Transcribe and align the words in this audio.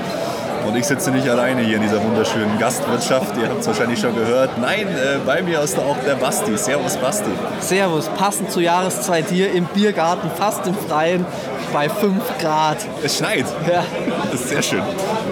Und 0.68 0.76
ich 0.76 0.86
sitze 0.86 1.12
nicht 1.12 1.27
alleine 1.27 1.62
hier 1.62 1.77
in 1.77 1.81
dieser 1.81 2.04
wunderschönen 2.04 2.58
Gastwirtschaft. 2.59 3.38
Ihr 3.41 3.49
habt 3.49 3.62
es 3.62 3.68
wahrscheinlich 3.68 3.99
schon 3.99 4.16
gehört. 4.16 4.58
Nein, 4.59 4.88
äh, 4.88 5.18
bei 5.26 5.41
mir 5.41 5.62
ist 5.62 5.77
auch 5.80 5.98
der 6.05 6.16
Basti. 6.16 6.58
Servus, 6.58 6.98
Basti. 6.98 7.32
Servus, 7.59 8.09
passend 8.18 8.52
zur 8.52 8.62
Jahreszeit 8.62 9.30
hier 9.30 9.52
im 9.52 9.66
Biergarten, 9.66 10.30
fast 10.38 10.68
im 10.68 10.76
Freien, 10.76 11.26
bei 11.73 11.90
5 11.90 12.22
Grad. 12.40 12.77
Es 13.04 13.18
schneit. 13.18 13.45
Ja. 13.68 13.84
Das 14.32 14.41
ist 14.41 14.49
sehr 14.49 14.62
schön. 14.62 14.82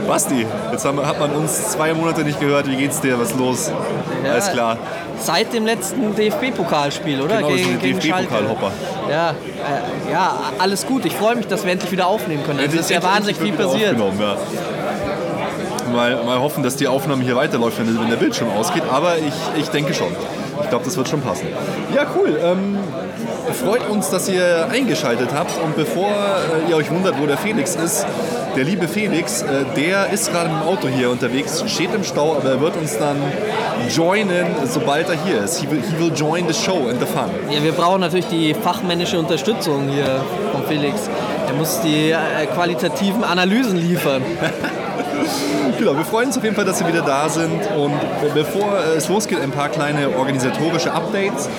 Basti, 0.08 0.46
jetzt 0.72 0.86
haben, 0.86 1.06
hat 1.06 1.20
man 1.20 1.32
uns 1.32 1.72
zwei 1.72 1.94
Monate 1.94 2.24
nicht 2.24 2.40
gehört. 2.40 2.68
Wie 2.68 2.76
geht's 2.76 3.02
dir? 3.02 3.20
Was 3.20 3.32
ist 3.32 3.38
los? 3.38 3.72
Ja, 4.24 4.32
Alles 4.32 4.52
klar. 4.52 4.78
Seit 5.20 5.52
dem 5.52 5.66
letzten 5.66 6.16
DFB-Pokalspiel, 6.16 7.22
oder? 7.22 7.38
Genau, 7.38 7.50
gegen, 7.50 7.80
gegen 7.80 8.00
DFB-Pokalhopper. 8.00 8.72
Ja, 9.10 9.32
äh, 9.32 10.12
ja, 10.12 10.40
alles 10.60 10.86
gut. 10.86 11.06
Ich 11.06 11.16
freue 11.16 11.36
mich, 11.36 11.48
dass 11.48 11.66
wir 11.66 11.72
endlich 11.72 11.92
wieder 11.92 12.08
aufnehmen 12.08 12.44
können. 12.44 12.60
Also, 12.60 12.76
es 12.76 12.82
ist 12.82 12.92
ja 12.92 13.02
wahnsinnig 13.02 13.38
viel 13.38 13.54
passiert. 13.54 13.98
Ja 13.98 14.38
mal, 15.98 16.24
mal 16.24 16.40
hoffen, 16.40 16.64
dass 16.64 16.76
die 16.76 16.88
Aufnahme 16.88 17.24
hier 17.24 17.36
weiterläuft, 17.36 17.80
wenn, 17.80 18.00
wenn 18.00 18.10
der 18.10 18.18
Bildschirm 18.18 18.50
ausgeht. 18.52 18.84
Aber 18.90 19.18
ich, 19.18 19.62
ich 19.62 19.68
denke 19.70 19.94
schon. 19.94 20.16
Ich 20.62 20.70
glaube, 20.70 20.86
das 20.86 20.96
wird 20.96 21.10
schon 21.10 21.22
passen. 21.22 21.48
Ja, 21.94 22.06
cool. 22.16 22.40
Ähm, 22.44 22.78
freut 23.54 23.90
uns, 23.90 24.10
dass 24.10 24.30
ihr 24.30 24.68
eingeschaltet 24.70 25.30
habt. 25.34 25.52
Und 25.64 25.76
bevor 25.76 26.10
äh, 26.10 26.70
ihr 26.70 26.76
euch 26.76 26.90
wundert, 26.92 27.20
wo 27.20 27.26
der 27.26 27.38
Felix 27.38 27.76
ist, 27.76 28.06
der 28.56 28.64
liebe 28.64 28.88
Felix, 28.88 29.42
äh, 29.42 29.66
der 29.76 30.10
ist 30.12 30.32
gerade 30.32 30.50
im 30.50 30.62
Auto 30.62 30.88
hier 30.88 31.10
unterwegs, 31.10 31.64
steht 31.68 31.94
im 31.94 32.04
Stau, 32.04 32.36
aber 32.36 32.50
er 32.50 32.62
wird 32.62 32.76
uns 32.76 32.98
dann 32.98 33.18
joinen, 33.96 34.48
sobald 34.66 35.10
er 35.10 35.16
hier 35.24 35.44
ist. 35.44 35.60
He 35.60 35.70
will, 35.70 35.82
he 35.82 36.00
will 36.00 36.12
join 36.14 36.48
the 36.48 36.54
show 36.54 36.88
and 36.90 37.00
the 37.00 37.06
fun. 37.06 37.30
Ja, 37.50 37.64
wir 37.64 37.72
brauchen 37.72 38.02
natürlich 38.02 38.28
die 38.28 38.54
fachmännische 38.54 39.18
Unterstützung 39.18 39.90
hier 39.90 40.22
von 40.52 40.64
Felix. 40.66 41.10
Er 41.48 41.54
muss 41.54 41.82
die 41.82 42.12
äh, 42.12 42.46
qualitativen 42.54 43.24
Analysen 43.24 43.78
liefern. 43.78 44.22
genau, 45.78 45.96
wir 45.96 46.06
freuen 46.06 46.28
uns 46.28 46.38
auf 46.38 46.44
jeden 46.44 46.56
Fall, 46.56 46.66
dass 46.66 46.80
Sie 46.80 46.88
wieder 46.88 47.02
da 47.02 47.30
sind. 47.30 47.62
Und 47.78 47.94
bevor 48.34 48.80
es 48.96 49.08
losgeht, 49.08 49.42
ein 49.42 49.52
paar 49.52 49.70
kleine 49.70 50.16
organisatorische 50.18 50.92
Updates. 50.92 51.50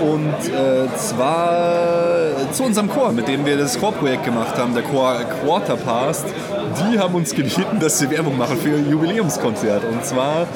Und 0.00 0.52
äh, 0.52 0.86
zwar 0.96 2.52
zu 2.52 2.62
unserem 2.64 2.88
Chor, 2.88 3.12
mit 3.12 3.26
dem 3.26 3.44
wir 3.44 3.56
das 3.56 3.78
Chorprojekt 3.78 4.24
gemacht 4.24 4.56
haben, 4.56 4.74
der 4.74 4.84
Chor 4.84 5.16
Quarterpast. 5.44 6.26
Die 6.78 6.98
haben 6.98 7.14
uns 7.14 7.34
gebeten, 7.34 7.80
dass 7.80 7.98
sie 7.98 8.10
Werbung 8.10 8.36
machen 8.38 8.58
für 8.58 8.70
ihr 8.70 8.90
Jubiläumskonzert. 8.90 9.84
Und 9.84 10.04
zwar 10.04 10.46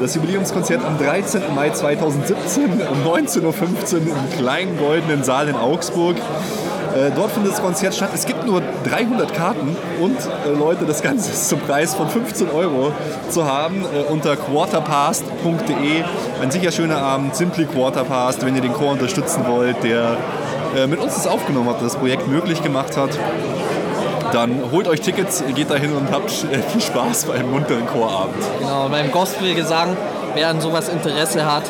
das 0.00 0.14
Jubiläumskonzert 0.14 0.84
am 0.84 0.98
13. 0.98 1.42
Mai 1.54 1.70
2017 1.70 2.64
um 2.64 3.12
19.15 3.12 3.42
Uhr 3.42 3.52
im 3.52 4.38
kleinen 4.38 4.76
goldenen 4.78 5.24
Saal 5.24 5.48
in 5.48 5.56
Augsburg. 5.56 6.16
Äh, 6.94 7.10
dort 7.14 7.30
findet 7.30 7.52
das 7.52 7.62
Konzert 7.62 7.94
statt. 7.94 8.10
Es 8.14 8.26
gibt 8.26 8.44
nur 8.44 8.62
300 8.88 9.32
Karten 9.32 9.76
und 10.00 10.16
äh, 10.18 10.50
Leute, 10.58 10.84
das 10.86 11.02
Ganze 11.02 11.30
ist 11.30 11.48
zum 11.48 11.60
Preis 11.60 11.94
von 11.94 12.08
15 12.08 12.50
Euro 12.50 12.92
zu 13.28 13.44
haben 13.44 13.84
äh, 13.94 14.10
unter 14.10 14.36
quarterpast.de. 14.36 16.04
Ein 16.42 16.50
sicher 16.50 16.72
schöner 16.72 16.98
Abend, 16.98 17.36
Simply 17.36 17.66
Quarterpast, 17.66 18.44
wenn 18.44 18.56
ihr 18.56 18.62
den 18.62 18.72
Chor 18.72 18.92
unterstützen 18.92 19.44
wollt, 19.46 19.82
der 19.84 20.16
äh, 20.76 20.86
mit 20.86 20.98
uns 20.98 21.14
das 21.14 21.26
aufgenommen 21.26 21.68
hat, 21.68 21.80
das 21.80 21.96
Projekt 21.96 22.26
möglich 22.26 22.62
gemacht 22.62 22.96
hat. 22.96 23.10
Dann 24.32 24.60
holt 24.70 24.86
euch 24.86 25.00
Tickets, 25.00 25.42
geht 25.54 25.70
dahin 25.70 25.92
und 25.92 26.10
habt 26.12 26.30
äh, 26.44 26.58
viel 26.58 26.80
Spaß 26.80 27.24
beim 27.26 27.50
munteren 27.50 27.86
Chorabend. 27.86 28.36
Genau, 28.58 28.88
beim 28.88 29.10
Gospelgesang, 29.10 29.96
wer 30.34 30.48
an 30.48 30.60
sowas 30.60 30.88
Interesse 30.88 31.44
hat, 31.44 31.64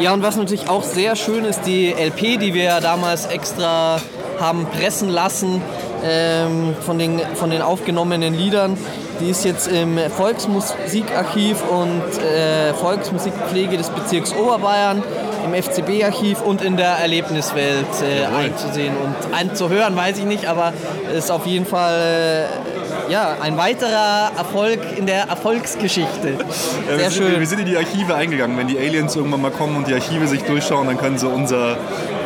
ja, 0.00 0.12
und 0.12 0.22
was 0.22 0.36
natürlich 0.36 0.68
auch 0.68 0.82
sehr 0.82 1.16
schön 1.16 1.44
ist, 1.44 1.62
die 1.66 1.92
LP, 1.92 2.38
die 2.38 2.54
wir 2.54 2.64
ja 2.64 2.80
damals 2.80 3.26
extra 3.26 4.00
haben 4.40 4.66
pressen 4.66 5.08
lassen 5.08 5.62
ähm, 6.04 6.74
von, 6.80 6.98
den, 6.98 7.20
von 7.34 7.50
den 7.50 7.62
aufgenommenen 7.62 8.34
Liedern, 8.34 8.76
die 9.20 9.30
ist 9.30 9.44
jetzt 9.44 9.68
im 9.68 9.98
Volksmusikarchiv 9.98 11.62
und 11.70 12.02
äh, 12.20 12.74
Volksmusikpflege 12.74 13.76
des 13.76 13.88
Bezirks 13.90 14.34
Oberbayern, 14.34 15.02
im 15.44 15.62
FCB-Archiv 15.62 16.40
und 16.40 16.62
in 16.62 16.76
der 16.76 16.96
Erlebniswelt 16.98 17.86
äh, 18.02 18.24
einzusehen. 18.24 18.94
Und 18.96 19.34
einzuhören, 19.34 19.94
weiß 19.94 20.18
ich 20.18 20.24
nicht, 20.24 20.46
aber 20.46 20.72
ist 21.16 21.30
auf 21.30 21.46
jeden 21.46 21.66
Fall 21.66 22.46
äh, 22.46 22.73
ja, 23.08 23.36
ein 23.40 23.56
weiterer 23.56 24.32
Erfolg 24.36 24.80
in 24.96 25.06
der 25.06 25.28
Erfolgsgeschichte. 25.28 26.38
Sehr 26.86 26.96
ja, 26.96 26.98
wir 26.98 27.10
schön. 27.10 27.26
Sind, 27.26 27.40
wir 27.40 27.46
sind 27.46 27.60
in 27.60 27.66
die 27.66 27.76
Archive 27.76 28.14
eingegangen. 28.14 28.56
Wenn 28.56 28.68
die 28.68 28.78
Aliens 28.78 29.16
irgendwann 29.16 29.42
mal 29.42 29.50
kommen 29.50 29.76
und 29.76 29.86
die 29.86 29.94
Archive 29.94 30.26
sich 30.26 30.42
durchschauen, 30.42 30.86
dann 30.86 30.98
können 30.98 31.18
sie 31.18 31.28
unser, 31.28 31.76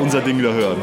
unser 0.00 0.20
Ding 0.20 0.42
da 0.42 0.50
hören. 0.50 0.82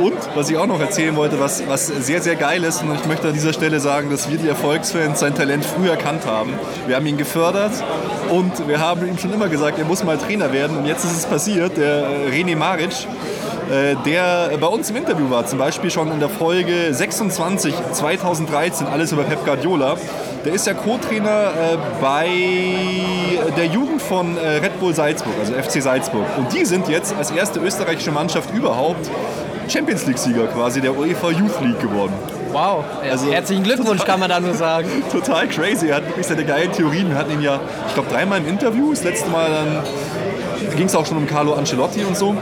Und 0.00 0.16
was 0.34 0.48
ich 0.48 0.56
auch 0.56 0.66
noch 0.66 0.80
erzählen 0.80 1.14
wollte, 1.14 1.38
was, 1.38 1.62
was 1.68 1.86
sehr, 1.86 2.22
sehr 2.22 2.34
geil 2.34 2.64
ist, 2.64 2.82
und 2.82 2.94
ich 2.94 3.04
möchte 3.04 3.28
an 3.28 3.34
dieser 3.34 3.52
Stelle 3.52 3.80
sagen, 3.80 4.08
dass 4.10 4.30
wir 4.30 4.38
die 4.38 4.48
Erfolgsfans 4.48 5.20
sein 5.20 5.34
Talent 5.34 5.64
früh 5.64 5.90
erkannt 5.90 6.24
haben. 6.24 6.54
Wir 6.86 6.96
haben 6.96 7.04
ihn 7.04 7.18
gefördert 7.18 7.72
und 8.30 8.66
wir 8.66 8.80
haben 8.80 9.06
ihm 9.06 9.18
schon 9.18 9.32
immer 9.32 9.48
gesagt, 9.48 9.78
er 9.78 9.84
muss 9.84 10.02
mal 10.02 10.16
Trainer 10.16 10.54
werden. 10.54 10.78
Und 10.78 10.86
jetzt 10.86 11.04
ist 11.04 11.16
es 11.18 11.26
passiert. 11.26 11.76
Der 11.76 12.08
René 12.30 12.56
Maric, 12.56 12.92
äh, 12.92 13.39
der 14.04 14.50
bei 14.60 14.66
uns 14.66 14.90
im 14.90 14.96
Interview 14.96 15.30
war, 15.30 15.46
zum 15.46 15.58
Beispiel 15.58 15.90
schon 15.90 16.10
in 16.10 16.18
der 16.18 16.28
Folge 16.28 16.92
26 16.92 17.74
2013, 17.92 18.86
alles 18.86 19.12
über 19.12 19.22
Pep 19.22 19.44
Guardiola. 19.44 19.96
Der 20.44 20.54
ist 20.54 20.66
ja 20.66 20.72
Co-Trainer 20.72 21.50
äh, 21.50 21.76
bei 22.00 22.28
der 23.56 23.66
Jugend 23.66 24.00
von 24.00 24.38
äh, 24.38 24.56
Red 24.56 24.80
Bull 24.80 24.94
Salzburg, 24.94 25.34
also 25.38 25.52
FC 25.52 25.82
Salzburg. 25.82 26.24
Und 26.38 26.52
die 26.54 26.64
sind 26.64 26.88
jetzt 26.88 27.14
als 27.14 27.30
erste 27.30 27.60
österreichische 27.60 28.10
Mannschaft 28.10 28.54
überhaupt 28.54 29.10
Champions 29.68 30.06
League-Sieger 30.06 30.46
quasi 30.46 30.80
der 30.80 30.96
UEFA 30.96 31.30
Youth 31.30 31.60
League 31.60 31.80
geworden. 31.80 32.14
Wow, 32.52 32.84
also, 33.08 33.30
herzlichen 33.30 33.62
Glückwunsch 33.62 34.00
total, 34.00 34.06
kann 34.06 34.20
man 34.20 34.28
da 34.30 34.40
nur 34.40 34.54
sagen. 34.54 34.88
total 35.12 35.46
crazy, 35.46 35.88
er 35.88 35.96
hat 35.96 36.08
wirklich 36.08 36.26
seine 36.26 36.44
geilen 36.44 36.72
Theorien. 36.72 37.10
Wir 37.10 37.16
hatten 37.16 37.32
ihn 37.32 37.42
ja, 37.42 37.60
ich 37.86 37.94
glaube, 37.94 38.08
dreimal 38.10 38.38
im 38.38 38.48
Interview. 38.48 38.90
Das 38.90 39.04
letzte 39.04 39.28
Mal 39.30 39.50
dann 39.50 40.76
ging 40.76 40.86
es 40.86 40.94
auch 40.96 41.04
schon 41.06 41.18
um 41.18 41.26
Carlo 41.26 41.52
Ancelotti 41.52 42.02
und 42.02 42.16
so 42.16 42.34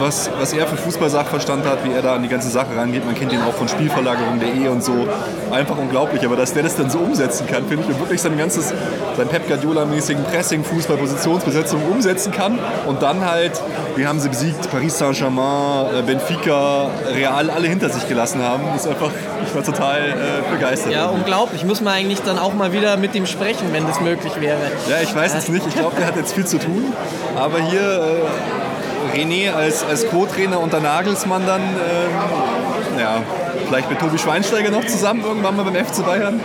was, 0.00 0.30
was 0.38 0.52
er 0.52 0.66
für 0.66 0.76
Fußballsachverstand 0.76 1.64
hat, 1.66 1.84
wie 1.84 1.92
er 1.92 2.02
da 2.02 2.14
an 2.14 2.22
die 2.22 2.28
ganze 2.28 2.48
Sache 2.48 2.76
rangeht. 2.76 3.04
Man 3.04 3.14
kennt 3.14 3.32
ihn 3.32 3.42
auch 3.42 3.54
von 3.54 3.68
Spielverlagerung.de 3.68 4.68
und 4.68 4.82
so. 4.82 5.06
Einfach 5.50 5.76
unglaublich. 5.76 6.24
Aber 6.24 6.36
dass 6.36 6.52
der 6.52 6.62
das 6.62 6.76
dann 6.76 6.90
so 6.90 6.98
umsetzen 6.98 7.46
kann, 7.46 7.66
finde 7.66 7.84
ich, 7.84 7.94
und 7.94 8.00
wirklich 8.00 8.20
sein 8.20 8.36
ganzes, 8.38 8.72
sein 9.16 9.28
Pep 9.28 9.48
Guardiola-mäßigen 9.48 10.24
Pressing, 10.24 10.64
Fußball, 10.64 10.96
Positionsbesetzung 10.96 11.82
umsetzen 11.90 12.32
kann 12.32 12.58
und 12.86 13.02
dann 13.02 13.24
halt, 13.24 13.52
wir 13.96 14.08
haben 14.08 14.20
sie 14.20 14.28
besiegt, 14.28 14.70
Paris 14.70 14.98
Saint-Germain, 14.98 15.86
äh, 15.94 16.02
Benfica, 16.02 16.90
Real, 17.14 17.50
alle 17.50 17.68
hinter 17.68 17.88
sich 17.88 18.08
gelassen 18.08 18.42
haben, 18.42 18.62
ist 18.74 18.86
einfach, 18.86 19.10
ich 19.46 19.54
war 19.54 19.62
total 19.62 20.00
äh, 20.00 20.52
begeistert. 20.54 20.92
Ja, 20.92 21.06
unglaublich. 21.06 21.64
Muss 21.64 21.80
man 21.80 21.94
eigentlich 21.94 22.20
dann 22.22 22.38
auch 22.38 22.54
mal 22.54 22.72
wieder 22.72 22.96
mit 22.96 23.14
ihm 23.14 23.26
sprechen, 23.26 23.68
wenn 23.72 23.86
das 23.86 24.00
möglich 24.00 24.40
wäre. 24.40 24.58
Ja, 24.88 24.96
ich 25.02 25.14
weiß 25.14 25.34
es 25.34 25.48
nicht. 25.48 25.66
Ich 25.66 25.74
glaube, 25.74 25.96
der 25.96 26.06
hat 26.06 26.16
jetzt 26.16 26.34
viel 26.34 26.46
zu 26.46 26.58
tun. 26.58 26.92
Aber 27.36 27.60
hier 27.60 27.80
äh, 27.80 28.63
René 29.12 29.52
als, 29.52 29.84
als 29.84 30.08
Co-Trainer 30.08 30.60
unter 30.60 30.80
Nagelsmann 30.80 31.46
dann, 31.46 31.60
ähm, 31.62 32.98
ja, 33.00 33.22
vielleicht 33.66 33.90
mit 33.90 33.98
Tobi 33.98 34.18
Schweinsteiger 34.18 34.70
noch 34.70 34.84
zusammen 34.86 35.24
irgendwann 35.24 35.56
mal 35.56 35.64
beim 35.64 35.74
FC 35.74 36.04
Bayern. 36.04 36.40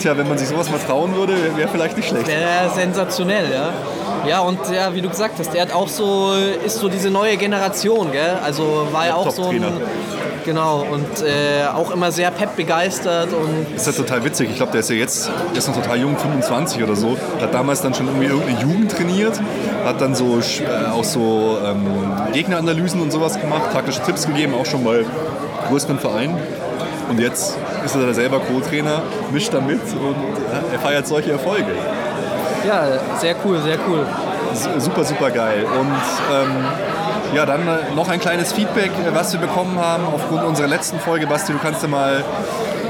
Tja, 0.00 0.16
wenn 0.16 0.28
man 0.28 0.36
sich 0.36 0.48
sowas 0.48 0.70
mal 0.70 0.78
trauen 0.78 1.14
würde, 1.14 1.32
wäre 1.42 1.56
wär 1.56 1.68
vielleicht 1.68 1.96
nicht 1.96 2.08
schlecht. 2.08 2.26
Wäre 2.26 2.70
sensationell, 2.74 3.50
ja. 3.52 3.72
Ja, 4.28 4.40
und 4.40 4.58
ja, 4.70 4.94
wie 4.94 5.02
du 5.02 5.08
gesagt 5.08 5.38
hast, 5.38 5.54
er 5.54 5.62
hat 5.62 5.72
auch 5.72 5.88
so, 5.88 6.32
ist 6.64 6.78
so 6.78 6.88
diese 6.88 7.10
neue 7.10 7.36
Generation, 7.36 8.10
gell? 8.10 8.38
Also 8.42 8.88
war 8.90 9.06
ja 9.06 9.14
auch 9.14 9.30
so 9.30 9.48
ein 9.48 9.62
Genau, 10.44 10.84
und 10.90 11.22
äh, 11.22 11.66
auch 11.72 11.90
immer 11.90 12.12
sehr 12.12 12.30
Pep 12.30 12.54
begeistert. 12.56 13.32
Und 13.32 13.66
das 13.72 13.86
ist 13.86 13.98
ja 13.98 14.04
total 14.04 14.24
witzig. 14.24 14.50
Ich 14.50 14.56
glaube, 14.56 14.72
der 14.72 14.80
ist 14.80 14.90
ja 14.90 14.96
jetzt, 14.96 15.30
der 15.50 15.58
ist 15.58 15.68
noch 15.68 15.76
total 15.76 15.98
jung, 15.98 16.18
25 16.18 16.82
oder 16.82 16.94
so. 16.94 17.16
Hat 17.40 17.54
damals 17.54 17.80
dann 17.80 17.94
schon 17.94 18.06
irgendwie 18.06 18.26
irgendeine 18.26 18.60
Jugend 18.60 18.92
trainiert, 18.92 19.40
hat 19.84 20.00
dann 20.00 20.14
so 20.14 20.38
äh, 20.38 20.90
auch 20.92 21.04
so 21.04 21.58
ähm, 21.64 21.86
Gegneranalysen 22.32 23.00
und 23.00 23.10
sowas 23.10 23.40
gemacht, 23.40 23.72
taktische 23.72 24.02
Tipps 24.02 24.26
gegeben, 24.26 24.54
auch 24.54 24.66
schon 24.66 24.84
bei 24.84 25.04
größeren 25.68 25.98
Vereinen. 25.98 26.36
Und 27.08 27.20
jetzt 27.20 27.56
ist 27.84 27.94
er 27.94 28.06
da 28.06 28.14
selber 28.14 28.40
Co-Trainer, 28.40 29.02
mischt 29.32 29.52
da 29.52 29.60
mit 29.60 29.80
und 29.80 30.16
äh, 30.16 30.74
er 30.74 30.78
feiert 30.78 31.06
solche 31.06 31.32
Erfolge. 31.32 31.72
Ja, 32.66 32.84
sehr 33.18 33.36
cool, 33.44 33.60
sehr 33.60 33.78
cool. 33.88 34.06
Super, 34.78 35.04
super 35.04 35.30
geil. 35.30 35.64
Und 35.64 35.90
ähm, 36.32 36.64
ja, 37.34 37.44
dann 37.44 37.66
äh, 37.66 37.94
noch 37.94 38.08
ein 38.08 38.20
kleines 38.20 38.52
Feedback, 38.52 38.92
äh, 38.92 39.14
was 39.14 39.32
wir 39.32 39.40
bekommen 39.40 39.78
haben 39.78 40.04
aufgrund 40.06 40.44
unserer 40.44 40.68
letzten 40.68 41.00
Folge. 41.00 41.26
Basti, 41.26 41.52
du 41.52 41.58
kannst 41.58 41.82
ja 41.82 41.88
mal 41.88 42.22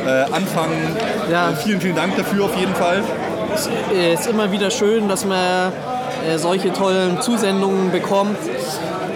äh, 0.06 0.32
anfangen. 0.32 0.96
Ja. 1.30 1.52
Vielen, 1.52 1.80
vielen 1.80 1.96
Dank 1.96 2.16
dafür 2.16 2.44
auf 2.44 2.56
jeden 2.56 2.74
Fall. 2.74 3.02
Es 3.54 4.20
ist 4.20 4.26
immer 4.26 4.50
wieder 4.50 4.70
schön, 4.70 5.08
dass 5.08 5.24
man 5.24 5.72
solche 6.36 6.72
tollen 6.72 7.20
Zusendungen 7.20 7.92
bekommt. 7.92 8.38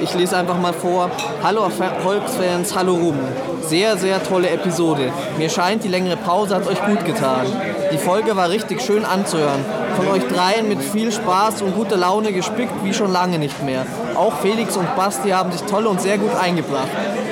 Ich 0.01 0.15
lese 0.15 0.37
einfach 0.37 0.59
mal 0.59 0.73
vor. 0.73 1.11
Hallo 1.43 1.69
Volksfans, 2.03 2.77
hallo 2.77 2.95
Ruben. 2.95 3.21
Sehr, 3.63 3.97
sehr 3.97 4.23
tolle 4.23 4.51
Episode. 4.51 5.11
Mir 5.39 5.49
scheint, 5.49 5.83
die 5.83 5.89
längere 5.89 6.17
Pause 6.17 6.55
hat 6.55 6.69
euch 6.69 6.81
gut 6.85 7.05
getan. 7.05 7.47
Die 7.93 7.99
Folge 7.99 8.37
war 8.37 8.51
richtig 8.51 8.83
schön 8.83 9.05
anzuhören. 9.05 9.65
Von 9.97 10.09
euch 10.09 10.27
dreien 10.29 10.69
mit 10.69 10.83
viel 10.83 11.11
Spaß 11.11 11.63
und 11.63 11.75
guter 11.75 11.97
Laune 11.97 12.33
gespickt 12.33 12.85
wie 12.85 12.93
schon 12.93 13.13
lange 13.13 13.39
nicht 13.39 13.63
mehr. 13.63 13.87
Auch 14.15 14.35
Felix 14.41 14.77
und 14.77 14.95
Basti 14.95 15.31
haben 15.31 15.51
sich 15.53 15.63
toll 15.63 15.87
und 15.87 16.01
sehr 16.01 16.19
gut 16.19 16.35
eingebracht. 16.35 16.89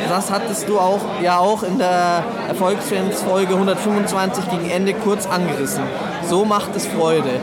Das 0.08 0.31
hattest 0.31 0.69
du 0.69 0.79
auch 0.79 1.00
ja 1.23 1.38
auch 1.38 1.62
in 1.62 1.79
der 1.79 2.25
Erfolgsfans 2.49 3.23
Folge 3.23 3.55
125 3.55 4.50
gegen 4.50 4.70
Ende 4.70 4.94
kurz 4.94 5.26
angerissen. 5.26 5.82
So 6.29 6.44
macht 6.44 6.75
es 6.75 6.87
Freude. 6.87 7.41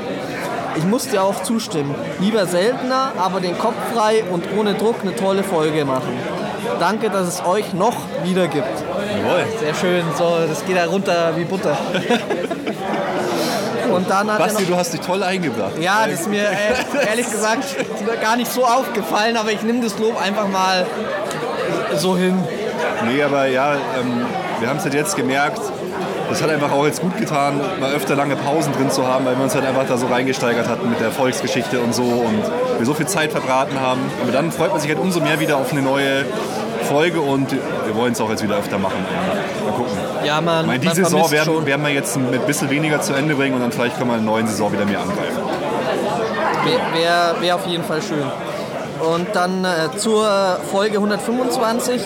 Ich 0.75 0.85
muss 0.85 1.07
dir 1.07 1.21
auch 1.21 1.43
zustimmen. 1.43 1.93
Lieber 2.19 2.47
seltener, 2.47 3.11
aber 3.17 3.39
den 3.39 3.57
Kopf 3.57 3.75
frei 3.93 4.23
und 4.31 4.45
ohne 4.57 4.73
Druck 4.73 4.95
eine 5.01 5.15
tolle 5.15 5.43
Folge 5.43 5.85
machen. 5.85 6.17
Danke, 6.79 7.09
dass 7.09 7.27
es 7.27 7.45
euch 7.45 7.73
noch 7.73 7.95
wieder 8.23 8.47
gibt. 8.47 8.65
Jawohl. 8.65 9.45
Sehr 9.59 9.75
schön, 9.75 10.03
so, 10.17 10.37
das 10.47 10.65
geht 10.65 10.77
da 10.77 10.85
runter 10.85 11.33
wie 11.35 11.43
Butter. 11.43 11.77
Und 13.95 14.09
dann 14.09 14.31
hat 14.31 14.39
Basti, 14.39 14.57
er 14.57 14.61
noch, 14.61 14.69
du 14.69 14.77
hast 14.77 14.93
dich 14.93 15.01
toll 15.01 15.23
eingebracht. 15.23 15.77
ja, 15.79 16.05
das 16.07 16.21
ist 16.21 16.29
mir 16.29 16.43
äh, 16.43 17.07
ehrlich 17.09 17.29
gesagt 17.29 17.75
gar 18.21 18.35
nicht 18.35 18.51
so 18.51 18.65
aufgefallen, 18.65 19.37
aber 19.37 19.51
ich 19.51 19.61
nehme 19.63 19.81
das 19.81 19.97
Lob 19.99 20.21
einfach 20.21 20.47
mal 20.47 20.85
so 21.95 22.17
hin. 22.17 22.37
Nee, 23.05 23.21
aber 23.23 23.47
ja, 23.47 23.73
ähm, 23.73 24.25
wir 24.59 24.69
haben 24.69 24.77
es 24.77 24.83
halt 24.83 24.93
jetzt 24.93 25.15
gemerkt, 25.15 25.59
das 26.29 26.41
hat 26.41 26.49
einfach 26.49 26.71
auch 26.71 26.85
jetzt 26.85 27.01
gut 27.01 27.17
getan, 27.17 27.59
mal 27.79 27.91
öfter 27.91 28.15
lange 28.15 28.35
Pausen 28.35 28.73
drin 28.73 28.89
zu 28.89 29.05
haben, 29.05 29.25
weil 29.25 29.35
wir 29.35 29.43
uns 29.43 29.53
halt 29.53 29.65
einfach 29.65 29.85
da 29.87 29.97
so 29.97 30.07
reingesteigert 30.07 30.67
hatten 30.67 30.89
mit 30.89 30.99
der 30.99 31.11
Volksgeschichte 31.11 31.79
und 31.79 31.93
so 31.93 32.03
und 32.03 32.41
wir 32.77 32.85
so 32.85 32.93
viel 32.93 33.07
Zeit 33.07 33.31
verbraten 33.31 33.79
haben. 33.79 34.01
Aber 34.21 34.31
dann 34.31 34.51
freut 34.51 34.71
man 34.71 34.79
sich 34.79 34.89
halt 34.89 34.99
umso 34.99 35.19
mehr 35.19 35.39
wieder 35.39 35.57
auf 35.57 35.71
eine 35.71 35.81
neue 35.81 36.25
Folge 36.93 37.21
und 37.21 37.51
wir 37.51 37.95
wollen 37.95 38.13
es 38.13 38.21
auch 38.21 38.29
jetzt 38.29 38.43
wieder 38.43 38.57
öfter 38.57 38.77
machen. 38.77 39.03
Mal 39.65 39.71
gucken. 39.73 39.97
Ja, 40.23 40.39
man, 40.41 40.67
meine, 40.67 40.79
die 40.79 40.85
man 40.85 40.95
Saison 40.95 41.31
werden, 41.31 41.45
schon. 41.45 41.65
werden 41.65 41.83
wir 41.83 41.91
jetzt 41.91 42.15
mit 42.17 42.39
ein 42.39 42.45
bisschen 42.45 42.69
weniger 42.69 43.01
zu 43.01 43.13
Ende 43.13 43.33
bringen 43.33 43.55
und 43.55 43.61
dann 43.61 43.71
vielleicht 43.71 43.97
können 43.97 44.11
wir 44.11 44.17
in 44.17 44.23
der 44.23 44.31
neuen 44.31 44.47
Saison 44.47 44.71
wieder 44.71 44.85
mehr 44.85 44.99
angreifen. 44.99 45.41
Wäre 46.65 46.81
wär, 46.93 47.35
wär 47.41 47.55
auf 47.55 47.65
jeden 47.65 47.83
Fall 47.83 48.01
schön. 48.01 48.23
Und 49.03 49.27
dann 49.33 49.65
äh, 49.65 49.97
zur 49.97 50.59
Folge 50.71 50.97
125. 50.97 52.01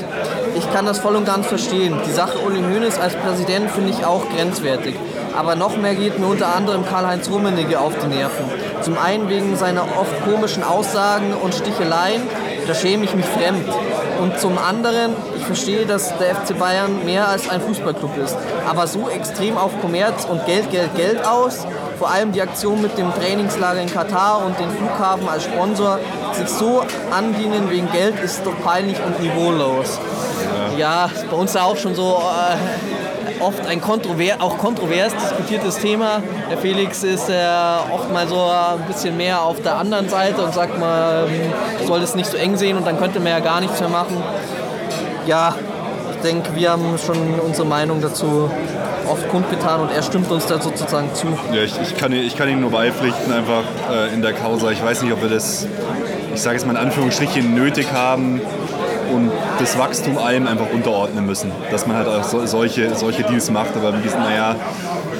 Ich 0.55 0.73
kann 0.73 0.85
das 0.85 0.99
voll 0.99 1.15
und 1.15 1.25
ganz 1.25 1.45
verstehen. 1.45 1.95
Die 2.07 2.11
Sache 2.11 2.39
Uli 2.39 2.61
Hoeneß 2.61 2.97
als 2.97 3.15
Präsident 3.15 3.69
finde 3.69 3.91
ich 3.91 4.05
auch 4.05 4.23
grenzwertig. 4.29 4.95
Aber 5.37 5.55
noch 5.55 5.77
mehr 5.77 5.93
geht 5.93 6.17
mir 6.17 6.25
unter 6.25 6.55
anderem 6.55 6.85
Karl-Heinz 6.85 7.29
Rummenigge 7.29 7.79
auf 7.79 7.93
die 8.01 8.07
Nerven. 8.07 8.45
Zum 8.81 8.97
einen 8.97 9.29
wegen 9.29 9.55
seiner 9.57 9.83
oft 9.83 10.23
komischen 10.23 10.63
Aussagen 10.63 11.33
und 11.33 11.53
Sticheleien, 11.53 12.23
da 12.65 12.73
schäme 12.73 13.03
ich 13.03 13.13
mich 13.13 13.25
fremd. 13.25 13.69
Und 14.21 14.39
zum 14.39 14.57
anderen, 14.57 15.13
ich 15.35 15.43
verstehe, 15.43 15.85
dass 15.85 16.17
der 16.17 16.35
FC 16.35 16.57
Bayern 16.57 17.05
mehr 17.05 17.27
als 17.27 17.49
ein 17.49 17.61
Fußballclub 17.61 18.17
ist. 18.17 18.35
Aber 18.67 18.87
so 18.87 19.09
extrem 19.09 19.57
auf 19.57 19.79
Kommerz 19.81 20.25
und 20.25 20.45
Geld, 20.45 20.71
Geld, 20.71 20.95
Geld 20.95 21.25
aus, 21.25 21.65
vor 21.97 22.09
allem 22.09 22.31
die 22.31 22.41
Aktion 22.41 22.81
mit 22.81 22.97
dem 22.97 23.13
Trainingslager 23.13 23.81
in 23.81 23.91
Katar 23.91 24.45
und 24.45 24.59
den 24.59 24.69
Flughafen 24.71 25.27
als 25.27 25.43
Sponsor, 25.43 25.99
sich 26.33 26.47
so 26.47 26.83
andienen 27.11 27.69
wegen 27.69 27.91
Geld 27.91 28.19
ist 28.23 28.45
doch 28.45 28.59
peinlich 28.63 28.97
und 29.03 29.19
niveaulos. 29.21 29.99
Ja, 30.77 31.05
ist 31.05 31.29
bei 31.29 31.35
uns 31.35 31.53
ja 31.53 31.63
auch 31.63 31.77
schon 31.77 31.95
so 31.95 32.21
äh, 32.21 32.96
oft 33.39 33.65
ein 33.67 33.81
kontrover 33.81 34.35
auch 34.39 34.57
kontrovers 34.57 35.13
diskutiertes 35.13 35.77
Thema. 35.79 36.21
Der 36.49 36.57
Felix 36.57 37.03
ist 37.03 37.29
äh, 37.29 37.33
oft 37.93 38.11
mal 38.11 38.27
so 38.27 38.39
ein 38.39 38.85
bisschen 38.87 39.17
mehr 39.17 39.41
auf 39.41 39.61
der 39.61 39.75
anderen 39.75 40.09
Seite 40.09 40.41
und 40.41 40.53
sagt 40.53 40.79
mal, 40.79 41.27
ähm, 41.27 41.87
soll 41.87 42.01
es 42.01 42.15
nicht 42.15 42.29
so 42.29 42.37
eng 42.37 42.57
sehen 42.57 42.77
und 42.77 42.85
dann 42.85 42.97
könnte 42.97 43.19
man 43.19 43.31
ja 43.31 43.39
gar 43.39 43.61
nichts 43.61 43.79
mehr 43.79 43.89
machen. 43.89 44.17
Ja, 45.25 45.55
ich 46.11 46.21
denke, 46.21 46.55
wir 46.55 46.71
haben 46.71 46.97
schon 46.97 47.39
unsere 47.39 47.67
Meinung 47.67 48.01
dazu 48.01 48.49
oft 49.07 49.29
kundgetan 49.29 49.81
und 49.81 49.91
er 49.91 50.03
stimmt 50.03 50.29
uns 50.31 50.45
da 50.45 50.61
sozusagen 50.61 51.13
zu. 51.13 51.27
Ja, 51.53 51.63
ich, 51.63 51.79
ich, 51.81 51.97
kann, 51.97 52.11
ich 52.11 52.35
kann 52.35 52.49
ihm 52.49 52.61
nur 52.61 52.71
beipflichten, 52.71 53.31
einfach 53.31 53.63
äh, 53.91 54.13
in 54.13 54.21
der 54.21 54.33
Causa. 54.33 54.71
Ich 54.71 54.83
weiß 54.83 55.03
nicht, 55.03 55.13
ob 55.13 55.21
wir 55.21 55.29
das, 55.29 55.67
ich 56.33 56.41
sage 56.41 56.55
jetzt 56.57 56.65
mal 56.65 56.73
in 56.73 56.77
Anführungsstrichen, 56.77 57.53
nötig 57.53 57.91
haben 57.91 58.41
und 59.13 59.31
das 59.59 59.77
Wachstum 59.77 60.17
allem 60.17 60.47
einfach 60.47 60.71
unterordnen 60.71 61.25
müssen. 61.25 61.51
Dass 61.71 61.87
man 61.87 61.97
halt 61.97 62.07
auch 62.07 62.23
so, 62.23 62.45
solche, 62.45 62.95
solche 62.95 63.23
Deals 63.23 63.49
macht. 63.51 63.75
Aber 63.75 63.97
wie 63.97 64.01
gesagt, 64.01 64.23
naja, 64.23 64.55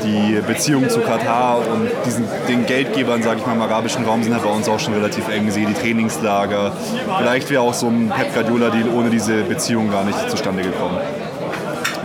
die 0.04 0.42
Beziehungen 0.46 0.90
zu 0.90 1.02
Katar 1.02 1.58
und 1.58 1.90
diesen, 2.06 2.26
den 2.48 2.66
Geldgebern, 2.66 3.24
sage 3.24 3.40
ich 3.40 3.46
mal, 3.46 3.54
im 3.54 3.62
arabischen 3.62 4.06
Raum 4.06 4.24
sind 4.24 4.34
halt 4.34 4.44
bei 4.44 4.50
uns 4.50 4.68
auch 4.70 4.80
schon 4.80 4.94
relativ 4.94 5.28
eng. 5.30 5.48
Die 5.48 5.74
Trainingslager. 5.74 6.74
Vielleicht 7.20 7.50
wäre 7.50 7.62
auch 7.62 7.74
so 7.74 7.88
ein 7.88 8.12
Pep 8.16 8.34
Guardiola-Deal 8.34 8.90
ohne 8.90 9.10
diese 9.10 9.44
Beziehung 9.44 9.90
gar 9.90 10.04
nicht 10.04 10.30
zustande 10.30 10.64
gekommen 10.64 10.98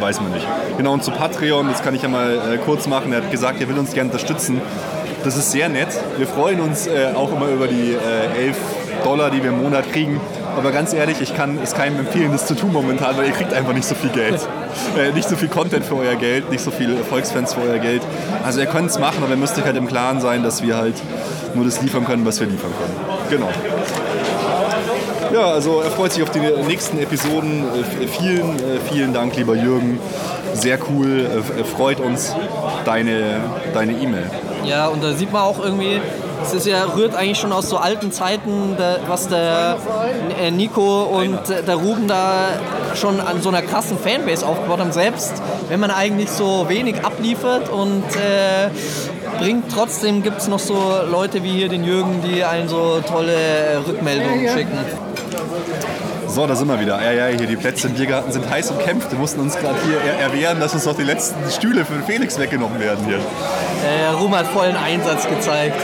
weiß 0.00 0.20
man 0.20 0.32
nicht. 0.32 0.46
Genau, 0.76 0.94
und 0.94 1.04
zu 1.04 1.12
Patreon, 1.12 1.68
das 1.68 1.82
kann 1.82 1.94
ich 1.94 2.02
ja 2.02 2.08
mal 2.08 2.54
äh, 2.54 2.58
kurz 2.58 2.88
machen. 2.88 3.12
Er 3.12 3.22
hat 3.22 3.30
gesagt, 3.30 3.60
er 3.60 3.68
will 3.68 3.78
uns 3.78 3.94
gerne 3.94 4.10
unterstützen. 4.10 4.60
Das 5.24 5.36
ist 5.36 5.52
sehr 5.52 5.68
nett. 5.68 5.88
Wir 6.18 6.26
freuen 6.26 6.60
uns 6.60 6.88
äh, 6.88 7.12
auch 7.14 7.32
immer 7.32 7.46
über 7.46 7.68
die 7.68 7.92
äh, 7.92 8.46
11 8.46 8.56
Dollar, 9.04 9.30
die 9.30 9.42
wir 9.42 9.50
im 9.50 9.62
Monat 9.62 9.90
kriegen. 9.92 10.20
Aber 10.56 10.70
ganz 10.70 10.92
ehrlich, 10.92 11.20
ich 11.20 11.34
kann 11.34 11.58
es 11.62 11.74
keinem 11.74 12.00
empfehlen, 12.00 12.32
das 12.32 12.46
zu 12.46 12.54
tun 12.54 12.72
momentan, 12.72 13.16
weil 13.16 13.26
ihr 13.26 13.32
kriegt 13.32 13.52
einfach 13.52 13.72
nicht 13.72 13.86
so 13.86 13.94
viel 13.94 14.10
Geld. 14.10 14.40
äh, 14.98 15.12
nicht 15.12 15.28
so 15.28 15.36
viel 15.36 15.48
Content 15.48 15.84
für 15.84 15.96
euer 15.96 16.14
Geld, 16.16 16.50
nicht 16.50 16.62
so 16.62 16.70
viele 16.70 16.96
Volksfans 16.98 17.54
für 17.54 17.62
euer 17.62 17.78
Geld. 17.78 18.02
Also 18.44 18.60
ihr 18.60 18.66
könnt 18.66 18.90
es 18.90 18.98
machen, 18.98 19.18
aber 19.22 19.30
ihr 19.30 19.36
müsst 19.36 19.58
euch 19.58 19.64
halt 19.64 19.76
im 19.76 19.86
Klaren 19.86 20.20
sein, 20.20 20.42
dass 20.42 20.62
wir 20.62 20.76
halt 20.76 20.94
nur 21.54 21.64
das 21.64 21.80
liefern 21.80 22.04
können, 22.04 22.24
was 22.24 22.40
wir 22.40 22.46
liefern 22.46 22.70
können. 22.78 23.18
Genau. 23.30 23.48
Ja, 25.32 25.46
also 25.52 25.80
er 25.80 25.90
freut 25.90 26.12
sich 26.12 26.22
auf 26.22 26.30
die 26.30 26.40
nächsten 26.66 26.98
Episoden. 26.98 27.64
Äh, 27.64 28.06
Vielen, 28.06 28.56
äh, 28.58 28.78
vielen 28.92 29.14
Dank, 29.14 29.34
lieber 29.36 29.54
Jürgen. 29.54 29.98
Sehr 30.52 30.78
cool. 30.90 31.26
Freut 31.74 31.98
uns 31.98 32.34
deine 32.84 33.40
deine 33.72 33.92
E-Mail. 33.92 34.30
Ja, 34.64 34.88
und 34.88 35.02
da 35.02 35.12
sieht 35.14 35.32
man 35.32 35.42
auch 35.42 35.58
irgendwie, 35.58 36.00
es 36.42 36.52
ist 36.52 36.66
ja, 36.66 36.84
rührt 36.96 37.14
eigentlich 37.14 37.38
schon 37.38 37.52
aus 37.52 37.68
so 37.68 37.76
alten 37.76 38.12
Zeiten, 38.12 38.76
was 39.06 39.28
der 39.28 39.78
äh, 40.40 40.50
Nico 40.50 41.02
und 41.04 41.38
der 41.48 41.74
Ruben 41.74 42.08
da 42.08 42.48
schon 42.94 43.20
an 43.20 43.40
so 43.42 43.48
einer 43.48 43.62
krassen 43.62 43.98
Fanbase 43.98 44.46
aufgebaut 44.46 44.80
haben. 44.80 44.92
Selbst 44.92 45.32
wenn 45.68 45.80
man 45.80 45.90
eigentlich 45.90 46.30
so 46.30 46.68
wenig 46.68 47.04
abliefert 47.04 47.68
und 47.68 48.04
äh, 48.16 48.68
bringt, 49.38 49.72
trotzdem 49.72 50.22
gibt 50.22 50.38
es 50.38 50.48
noch 50.48 50.58
so 50.58 50.74
Leute 51.10 51.42
wie 51.42 51.52
hier 51.52 51.68
den 51.68 51.84
Jürgen, 51.84 52.22
die 52.22 52.44
einen 52.44 52.68
so 52.68 53.00
tolle 53.00 53.34
äh, 53.34 53.76
Rückmeldungen 53.76 54.48
schicken. 54.48 54.78
So, 56.32 56.46
da 56.46 56.56
sind 56.56 56.66
wir 56.68 56.80
wieder. 56.80 56.98
Ja, 57.02 57.12
ja, 57.12 57.26
hier 57.36 57.46
die 57.46 57.56
Plätze 57.56 57.88
im 57.88 57.92
Biergarten 57.94 58.32
sind 58.32 58.48
heiß 58.48 58.70
umkämpft. 58.70 59.10
Wir 59.10 59.18
mussten 59.18 59.40
uns 59.40 59.54
gerade 59.54 59.76
hier 59.84 59.98
er 60.00 60.18
erwehren, 60.18 60.60
dass 60.60 60.72
uns 60.72 60.86
noch 60.86 60.96
die 60.96 61.02
letzten 61.02 61.50
Stühle 61.50 61.84
für 61.84 62.02
Felix 62.06 62.38
weggenommen 62.38 62.80
werden 62.80 63.04
hier. 63.04 63.18
Äh, 63.18 64.08
Ruben 64.18 64.34
hat 64.34 64.46
vollen 64.46 64.76
Einsatz 64.76 65.28
gezeigt. 65.28 65.76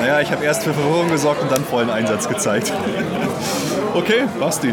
Naja, 0.00 0.20
ich 0.20 0.32
habe 0.32 0.44
erst 0.44 0.62
für 0.64 0.72
Verwirrung 0.72 1.08
gesorgt 1.10 1.42
und 1.42 1.52
dann 1.52 1.64
vollen 1.64 1.90
Einsatz 1.90 2.28
gezeigt. 2.28 2.72
Okay, 3.94 4.24
Basti. 4.38 4.72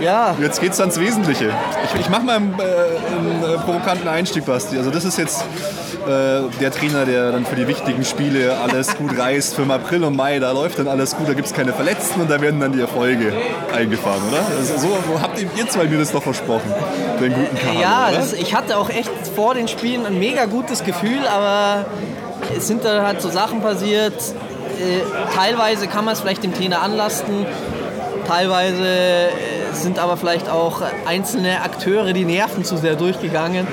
Ja, 0.00 0.36
Jetzt 0.40 0.60
geht's 0.60 0.80
ans 0.80 0.98
Wesentliche. 1.00 1.50
Ich, 1.84 2.00
ich 2.00 2.08
mache 2.08 2.22
mal 2.22 2.36
einen, 2.36 2.54
äh, 2.58 2.62
einen 2.62 3.42
äh, 3.42 3.58
provokanten 3.58 4.08
Einstieg, 4.08 4.44
Basti. 4.44 4.76
Also 4.76 4.90
das 4.90 5.04
ist 5.04 5.18
jetzt 5.18 5.42
äh, 6.06 6.42
der 6.60 6.70
Trainer, 6.70 7.04
der 7.04 7.32
dann 7.32 7.46
für 7.46 7.56
die 7.56 7.66
wichtigen 7.66 8.04
Spiele 8.04 8.56
alles 8.58 8.96
gut 8.96 9.18
reißt. 9.18 9.54
Für 9.54 9.62
April 9.72 10.04
und 10.04 10.16
Mai, 10.16 10.38
da 10.38 10.52
läuft 10.52 10.78
dann 10.78 10.88
alles 10.88 11.16
gut, 11.16 11.28
da 11.28 11.32
gibt 11.34 11.48
es 11.48 11.54
keine 11.54 11.72
Verletzten 11.72 12.20
und 12.20 12.30
da 12.30 12.40
werden 12.40 12.60
dann 12.60 12.72
die 12.72 12.80
Erfolge 12.80 13.32
eingefahren, 13.74 14.22
oder? 14.30 14.40
Also 14.58 14.78
so 14.78 15.20
habt 15.20 15.40
ihr, 15.40 15.68
zwei 15.68 15.84
mir 15.84 15.98
das 15.98 16.12
doch 16.12 16.22
versprochen, 16.22 16.72
den 17.20 17.32
guten 17.32 17.56
Kader, 17.56 17.80
Ja, 17.80 18.10
das, 18.12 18.32
ich 18.32 18.54
hatte 18.54 18.78
auch 18.78 18.90
echt 18.90 19.10
vor 19.34 19.54
den 19.54 19.68
Spielen 19.68 20.06
ein 20.06 20.18
mega 20.18 20.44
gutes 20.44 20.84
Gefühl, 20.84 21.26
aber 21.26 21.86
es 22.56 22.66
sind 22.66 22.84
da 22.84 23.02
halt 23.06 23.20
so 23.20 23.30
Sachen 23.30 23.60
passiert. 23.60 24.14
Äh, 24.78 25.00
teilweise 25.34 25.86
kann 25.86 26.04
man 26.04 26.14
es 26.14 26.20
vielleicht 26.20 26.42
dem 26.42 26.54
Trainer 26.54 26.82
anlasten, 26.82 27.46
teilweise 28.26 28.86
äh, 28.86 29.28
sind 29.72 29.98
aber 29.98 30.16
vielleicht 30.16 30.48
auch 30.48 30.82
einzelne 31.06 31.62
Akteure 31.62 32.12
die 32.12 32.24
Nerven 32.24 32.64
zu 32.64 32.76
sehr 32.76 32.94
durchgegangen. 32.94 33.66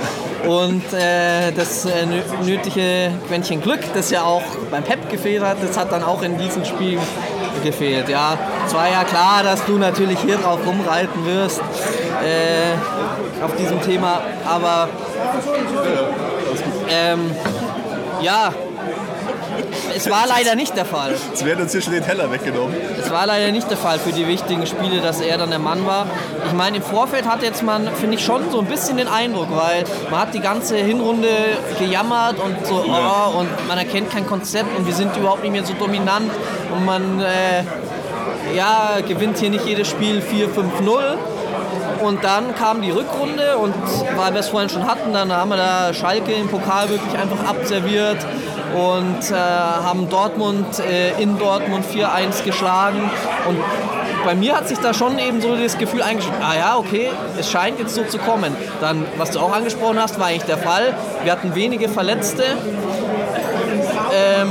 Und 0.48 0.84
äh, 0.94 1.52
das 1.56 1.86
äh, 1.86 1.90
nö- 2.06 2.46
nötige 2.46 3.12
Quäntchen 3.28 3.62
Glück, 3.62 3.80
das 3.94 4.12
ja 4.12 4.24
auch 4.24 4.44
beim 4.70 4.84
Pep 4.84 5.10
gefehlt 5.10 5.42
hat, 5.44 5.58
das 5.62 5.78
hat 5.78 5.92
dann 5.92 6.04
auch 6.04 6.22
in 6.22 6.38
diesem 6.38 6.66
Spiel 6.66 7.00
gefehlt. 7.64 8.10
Ja, 8.10 8.38
es 8.68 8.74
war 8.74 8.90
ja 8.92 9.04
klar, 9.06 9.44
dass 9.44 9.64
du 9.66 9.78
natürlich 9.78 10.20
hier 10.20 10.38
drauf 10.38 10.60
rumreiten 10.66 11.26
wirst 11.26 11.62
auf 13.44 13.56
diesem 13.56 13.82
Thema, 13.82 14.22
aber 14.46 14.90
ähm, 16.90 17.32
ja, 18.22 18.54
es 19.96 20.10
war 20.10 20.28
leider 20.28 20.56
nicht 20.56 20.76
der 20.76 20.86
Fall. 20.86 21.16
Es 21.34 21.46
werden 21.46 21.62
uns 21.62 21.72
hier 21.72 21.82
schon 21.82 21.94
den 21.94 22.04
Teller 22.04 22.32
weggenommen. 22.32 22.76
Es 23.00 23.12
war 23.12 23.26
leider 23.26 23.52
nicht 23.52 23.70
der 23.70 23.78
Fall 23.78 24.00
für 24.00 24.12
die 24.12 24.28
wichtigen 24.28 24.66
Spiele, 24.66 25.02
dass 25.02 25.22
er 25.22 25.38
dann 25.38 25.50
der 25.50 25.60
Mann 25.60 25.86
war. 25.86 26.08
Ich 26.48 26.54
meine, 26.54 26.78
im 26.78 26.84
Vorfeld 26.84 27.28
hat 27.28 27.44
jetzt 27.44 27.64
man, 27.64 27.88
finde 27.96 28.16
ich, 28.16 28.24
schon 28.24 28.50
so 28.52 28.60
ein 28.60 28.66
bisschen 28.66 28.98
den 28.98 29.08
Eindruck, 29.08 29.48
weil 29.52 29.84
man 30.10 30.22
hat 30.22 30.34
die 30.34 30.40
ganze 30.40 30.78
Hinrunde 30.78 31.30
gejammert 31.80 32.40
und 32.40 32.66
so, 32.66 32.86
oh, 32.88 33.40
und 33.40 33.68
man 33.68 33.78
erkennt 33.78 34.10
kein 34.12 34.28
Konzept 34.28 34.78
und 34.78 34.88
wir 34.88 34.94
sind 34.94 35.16
überhaupt 35.16 35.44
nicht 35.44 35.52
mehr 35.52 35.66
so 35.66 35.74
dominant 35.74 36.32
und 36.76 36.86
man 36.86 37.22
äh, 37.22 37.64
ja, 38.56 39.00
gewinnt 39.08 39.38
hier 39.38 39.50
nicht 39.50 39.66
jedes 39.66 39.88
Spiel 39.88 40.20
4-5-0. 40.22 41.18
Und 42.04 42.22
dann 42.24 42.54
kam 42.56 42.82
die 42.82 42.92
Rückrunde 42.92 43.58
und 43.58 43.74
weil 44.18 44.34
wir 44.34 44.42
es 44.42 44.50
vorhin 44.50 44.70
schon 44.70 44.86
hatten, 44.86 45.14
dann 45.14 45.32
haben 45.32 45.50
wir 45.50 45.56
da 45.56 45.94
Schalke 45.94 46.34
im 46.34 46.50
Pokal 46.50 46.90
wirklich 46.90 47.18
einfach 47.18 47.48
abserviert 47.48 48.18
und 48.74 49.32
äh, 49.32 49.36
haben 49.36 50.10
Dortmund 50.10 50.80
äh, 50.80 51.22
in 51.22 51.38
Dortmund 51.38 51.86
4-1 51.86 52.44
geschlagen. 52.44 53.10
Und 53.48 53.58
bei 54.26 54.36
mir 54.36 54.56
hat 54.56 54.68
sich 54.68 54.80
da 54.80 54.94
schon 54.94 55.20
eben 55.20 55.42
so 55.42 55.56
das 55.56 55.78
Gefühl 55.78 56.02
eingeschrieben, 56.02 56.40
ah 56.42 56.56
ja, 56.56 56.78
okay, 56.78 57.10
es 57.38 57.52
scheint 57.52 57.80
jetzt 57.80 57.96
so 57.96 58.04
zu 58.04 58.18
kommen. 58.18 58.56
Dann, 58.82 59.06
was 59.18 59.32
du 59.32 59.40
auch 59.40 59.54
angesprochen 59.54 60.00
hast, 60.00 60.20
war 60.20 60.28
eigentlich 60.28 60.44
der 60.44 60.58
Fall. 60.58 60.96
Wir 61.24 61.32
hatten 61.32 61.56
wenige 61.56 61.90
Verletzte. 61.90 62.44
Ähm, 64.14 64.50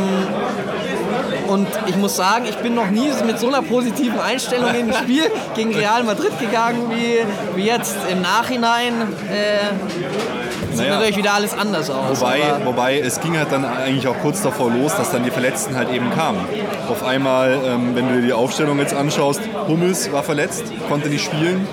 und 1.48 1.68
ich 1.86 1.96
muss 1.96 2.16
sagen, 2.16 2.46
ich 2.48 2.56
bin 2.56 2.74
noch 2.74 2.90
nie 2.90 3.10
mit 3.26 3.38
so 3.38 3.48
einer 3.48 3.62
positiven 3.62 4.18
Einstellung 4.18 4.74
in 4.74 4.90
ein 4.90 4.94
Spiel 5.02 5.24
gegen 5.54 5.74
Real 5.74 6.02
Madrid 6.02 6.38
gegangen 6.38 6.90
wie, 6.90 7.18
wie 7.56 7.66
jetzt. 7.66 7.96
Im 8.10 8.22
Nachhinein 8.22 8.94
äh, 9.30 10.41
sieht 10.72 10.86
Naja. 10.86 10.98
natürlich 10.98 11.16
wieder 11.16 11.34
alles 11.34 11.56
anders 11.56 11.90
aus. 11.90 12.20
Wobei, 12.20 12.40
wobei 12.64 12.98
es 12.98 13.20
ging 13.20 13.36
halt 13.38 13.52
dann 13.52 13.64
eigentlich 13.64 14.06
auch 14.08 14.18
kurz 14.22 14.42
davor 14.42 14.70
los, 14.70 14.96
dass 14.96 15.10
dann 15.10 15.24
die 15.24 15.30
Verletzten 15.30 15.76
halt 15.76 15.90
eben 15.90 16.10
kamen. 16.10 16.40
Auf 16.88 17.04
einmal, 17.04 17.58
ähm, 17.64 17.94
wenn 17.94 18.08
du 18.08 18.14
dir 18.20 18.26
die 18.26 18.32
Aufstellung 18.32 18.78
jetzt 18.78 18.94
anschaust, 18.94 19.40
Hummels 19.68 20.12
war 20.12 20.22
verletzt, 20.22 20.64
konnte 20.88 21.08
nicht 21.08 21.24
spielen. 21.24 21.66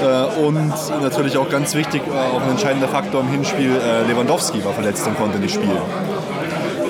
Äh, 0.00 0.40
und 0.40 0.72
natürlich 1.02 1.38
auch 1.38 1.48
ganz 1.48 1.74
wichtig, 1.74 2.02
äh, 2.06 2.36
auch 2.36 2.42
ein 2.42 2.50
entscheidender 2.50 2.88
Faktor 2.88 3.22
im 3.22 3.28
Hinspiel, 3.28 3.70
äh, 3.76 4.06
Lewandowski 4.06 4.62
war 4.64 4.72
verletzt 4.74 5.06
und 5.06 5.16
konnte 5.16 5.38
nicht 5.38 5.54
spielen. 5.54 5.78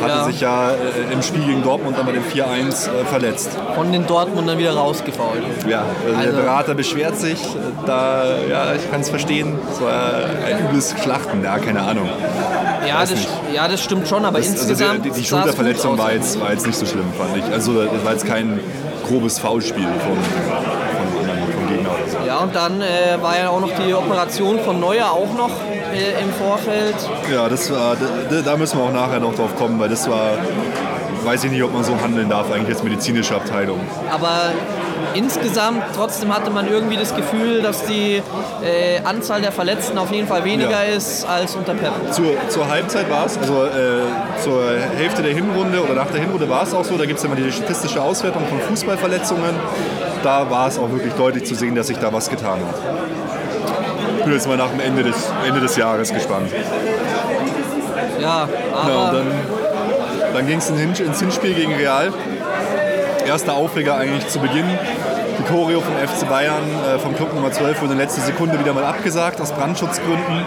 Hatte 0.02 0.12
Ja. 0.12 0.24
sich 0.24 0.40
ja 0.40 0.70
äh, 0.70 1.12
im 1.12 1.22
Spiel 1.22 1.44
gegen 1.44 1.62
Dortmund 1.62 1.96
dann 1.98 2.06
bei 2.06 2.12
dem 2.12 2.22
4-1 2.24 2.86
äh, 2.88 3.04
verletzt. 3.06 3.50
von 3.74 3.90
den 3.92 4.06
Dortmundern 4.06 4.58
wieder 4.58 4.74
rausgefault. 4.74 5.42
Ja, 5.68 5.82
also 6.06 6.16
Also- 6.18 6.30
der 6.32 6.42
Berater 6.42 6.74
beschwert 6.74 7.16
sich, 7.18 7.40
äh, 7.42 7.58
da, 7.86 8.24
ja, 8.48 8.74
ich 8.74 8.90
kann 8.90 9.00
es 9.00 9.10
verstehen, 9.10 9.58
es 9.72 9.80
war 9.80 10.12
ein 10.46 10.66
übles 10.68 10.94
Schlachten, 11.02 11.42
ja, 11.42 11.58
keine 11.58 11.82
Ahnung. 11.82 12.08
Ja 12.86 13.00
das, 13.00 13.12
ja, 13.52 13.66
das 13.68 13.82
stimmt 13.82 14.06
schon, 14.08 14.24
aber 14.24 14.38
Das, 14.38 14.48
also 14.50 14.62
insgesamt. 14.68 15.04
die, 15.04 15.10
die, 15.10 15.20
die 15.20 15.26
Schulterverletzung 15.26 15.98
war 15.98 16.12
jetzt, 16.12 16.40
war 16.40 16.52
jetzt 16.52 16.66
nicht 16.66 16.78
so 16.78 16.86
schlimm, 16.86 17.06
fand 17.18 17.36
ich. 17.36 17.52
Also 17.52 17.82
das 17.84 18.04
war 18.04 18.12
jetzt 18.12 18.26
kein 18.26 18.60
grobes 19.08 19.38
Foulspiel 19.38 19.84
oder 19.86 19.94
so. 22.20 22.26
Ja, 22.26 22.38
und 22.38 22.54
dann 22.54 22.80
äh, 22.80 23.20
war 23.22 23.38
ja 23.38 23.50
auch 23.50 23.60
noch 23.60 23.70
die 23.70 23.94
Operation 23.94 24.58
von 24.60 24.80
Neuer 24.80 25.10
auch 25.10 25.32
noch 25.36 25.50
im 25.98 26.32
Vorfeld. 26.32 26.94
Ja, 27.32 27.48
das 27.48 27.70
war, 27.70 27.96
da, 28.44 28.56
müssen 28.56 28.78
wir 28.78 28.84
auch 28.84 28.92
nachher 28.92 29.20
noch 29.20 29.34
drauf 29.34 29.54
kommen, 29.56 29.78
weil 29.78 29.88
das 29.88 30.08
war, 30.08 30.32
weiß 31.24 31.44
ich 31.44 31.50
nicht, 31.50 31.62
ob 31.62 31.72
man 31.72 31.84
so 31.84 31.98
handeln 32.00 32.28
darf, 32.28 32.50
eigentlich 32.52 32.74
als 32.76 32.82
medizinische 32.82 33.34
Abteilung. 33.34 33.80
Aber 34.12 34.50
insgesamt 35.14 35.82
trotzdem 35.94 36.34
hatte 36.34 36.50
man 36.50 36.68
irgendwie 36.68 36.96
das 36.96 37.14
Gefühl, 37.14 37.62
dass 37.62 37.84
die 37.86 38.22
äh, 38.62 39.00
Anzahl 39.04 39.40
der 39.40 39.52
Verletzten 39.52 39.98
auf 39.98 40.12
jeden 40.12 40.26
Fall 40.28 40.44
weniger 40.44 40.70
Ja. 40.86 40.94
ist 40.96 41.26
als 41.26 41.54
unter 41.56 41.74
Pep. 41.74 41.92
Zur, 42.12 42.26
zur 42.48 42.68
Halbzeit 42.68 43.10
war 43.10 43.26
es, 43.26 43.38
also 43.38 43.64
äh, 43.64 44.42
zur 44.42 44.62
Hälfte 44.96 45.22
der 45.22 45.32
Hinrunde 45.34 45.82
oder 45.82 45.94
nach 45.94 46.10
der 46.10 46.20
Hinrunde 46.20 46.48
war 46.48 46.62
es 46.64 46.74
auch 46.74 46.84
so, 46.84 46.96
da 46.96 47.06
gibt 47.06 47.18
es 47.18 47.24
immer 47.24 47.36
die 47.36 47.50
statistische 47.50 48.00
Auswertung 48.02 48.42
von 48.46 48.60
Fußballverletzungen. 48.60 49.54
Da 50.22 50.50
war 50.50 50.68
es 50.68 50.78
auch 50.78 50.90
wirklich 50.90 51.12
deutlich 51.14 51.44
zu 51.46 51.54
sehen, 51.54 51.74
dass 51.74 51.86
sich 51.88 51.98
da 51.98 52.12
was 52.12 52.28
getan 52.28 52.58
hat. 52.60 53.15
Ich 54.26 54.28
bin 54.28 54.38
jetzt 54.38 54.48
mal 54.48 54.56
nach 54.56 54.70
dem 54.70 54.80
Ende 54.80 55.04
des, 55.04 55.14
Ende 55.46 55.60
des 55.60 55.76
Jahres 55.76 56.12
gespannt. 56.12 56.50
Ja, 58.20 58.48
aber 58.74 58.90
Ja, 58.90 58.96
und 59.04 59.14
dann, 59.14 59.26
dann 60.34 60.46
ging 60.48 60.58
es 60.58 60.68
ins 60.68 61.20
Hinspiel 61.20 61.54
gegen 61.54 61.72
Real. 61.72 62.12
Erster 63.24 63.54
Aufreger 63.54 63.94
eigentlich 63.94 64.26
zu 64.26 64.40
Beginn. 64.40 64.64
Die 65.38 65.44
Choreo 65.44 65.80
vom 65.80 65.94
FC 65.94 66.28
Bayern, 66.28 66.64
äh, 66.92 66.98
vom 66.98 67.14
Club 67.14 67.34
Nummer 67.34 67.52
12, 67.52 67.82
wurde 67.82 67.92
in 67.92 67.98
letzter 67.98 68.22
Sekunde 68.22 68.58
wieder 68.58 68.72
mal 68.72 68.82
abgesagt 68.82 69.40
aus 69.40 69.52
Brandschutzgründen. 69.52 70.44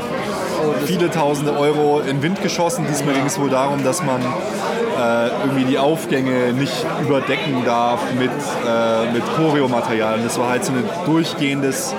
Viele 0.86 1.09
tausende 1.09 1.57
Euro 1.57 2.01
in 2.01 2.21
Wind 2.21 2.41
geschossen. 2.43 2.86
Diesmal 2.89 3.13
ging 3.13 3.27
es 3.27 3.39
wohl 3.39 3.50
darum, 3.50 3.86
dass 3.86 4.03
man 4.03 4.19
äh, 4.19 5.27
irgendwie 5.45 5.63
die 5.63 5.77
Aufgänge 5.79 6.51
nicht 6.51 6.86
überdecken 7.01 7.63
darf 7.65 8.01
mit, 8.19 8.29
äh, 8.29 9.12
mit 9.13 9.24
Choreo-Material. 9.38 10.15
Und 10.15 10.25
das 10.25 10.38
war 10.38 10.50
halt 10.50 10.65
so 10.65 10.74
eine 10.74 10.83
durchgehendes, 11.05 11.95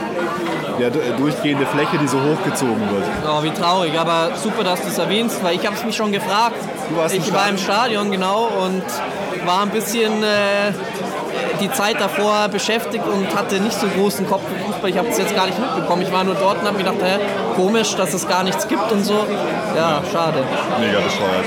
ja, 0.81 0.91
du- 0.91 1.01
durchgehende 1.19 1.67
Fläche, 1.67 1.99
die 1.99 2.09
so 2.09 2.19
hochgezogen 2.19 2.81
wird. 2.91 3.05
oh, 3.29 3.43
wie 3.43 3.51
traurig. 3.51 3.99
Aber 3.99 4.31
super, 4.37 4.65
dass 4.65 4.81
du 4.83 4.89
es 4.89 4.99
erwähnst, 4.99 5.43
weil 5.45 5.55
ich 5.57 5.65
habe 5.67 5.77
es 5.77 5.85
mich 5.85 5.97
schon 5.97 6.13
gefragt. 6.13 6.57
Du 6.89 6.97
warst 6.97 7.15
im 7.15 7.23
ich 7.23 7.33
war 7.33 7.49
im 7.49 7.59
Stadion, 7.59 8.11
genau, 8.11 8.49
und 8.65 8.83
war 9.47 9.63
ein 9.63 9.71
bisschen 9.71 10.23
äh, 10.23 10.73
die 11.61 11.71
Zeit 11.73 12.01
davor 12.01 12.49
beschäftigt 12.49 13.05
und 13.07 13.35
hatte 13.37 13.61
nicht 13.61 13.79
so 13.79 13.87
großen 13.89 14.27
Kopf 14.29 14.43
für 14.49 14.65
Fußball. 14.67 14.91
Ich 14.91 14.99
habe 14.99 15.09
es 15.09 15.19
jetzt 15.19 15.35
gar 15.35 15.47
nicht 15.47 15.59
mitbekommen. 15.59 16.03
Ich 16.03 16.13
war 16.13 16.25
nur 16.25 16.35
dort 16.35 16.61
und 16.61 16.67
habe 16.67 16.77
mir 16.79 16.85
gedacht, 16.85 17.03
hä, 17.03 17.19
komisch, 17.57 17.95
dass 17.97 18.15
es 18.15 18.27
gar 18.29 18.43
nichts 18.43 18.67
gibt 18.69 18.91
und 18.93 19.05
so. 19.05 19.27
Ja, 19.77 20.01
schade. 20.13 20.43
Mega 20.81 20.99
bescheuert. 21.01 21.45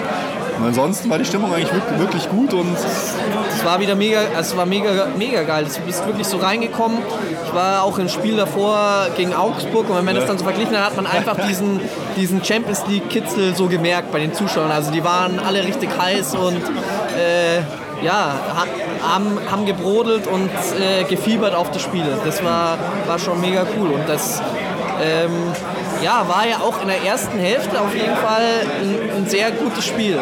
Und 0.64 0.70
ansonsten 0.70 1.10
war 1.10 1.18
die 1.18 1.26
Stimmung 1.26 1.54
eigentlich 1.54 1.70
wirklich, 1.98 2.30
gut 2.30 2.54
und 2.54 2.78
Es 3.54 3.66
war 3.66 3.82
wieder 3.82 3.96
mega, 3.96 4.20
es 4.40 4.56
war 4.56 4.66
mega, 4.66 5.08
mega 5.18 5.44
geil. 5.44 5.66
Du 5.66 5.82
bist 5.82 6.06
wirklich 6.08 6.26
so 6.26 6.38
reingekommen. 6.38 7.00
Ich 7.46 7.54
war 7.54 7.84
auch 7.84 7.98
im 8.00 8.08
Spiel 8.08 8.38
davor 8.38 9.08
gegen 9.18 9.34
Augsburg 9.34 9.90
und 9.90 9.98
wenn 9.98 10.06
man 10.06 10.16
das 10.16 10.26
dann 10.26 10.38
so 10.38 10.46
verglichen 10.46 10.78
hat, 10.78 10.86
hat 10.92 10.96
man 10.96 11.06
einfach 11.06 11.36
diesen, 11.50 11.82
diesen 12.16 12.44
Champions 12.46 12.86
League 12.88 13.10
Kitzel 13.10 13.54
so 13.56 13.68
gemerkt 13.68 14.14
bei 14.14 14.20
den 14.20 14.34
Zuschauern. 14.34 14.72
Also 14.72 14.90
die 14.92 15.04
waren 15.04 15.38
alle 15.46 15.66
richtig 15.66 15.90
heiß 16.00 16.36
und 16.36 16.56
äh, 17.18 17.58
ja, 18.06 18.34
ha- 18.56 19.14
haben, 19.14 19.38
haben 19.52 19.66
gebrodelt 19.66 20.28
und 20.28 20.50
äh, 20.80 21.04
gefiebert 21.04 21.56
auf 21.56 21.72
die 21.72 21.80
Spiele. 21.80 22.18
Das 22.24 22.42
war, 22.42 22.78
war 23.06 23.20
schon 23.20 23.42
mega 23.42 23.66
cool 23.78 23.90
und 23.92 24.08
das 24.08 24.42
ähm, 25.04 25.32
ja, 26.04 26.28
war 26.28 26.46
ja 26.48 26.58
auch 26.58 26.82
in 26.82 26.88
der 26.88 27.02
ersten 27.04 27.40
Hälfte 27.40 27.80
auf 27.80 27.96
jeden 27.96 28.16
Fall 28.16 28.44
ein, 28.82 29.18
ein 29.18 29.30
sehr 29.30 29.52
gutes 29.52 29.86
Spiel. 29.86 30.20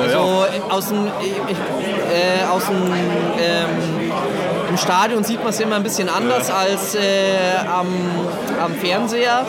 Also 0.00 0.44
aus 0.70 0.88
dem, 0.88 1.10
ich, 1.20 1.56
äh, 1.56 2.46
aus 2.50 2.66
dem 2.66 2.76
ähm, 2.76 4.12
im 4.68 4.76
Stadion 4.76 5.24
sieht 5.24 5.40
man 5.40 5.48
es 5.48 5.60
immer 5.60 5.76
ein 5.76 5.82
bisschen 5.82 6.08
anders 6.08 6.50
als 6.50 6.94
äh, 6.94 7.00
am, 7.66 7.88
am 8.62 8.74
Fernseher. 8.74 9.44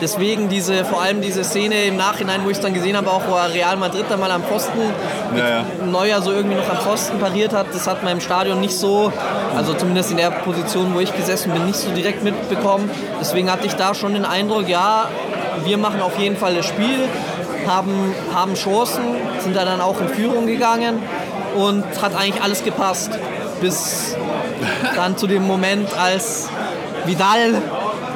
Deswegen 0.00 0.48
diese, 0.48 0.84
vor 0.84 1.02
allem 1.02 1.20
diese 1.20 1.44
Szene 1.44 1.84
im 1.84 1.96
Nachhinein, 1.96 2.44
wo 2.44 2.50
ich 2.50 2.56
es 2.56 2.62
dann 2.62 2.74
gesehen 2.74 2.96
habe, 2.96 3.10
auch 3.10 3.22
wo 3.28 3.34
Real 3.34 3.76
Madrid 3.76 4.04
dann 4.08 4.20
mal 4.20 4.30
am 4.30 4.42
Pfosten 4.42 4.78
Ja, 5.36 5.48
ja. 5.48 5.64
Neuer 5.84 6.20
so 6.22 6.32
irgendwie 6.32 6.56
noch 6.56 6.68
am 6.68 6.78
Pfosten 6.78 7.18
pariert 7.18 7.52
hat, 7.52 7.66
das 7.72 7.86
hat 7.86 8.02
man 8.02 8.14
im 8.14 8.20
Stadion 8.20 8.60
nicht 8.60 8.76
so, 8.76 9.12
also 9.56 9.74
zumindest 9.74 10.10
in 10.10 10.16
der 10.18 10.30
Position, 10.30 10.94
wo 10.94 11.00
ich 11.00 11.14
gesessen 11.14 11.52
bin, 11.52 11.66
nicht 11.66 11.78
so 11.78 11.90
direkt 11.90 12.22
mitbekommen. 12.22 12.90
Deswegen 13.20 13.50
hatte 13.50 13.66
ich 13.66 13.74
da 13.74 13.94
schon 13.94 14.14
den 14.14 14.24
Eindruck, 14.24 14.68
ja, 14.68 15.08
wir 15.64 15.78
machen 15.78 16.00
auf 16.00 16.18
jeden 16.18 16.36
Fall 16.36 16.54
das 16.54 16.66
Spiel, 16.66 17.08
haben, 17.66 18.14
haben 18.34 18.54
Chancen, 18.54 19.02
sind 19.40 19.56
da 19.56 19.64
dann 19.64 19.80
auch 19.80 20.00
in 20.00 20.08
Führung 20.08 20.46
gegangen 20.46 21.02
und 21.56 21.84
hat 22.02 22.14
eigentlich 22.14 22.42
alles 22.42 22.62
gepasst. 22.62 23.10
Bis 23.60 24.14
dann 24.94 25.16
zu 25.16 25.26
dem 25.26 25.46
Moment, 25.46 25.88
als 25.98 26.48
Vidal 27.06 27.62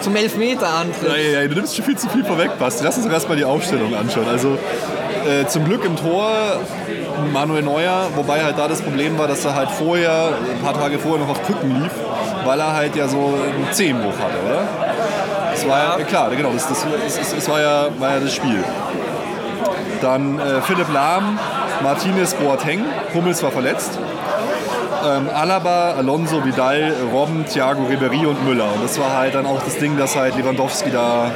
zum 0.01 0.17
Elfmeter 0.17 0.69
antritt. 0.69 1.09
Ja, 1.09 1.41
ja, 1.43 1.49
du 1.49 1.55
nimmst 1.55 1.77
schon 1.77 1.85
viel 1.85 1.97
zu 1.97 2.09
viel 2.09 2.25
vorweg, 2.25 2.59
Basti. 2.59 2.85
Lass 2.85 2.97
uns 2.97 3.07
doch 3.07 3.13
erstmal 3.13 3.37
die 3.37 3.45
Aufstellung 3.45 3.95
anschauen. 3.95 4.27
Also 4.29 4.59
äh, 5.27 5.47
zum 5.47 5.65
Glück 5.65 5.85
im 5.85 5.97
Tor 5.97 6.61
Manuel 7.33 7.63
Neuer, 7.63 8.09
wobei 8.17 8.43
halt 8.43 8.59
da 8.59 8.69
das 8.69 8.81
Problem 8.81 9.19
war, 9.19 9.29
dass 9.29 9.45
er 9.45 9.55
halt 9.55 9.71
vorher, 9.71 10.33
ein 10.55 10.63
paar 10.63 10.75
Tage 10.75 10.99
vorher 10.99 11.21
noch 11.21 11.31
auf 11.31 11.43
Krücken 11.45 11.83
lief, 11.83 11.93
weil 12.45 12.59
er 12.59 12.75
halt 12.75 12.97
ja 12.97 13.07
so 13.09 13.19
einen 13.19 13.73
Zehenbruch 13.73 14.15
hatte, 14.19 14.39
oder? 14.47 14.69
Das 15.53 15.69
war 15.69 15.99
ja, 15.99 16.05
klar, 16.05 16.31
genau, 16.35 16.53
das, 16.53 16.69
das, 16.69 16.87
das, 17.05 17.17
das, 17.17 17.35
das 17.35 17.49
war, 17.49 17.61
ja, 17.61 17.89
war 17.99 18.15
ja 18.15 18.21
das 18.21 18.35
Spiel. 18.35 18.65
Dann 20.01 20.39
äh, 20.39 20.63
Philipp 20.63 20.91
Lahm, 20.93 21.39
Martinez, 21.83 22.35
Boateng, 22.35 22.85
Hummels 23.15 23.43
war 23.43 23.51
verletzt. 23.51 23.99
Ähm, 25.03 25.31
Alaba, 25.35 25.93
Alonso, 25.93 26.45
Vidal, 26.45 26.93
Robben, 27.13 27.47
Thiago, 27.47 27.85
Ribery 27.85 28.27
und 28.27 28.45
Müller. 28.45 28.73
Und 28.75 28.85
das 28.85 28.99
war 28.99 29.17
halt 29.17 29.35
dann 29.35 29.47
auch 29.47 29.63
das 29.63 29.79
Ding, 29.79 29.97
dass 29.97 30.17
halt 30.17 30.37
Lewandowski 30.37 30.91
da 30.91 31.31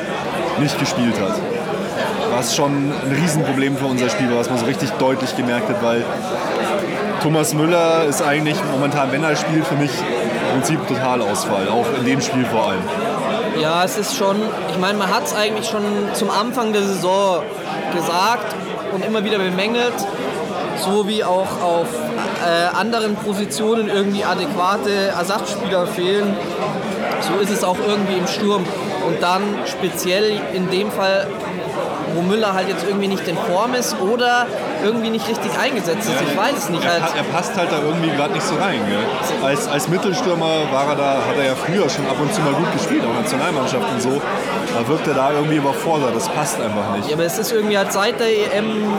nicht 0.60 0.78
gespielt 0.78 1.18
hat. 1.20 1.40
Was 2.36 2.54
schon 2.54 2.90
ein 2.90 3.16
Riesenproblem 3.18 3.76
für 3.76 3.86
unser 3.86 4.10
Spiel 4.10 4.30
war, 4.30 4.38
was 4.38 4.50
man 4.50 4.58
so 4.58 4.66
richtig 4.66 4.90
deutlich 4.92 5.36
gemerkt 5.36 5.68
hat, 5.68 5.82
weil 5.82 6.04
Thomas 7.22 7.54
Müller 7.54 8.04
ist 8.04 8.22
eigentlich 8.22 8.58
momentan, 8.72 9.10
wenn 9.12 9.24
er 9.24 9.36
spielt, 9.36 9.66
für 9.66 9.76
mich 9.76 9.90
im 9.90 10.60
Prinzip 10.60 10.86
Totalausfall, 10.86 11.68
auch 11.68 11.86
in 11.98 12.04
dem 12.04 12.20
Spiel 12.20 12.44
vor 12.44 12.68
allem. 12.68 12.82
Ja, 13.60 13.84
es 13.84 13.96
ist 13.96 14.16
schon, 14.16 14.36
ich 14.70 14.78
meine, 14.78 14.98
man 14.98 15.08
hat 15.14 15.24
es 15.24 15.34
eigentlich 15.34 15.68
schon 15.68 15.84
zum 16.12 16.28
Anfang 16.28 16.72
der 16.72 16.82
Saison 16.82 17.42
gesagt 17.94 18.54
und 18.92 19.04
immer 19.04 19.24
wieder 19.24 19.38
bemängelt. 19.38 19.94
so 20.78 21.06
wie 21.08 21.24
auch 21.24 21.62
auf 21.62 21.86
äh, 22.44 22.76
anderen 22.76 23.16
Positionen 23.16 23.88
irgendwie 23.88 24.24
adäquate 24.24 25.08
Ersatzspieler 25.16 25.86
fehlen, 25.86 26.36
so 27.20 27.40
ist 27.40 27.50
es 27.50 27.64
auch 27.64 27.78
irgendwie 27.86 28.18
im 28.18 28.26
Sturm. 28.26 28.64
Und 29.06 29.22
dann 29.22 29.42
speziell 29.66 30.40
in 30.54 30.70
dem 30.70 30.90
Fall, 30.90 31.26
wo 32.14 32.22
Müller 32.22 32.54
halt 32.54 32.68
jetzt 32.68 32.84
irgendwie 32.86 33.08
nicht 33.08 33.26
in 33.28 33.36
Form 33.36 33.74
ist 33.74 33.96
oder 34.00 34.46
irgendwie 34.84 35.10
nicht 35.10 35.28
richtig 35.28 35.50
eingesetzt 35.58 36.08
ist. 36.08 36.20
Ich 36.20 36.36
weiß 36.36 36.56
es 36.56 36.68
nicht. 36.70 36.84
Er, 36.84 37.02
Halt. 37.02 37.16
er 37.16 37.22
passt 37.24 37.56
halt 37.56 37.72
da 37.72 37.80
irgendwie 37.82 38.10
gerade 38.10 38.32
nicht 38.32 38.46
so 38.46 38.54
rein. 38.56 38.80
Gell? 38.88 38.98
Als, 39.42 39.66
als 39.68 39.88
Mittelstürmer 39.88 40.70
war 40.72 40.88
er 40.90 40.96
da, 40.96 41.10
hat 41.28 41.36
er 41.38 41.46
ja 41.46 41.54
früher 41.54 41.88
schon 41.88 42.06
ab 42.06 42.16
und 42.20 42.32
zu 42.32 42.40
mal 42.40 42.52
gut 42.52 42.72
gespielt, 42.72 43.02
auch 43.04 43.20
Nationalmannschaft 43.20 43.92
und 43.92 44.02
so. 44.02 44.22
Da 44.74 44.88
wirkt 44.88 45.06
er 45.08 45.14
da 45.14 45.32
irgendwie 45.32 45.56
überfordert. 45.56 46.14
Das 46.14 46.28
passt 46.28 46.60
einfach 46.60 46.96
nicht. 46.96 47.08
Ja, 47.08 47.16
aber 47.16 47.24
es 47.24 47.38
ist 47.38 47.52
irgendwie 47.52 47.76
halt 47.76 47.92
seit 47.92 48.20
der 48.20 48.28
EM 48.28 48.92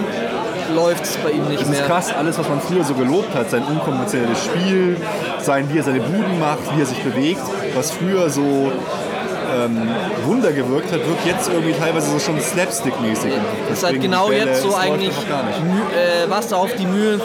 läuft 0.74 1.04
es 1.04 1.18
bei 1.18 1.32
ihm 1.32 1.48
nicht 1.48 1.62
Es 1.62 1.70
mehr. 1.70 1.80
ist 1.82 1.86
krass, 1.88 2.14
alles, 2.18 2.38
was 2.38 2.48
man 2.50 2.62
früher 2.62 2.84
so 2.84 2.94
gelobt 2.94 3.34
hat, 3.36 3.50
sein 3.50 3.64
unkonventionelles 3.64 4.44
Spiel, 4.44 4.98
sein, 5.40 5.68
wie 5.72 5.78
er 5.78 5.84
seine 5.84 6.00
Buden 6.00 6.40
macht, 6.40 6.60
wie 6.76 6.82
er 6.82 6.86
sich 6.86 7.00
bewegt, 7.04 7.42
was 7.76 7.92
früher 7.92 8.30
so 8.30 8.72
ähm, 9.56 9.88
Wunder 10.26 10.52
gewirkt 10.52 10.92
hat, 10.92 11.06
wirkt 11.08 11.26
jetzt 11.26 11.50
irgendwie 11.50 11.74
teilweise 11.74 12.10
so 12.12 12.20
schon 12.20 12.40
Slapstick-mäßig. 12.40 13.32
Das 13.70 13.78
ist 13.80 13.84
halt 13.84 14.02
genau 14.02 14.28
Bälle, 14.28 14.46
jetzt 14.52 14.62
so 14.64 14.76
eigentlich 14.76 15.12
äh, 15.12 16.30
Wasser 16.30 16.58
auf 16.58 16.74
die 16.76 16.86
Mühe 16.86 17.20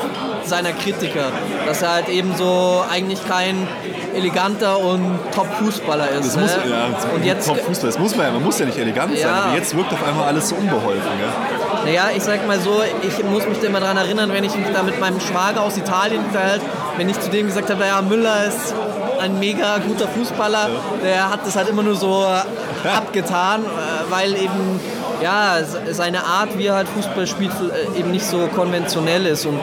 seiner 0.44 0.72
Kritiker. 0.72 1.32
Dass 1.66 1.82
er 1.82 1.94
halt 1.94 2.08
eben 2.08 2.34
so 2.36 2.82
eigentlich 2.90 3.26
kein 3.26 3.66
eleganter 4.14 4.78
und 4.78 5.18
Top-Fußballer 5.34 6.10
ist. 6.10 6.26
Das 6.26 6.36
ne? 6.36 6.42
muss, 6.42 6.50
ja, 6.68 7.14
und 7.14 7.24
jetzt, 7.24 7.46
Top 7.46 7.58
Fußball, 7.60 7.90
das 7.90 7.98
muss 7.98 8.16
man 8.16 8.26
ja, 8.26 8.32
man 8.32 8.42
muss 8.42 8.58
ja 8.58 8.66
nicht 8.66 8.78
elegant 8.78 9.12
sein, 9.12 9.20
Ja. 9.20 9.44
aber 9.46 9.54
jetzt 9.56 9.76
wirkt 9.76 9.92
auf 9.92 10.06
einmal 10.06 10.26
alles 10.26 10.48
so 10.48 10.56
unbeholfen. 10.56 11.00
Gell? 11.18 11.59
Naja, 11.84 12.08
ich 12.14 12.22
sag 12.22 12.46
mal 12.46 12.58
so, 12.60 12.82
ich 13.02 13.24
muss 13.24 13.46
mich 13.46 13.58
da 13.60 13.66
immer 13.66 13.80
daran 13.80 13.96
erinnern, 13.96 14.30
wenn 14.32 14.44
ich 14.44 14.54
mich 14.56 14.66
da 14.72 14.82
mit 14.82 15.00
meinem 15.00 15.20
Schwager 15.20 15.62
aus 15.62 15.76
Italien 15.76 16.24
unterhält, 16.24 16.62
wenn 16.96 17.08
ich 17.08 17.18
zu 17.20 17.30
dem 17.30 17.46
gesagt 17.46 17.70
habe, 17.70 17.84
ja, 17.86 18.02
Müller 18.02 18.44
ist 18.46 18.74
ein 19.20 19.38
mega 19.38 19.78
guter 19.78 20.08
Fußballer, 20.08 20.68
der 21.04 21.30
hat 21.30 21.46
das 21.46 21.56
halt 21.56 21.68
immer 21.68 21.82
nur 21.82 21.94
so 21.96 22.24
abgetan, 22.96 23.62
äh, 23.64 24.10
weil 24.10 24.34
eben 24.34 24.80
ja, 25.22 25.58
se- 25.62 25.92
seine 25.94 26.24
Art, 26.24 26.56
wie 26.56 26.66
er 26.66 26.74
halt 26.76 26.88
Fußball 26.88 27.26
spielt, 27.26 27.52
äh, 27.52 27.98
eben 27.98 28.10
nicht 28.10 28.24
so 28.26 28.48
konventionell 28.54 29.26
ist. 29.26 29.44
Und 29.46 29.60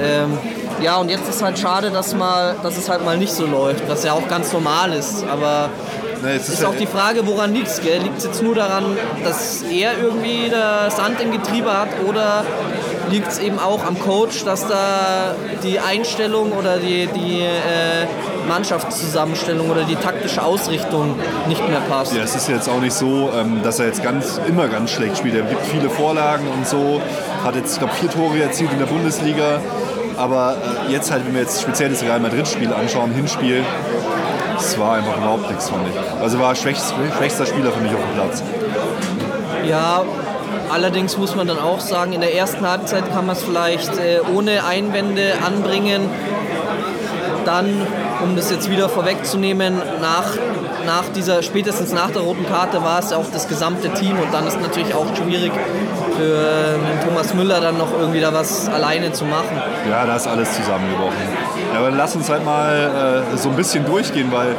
ähm, 0.00 0.38
ja, 0.80 0.96
und 0.96 1.10
jetzt 1.10 1.28
ist 1.28 1.42
halt 1.42 1.58
schade, 1.58 1.90
dass, 1.90 2.14
mal, 2.14 2.56
dass 2.62 2.76
es 2.78 2.88
halt 2.88 3.04
mal 3.04 3.16
nicht 3.18 3.32
so 3.32 3.44
läuft, 3.46 3.86
was 3.88 4.04
ja 4.04 4.12
auch 4.14 4.26
ganz 4.28 4.52
normal 4.52 4.92
ist. 4.94 5.24
Aber 5.30 5.68
Jetzt 6.32 6.48
ist 6.48 6.62
ja- 6.62 6.68
auch 6.68 6.76
die 6.76 6.86
Frage, 6.86 7.26
woran 7.26 7.52
liegt 7.54 7.68
es? 7.68 7.82
Liegt 7.82 8.18
es 8.18 8.24
jetzt 8.24 8.42
nur 8.42 8.54
daran, 8.54 8.96
dass 9.24 9.62
er 9.62 9.92
irgendwie 10.02 10.48
der 10.50 10.90
Sand 10.90 11.20
im 11.20 11.32
Getriebe 11.32 11.70
hat 11.70 11.88
oder 12.08 12.44
liegt 13.10 13.28
es 13.28 13.38
eben 13.38 13.58
auch 13.58 13.84
am 13.84 13.98
Coach, 14.00 14.44
dass 14.44 14.66
da 14.66 15.34
die 15.62 15.78
Einstellung 15.78 16.52
oder 16.52 16.78
die, 16.78 17.06
die 17.08 17.40
äh, 17.42 18.06
Mannschaftszusammenstellung 18.48 19.70
oder 19.70 19.84
die 19.84 19.96
taktische 19.96 20.42
Ausrichtung 20.42 21.14
nicht 21.48 21.66
mehr 21.68 21.80
passt? 21.88 22.14
Ja, 22.14 22.22
es 22.22 22.34
ist 22.34 22.48
jetzt 22.48 22.68
auch 22.68 22.80
nicht 22.80 22.94
so, 22.94 23.30
ähm, 23.38 23.60
dass 23.62 23.78
er 23.78 23.86
jetzt 23.86 24.02
ganz, 24.02 24.40
immer 24.48 24.68
ganz 24.68 24.90
schlecht 24.90 25.18
spielt. 25.18 25.34
Er 25.34 25.42
gibt 25.42 25.64
viele 25.66 25.90
Vorlagen 25.90 26.46
und 26.48 26.66
so, 26.66 27.00
hat 27.44 27.56
jetzt, 27.56 27.74
ich 27.74 27.78
glaube, 27.78 27.94
vier 27.94 28.10
Tore 28.10 28.42
erzielt 28.42 28.72
in 28.72 28.78
der 28.78 28.86
Bundesliga. 28.86 29.60
Aber 30.16 30.56
äh, 30.88 30.92
jetzt 30.92 31.10
halt, 31.10 31.26
wenn 31.26 31.34
wir 31.34 31.42
jetzt 31.42 31.60
speziell 31.62 31.90
das 31.90 32.02
Real 32.02 32.20
Madrid-Spiel 32.20 32.72
anschauen, 32.72 33.12
Hinspiel, 33.12 33.64
das 34.64 34.78
war 34.78 34.94
einfach 34.94 35.16
überhaupt 35.18 35.50
nichts, 35.50 35.68
fand 35.68 35.86
ich. 35.88 36.22
Also 36.22 36.38
war 36.38 36.54
schwächst, 36.54 36.94
schwächster 37.18 37.44
Spieler 37.44 37.70
für 37.70 37.80
mich 37.80 37.92
auf 37.92 38.00
dem 38.00 38.14
Platz. 38.14 38.42
Ja, 39.68 40.02
allerdings 40.70 41.18
muss 41.18 41.36
man 41.36 41.46
dann 41.46 41.58
auch 41.58 41.80
sagen, 41.80 42.12
in 42.12 42.20
der 42.20 42.34
ersten 42.34 42.66
Halbzeit 42.66 43.12
kann 43.12 43.26
man 43.26 43.36
es 43.36 43.42
vielleicht 43.42 43.96
äh, 43.98 44.20
ohne 44.34 44.64
Einwände 44.64 45.34
anbringen. 45.44 46.08
Dann, 47.44 47.86
um 48.22 48.36
das 48.36 48.50
jetzt 48.50 48.70
wieder 48.70 48.88
vorwegzunehmen, 48.88 49.82
nach, 50.00 50.32
nach 50.86 51.04
dieser, 51.14 51.42
spätestens 51.42 51.92
nach 51.92 52.10
der 52.10 52.22
roten 52.22 52.46
Karte 52.46 52.82
war 52.82 53.00
es 53.00 53.12
auch 53.12 53.26
das 53.30 53.48
gesamte 53.48 53.90
Team 53.90 54.18
und 54.18 54.32
dann 54.32 54.46
ist 54.46 54.58
natürlich 54.58 54.94
auch 54.94 55.14
schwierig 55.14 55.52
für 56.16 56.38
äh, 56.38 57.04
Thomas 57.06 57.34
Müller 57.34 57.60
dann 57.60 57.76
noch 57.76 57.92
irgendwie 57.92 58.20
da 58.20 58.32
was 58.32 58.66
alleine 58.68 59.12
zu 59.12 59.26
machen. 59.26 59.60
Ja, 59.90 60.06
da 60.06 60.16
ist 60.16 60.26
alles 60.26 60.54
zusammengebrochen. 60.54 61.43
Ja, 61.74 61.80
aber 61.80 61.90
lass 61.90 62.14
uns 62.14 62.30
halt 62.30 62.44
mal 62.44 63.24
äh, 63.34 63.36
so 63.36 63.48
ein 63.48 63.56
bisschen 63.56 63.84
durchgehen, 63.84 64.30
weil 64.30 64.54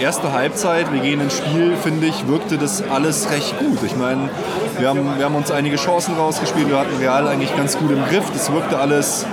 erste 0.00 0.32
Halbzeit, 0.32 0.92
wir 0.92 1.00
gehen 1.00 1.20
ins 1.20 1.36
Spiel, 1.36 1.74
finde 1.76 2.06
ich, 2.06 2.28
wirkte 2.28 2.58
das 2.58 2.84
alles 2.88 3.28
recht 3.32 3.58
gut. 3.58 3.78
Ich 3.84 3.96
meine, 3.96 4.30
wir 4.78 4.88
haben, 4.88 5.18
wir 5.18 5.24
haben 5.24 5.34
uns 5.34 5.50
einige 5.50 5.74
Chancen 5.74 6.14
rausgespielt, 6.14 6.68
wir 6.68 6.78
hatten 6.78 6.96
Real 6.96 7.26
eigentlich 7.26 7.56
ganz 7.56 7.76
gut 7.76 7.90
im 7.90 8.04
Griff, 8.04 8.30
das 8.32 8.52
wirkte 8.52 8.78
alles 8.78 9.26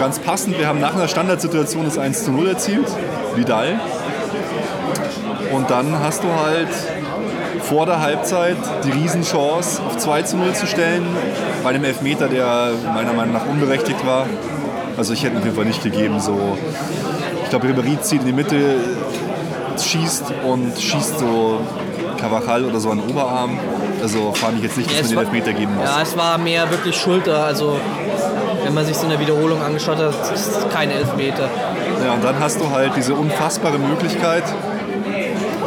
ganz 0.00 0.18
passend. 0.18 0.58
Wir 0.58 0.66
haben 0.66 0.80
nach 0.80 0.96
einer 0.96 1.06
Standardsituation 1.06 1.84
das 1.84 1.96
1 1.96 2.24
zu 2.24 2.32
0 2.32 2.48
erzielt, 2.48 2.88
Vidal. 3.36 3.78
Und 5.52 5.70
dann 5.70 6.00
hast 6.00 6.24
du 6.24 6.28
halt 6.28 6.70
vor 7.60 7.86
der 7.86 8.00
Halbzeit 8.00 8.56
die 8.84 8.90
Riesenchance 8.90 9.80
auf 9.80 9.96
2 9.96 10.22
zu 10.22 10.36
0 10.38 10.54
zu 10.54 10.66
stellen, 10.66 11.06
bei 11.62 11.70
einem 11.70 11.84
Elfmeter, 11.84 12.26
der 12.26 12.72
meiner 12.92 13.12
Meinung 13.12 13.32
nach 13.32 13.46
unberechtigt 13.46 14.04
war. 14.04 14.26
Also 14.96 15.12
ich 15.12 15.22
hätte 15.22 15.34
ihn 15.34 15.38
auf 15.38 15.44
jeden 15.44 15.56
Fall 15.56 15.64
nicht 15.64 15.82
gegeben. 15.82 16.20
So. 16.20 16.56
Ich 17.44 17.50
glaube, 17.50 17.68
Ribéry 17.68 18.00
zieht 18.00 18.20
in 18.20 18.26
die 18.26 18.32
Mitte, 18.32 18.76
schießt 19.82 20.24
und 20.46 20.78
schießt 20.78 21.18
so 21.18 21.60
Cavachal 22.18 22.64
oder 22.64 22.78
so 22.80 22.90
an 22.90 23.00
den 23.00 23.10
Oberarm. 23.10 23.58
Also 24.02 24.32
fand 24.32 24.58
ich 24.58 24.64
jetzt 24.64 24.76
nicht, 24.78 24.90
dass 24.90 25.10
Ja, 25.10 25.16
man 25.16 25.24
den 25.26 25.34
Elfmeter 25.34 25.52
geben 25.58 25.74
muss. 25.76 25.84
Ja, 25.84 26.02
es 26.02 26.16
war 26.16 26.38
mehr 26.38 26.70
wirklich 26.70 26.96
Schulter. 26.96 27.44
Also, 27.44 27.78
wenn 28.64 28.74
man 28.74 28.84
sich 28.84 29.00
in 29.02 29.08
der 29.10 29.20
Wiederholung 29.20 29.62
angeschaut 29.62 29.98
hat, 29.98 30.32
ist 30.34 30.48
es 30.48 30.68
kein 30.72 30.90
Elfmeter. 30.90 31.48
Ja, 32.04 32.12
und 32.14 32.24
dann 32.24 32.38
hast 32.40 32.60
du 32.60 32.68
halt 32.70 32.92
diese 32.96 33.14
unfassbare 33.14 33.78
Möglichkeit, 33.78 34.44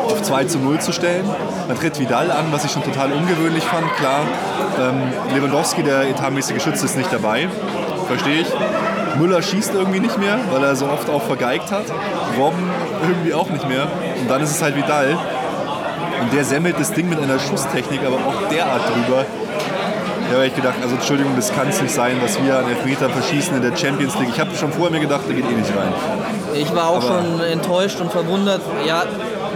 auf 0.07 0.21
2 0.21 0.45
zu 0.45 0.59
0 0.59 0.79
zu 0.79 0.91
stellen. 0.91 1.25
Dann 1.67 1.77
tritt 1.79 1.99
Vidal 1.99 2.29
an, 2.31 2.45
was 2.51 2.63
ich 2.65 2.71
schon 2.71 2.83
total 2.83 3.11
ungewöhnlich 3.11 3.63
fand. 3.63 3.85
Klar, 3.95 4.21
ähm, 4.79 5.01
Lewandowski, 5.33 5.81
der 5.83 6.09
etatmäßige 6.09 6.61
Schütze, 6.61 6.85
ist 6.85 6.97
nicht 6.97 7.11
dabei. 7.11 7.47
Verstehe 8.07 8.41
ich. 8.41 8.47
Müller 9.17 9.41
schießt 9.41 9.73
irgendwie 9.73 9.99
nicht 9.99 10.17
mehr, 10.17 10.38
weil 10.51 10.63
er 10.63 10.75
so 10.75 10.88
oft 10.88 11.10
auch 11.10 11.21
vergeigt 11.23 11.71
hat. 11.71 11.86
Robben 12.38 12.69
irgendwie 13.08 13.34
auch 13.34 13.49
nicht 13.49 13.67
mehr. 13.67 13.88
Und 14.19 14.30
dann 14.30 14.41
ist 14.41 14.51
es 14.51 14.62
halt 14.62 14.75
Vidal. 14.75 15.17
Und 16.21 16.34
der 16.34 16.43
semmelt 16.43 16.80
das 16.80 16.91
Ding 16.93 17.10
mit 17.10 17.19
einer 17.21 17.39
Schusstechnik, 17.39 18.01
aber 18.06 18.15
auch 18.15 18.49
derart 18.49 18.82
drüber. 18.93 19.25
Da 20.30 20.38
habe 20.38 20.47
ich 20.47 20.56
gedacht, 20.56 20.75
also 20.82 20.95
Entschuldigung, 20.95 21.34
das 21.36 21.54
kann 21.54 21.67
es 21.69 21.80
nicht 21.82 21.93
sein, 21.93 22.17
was 22.23 22.41
wir 22.43 22.58
an 22.58 22.67
Elfmetern 22.67 23.12
verschießen 23.12 23.56
in 23.56 23.62
der 23.62 23.75
Champions 23.78 24.15
League. 24.17 24.30
Ich 24.34 24.39
habe 24.39 24.49
schon 24.56 24.71
vorher 24.71 24.91
mir 24.91 24.99
gedacht, 24.99 25.21
der 25.28 25.36
geht 25.36 25.45
eh 25.45 25.54
nicht 25.54 25.69
rein. 25.69 25.93
Ich 26.56 26.73
war 26.75 26.89
auch 26.89 26.95
Aber- 26.95 27.21
schon 27.21 27.39
enttäuscht 27.41 27.99
und 28.01 28.12
verwundert. 28.12 28.62
Ja, 28.88 29.04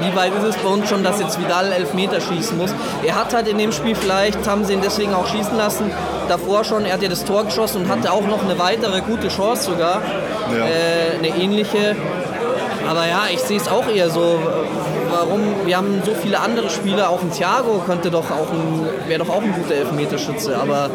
wie 0.02 0.16
weit 0.16 0.32
ist 0.36 0.44
es 0.44 0.56
bei 0.58 0.70
uns 0.70 0.88
schon, 0.88 1.04
dass 1.04 1.20
jetzt 1.20 1.40
Vidal 1.42 1.72
Elfmeter 1.72 2.22
schießen 2.22 2.56
muss? 2.58 2.72
Er 3.04 3.16
hat 3.16 3.34
halt 3.34 3.48
in 3.48 3.58
dem 3.58 3.72
Spiel 3.72 3.96
vielleicht, 3.96 4.48
haben 4.48 4.64
sie 4.64 4.74
ihn 4.74 4.82
deswegen 4.84 5.14
auch 5.16 5.26
schießen 5.28 5.58
lassen, 5.58 5.90
davor 6.30 6.64
schon, 6.64 6.86
er 6.86 6.94
hat 6.94 7.02
ja 7.02 7.10
das 7.10 7.26
Tor 7.26 7.44
geschossen 7.46 7.84
und 7.84 7.90
hatte 7.90 8.12
auch 8.12 8.26
noch 8.28 8.44
eine 8.44 8.58
weitere 8.60 9.02
gute 9.02 9.28
Chance 9.30 9.64
sogar, 9.72 10.02
Ja. 10.52 10.66
äh, 10.66 11.18
eine 11.18 11.28
ähnliche. 11.44 11.96
Aber 12.90 13.06
ja, 13.08 13.24
ich 13.32 13.40
sehe 13.40 13.58
es 13.58 13.68
auch 13.68 13.88
eher 13.88 14.10
so. 14.10 14.40
Warum? 15.12 15.42
Wir 15.66 15.78
haben 15.78 16.02
so 16.06 16.14
viele 16.14 16.40
andere 16.40 16.70
Spieler, 16.70 17.10
auch 17.10 17.22
ein 17.22 17.32
Thiago 17.32 17.82
könnte 17.86 18.10
doch 18.10 18.32
auch 18.32 18.52
ein, 18.52 18.88
wäre 19.08 19.24
doch 19.24 19.30
auch 19.30 19.42
ein 19.42 19.54
guter 19.54 19.76
Elfmeterschütze. 19.76 20.58
Aber 20.58 20.90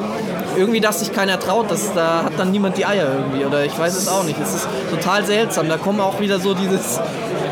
irgendwie, 0.57 0.81
dass 0.81 1.01
sich 1.01 1.12
keiner 1.12 1.38
traut, 1.38 1.70
das, 1.70 1.92
da 1.94 2.25
hat 2.25 2.33
dann 2.37 2.51
niemand 2.51 2.79
die 2.79 2.87
Eier 2.87 3.07
irgendwie. 3.16 3.44
Oder 3.44 3.64
ich 3.64 3.79
weiß 3.79 3.97
es 3.97 4.09
auch 4.09 4.25
nicht. 4.25 4.40
Es 4.40 4.55
ist 4.55 4.68
total 4.90 5.25
seltsam. 5.25 5.68
Da 5.68 5.77
kommen 5.77 6.01
auch 6.01 6.18
wieder 6.20 6.38
so 6.40 6.55
dieses 6.55 7.01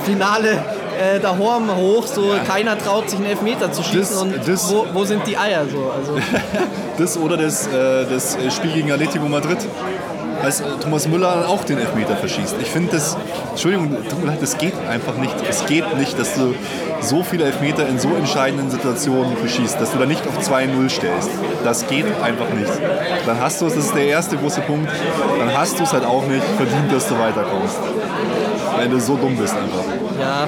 Finale 0.04 0.64
äh, 1.02 1.20
da 1.20 1.36
Horn 1.38 1.74
hoch, 1.74 2.06
so 2.06 2.34
keiner 2.46 2.78
traut 2.78 3.10
sich 3.10 3.18
einen 3.18 3.28
Elfmeter 3.28 3.70
zu 3.72 3.82
schießen 3.82 3.98
Das- 3.98 4.22
und 4.22 4.48
das- 4.48 4.70
wo, 4.72 4.86
wo 4.92 5.04
sind 5.04 5.26
die 5.26 5.36
Eier 5.36 5.64
so? 5.70 5.90
Also, 5.98 6.16
Das 6.98 7.16
oder 7.18 7.36
das, 7.36 7.66
äh, 7.68 8.04
das 8.10 8.36
Spiel 8.54 8.72
gegen 8.72 8.92
Atletico 8.92 9.26
Madrid. 9.26 9.58
Als 10.42 10.60
äh, 10.60 10.64
Thomas 10.82 11.06
Müller 11.08 11.48
auch 11.48 11.62
den 11.64 11.78
Elfmeter 11.78 12.16
verschießt. 12.16 12.56
Ich 12.60 12.68
finde 12.68 12.92
das, 12.92 13.16
Entschuldigung, 13.50 13.96
das 14.40 14.58
geht 14.58 14.74
einfach 14.90 15.14
nicht. 15.16 15.34
Es 15.48 15.64
geht 15.66 15.96
nicht, 15.96 16.18
dass 16.18 16.34
du 16.34 16.54
so 17.00 17.22
viele 17.22 17.44
Elfmeter 17.44 17.86
in 17.88 17.98
so 17.98 18.08
entscheidenden 18.16 18.68
Situationen 18.70 19.36
verschießt, 19.36 19.80
dass 19.80 19.92
du 19.92 19.98
da 19.98 20.06
nicht 20.06 20.22
auf 20.26 20.38
2-0 20.44 20.90
stellst. 20.90 21.30
Das 21.64 21.86
geht 21.86 22.06
einfach 22.22 22.48
nicht. 22.58 22.70
Dann 23.24 23.40
hast 23.40 23.60
du 23.60 23.66
es, 23.66 23.74
das 23.76 23.86
ist 23.86 23.94
der 23.94 24.06
erste 24.06 24.36
große 24.36 24.60
Punkt, 24.62 24.90
dann 25.38 25.56
hast 25.56 25.78
du 25.78 25.84
es 25.84 25.92
halt 25.92 26.04
auch 26.04 26.26
nicht 26.26 26.44
verdient, 26.56 26.92
dass 26.92 27.06
du 27.08 27.18
weiterkommst. 27.18 27.78
Wenn 28.78 28.90
du 28.90 28.98
so 29.00 29.16
dumm 29.16 29.36
bist 29.36 29.54
einfach. 29.54 29.84
ja, 30.20 30.46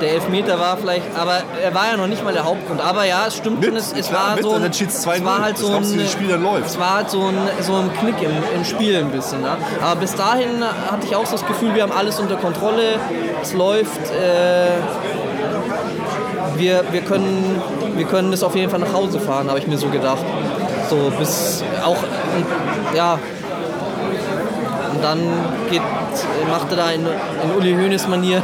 der 0.00 0.12
Elfmeter 0.14 0.58
war 0.58 0.76
vielleicht, 0.76 1.04
aber 1.16 1.42
er 1.62 1.74
war 1.74 1.90
ja 1.90 1.96
noch 1.96 2.06
nicht 2.06 2.24
mal 2.24 2.32
der 2.32 2.44
Hauptgrund. 2.44 2.80
Aber 2.80 3.04
ja, 3.04 3.26
es 3.26 3.36
stimmt 3.36 3.60
Mit, 3.60 3.68
schon, 3.68 3.76
es, 3.76 3.92
es 3.92 4.08
klar, 4.08 4.28
war 4.28 4.34
mit, 4.34 4.44
so 4.44 4.52
ein, 4.52 4.62
dann 4.62 4.72
steht's 4.72 5.06
2-0. 5.06 5.14
es 5.14 5.24
war 5.24 5.42
halt 5.42 5.58
so 5.58 5.66
ein, 5.68 5.98
das 5.98 6.12
Spiel 6.12 6.28
dann 6.28 6.42
läuft? 6.42 6.66
Es 6.66 6.78
war 6.78 6.94
halt 6.96 7.10
so 7.10 7.26
ein, 7.26 7.36
so 7.60 7.74
ein 7.74 7.92
Knick 7.94 8.22
im, 8.22 8.30
im 8.54 8.64
Spiel 8.64 8.96
ein 8.96 9.10
bisschen. 9.10 9.42
Ne? 9.42 9.56
Aber 9.82 10.00
bis 10.00 10.14
dahin 10.14 10.64
hatte 10.90 11.06
ich 11.06 11.16
auch 11.16 11.26
so 11.26 11.32
das 11.32 11.46
Gefühl, 11.46 11.74
wir 11.74 11.82
haben 11.82 11.92
alles 11.92 12.18
unter 12.18 12.36
Kontrolle, 12.36 12.98
es 13.42 13.52
läuft. 13.54 14.10
Äh, 14.10 14.68
wir, 16.56 16.84
wir, 16.90 17.02
können, 17.02 17.60
wir 17.96 18.06
können 18.06 18.30
das 18.30 18.42
auf 18.42 18.56
jeden 18.56 18.70
Fall 18.70 18.80
nach 18.80 18.92
Hause 18.92 19.20
fahren, 19.20 19.48
habe 19.48 19.58
ich 19.58 19.66
mir 19.66 19.76
so 19.76 19.88
gedacht. 19.88 20.24
So 20.88 21.12
bis 21.18 21.62
auch, 21.84 21.96
und, 21.96 22.96
ja, 22.96 23.18
Und 24.96 25.04
dann 25.04 25.20
geht, 25.70 25.82
macht 26.48 26.70
er 26.70 26.76
da 26.76 26.90
in, 26.90 27.02
in 27.02 27.56
Uli 27.58 27.74
Hoeneß 27.74 28.08
Manier, 28.08 28.42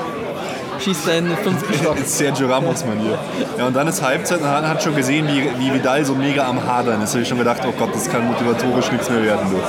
schießt 0.82 1.08
er 1.08 1.18
in 1.18 1.28
den 1.28 1.36
fünften 1.36 1.72
Stock. 1.80 1.96
Sergio 2.04 2.48
Ramos 2.48 2.84
Manier. 2.84 3.18
Ja, 3.58 3.66
und 3.66 3.74
dann 3.74 3.88
ist 3.88 4.02
Halbzeit 4.02 4.40
und 4.40 4.48
hat 4.48 4.82
schon 4.82 4.94
gesehen, 4.96 5.28
wie, 5.28 5.48
wie 5.58 5.72
Vidal 5.74 6.04
so 6.04 6.14
mega 6.14 6.46
am 6.46 6.64
Hadern 6.66 7.02
ist. 7.02 7.10
Da 7.10 7.14
habe 7.14 7.22
ich 7.22 7.28
schon 7.28 7.38
gedacht, 7.38 7.62
oh 7.66 7.72
Gott, 7.78 7.94
das 7.94 8.08
kann 8.10 8.26
motivatorisch 8.26 8.90
nichts 8.92 9.08
mehr 9.10 9.22
werden. 9.22 9.50
Du. 9.50 9.60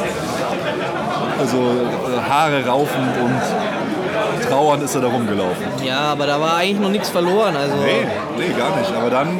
Also 1.40 1.58
äh, 1.58 2.30
Haare 2.30 2.66
raufend 2.66 3.18
und 3.22 4.50
trauernd 4.50 4.84
ist 4.84 4.96
er 4.96 5.02
da 5.02 5.08
rumgelaufen. 5.08 5.66
Ja, 5.84 6.00
aber 6.00 6.28
da 6.28 6.40
war 6.40 6.58
eigentlich 6.58 6.80
noch 6.80 6.90
nichts 6.90 7.10
verloren. 7.10 7.56
Also 7.56 7.76
Nee, 7.78 8.08
nee, 8.38 8.54
gar 8.58 8.76
nicht. 8.78 8.94
Aber 8.96 9.10
dann 9.10 9.40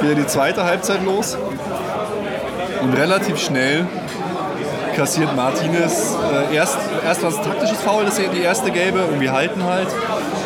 wieder 0.00 0.14
die 0.14 0.26
zweite 0.26 0.64
Halbzeit 0.64 1.04
los. 1.04 1.36
Und 2.82 2.92
relativ 2.94 3.38
schnell 3.38 3.86
kassiert 4.96 5.34
Martinez 5.36 6.16
äh, 6.50 6.54
erst, 6.54 6.78
erst 7.04 7.22
was 7.22 7.36
taktisches 7.42 7.80
Foul, 7.82 8.04
das 8.04 8.18
ist 8.18 8.32
die 8.32 8.40
erste 8.40 8.70
gelbe, 8.70 9.00
irgendwie 9.00 9.30
halten 9.30 9.62
halt. 9.64 9.88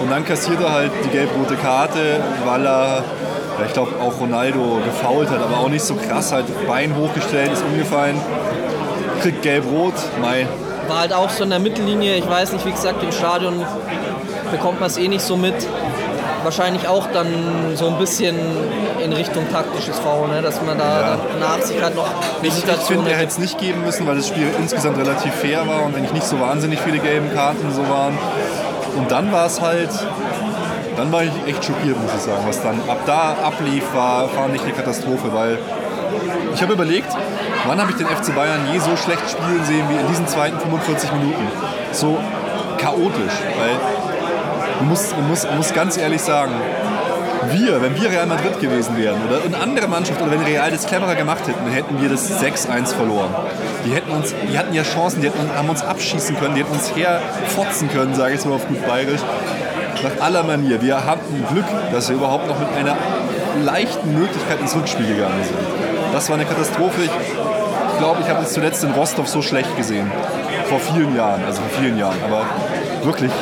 Und 0.02 0.10
dann 0.10 0.24
kassiert 0.24 0.60
er 0.60 0.72
halt 0.72 0.90
die 1.04 1.08
gelb-rote 1.10 1.56
Karte, 1.56 2.20
weil 2.44 2.64
er, 2.66 3.04
ja, 3.58 3.66
ich 3.66 3.72
glaube, 3.72 3.92
auch 4.00 4.18
Ronaldo 4.20 4.78
gefault 4.84 5.28
hat, 5.30 5.42
aber 5.42 5.58
auch 5.58 5.68
nicht 5.68 5.84
so 5.84 5.94
krass, 5.94 6.32
halt 6.32 6.46
Bein 6.66 6.96
hochgestellt, 6.96 7.52
ist 7.52 7.62
umgefallen, 7.64 8.16
kriegt 9.22 9.42
gelb-rot, 9.42 9.92
Mai. 10.22 10.46
war 10.88 11.00
halt 11.00 11.12
auch 11.12 11.28
so 11.30 11.44
in 11.44 11.50
der 11.50 11.58
Mittellinie. 11.58 12.16
Ich 12.16 12.28
weiß 12.28 12.52
nicht, 12.52 12.64
wie 12.66 12.72
gesagt, 12.72 13.02
im 13.02 13.12
Stadion 13.12 13.62
bekommt 14.50 14.80
man 14.80 14.88
es 14.88 14.96
eh 14.96 15.06
nicht 15.08 15.22
so 15.22 15.36
mit. 15.36 15.54
Wahrscheinlich 16.42 16.88
auch 16.88 17.06
dann 17.12 17.26
so 17.74 17.88
ein 17.88 17.98
bisschen 17.98 18.34
in 19.04 19.12
Richtung 19.12 19.44
taktisches 19.52 19.98
Foul, 19.98 20.28
ne? 20.28 20.40
dass 20.40 20.62
man 20.62 20.78
da 20.78 21.00
Ja. 21.00 21.18
nach 21.38 21.60
sich 21.60 21.80
halt 21.82 21.94
noch 21.94 22.08
die 22.42 22.46
Ich, 22.46 22.54
ich 22.54 22.60
Situation 22.60 22.86
finde, 22.96 23.10
er 23.10 23.18
hätte. 23.18 23.22
hätte 23.24 23.32
es 23.32 23.38
nicht 23.38 23.58
geben 23.58 23.84
müssen, 23.84 24.06
weil 24.06 24.16
das 24.16 24.26
Spiel 24.28 24.46
insgesamt 24.58 24.96
relativ 24.96 25.34
fair 25.34 25.68
war 25.68 25.84
und 25.84 25.94
eigentlich 25.94 26.12
nicht 26.14 26.26
so 26.26 26.40
wahnsinnig 26.40 26.80
viele 26.80 26.98
gelben 26.98 27.30
Karten 27.34 27.70
so 27.74 27.82
waren. 27.90 28.16
Und 28.96 29.11
dann 29.11 29.33
war 29.33 29.46
es 29.46 29.61
halt, 29.61 29.90
dann 30.96 31.12
war 31.12 31.22
ich 31.22 31.33
echt 31.46 31.64
schockiert, 31.64 32.00
muss 32.00 32.14
ich 32.14 32.22
sagen, 32.22 32.42
was 32.46 32.62
dann 32.62 32.81
ab 32.88 32.98
da 33.07 33.37
ablief, 33.44 33.85
war, 33.94 34.35
war 34.37 34.48
nicht 34.48 34.64
eine 34.64 34.72
Katastrophe, 34.72 35.33
weil 35.33 35.59
ich 36.55 36.62
habe 36.62 36.72
überlegt, 36.72 37.09
wann 37.66 37.81
habe 37.81 37.90
ich 37.90 37.96
den 37.96 38.07
FC 38.07 38.35
Bayern 38.35 38.61
je 38.72 38.79
so 38.79 38.96
schlecht 38.96 39.31
spielen 39.31 39.64
sehen 39.64 39.87
wie 39.88 39.96
in 39.96 40.07
diesen 40.09 40.26
zweiten 40.26 40.59
45 40.59 41.12
Minuten. 41.12 41.46
So 41.92 42.18
chaotisch, 42.79 43.35
weil 43.59 43.76
man 44.81 44.88
muss, 44.88 45.11
man 45.12 45.29
muss, 45.29 45.44
man 45.44 45.57
muss 45.59 45.72
ganz 45.72 45.96
ehrlich 45.96 46.22
sagen, 46.22 46.53
wir, 47.52 47.82
wenn 47.82 48.00
wir 48.00 48.10
Real 48.10 48.26
Madrid 48.26 48.60
gewesen 48.60 48.96
wären 48.96 49.16
oder 49.26 49.42
eine 49.44 49.58
andere 49.58 49.88
Mannschaft 49.88 50.20
oder 50.20 50.32
wenn 50.32 50.42
Real 50.42 50.70
das 50.70 50.86
cleverer 50.86 51.14
gemacht 51.14 51.46
hätten, 51.46 51.70
hätten 51.70 52.00
wir 52.00 52.08
das 52.08 52.30
6-1 52.40 52.94
verloren. 52.94 53.34
Die, 53.84 53.92
hätten 53.92 54.10
uns, 54.10 54.34
die 54.50 54.58
hatten 54.58 54.72
ja 54.72 54.82
Chancen, 54.82 55.20
die 55.20 55.28
hätten, 55.28 55.54
haben 55.56 55.68
uns 55.68 55.82
abschießen 55.82 56.36
können, 56.38 56.54
die 56.54 56.60
hätten 56.60 56.72
uns 56.72 56.94
herfotzen 56.94 57.90
können, 57.90 58.14
sage 58.14 58.30
ich 58.30 58.36
jetzt 58.36 58.46
mal 58.46 58.54
auf 58.54 58.66
gut 58.66 58.86
bayerisch. 58.86 59.20
Nach 60.02 60.24
aller 60.24 60.42
Manier. 60.44 60.80
Wir 60.80 61.04
hatten 61.04 61.44
Glück, 61.52 61.66
dass 61.92 62.08
wir 62.08 62.16
überhaupt 62.16 62.48
noch 62.48 62.58
mit 62.58 62.68
einer 62.76 62.96
leichten 63.62 64.18
Möglichkeit 64.18 64.60
ins 64.60 64.74
Rückspiel 64.74 65.06
gegangen 65.06 65.44
sind. 65.44 65.58
Das 66.12 66.28
war 66.28 66.36
eine 66.36 66.46
Katastrophe. 66.46 67.02
Ich 67.02 67.98
glaube, 67.98 68.20
ich 68.22 68.28
habe 68.30 68.42
es 68.42 68.52
zuletzt 68.52 68.82
in 68.82 68.92
Rostov 68.92 69.28
so 69.28 69.42
schlecht 69.42 69.76
gesehen. 69.76 70.10
Vor 70.68 70.80
vielen 70.80 71.14
Jahren, 71.14 71.44
also 71.44 71.60
vor 71.60 71.80
vielen 71.80 71.98
Jahren. 71.98 72.16
Aber 72.24 72.44
wirklich 73.04 73.32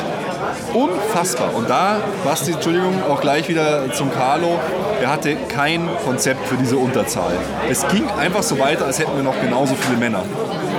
unfassbar. 0.73 1.53
Und 1.55 1.69
da, 1.69 1.97
Basti, 2.23 2.51
Entschuldigung, 2.51 2.93
auch 3.09 3.21
gleich 3.21 3.47
wieder 3.49 3.91
zum 3.93 4.11
Carlo. 4.11 4.59
Er 5.01 5.11
hatte 5.11 5.35
kein 5.47 5.89
Konzept 6.05 6.47
für 6.47 6.55
diese 6.55 6.77
Unterzahl. 6.77 7.33
Es 7.69 7.87
ging 7.87 8.09
einfach 8.19 8.43
so 8.43 8.59
weiter, 8.59 8.85
als 8.85 8.99
hätten 8.99 9.15
wir 9.15 9.23
noch 9.23 9.39
genauso 9.39 9.75
viele 9.75 9.97
Männer. 9.97 10.23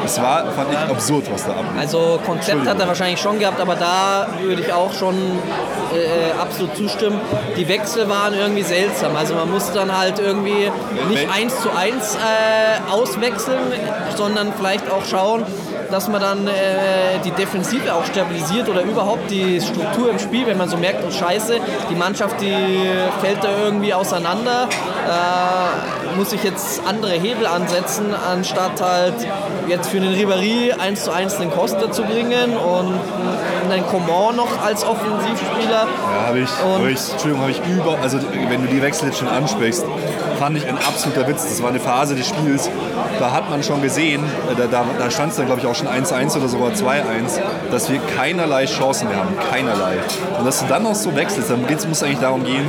Es 0.05 0.21
war, 0.21 0.51
fand 0.53 0.73
ich, 0.73 0.79
absurd, 0.79 1.31
was 1.33 1.45
da 1.45 1.53
ablief. 1.53 1.79
Also 1.79 2.19
Konzept 2.25 2.67
hat 2.67 2.81
er 2.81 2.89
wahrscheinlich 2.89 3.21
schon 3.21 3.39
gehabt, 3.39 3.61
aber 3.61 3.75
da 3.75 4.29
würde 4.43 4.63
ich 4.63 4.73
auch 4.73 4.93
schon 4.93 5.15
äh, 5.15 6.41
absolut 6.41 6.77
zustimmen. 6.77 7.21
Die 7.57 7.69
Wechsel 7.69 8.09
waren 8.09 8.35
irgendwie 8.35 8.63
seltsam. 8.63 9.15
Also 9.17 9.35
man 9.35 9.51
musste 9.51 9.75
dann 9.75 9.97
halt 9.97 10.19
irgendwie 10.19 10.71
nicht 11.09 11.29
eins 11.31 11.61
zu 11.61 11.71
eins 11.77 12.15
äh, 12.15 12.91
auswechseln, 12.91 13.59
sondern 14.17 14.53
vielleicht 14.57 14.91
auch 14.91 15.05
schauen, 15.05 15.45
dass 15.91 16.09
man 16.09 16.21
dann 16.21 16.47
äh, 16.47 17.19
die 17.25 17.31
Defensive 17.33 17.95
auch 17.95 18.05
stabilisiert 18.05 18.69
oder 18.69 18.83
überhaupt 18.83 19.31
die 19.31 19.61
Struktur 19.61 20.11
im 20.11 20.19
Spiel, 20.19 20.47
wenn 20.47 20.59
man 20.59 20.69
so 20.69 20.77
merkt, 20.77 21.05
oh 21.07 21.11
scheiße, 21.11 21.59
die 21.91 21.95
Mannschaft, 21.95 22.41
die 22.41 22.55
fällt 23.21 23.43
da 23.43 23.49
irgendwie 23.65 23.93
auseinander, 23.95 24.69
äh, 24.69 26.17
muss 26.17 26.33
ich 26.33 26.43
jetzt 26.43 26.83
andere 26.87 27.13
Hebel 27.13 27.47
ansetzen, 27.47 28.15
anstatt 28.15 28.81
halt 28.81 29.15
jetzt 29.69 29.91
für 29.91 30.01
den 30.01 30.15
Ribéry 30.15 30.73
1 30.79 31.05
zu 31.05 31.13
1 31.13 31.39
den 31.39 31.51
Costa 31.51 31.91
zu 31.91 32.03
bringen 32.03 32.57
und 32.57 32.99
einen 33.71 33.87
Coman 33.87 34.37
noch 34.37 34.63
als 34.65 34.85
Offensivspieler. 34.85 35.87
Ja, 35.87 36.27
habe 36.27 36.41
ich, 36.41 36.51
hab 36.51 36.87
ich, 36.87 37.13
Entschuldigung, 37.13 37.41
habe 37.41 37.51
ich 37.53 37.61
über, 37.67 37.99
also 38.03 38.19
wenn 38.49 38.63
du 38.63 38.69
die 38.69 38.83
Wechsel 38.83 39.09
jetzt 39.09 39.19
schon 39.19 39.29
ansprichst, 39.29 39.85
fand 40.41 40.57
ich 40.57 40.67
ein 40.67 40.79
absoluter 40.79 41.29
Witz. 41.29 41.43
Das 41.43 41.63
war 41.63 41.69
eine 41.69 41.81
Phase 41.81 42.15
des 42.15 42.27
Spiels, 42.27 42.71
da 43.19 43.31
hat 43.31 43.51
man 43.51 43.63
schon 43.63 43.83
gesehen, 43.83 44.25
äh, 44.25 44.57
da, 44.57 44.67
da, 44.69 44.87
da 44.99 45.11
stand 45.11 45.33
es 45.33 45.37
dann 45.37 45.45
glaube 45.45 45.61
ich 45.61 45.67
auch 45.67 45.75
schon 45.75 45.87
1-1 45.87 46.35
oder 46.39 46.49
sogar 46.49 46.71
2-1, 46.71 47.39
dass 47.71 47.91
wir 47.91 48.01
keinerlei 48.17 48.65
Chancen 48.65 49.09
mehr 49.09 49.19
haben, 49.19 49.37
keinerlei. 49.51 49.99
Und 50.39 50.47
dass 50.47 50.61
du 50.61 50.67
dann 50.67 50.85
noch 50.85 50.95
so 50.95 51.15
wechselst, 51.15 51.51
dann 51.51 51.61
muss 51.61 51.99
es 51.99 52.03
eigentlich 52.03 52.21
darum 52.21 52.45
gehen, 52.45 52.67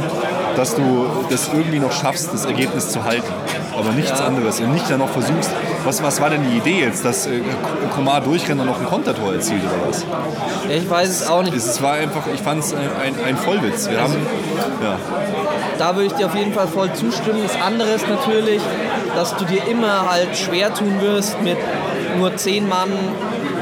dass 0.55 0.75
du 0.75 1.07
das 1.29 1.49
irgendwie 1.53 1.79
noch 1.79 1.91
schaffst, 1.91 2.33
das 2.33 2.45
Ergebnis 2.45 2.89
zu 2.89 3.03
halten. 3.03 3.31
Aber 3.77 3.91
nichts 3.91 4.19
anderes. 4.19 4.59
Und 4.59 4.73
nicht 4.73 4.89
dann 4.89 4.99
noch 4.99 5.09
versuchst, 5.09 5.51
was, 5.85 6.03
was 6.03 6.21
war 6.21 6.29
denn 6.29 6.43
die 6.49 6.57
Idee 6.57 6.81
jetzt, 6.81 7.03
dass 7.05 7.27
äh, 7.27 7.41
Komar 7.95 8.21
durchrennt 8.21 8.61
und 8.61 8.67
noch 8.67 8.79
ein 8.79 8.85
Kontertor 8.85 9.33
erzielt 9.33 9.63
oder 9.63 9.89
was? 9.89 10.05
Ja, 10.69 10.75
ich 10.75 10.89
weiß 10.89 11.09
es 11.09 11.27
auch 11.27 11.43
nicht. 11.43 11.55
Es 11.55 11.81
war 11.81 11.93
einfach, 11.93 12.23
ich 12.33 12.41
fand 12.41 12.63
es 12.63 12.73
ein, 12.73 12.79
ein, 12.79 13.15
ein 13.25 13.37
Vollwitz. 13.37 13.89
Wir 13.89 14.01
haben, 14.01 14.15
ja, 14.83 14.97
Da 15.77 15.95
würde 15.95 16.07
ich 16.07 16.13
dir 16.13 16.27
auf 16.27 16.35
jeden 16.35 16.53
Fall 16.53 16.67
voll 16.67 16.91
zustimmen. 16.93 17.41
Das 17.43 17.59
andere 17.61 17.91
ist 17.91 18.07
natürlich, 18.07 18.61
dass 19.15 19.35
du 19.35 19.45
dir 19.45 19.65
immer 19.67 20.09
halt 20.09 20.37
schwer 20.37 20.73
tun 20.73 21.01
wirst, 21.01 21.41
mit 21.41 21.57
nur 22.17 22.35
zehn 22.35 22.67
Mann 22.67 22.91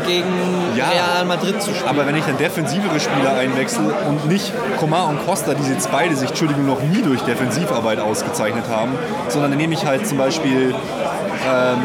gegen 0.10 0.76
Ja. 0.76 0.90
Real 0.90 1.26
Madrid 1.26 1.62
zu 1.62 1.72
spielen. 1.74 1.88
aber 1.88 2.06
wenn 2.08 2.16
ich 2.16 2.26
dann 2.26 2.38
defensivere 2.38 3.00
Spieler 3.00 3.36
einwechsel 3.38 3.86
und 4.08 4.28
nicht 4.28 4.52
Komar 4.80 5.08
und 5.10 5.26
Costa, 5.26 5.54
die 5.54 5.70
jetzt 5.72 5.92
beide 5.92 6.16
sich, 6.16 6.30
Entschuldigung, 6.30 6.66
noch 6.66 6.82
nie 6.82 7.02
durch 7.02 7.22
Defensivarbeit 7.22 8.00
ausgezeichnet 8.00 8.66
haben, 8.70 8.92
sondern 9.28 9.52
dann 9.52 9.60
nehme 9.60 9.74
ich 9.74 9.86
halt 9.86 10.08
zum 10.08 10.18
Beispiel, 10.18 10.74
ähm, 10.74 11.78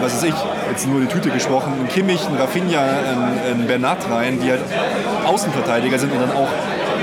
was 0.00 0.14
weiß 0.16 0.22
ich, 0.24 0.34
jetzt 0.70 0.86
nur 0.88 1.00
die 1.00 1.06
Tüte 1.06 1.30
gesprochen, 1.30 1.72
einen 1.78 1.88
Kimmich, 1.88 2.26
einen 2.26 2.38
Rafinha, 2.38 2.80
einen, 2.80 3.40
einen 3.60 3.66
Bernat 3.66 3.98
rein, 4.10 4.40
die 4.42 4.50
halt 4.50 4.62
Außenverteidiger 5.26 5.98
sind 5.98 6.12
und 6.12 6.20
dann 6.20 6.32
auch 6.32 6.48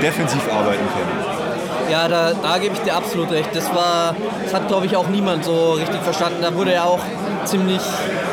defensiv 0.02 0.42
arbeiten 0.52 0.82
können. 0.94 1.90
Ja, 1.90 2.08
da, 2.08 2.32
da 2.42 2.58
gebe 2.58 2.74
ich 2.74 2.80
dir 2.80 2.94
absolut 2.96 3.30
recht. 3.30 3.50
Das 3.52 3.72
war, 3.74 4.14
das 4.42 4.54
hat 4.54 4.68
glaube 4.68 4.86
ich 4.86 4.96
auch 4.96 5.08
niemand 5.08 5.44
so 5.44 5.72
richtig 5.72 6.00
verstanden. 6.02 6.38
Da 6.40 6.54
wurde 6.54 6.72
er 6.72 6.86
auch 6.86 7.00
ziemlich 7.44 7.80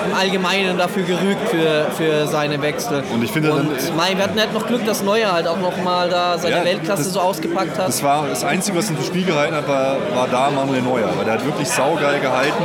im 0.05 0.15
Allgemeinen 0.15 0.77
dafür 0.77 1.03
gerügt 1.03 1.49
für, 1.49 1.85
für 1.97 2.27
seine 2.27 2.61
Wechsel. 2.61 3.03
Und 3.13 3.23
ich 3.23 3.31
finde 3.31 3.49
dann- 3.49 3.67
Und 3.67 3.95
Mai, 3.97 4.13
wir 4.15 4.23
hatten 4.23 4.39
halt 4.39 4.53
noch 4.53 4.65
Glück, 4.67 4.85
dass 4.85 5.03
Neuer 5.03 5.31
halt 5.31 5.47
auch 5.47 5.59
noch 5.59 5.77
mal 5.83 6.09
da 6.09 6.37
seine 6.37 6.57
Ja, 6.57 6.63
Weltklasse 6.65 7.03
das- 7.03 7.13
so 7.13 7.19
ausgepackt 7.19 7.77
hat. 7.77 7.87
Das 7.87 8.01
war 8.03 8.27
das 8.27 8.43
Einzige, 8.43 8.77
was 8.77 8.89
ihn 8.89 8.95
fürs 8.95 9.07
Spiel 9.07 9.25
gehalten 9.25 9.55
hat, 9.55 9.67
war, 9.67 9.97
war 10.15 10.27
da 10.29 10.49
Manuel 10.51 10.81
Neuer. 10.81 11.09
Weil 11.17 11.25
der 11.25 11.33
hat 11.35 11.45
wirklich 11.45 11.69
saugeil 11.69 12.19
gehalten. 12.19 12.63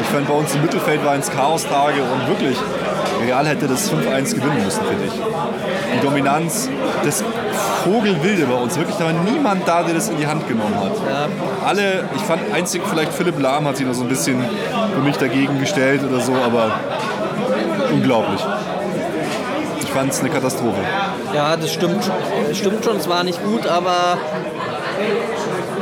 Ich 0.00 0.08
fand, 0.08 0.26
bei 0.26 0.34
uns 0.34 0.54
im 0.54 0.62
Mittelfeld 0.62 1.04
war 1.04 1.14
ins 1.14 1.30
Chaos-Tage 1.30 2.02
und 2.02 2.28
wirklich, 2.28 2.56
Real 3.24 3.46
hätte 3.46 3.68
das 3.68 3.88
5-1 3.90 4.34
gewinnen 4.34 4.64
müssen, 4.64 4.80
finde 4.84 5.04
ich. 5.06 5.12
Die 5.94 6.00
Dominanz, 6.04 6.68
das 7.04 7.22
Vogelwilde 7.84 8.46
bei 8.46 8.54
uns. 8.54 8.76
Wirklich, 8.76 8.96
da 8.96 9.06
war 9.06 9.12
niemand 9.12 9.66
da, 9.66 9.82
der 9.82 9.94
das 9.94 10.08
in 10.08 10.16
die 10.16 10.26
Hand 10.26 10.46
genommen 10.48 10.74
hat. 10.74 10.92
Alle, 11.66 12.04
ich 12.14 12.22
fand 12.22 12.52
einzig 12.52 12.82
vielleicht 12.88 13.12
Philipp 13.12 13.40
Lahm 13.40 13.66
hat 13.66 13.76
sich 13.76 13.86
noch 13.86 13.94
so 13.94 14.02
ein 14.02 14.08
bisschen 14.08 14.42
für 14.94 15.00
mich 15.00 15.16
dagegen 15.16 15.58
gestellt 15.58 16.02
oder 16.08 16.20
so, 16.20 16.34
aber 16.34 16.70
unglaublich. 17.92 18.40
Ich 19.80 19.88
fand 19.90 20.12
es 20.12 20.20
eine 20.20 20.30
Katastrophe. 20.30 20.80
Ja, 21.34 21.56
das 21.56 21.72
stimmt, 21.72 22.10
das 22.48 22.56
stimmt 22.56 22.84
schon, 22.84 22.96
es 22.96 23.08
war 23.08 23.24
nicht 23.24 23.42
gut, 23.44 23.66
aber 23.66 24.16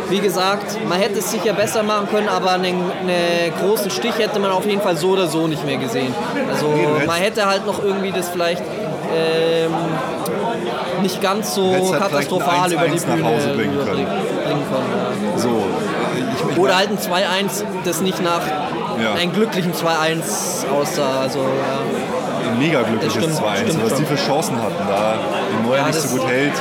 wie 0.09 0.19
gesagt, 0.19 0.77
man 0.89 0.99
hätte 0.99 1.21
es 1.21 1.31
sicher 1.31 1.53
besser 1.53 1.85
machen 1.85 2.09
können, 2.11 2.29
aber 2.29 2.53
einen, 2.53 2.65
einen 2.65 3.53
großen 3.61 3.91
Stich 3.91 4.19
hätte 4.19 4.41
man 4.41 4.51
auf 4.51 4.67
jeden 4.67 4.81
Fall 4.81 4.97
so 4.97 5.11
oder 5.11 5.29
so 5.29 5.47
nicht 5.47 5.65
mehr 5.65 5.77
gesehen. 5.77 6.13
Also 6.51 6.75
man 7.07 7.17
hätte 7.17 7.47
halt 7.47 7.65
noch 7.65 7.83
irgendwie 7.83 8.11
das 8.11 8.29
vielleicht 8.29 8.63
ähm, 9.15 9.73
nicht 11.03 11.21
ganz 11.23 11.55
so 11.55 11.73
halt 11.73 11.99
katastrophal 12.03 12.73
über 12.73 12.89
die 12.89 12.99
1-1 12.99 13.09
nach 13.09 13.15
Bühne 13.17 13.29
Hause 13.29 13.49
bringen 13.55 13.77
können. 13.77 14.07
bringen 14.07 14.65
können. 14.71 15.39
So, 15.39 15.65
ich, 16.17 16.51
ich 16.51 16.57
Ja. 16.57 16.63
Oder 16.63 16.77
halt 16.77 16.91
ein 16.91 16.99
2-1, 16.99 17.65
das 17.85 18.01
nicht 18.01 18.23
nach 18.23 18.43
Ja. 19.03 19.15
einem 19.15 19.33
glücklichen 19.33 19.73
2-1 19.73 20.69
aussah. 20.73 21.21
Also, 21.23 21.39
ja. 21.41 22.51
ein 22.53 22.59
mega 22.59 22.83
glückliches 22.83 23.15
Das 23.15 23.25
stimmt, 23.37 23.49
2-1. 23.49 23.57
stimmt 23.69 23.85
Was 23.91 23.95
die 23.95 24.05
für 24.05 24.17
Chancen 24.17 24.57
hatten, 24.61 24.75
da 24.89 25.15
den 25.57 25.67
Neuer 25.69 25.79
Ja, 25.79 25.87
nicht 25.87 26.01
so 26.01 26.17
gut 26.19 26.29
hält. 26.29 26.53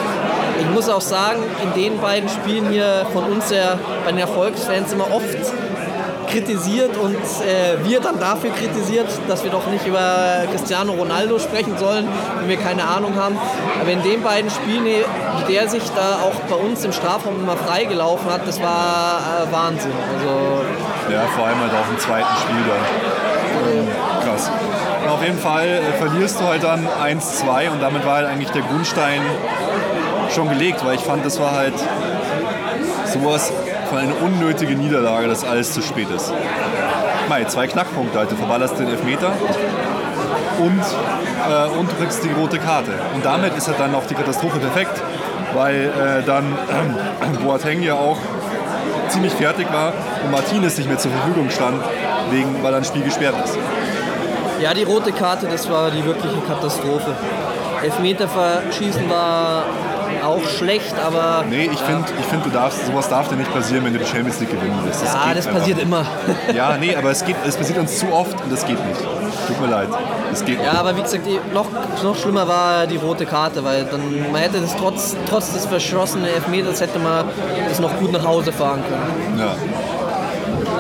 Ich 0.59 0.69
muss 0.75 0.89
auch 0.89 1.01
sagen, 1.01 1.41
in 1.63 1.81
den 1.81 1.99
beiden 1.99 2.27
Spielen 2.29 2.69
hier 2.69 3.05
von 3.13 3.23
uns 3.23 3.49
ja 3.49 3.79
bei 4.03 4.11
den 4.11 4.19
Erfolgsfans 4.19 4.91
immer 4.91 5.05
oft 5.13 5.25
kritisiert 6.29 6.95
und 6.97 7.15
äh, 7.15 7.83
wir 7.83 7.99
dann 7.99 8.19
dafür 8.19 8.51
kritisiert, 8.51 9.07
dass 9.27 9.43
wir 9.43 9.51
doch 9.51 9.67
nicht 9.67 9.85
über 9.85 10.45
Cristiano 10.51 10.93
Ronaldo 10.93 11.39
sprechen 11.39 11.77
sollen, 11.77 12.07
wenn 12.39 12.49
wir 12.49 12.57
keine 12.57 12.83
Ahnung 12.83 13.15
haben. 13.15 13.37
Aber 13.81 13.91
in 13.91 14.01
den 14.03 14.21
beiden 14.21 14.49
Spielen, 14.49 14.85
wie 14.85 15.53
der 15.53 15.67
sich 15.67 15.83
da 15.95 16.19
auch 16.23 16.35
bei 16.49 16.55
uns 16.55 16.85
im 16.85 16.91
Strafraum 16.91 17.41
immer 17.41 17.57
freigelaufen 17.57 18.31
hat, 18.31 18.47
das 18.47 18.61
war 18.61 19.19
äh, 19.19 19.51
Wahnsinn. 19.51 19.91
Also, 20.13 20.63
ja, 21.11 21.21
vor 21.35 21.45
allem 21.47 21.59
halt 21.59 21.71
auch 21.73 21.89
im 21.89 21.99
zweiten 21.99 22.35
Spiel 22.41 22.63
dann. 22.67 24.25
Krass. 24.25 24.51
Und 25.03 25.09
auf 25.09 25.23
jeden 25.23 25.39
Fall 25.39 25.67
äh, 25.67 25.97
verlierst 25.97 26.39
du 26.39 26.45
halt 26.45 26.63
dann 26.63 26.87
1-2 26.87 27.69
und 27.71 27.81
damit 27.81 28.05
war 28.05 28.17
halt 28.17 28.27
eigentlich 28.27 28.51
der 28.51 28.61
Grundstein 28.63 29.21
schon 30.33 30.49
gelegt, 30.49 30.85
weil 30.85 30.95
ich 30.95 31.01
fand, 31.01 31.25
das 31.25 31.39
war 31.39 31.51
halt 31.51 31.73
sowas 33.05 33.51
von 33.89 33.97
eine 33.97 34.13
unnötige 34.13 34.75
Niederlage, 34.75 35.27
dass 35.27 35.43
alles 35.43 35.73
zu 35.73 35.81
spät 35.81 36.09
ist. 36.09 36.31
Mai, 37.27 37.43
zwei 37.45 37.67
Knackpunkte. 37.67 38.25
Du 38.29 38.35
verballerst 38.35 38.79
den 38.79 38.87
Elfmeter 38.87 39.33
und, 40.59 40.79
äh, 40.79 41.77
und 41.77 41.91
du 41.91 41.95
kriegst 41.95 42.23
die 42.23 42.31
rote 42.31 42.59
Karte. 42.59 42.91
Und 43.15 43.25
damit 43.25 43.55
ist 43.57 43.67
halt 43.67 43.79
dann 43.79 43.95
auch 43.95 44.05
die 44.05 44.13
Katastrophe 44.13 44.59
perfekt, 44.59 45.01
weil 45.53 45.85
äh, 45.85 46.23
dann 46.25 46.45
äh, 46.45 47.37
Boateng 47.43 47.81
ja 47.81 47.95
auch 47.95 48.17
ziemlich 49.09 49.33
fertig 49.33 49.71
war 49.73 49.93
und 50.23 50.31
Martinez 50.31 50.77
nicht 50.77 50.87
mehr 50.87 50.99
zur 50.99 51.11
Verfügung 51.11 51.49
stand, 51.49 51.81
wegen, 52.29 52.61
weil 52.61 52.75
ein 52.75 52.83
Spiel 52.83 53.03
gesperrt 53.03 53.35
ist. 53.43 53.57
Ja, 54.61 54.73
die 54.73 54.83
rote 54.83 55.11
Karte, 55.11 55.47
das 55.47 55.69
war 55.69 55.89
die 55.89 56.03
wirkliche 56.05 56.41
Katastrophe. 56.47 57.15
Elfmeter 57.81 58.27
verschießen 58.27 59.09
war 59.09 59.63
auch 60.23 60.47
schlecht, 60.47 60.95
aber. 61.03 61.45
Nee, 61.49 61.69
ich 61.71 61.79
finde, 61.79 62.05
ich 62.19 62.25
find, 62.25 62.45
du 62.45 62.49
darfst, 62.49 62.85
sowas 62.85 63.09
darf 63.09 63.27
dir 63.29 63.35
nicht 63.35 63.53
passieren, 63.53 63.85
wenn 63.85 63.93
du 63.93 63.99
die 63.99 64.05
Champions 64.05 64.39
League 64.39 64.51
gewinnen 64.51 64.79
willst. 64.83 65.03
Das 65.03 65.13
ja, 65.13 65.33
das 65.33 65.47
passiert 65.47 65.79
immer. 65.79 66.05
Ja, 66.53 66.77
nee, 66.77 66.95
aber 66.95 67.11
es, 67.11 67.23
geht, 67.23 67.35
es 67.45 67.55
passiert 67.55 67.79
uns 67.79 67.99
zu 67.99 68.11
oft 68.11 68.39
und 68.41 68.51
das 68.51 68.65
geht 68.65 68.83
nicht. 68.85 68.99
Tut 69.47 69.61
mir 69.61 69.67
leid. 69.67 69.89
Es 70.31 70.43
geht 70.43 70.57
ja, 70.57 70.63
nicht. 70.63 70.75
aber 70.75 70.97
wie 70.97 71.01
gesagt, 71.01 71.27
noch, 71.53 71.67
noch 72.03 72.15
schlimmer 72.15 72.47
war 72.47 72.87
die 72.87 72.97
rote 72.97 73.25
Karte, 73.25 73.63
weil 73.63 73.85
dann 73.85 74.01
man 74.31 74.41
hätte 74.41 74.59
das 74.59 74.75
trotz, 74.75 75.15
trotz 75.27 75.53
des 75.53 75.65
verschossenen 75.65 76.25
Elfmeters 76.25 76.81
hätte 76.81 76.99
man 76.99 77.25
das 77.67 77.79
noch 77.79 77.97
gut 77.99 78.11
nach 78.11 78.25
Hause 78.25 78.51
fahren 78.51 78.81
können. 78.87 79.39
Ja. 79.39 79.55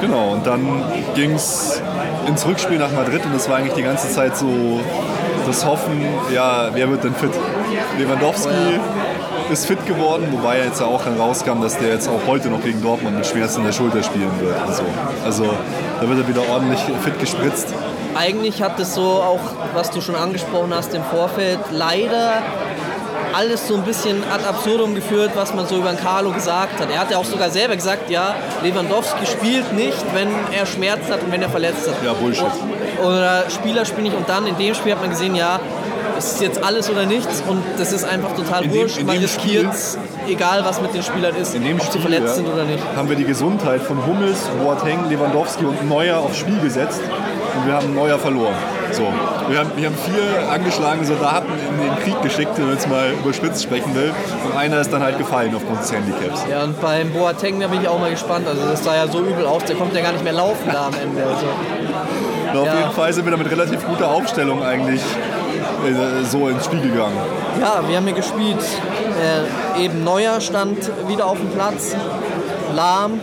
Genau, 0.01 0.31
und 0.31 0.47
dann 0.47 0.83
ging 1.15 1.35
es 1.35 1.81
ins 2.25 2.45
Rückspiel 2.45 2.77
nach 2.77 2.91
Madrid 2.91 3.25
und 3.25 3.33
das 3.33 3.49
war 3.49 3.57
eigentlich 3.57 3.73
die 3.73 3.83
ganze 3.83 4.09
Zeit 4.09 4.37
so 4.37 4.79
das 5.45 5.65
Hoffen, 5.65 6.01
ja, 6.33 6.69
wer 6.73 6.89
wird 6.89 7.03
denn 7.03 7.15
fit? 7.15 7.31
Lewandowski 7.97 8.49
oh 8.49 8.71
ja. 8.71 8.79
Ist 9.49 9.65
fit 9.65 9.85
geworden, 9.85 10.27
wobei 10.31 10.59
jetzt 10.59 10.81
auch 10.81 11.05
herauskam, 11.05 11.61
dass 11.61 11.77
der 11.77 11.89
jetzt 11.89 12.07
auch 12.07 12.19
heute 12.27 12.49
noch 12.49 12.61
gegen 12.61 12.81
Dortmund 12.81 13.17
mit 13.17 13.25
Schmerzen 13.25 13.59
in 13.59 13.65
der 13.65 13.73
Schulter 13.73 14.03
spielen 14.03 14.31
wird. 14.39 14.55
Also, 14.67 14.83
also 15.25 15.45
da 15.99 16.07
wird 16.07 16.19
er 16.19 16.27
wieder 16.27 16.41
ordentlich 16.49 16.79
fit 17.03 17.19
gespritzt. 17.19 17.73
Eigentlich 18.15 18.61
hat 18.61 18.79
es 18.79 18.95
so 18.95 19.01
auch, 19.01 19.39
was 19.73 19.91
du 19.91 20.01
schon 20.01 20.15
angesprochen 20.15 20.73
hast 20.73 20.93
im 20.93 21.03
Vorfeld, 21.03 21.59
leider 21.71 22.41
alles 23.33 23.67
so 23.67 23.75
ein 23.75 23.83
bisschen 23.83 24.23
ad 24.31 24.45
absurdum 24.47 24.95
geführt, 24.95 25.31
was 25.35 25.53
man 25.53 25.67
so 25.67 25.77
über 25.77 25.93
Carlo 25.93 26.31
gesagt 26.31 26.79
hat. 26.79 26.89
Er 26.91 26.99
hat 26.99 27.11
ja 27.11 27.17
auch 27.17 27.25
sogar 27.25 27.49
selber 27.49 27.75
gesagt, 27.75 28.09
ja, 28.09 28.35
Lewandowski 28.63 29.25
spielt 29.25 29.73
nicht, 29.73 29.97
wenn 30.13 30.29
er 30.51 30.65
Schmerzen 30.65 31.11
hat 31.11 31.23
und 31.23 31.31
wenn 31.31 31.41
er 31.41 31.49
verletzt 31.49 31.87
hat. 31.87 31.95
Ja, 32.03 32.13
Bullshit. 32.13 32.45
Oder 33.03 33.49
Spieler 33.49 33.85
spielen 33.85 34.03
nicht 34.03 34.15
und 34.15 34.27
dann 34.27 34.47
in 34.47 34.57
dem 34.57 34.73
Spiel 34.73 34.93
hat 34.93 35.01
man 35.01 35.09
gesehen, 35.09 35.35
ja, 35.35 35.59
es 36.19 36.33
ist 36.33 36.41
jetzt 36.41 36.63
alles 36.63 36.89
oder 36.89 37.05
nichts 37.05 37.43
und 37.47 37.63
das 37.77 37.91
ist 37.91 38.03
einfach 38.03 38.33
total 38.35 38.65
in 38.65 38.73
wurscht. 38.73 39.01
man 39.03 39.17
riskiert 39.17 39.73
egal 40.27 40.63
was 40.63 40.81
mit 40.81 40.93
den 40.93 41.03
Spielern 41.03 41.35
ist, 41.35 41.55
in 41.55 41.63
dem 41.63 41.77
ob 41.77 41.83
Spiel, 41.83 41.93
sie 41.93 41.99
verletzt 41.99 42.27
ja, 42.27 42.33
sind 42.35 42.47
oder 42.47 42.65
nicht. 42.65 42.83
Haben 42.95 43.09
wir 43.09 43.15
die 43.15 43.25
Gesundheit 43.25 43.81
von 43.81 44.05
Hummels, 44.05 44.39
Boateng, 44.61 45.09
Lewandowski 45.09 45.65
und 45.65 45.87
Neuer 45.87 46.17
aufs 46.19 46.37
Spiel 46.37 46.59
gesetzt 46.59 47.01
und 47.55 47.67
wir 47.67 47.73
haben 47.73 47.93
Neuer 47.95 48.19
verloren. 48.19 48.55
So. 48.91 49.03
Wir, 49.49 49.59
haben, 49.59 49.71
wir 49.75 49.87
haben 49.87 49.95
vier 49.95 50.49
angeschlagene 50.51 51.05
Soldaten 51.05 51.47
in 51.51 51.85
den 51.85 51.95
Krieg 52.03 52.21
geschickt, 52.21 52.51
wenn 52.57 52.65
man 52.65 52.73
jetzt 52.73 52.89
mal 52.89 53.11
überspitzt 53.11 53.63
sprechen 53.63 53.93
will. 53.95 54.13
Und 54.45 54.57
einer 54.57 54.79
ist 54.79 54.91
dann 54.91 55.01
halt 55.01 55.17
gefallen 55.17 55.53
aufgrund 55.55 55.81
des 55.81 55.91
Handicaps. 55.91 56.45
Ja, 56.49 56.63
und 56.63 56.79
beim 56.81 57.11
Boateng, 57.11 57.59
da 57.59 57.67
bin 57.67 57.81
ich 57.81 57.87
auch 57.87 57.99
mal 57.99 58.11
gespannt. 58.11 58.47
Also 58.47 58.61
das 58.67 58.83
sah 58.83 58.95
ja 58.95 59.07
so 59.07 59.19
übel 59.21 59.45
aus, 59.45 59.63
der 59.65 59.75
kommt 59.75 59.95
ja 59.95 60.01
gar 60.01 60.11
nicht 60.11 60.23
mehr 60.23 60.33
laufen 60.33 60.69
da 60.71 60.87
am 60.87 60.93
Ende. 60.93 61.23
Also. 61.23 61.45
Und 62.51 62.57
auf 62.59 62.65
ja. 62.65 62.79
jeden 62.79 62.91
Fall 62.91 63.13
sind 63.13 63.25
wir 63.25 63.31
da 63.31 63.37
mit 63.37 63.49
relativ 63.51 63.85
guter 63.85 64.09
Aufstellung 64.09 64.63
eigentlich 64.63 65.01
so 66.23 66.47
ins 66.47 66.65
Spiel 66.65 66.81
gegangen. 66.81 67.17
Ja, 67.59 67.81
wir 67.87 67.97
haben 67.97 68.05
hier 68.05 68.15
gespielt. 68.15 68.63
Äh, 69.77 69.83
eben 69.83 70.03
Neuer 70.03 70.41
stand 70.41 70.77
wieder 71.07 71.25
auf 71.25 71.37
dem 71.37 71.49
Platz. 71.49 71.95
Lahm, 72.75 73.19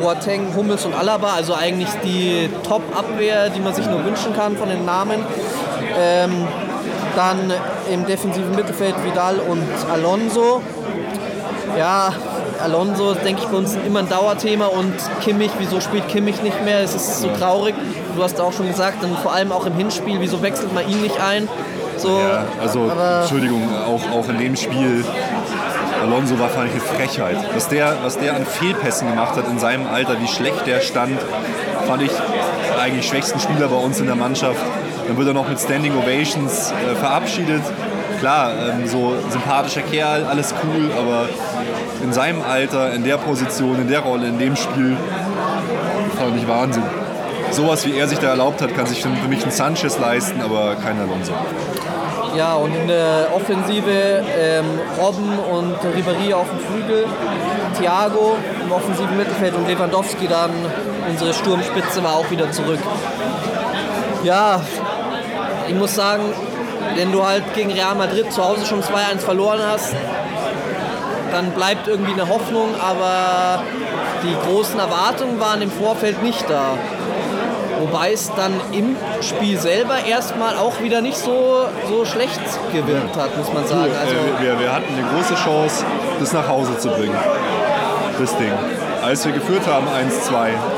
Boateng, 0.00 0.54
Hummels 0.54 0.84
und 0.84 0.94
Alaba, 0.94 1.34
also 1.34 1.54
eigentlich 1.54 1.88
die 2.04 2.48
Top-Abwehr, 2.66 3.50
die 3.50 3.60
man 3.60 3.74
sich 3.74 3.86
nur 3.86 4.04
wünschen 4.04 4.34
kann 4.34 4.56
von 4.56 4.68
den 4.68 4.84
Namen. 4.84 5.24
Ähm, 5.98 6.46
dann 7.16 7.52
im 7.92 8.06
defensiven 8.06 8.54
Mittelfeld 8.54 8.94
Vidal 9.04 9.36
und 9.38 9.66
Alonso. 9.92 10.62
Ja, 11.76 12.12
Alonso, 12.62 13.14
denke 13.14 13.42
ich, 13.42 13.48
bei 13.48 13.56
uns 13.56 13.76
immer 13.86 14.00
ein 14.00 14.08
Dauerthema 14.08 14.66
und 14.66 14.94
Kimmich, 15.20 15.50
wieso 15.58 15.80
spielt 15.80 16.08
Kimmich 16.08 16.42
nicht 16.42 16.64
mehr? 16.64 16.80
Es 16.80 16.94
ist 16.94 17.20
so 17.20 17.28
traurig. 17.38 17.74
Du 18.16 18.22
hast 18.22 18.40
auch 18.40 18.52
schon 18.52 18.68
gesagt, 18.68 19.02
dann 19.02 19.16
vor 19.16 19.32
allem 19.32 19.52
auch 19.52 19.66
im 19.66 19.74
Hinspiel, 19.74 20.16
wieso 20.20 20.42
wechselt 20.42 20.74
man 20.74 20.88
ihn 20.88 21.02
nicht 21.02 21.20
ein? 21.20 21.48
So, 21.98 22.20
ja, 22.20 22.44
also 22.60 22.90
Entschuldigung, 23.20 23.62
auch, 23.86 24.02
auch 24.12 24.28
in 24.28 24.38
dem 24.38 24.56
Spiel 24.56 25.04
Alonso 26.02 26.38
war 26.38 26.48
fand 26.48 26.68
ich 26.68 26.74
eine 26.74 26.80
Frechheit. 26.80 27.36
Was 27.54 27.68
der, 27.68 27.96
was 28.02 28.18
der 28.18 28.36
an 28.36 28.46
Fehlpässen 28.46 29.08
gemacht 29.08 29.36
hat 29.36 29.48
in 29.48 29.58
seinem 29.58 29.86
Alter, 29.86 30.20
wie 30.20 30.28
schlecht 30.28 30.66
der 30.66 30.80
stand, 30.80 31.18
fand 31.86 32.02
ich 32.02 32.12
eigentlich 32.80 33.06
schwächsten 33.06 33.40
Spieler 33.40 33.68
bei 33.68 33.76
uns 33.76 33.98
in 33.98 34.06
der 34.06 34.14
Mannschaft. 34.14 34.60
Dann 35.06 35.16
wird 35.16 35.28
er 35.28 35.34
noch 35.34 35.48
mit 35.48 35.58
Standing 35.58 35.92
Ovations 35.96 36.70
äh, 36.72 36.94
verabschiedet. 36.94 37.62
Klar, 38.20 38.52
ähm, 38.52 38.86
so 38.86 39.16
sympathischer 39.30 39.82
Kerl, 39.82 40.24
alles 40.24 40.54
cool, 40.62 40.90
aber 40.96 41.28
in 42.02 42.12
seinem 42.12 42.42
Alter, 42.42 42.92
in 42.92 43.04
der 43.04 43.16
Position, 43.16 43.80
in 43.80 43.88
der 43.88 44.00
Rolle, 44.00 44.28
in 44.28 44.38
dem 44.38 44.54
Spiel, 44.56 44.96
fand 46.16 46.36
ich 46.36 46.46
Wahnsinn. 46.46 46.82
Sowas 47.50 47.86
wie 47.86 47.96
er 47.96 48.06
sich 48.06 48.18
da 48.18 48.28
erlaubt 48.28 48.60
hat, 48.60 48.74
kann 48.76 48.86
sich 48.86 49.02
für 49.02 49.08
mich 49.28 49.44
ein 49.44 49.50
Sanchez 49.50 49.98
leisten, 49.98 50.40
aber 50.42 50.76
kein 50.76 50.98
Alonso. 50.98 51.32
Ja, 52.38 52.54
und 52.54 52.72
in 52.72 52.86
der 52.86 53.30
Offensive 53.34 53.90
ähm, 53.90 54.64
Robben 54.96 55.36
und 55.40 55.74
Ribéry 55.80 56.32
auf 56.32 56.46
dem 56.48 56.60
Flügel, 56.60 57.04
Thiago 57.76 58.36
im 58.64 58.70
offensiven 58.70 59.16
Mittelfeld 59.16 59.56
und 59.56 59.66
Lewandowski 59.66 60.28
dann, 60.28 60.52
unsere 61.10 61.34
Sturmspitze 61.34 62.00
war 62.04 62.14
auch 62.14 62.30
wieder 62.30 62.52
zurück. 62.52 62.78
Ja, 64.22 64.60
ich 65.66 65.74
muss 65.74 65.96
sagen, 65.96 66.32
wenn 66.94 67.10
du 67.10 67.26
halt 67.26 67.42
gegen 67.54 67.72
Real 67.72 67.96
Madrid 67.96 68.32
zu 68.32 68.44
Hause 68.44 68.64
schon 68.66 68.84
2-1 68.84 69.18
verloren 69.18 69.60
hast, 69.68 69.96
dann 71.32 71.50
bleibt 71.50 71.88
irgendwie 71.88 72.12
eine 72.12 72.28
Hoffnung, 72.28 72.68
aber 72.80 73.64
die 74.22 74.36
großen 74.48 74.78
Erwartungen 74.78 75.40
waren 75.40 75.60
im 75.60 75.72
Vorfeld 75.72 76.22
nicht 76.22 76.48
da. 76.48 76.78
Wobei 77.80 78.12
es 78.12 78.32
dann 78.34 78.52
im 78.72 78.96
Spiel 79.20 79.58
selber 79.58 80.04
erstmal 80.08 80.56
auch 80.56 80.80
wieder 80.82 81.00
nicht 81.00 81.16
so, 81.16 81.66
so 81.88 82.04
schlecht 82.04 82.40
gewirkt 82.72 83.16
hat, 83.16 83.36
muss 83.36 83.52
man 83.52 83.66
sagen. 83.66 83.92
Also 84.00 84.14
wir, 84.40 84.58
wir 84.58 84.72
hatten 84.72 84.92
eine 84.96 85.06
große 85.14 85.34
Chance, 85.34 85.84
das 86.18 86.32
nach 86.32 86.48
Hause 86.48 86.76
zu 86.78 86.88
bringen. 86.88 87.16
Das 88.18 88.36
Ding. 88.36 88.52
Als 89.02 89.24
wir 89.24 89.32
geführt 89.32 89.62
haben 89.66 89.86
1-2, 89.86 90.30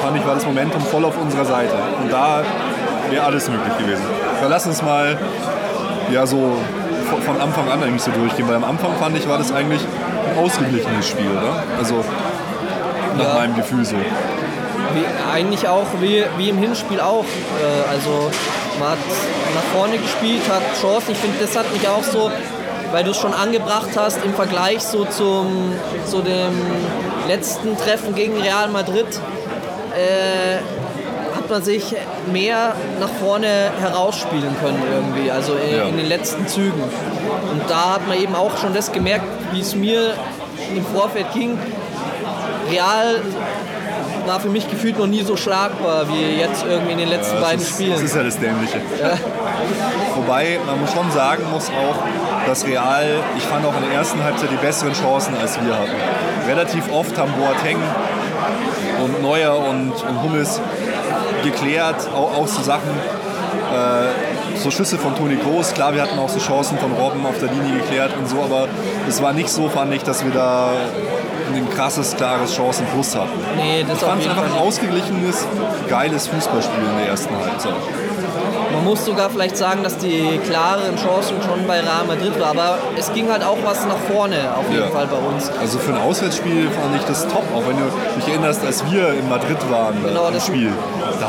fand 0.03 0.17
ich, 0.17 0.27
war 0.27 0.35
das 0.35 0.45
Momentum 0.45 0.83
voll 0.83 1.05
auf 1.05 1.17
unserer 1.21 1.47
Seite. 1.47 1.75
Und 2.03 2.13
da 2.13 2.43
wäre 3.09 3.25
alles 3.25 3.49
möglich 3.49 3.77
gewesen. 3.79 4.05
Aber 4.39 4.51
lass 4.51 4.67
uns 4.67 4.83
mal 4.83 5.19
ja, 6.13 6.27
so 6.27 6.57
von 7.25 7.41
Anfang 7.41 7.69
an 7.71 7.83
eigentlich 7.83 8.03
so 8.03 8.11
durchgehen, 8.11 8.47
weil 8.49 8.57
am 8.57 8.65
Anfang 8.65 8.93
fand 9.01 9.17
ich, 9.17 9.29
war 9.29 9.39
das 9.39 9.53
eigentlich 9.53 9.81
ein 9.81 10.45
ausgeglichenes 10.45 11.09
Spiel, 11.09 11.31
oder? 11.31 11.63
Also 11.79 12.05
nach 13.17 13.29
ja. 13.29 13.35
meinem 13.35 13.57
Gefühl 13.57 13.85
so. 13.85 13.97
Wie, 14.95 15.33
eigentlich 15.33 15.69
auch 15.69 15.87
wie, 16.01 16.25
wie 16.37 16.49
im 16.49 16.59
Hinspiel 16.59 17.01
auch. 17.01 17.25
Äh, 17.25 17.91
also 17.91 18.31
man 18.79 18.91
hat 18.91 18.99
nach 19.55 19.79
vorne 19.79 19.99
gespielt, 19.99 20.43
hat 20.49 20.63
Chancen. 20.81 21.13
Ich 21.13 21.19
finde, 21.19 21.39
das 21.41 21.57
hat 21.57 21.73
mich 21.73 21.87
auch 21.89 22.03
so, 22.03 22.31
weil 22.93 23.05
du 23.05 23.11
es 23.11 23.17
schon 23.19 23.35
angebracht 23.35 23.91
hast, 23.97 24.25
im 24.25 24.35
Vergleich 24.35 24.81
so 24.81 25.05
zum, 25.05 25.73
zu 26.07 26.23
dem 26.23 26.53
letzten 27.29 27.77
Treffen 27.77 28.15
gegen 28.15 28.41
Real 28.41 28.69
Madrid, 28.69 29.07
äh, 29.95 30.57
hat 31.37 31.49
man 31.49 31.63
sich 31.63 31.95
mehr 32.33 32.75
nach 32.99 33.11
vorne 33.21 33.71
herausspielen 33.81 34.57
können 34.61 34.83
irgendwie, 34.93 35.31
also 35.31 35.55
in, 35.55 35.77
ja. 35.77 35.85
in 35.85 35.97
den 35.97 36.07
letzten 36.07 36.47
Zügen. 36.49 36.83
Und 36.83 37.63
da 37.69 37.95
hat 37.95 38.09
man 38.09 38.21
eben 38.21 38.35
auch 38.35 38.57
schon 38.57 38.75
das 38.75 38.91
gemerkt, 38.93 39.27
wie 39.53 39.61
es 39.61 39.75
mir 39.75 40.15
im 40.75 40.85
Vorfeld 40.85 41.33
ging. 41.33 41.59
Real 42.71 43.21
war 44.27 44.41
für 44.41 44.49
mich 44.49 44.69
gefühlt 44.69 44.99
noch 44.99 45.07
nie 45.07 45.23
so 45.23 45.37
schlagbar 45.37 46.07
wie 46.09 46.39
jetzt 46.39 46.65
irgendwie 46.65 46.93
in 46.93 46.99
den 46.99 47.09
letzten 47.09 47.37
ja, 47.37 47.43
beiden 47.43 47.61
ist, 47.61 47.71
Spielen. 47.71 47.93
Das 47.93 48.03
ist 48.03 48.17
ja 48.17 48.23
das 48.23 48.39
Dämliche. 48.39 48.79
Ja. 49.01 49.13
Wobei 50.17 50.59
man 50.67 50.81
muss 50.81 50.93
schon 50.93 51.11
sagen 51.11 51.45
muss 51.51 51.69
auch, 51.69 51.97
dass 52.47 52.67
Real, 52.67 53.07
ich 53.37 53.45
fand 53.45 53.65
auch 53.65 53.77
in 53.77 53.83
der 53.89 53.93
ersten 53.93 54.23
Halbzeit 54.23 54.51
die 54.51 54.57
besseren 54.57 54.93
Chancen 54.93 55.37
als 55.37 55.59
wir 55.63 55.75
hatten. 55.75 55.97
Relativ 56.49 56.91
oft 56.93 57.17
haben 57.19 57.33
Boateng 57.33 57.79
und 59.03 59.23
Neuer 59.23 59.59
und, 59.59 59.93
und 59.93 60.23
Hummels 60.23 60.61
geklärt, 61.43 62.09
auch, 62.15 62.37
auch 62.37 62.49
so 62.49 62.63
Sachen, 62.63 62.91
äh, 63.73 64.59
so 64.59 64.71
Schüsse 64.71 64.99
von 64.99 65.15
Toni 65.17 65.37
Groß. 65.37 65.75
Klar, 65.75 65.95
wir 65.95 66.03
hatten 66.03 66.19
auch 66.19 66.29
so 66.29 66.39
Chancen 66.39 66.79
von 66.79 66.93
Robben 66.93 67.25
auf 67.25 67.39
der 67.39 67.51
Linie 67.51 67.81
geklärt 67.81 68.13
und 68.19 68.29
so, 68.29 68.43
aber 68.43 68.69
es 69.09 69.23
war 69.23 69.33
nicht 69.33 69.49
so, 69.49 69.69
fand 69.69 69.95
ich, 69.95 70.03
dass 70.03 70.25
wir 70.25 70.33
da 70.33 70.73
ein 71.59 71.69
krasses, 71.71 72.17
klares 72.17 72.55
Chancenplus 72.55 73.15
hatten. 73.17 73.31
Nee, 73.57 73.85
das 73.87 73.99
ich 73.99 74.05
fand 74.05 74.23
es 74.23 74.29
einfach 74.29 74.45
ein 74.45 74.59
ausgeglichenes, 74.59 75.47
geiles 75.89 76.27
Fußballspiel 76.29 76.85
in 76.93 76.99
der 76.99 77.09
ersten 77.09 77.35
Halbzeit. 77.37 77.73
Man 78.73 78.85
muss 78.85 79.05
sogar 79.05 79.29
vielleicht 79.31 79.57
sagen, 79.57 79.83
dass 79.83 79.99
die 79.99 80.39
klareren 80.47 80.97
Chancen 80.97 81.37
schon 81.43 81.67
bei 81.67 81.81
Real 81.81 82.05
Madrid 82.07 82.39
war, 82.41 82.51
aber 82.51 82.79
es 82.97 83.13
ging 83.13 83.31
halt 83.31 83.43
auch 83.45 83.59
was 83.65 83.85
nach 83.87 83.99
vorne 84.11 84.37
auf 84.57 84.71
jeden 84.71 84.85
Ja. 84.85 84.91
Fall 84.91 85.07
bei 85.07 85.17
uns. 85.19 85.51
Also 85.61 85.79
für 85.79 85.93
ein 85.93 86.01
Auswärtsspiel 86.01 86.69
fand 86.71 86.97
ich 86.97 87.03
das 87.03 87.25
top, 87.27 87.43
auch 87.55 87.63
wenn 87.69 87.77
du 87.77 87.85
dich 88.17 88.29
erinnerst, 88.29 88.65
als 88.65 88.85
wir 88.91 89.09
in 89.15 89.29
Madrid 89.29 89.59
waren 89.71 90.03
Genau, 90.03 90.29
im 90.29 90.35
das- 90.35 90.47
Spiel. 90.47 90.73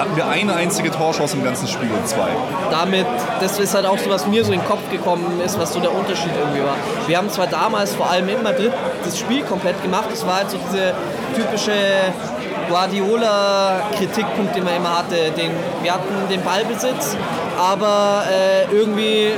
Da 0.01 0.05
hatten 0.05 0.17
wir 0.17 0.27
eine 0.27 0.55
einzige 0.55 0.89
Torchance 0.89 1.37
im 1.37 1.43
ganzen 1.43 1.67
Spiel 1.67 1.91
und 1.91 2.07
zwei. 2.07 2.29
damit, 2.71 3.05
das 3.39 3.59
ist 3.59 3.75
halt 3.75 3.85
auch 3.85 3.99
so, 3.99 4.09
was 4.09 4.25
mir 4.25 4.43
so 4.43 4.51
in 4.51 4.59
den 4.59 4.67
Kopf 4.67 4.89
gekommen 4.89 5.39
ist, 5.45 5.59
was 5.59 5.73
so 5.73 5.79
der 5.79 5.93
Unterschied 5.93 6.31
irgendwie 6.39 6.63
war. 6.63 6.73
Wir 7.05 7.19
haben 7.19 7.29
zwar 7.29 7.45
damals 7.45 7.93
vor 7.93 8.09
allem 8.09 8.27
in 8.27 8.41
Madrid 8.41 8.71
das 9.05 9.19
Spiel 9.19 9.43
komplett 9.43 9.79
gemacht, 9.83 10.05
das 10.11 10.25
war 10.25 10.37
halt 10.37 10.49
so 10.49 10.57
diese 10.57 10.95
typische 11.35 11.71
Guardiola-Kritikpunkt, 12.67 14.55
den 14.55 14.63
man 14.63 14.77
immer 14.77 14.97
hatte. 14.97 15.29
Den, 15.37 15.51
wir 15.83 15.93
hatten 15.93 16.15
den 16.31 16.41
Ballbesitz, 16.41 17.15
aber 17.59 18.23
äh, 18.27 18.75
irgendwie 18.75 19.33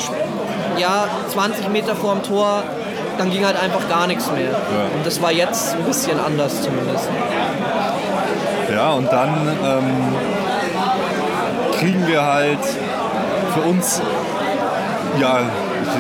ja, 0.78 1.10
20 1.28 1.68
Meter 1.68 1.94
vor 1.94 2.14
dem 2.14 2.24
Tor, 2.24 2.64
dann 3.18 3.30
ging 3.30 3.46
halt 3.46 3.62
einfach 3.62 3.90
gar 3.90 4.08
nichts 4.08 4.32
mehr. 4.32 4.56
Und 4.96 5.06
das 5.06 5.22
war 5.22 5.34
jetzt 5.34 5.76
ein 5.76 5.84
bisschen 5.84 6.18
anders 6.22 6.62
zumindest. 6.62 7.10
Ja, 8.74 8.94
und 8.94 9.12
dann 9.12 9.30
ähm, 9.64 10.16
kriegen 11.84 12.08
wir 12.08 12.24
halt 12.24 12.60
für 13.54 13.62
uns, 13.62 14.02
ja, 15.20 15.42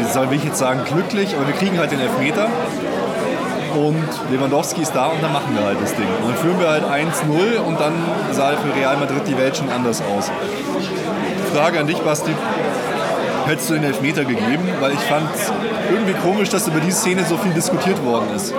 ich 0.02 0.13
soll 0.13 0.30
will 0.30 0.38
ich 0.38 0.46
jetzt 0.46 0.58
sagen 0.58 0.82
glücklich, 0.86 1.36
aber 1.36 1.46
wir 1.46 1.54
kriegen 1.56 1.78
halt 1.78 1.91
den 1.91 2.00
Elfmeter. 2.00 2.48
Und 3.76 4.08
Lewandowski 4.32 4.82
ist 4.82 4.96
da 4.96 5.08
und 5.08 5.22
dann 5.22 5.34
machen 5.34 5.58
wir 5.58 5.65
halt 5.65 5.82
das 5.82 5.96
Ding. 5.96 6.08
Und 6.22 6.30
dann 6.30 6.38
führen 6.38 6.60
wir 6.60 6.69
halt 6.69 6.84
1-0 6.84 7.58
und 7.58 7.80
dann 7.80 7.93
sah 8.32 8.52
für 8.52 8.74
Real 8.80 8.96
Madrid 8.98 9.24
die 9.28 9.38
Welt 9.38 9.58
schon 9.58 9.69
anders 9.69 10.02
aus. 10.15 10.32
Frage 11.54 11.80
an 11.80 11.88
dich, 11.88 11.98
Basti. 11.98 12.32
Hättest 13.46 13.72
du 13.72 13.74
den 13.74 13.84
Elfmeter 13.84 14.24
gegeben? 14.24 14.69
Weil 14.80 14.93
ich 14.93 15.00
fand 15.00 15.28
irgendwie 15.91 16.13
komisch, 16.13 16.50
dass 16.50 16.67
über 16.67 16.80
diese 16.80 16.98
Szene 16.98 17.26
so 17.26 17.36
viel 17.36 17.52
diskutiert 17.52 18.04
worden 18.06 18.28
ist. 18.36 18.54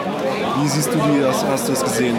Wie 0.60 0.68
siehst 0.68 0.92
du 0.92 0.98
die, 0.98 1.24
hast, 1.24 1.46
hast 1.48 1.68
du 1.68 1.72
es 1.72 1.84
gesehen? 1.84 2.16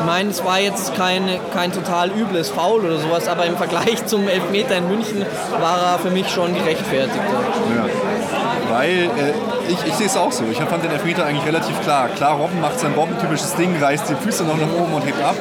Ich 0.00 0.06
meine, 0.06 0.30
es 0.30 0.42
war 0.42 0.58
jetzt 0.58 0.94
kein, 0.94 1.28
kein 1.52 1.72
total 1.72 2.10
übles 2.10 2.48
Foul 2.48 2.80
oder 2.86 2.98
sowas, 2.98 3.28
aber 3.28 3.44
im 3.44 3.56
Vergleich 3.56 4.06
zum 4.06 4.26
Elfmeter 4.26 4.78
in 4.78 4.88
München 4.88 5.26
war 5.60 5.92
er 5.92 5.98
für 5.98 6.10
mich 6.10 6.26
schon 6.30 6.54
gerechtfertigt. 6.54 7.14
Ja. 7.18 8.74
Weil 8.74 8.88
äh, 8.88 9.68
ich, 9.68 9.76
ich 9.86 9.94
sehe 9.94 10.06
es 10.06 10.16
auch 10.16 10.32
so. 10.32 10.44
Ich 10.50 10.58
fand 10.58 10.82
den 10.82 10.90
Elfmeter 10.90 11.26
eigentlich 11.26 11.44
relativ 11.44 11.78
klar. 11.82 12.08
Klar, 12.08 12.38
Robben 12.38 12.62
macht 12.62 12.80
sein 12.80 12.94
Robben-typisches 12.94 13.56
Ding, 13.56 13.76
reißt 13.78 14.08
die 14.08 14.14
Füße 14.14 14.44
noch 14.44 14.56
nach 14.56 14.72
oben 14.72 14.94
und 14.94 15.04
hebt 15.04 15.22
ab. 15.22 15.34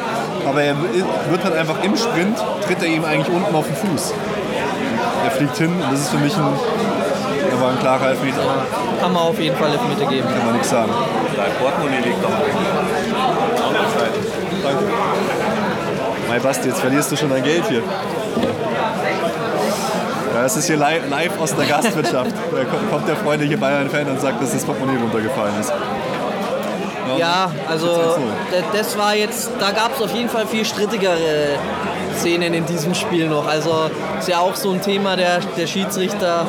Aber 0.46 0.62
er 0.62 0.76
wird 1.30 1.44
halt 1.46 1.56
einfach 1.56 1.82
im 1.82 1.96
Sprint, 1.96 2.38
tritt 2.66 2.82
er 2.82 2.90
ihm 2.90 3.06
eigentlich 3.06 3.34
unten 3.34 3.56
auf 3.56 3.66
den 3.66 3.76
Fuß. 3.78 4.14
Er 5.24 5.32
fliegt 5.32 5.56
hin 5.58 5.72
und 5.72 5.90
das 5.90 6.02
ist 6.02 6.10
für 6.10 6.18
mich 6.18 6.36
ein, 6.36 6.54
er 7.50 7.62
war 7.62 7.70
ein 7.72 7.80
klarer 7.80 8.10
Elfmeter. 8.10 8.42
Kann 9.00 9.14
man 9.14 9.24
auf 9.24 9.40
jeden 9.40 9.56
Fall 9.56 9.72
Elfmeter 9.72 10.10
geben. 10.10 10.28
Kann 10.28 10.46
man 10.46 10.54
nichts 10.54 10.70
sagen. 10.70 10.92
Dein 11.38 11.52
Portemonnaie 11.54 12.02
liegt 12.04 12.22
doch. 12.22 13.69
Danke. 14.64 14.84
Mein 16.28 16.42
Basti, 16.42 16.68
jetzt 16.70 16.80
verlierst 16.80 17.12
du 17.12 17.16
schon 17.18 17.30
dein 17.30 17.44
Geld 17.44 17.64
hier. 17.68 17.82
Ja, 20.36 20.46
es 20.46 20.56
ist 20.56 20.68
hier 20.68 20.78
li- 20.78 21.02
live 21.10 21.40
aus 21.40 21.56
der 21.56 21.66
Gastwirtschaft. 21.66 22.32
Da 22.52 22.64
kommt- 22.92 23.08
der 23.08 23.16
freundliche 23.16 23.58
Bayern-Fan 23.58 24.08
und 24.08 24.22
sagt, 24.22 24.42
dass 24.42 24.52
das 24.52 24.64
Portemonnaie 24.64 25.00
runtergefallen 25.02 25.54
ist. 25.60 25.72
Ja, 27.18 27.52
also 27.68 27.88
Jetzt 27.88 27.98
1-0. 27.98 28.20
d- 28.72 28.78
das 28.78 28.98
war 28.98 29.16
jetzt, 29.16 29.50
da 29.60 29.72
gab 29.72 29.96
es 29.96 30.02
auf 30.02 30.14
jeden 30.14 30.30
Fall 30.30 30.46
viel 30.46 30.64
strittigere 30.64 31.18
Szenen 32.20 32.54
in 32.54 32.66
diesem 32.68 32.94
Spiel 32.94 33.28
noch. 33.28 33.48
Also 33.48 33.90
ist 34.20 34.28
ja 34.28 34.40
auch 34.40 34.56
so 34.56 34.72
ein 34.72 34.82
Thema 34.82 35.16
der, 35.16 35.40
der 35.58 35.66
Schiedsrichter. 35.66 36.46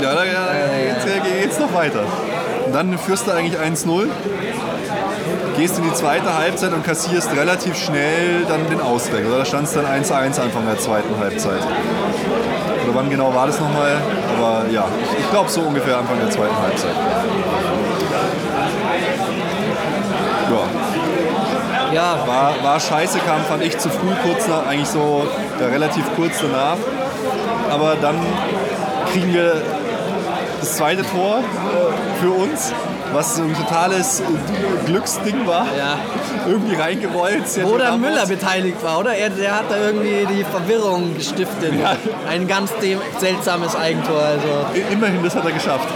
Ja, 0.00 0.14
da, 0.14 0.24
ja, 0.24 0.46
jetzt 0.94 1.06
äh, 1.06 1.42
geht's 1.42 1.58
noch 1.58 1.74
weiter. 1.74 2.04
Und 2.66 2.72
dann 2.74 2.96
führst 2.98 3.26
du 3.26 3.32
eigentlich 3.32 3.58
1-0, 3.58 4.06
gehst 5.56 5.78
in 5.78 5.84
die 5.84 5.92
zweite 5.94 6.36
Halbzeit 6.36 6.72
und 6.72 6.84
kassierst 6.84 7.34
relativ 7.34 7.76
schnell 7.76 8.44
dann 8.48 8.68
den 8.68 8.80
Ausweg. 8.80 9.26
Oder 9.26 9.38
da 9.38 9.44
stand 9.44 9.66
es 9.66 9.72
dann 9.72 9.86
1-1 9.86 10.40
Anfang 10.40 10.66
der 10.66 10.78
zweiten 10.78 11.18
Halbzeit. 11.18 11.60
Oder 12.84 12.94
wann 12.94 13.10
genau 13.10 13.34
war 13.34 13.46
das 13.46 13.58
nochmal? 13.58 13.96
Aber 14.36 14.66
ja, 14.70 14.84
ich, 15.18 15.30
glaube 15.30 15.48
so 15.48 15.62
ungefähr 15.62 15.98
Anfang 15.98 16.18
der 16.20 16.30
zweiten 16.30 16.56
Halbzeit. 16.56 16.94
Ja, 20.50 21.92
Ja, 21.92 22.26
war, 22.26 22.54
war 22.62 22.78
scheiße, 22.78 23.18
kam 23.20 23.40
fand 23.42 23.62
ich 23.62 23.78
zu 23.78 23.88
früh, 23.88 24.14
kurz 24.22 24.46
nach, 24.48 24.66
eigentlich 24.66 24.88
so 24.88 25.26
ja, 25.58 25.66
relativ 25.66 26.04
kurz 26.16 26.40
danach. 26.40 26.76
Aber 27.70 27.96
dann 27.96 28.16
kriegen 29.12 29.32
wir 29.32 29.62
das 30.60 30.76
zweite 30.76 31.02
Tor 31.02 31.38
äh, 31.38 32.20
für 32.22 32.30
uns, 32.30 32.72
was 33.12 33.36
so 33.36 33.42
ein 33.42 33.54
totales 33.54 34.22
Glücksding 34.86 35.46
war. 35.46 35.66
ja. 35.76 35.98
Irgendwie 36.46 36.74
reingerollt. 36.76 37.44
Wo 37.64 37.76
dann. 37.76 38.00
Müller 38.00 38.26
beteiligt 38.26 38.82
war, 38.82 39.00
oder? 39.00 39.14
Er, 39.14 39.30
der 39.30 39.56
hat 39.56 39.64
da 39.70 39.76
irgendwie 39.76 40.26
die 40.26 40.44
Verwirrung 40.44 41.14
gestiftet. 41.14 41.74
Ja. 41.80 41.96
Ein 42.28 42.46
ganz 42.46 42.72
seltsames 43.18 43.74
Eigentor. 43.74 44.20
Also. 44.20 44.80
Immerhin, 44.90 45.22
das 45.22 45.34
hat 45.34 45.44
er 45.44 45.52
geschafft. 45.52 45.88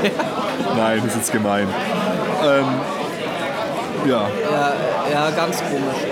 Nein, 0.76 1.02
das 1.04 1.12
ist 1.12 1.16
jetzt 1.16 1.32
gemein. 1.32 1.68
Ähm, 2.42 2.64
ja, 4.06 4.22
Ja, 4.50 4.72
ja, 5.12 5.30
ganz 5.30 5.58
komisch. 5.58 6.02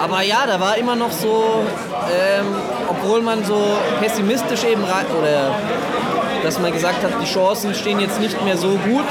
Aber 0.00 0.22
ja, 0.22 0.46
da 0.46 0.60
war 0.60 0.76
immer 0.76 0.94
noch 0.94 1.10
so, 1.10 1.64
ähm, 2.12 2.46
obwohl 2.88 3.20
man 3.22 3.44
so 3.44 3.60
pessimistisch 4.00 4.64
eben 4.64 4.84
rein, 4.84 5.06
oder 5.18 5.54
dass 6.44 6.58
man 6.60 6.72
gesagt 6.72 7.02
hat, 7.02 7.10
die 7.20 7.26
Chancen 7.26 7.74
stehen 7.74 7.98
jetzt 7.98 8.20
nicht 8.20 8.42
mehr 8.44 8.56
so 8.56 8.68
gut, 8.68 9.06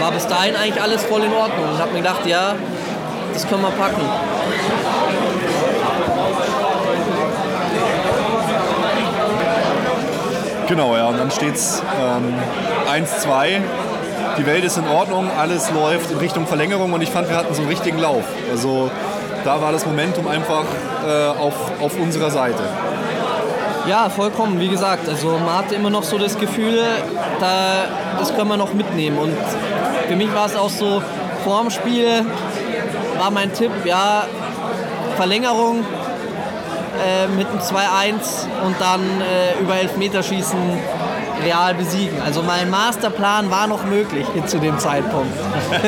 war 0.00 0.10
bis 0.12 0.26
dahin 0.26 0.56
eigentlich 0.56 0.82
alles 0.82 1.04
voll 1.04 1.22
in 1.22 1.32
Ordnung. 1.32 1.68
Und 1.70 1.78
habe 1.78 1.92
mir 1.92 1.98
gedacht, 1.98 2.26
ja, 2.26 2.54
das 3.32 3.48
können 3.48 3.62
wir 3.62 3.70
packen. 3.70 4.02
genau, 10.80 10.96
ja. 10.96 11.08
Und 11.08 11.18
dann 11.18 11.30
steht 11.30 11.54
es 11.54 11.82
ähm, 12.00 12.34
1-2. 12.90 13.60
Die 14.38 14.46
Welt 14.46 14.64
ist 14.64 14.78
in 14.78 14.86
Ordnung, 14.88 15.28
alles 15.38 15.70
läuft 15.72 16.10
in 16.10 16.18
Richtung 16.18 16.46
Verlängerung 16.46 16.92
und 16.92 17.02
ich 17.02 17.10
fand, 17.10 17.28
wir 17.28 17.36
hatten 17.36 17.52
so 17.52 17.62
einen 17.62 17.70
richtigen 17.70 17.98
Lauf. 17.98 18.24
Also 18.50 18.90
da 19.44 19.60
war 19.60 19.72
das 19.72 19.84
Momentum 19.84 20.28
einfach 20.28 20.64
äh, 21.06 21.28
auf, 21.38 21.54
auf 21.80 21.98
unserer 21.98 22.30
Seite. 22.30 22.62
Ja, 23.88 24.08
vollkommen, 24.08 24.60
wie 24.60 24.68
gesagt. 24.68 25.08
Also 25.08 25.38
man 25.44 25.58
hatte 25.58 25.74
immer 25.74 25.90
noch 25.90 26.04
so 26.04 26.16
das 26.16 26.38
Gefühl, 26.38 26.82
da, 27.40 27.84
das 28.18 28.34
können 28.34 28.48
wir 28.48 28.56
noch 28.56 28.72
mitnehmen. 28.72 29.18
Und 29.18 29.34
für 30.10 30.16
mich 30.16 30.34
war 30.34 30.46
es 30.46 30.56
auch 30.56 30.70
so, 30.70 31.00
vor 31.44 31.60
dem 31.60 31.70
Spiel 31.70 32.26
war 33.16 33.30
mein 33.30 33.54
Tipp, 33.54 33.70
ja, 33.84 34.24
Verlängerung 35.14 35.84
äh, 36.98 37.28
mit 37.28 37.46
einem 37.46 37.60
2-1 37.60 38.48
und 38.66 38.74
dann 38.80 39.00
äh, 39.20 39.60
über 39.62 39.76
Elfmeterschießen 39.76 40.58
real 41.44 41.74
besiegen. 41.74 42.20
Also 42.26 42.42
mein 42.42 42.68
Masterplan 42.70 43.52
war 43.52 43.68
noch 43.68 43.84
möglich 43.84 44.26
zu 44.46 44.58
dem 44.58 44.80
Zeitpunkt. 44.80 45.32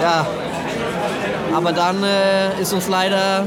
ja, 0.00 0.26
aber 1.54 1.72
dann 1.72 2.02
äh, 2.04 2.58
ist 2.58 2.72
uns 2.72 2.88
leider 2.88 3.46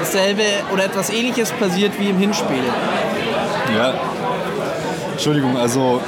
dasselbe 0.00 0.44
oder 0.72 0.86
etwas 0.86 1.10
ähnliches 1.10 1.52
passiert 1.52 1.92
wie 2.00 2.08
im 2.08 2.16
Hinspiel. 2.16 2.64
Ja. 3.76 3.92
Entschuldigung, 5.12 5.58
also 5.58 6.00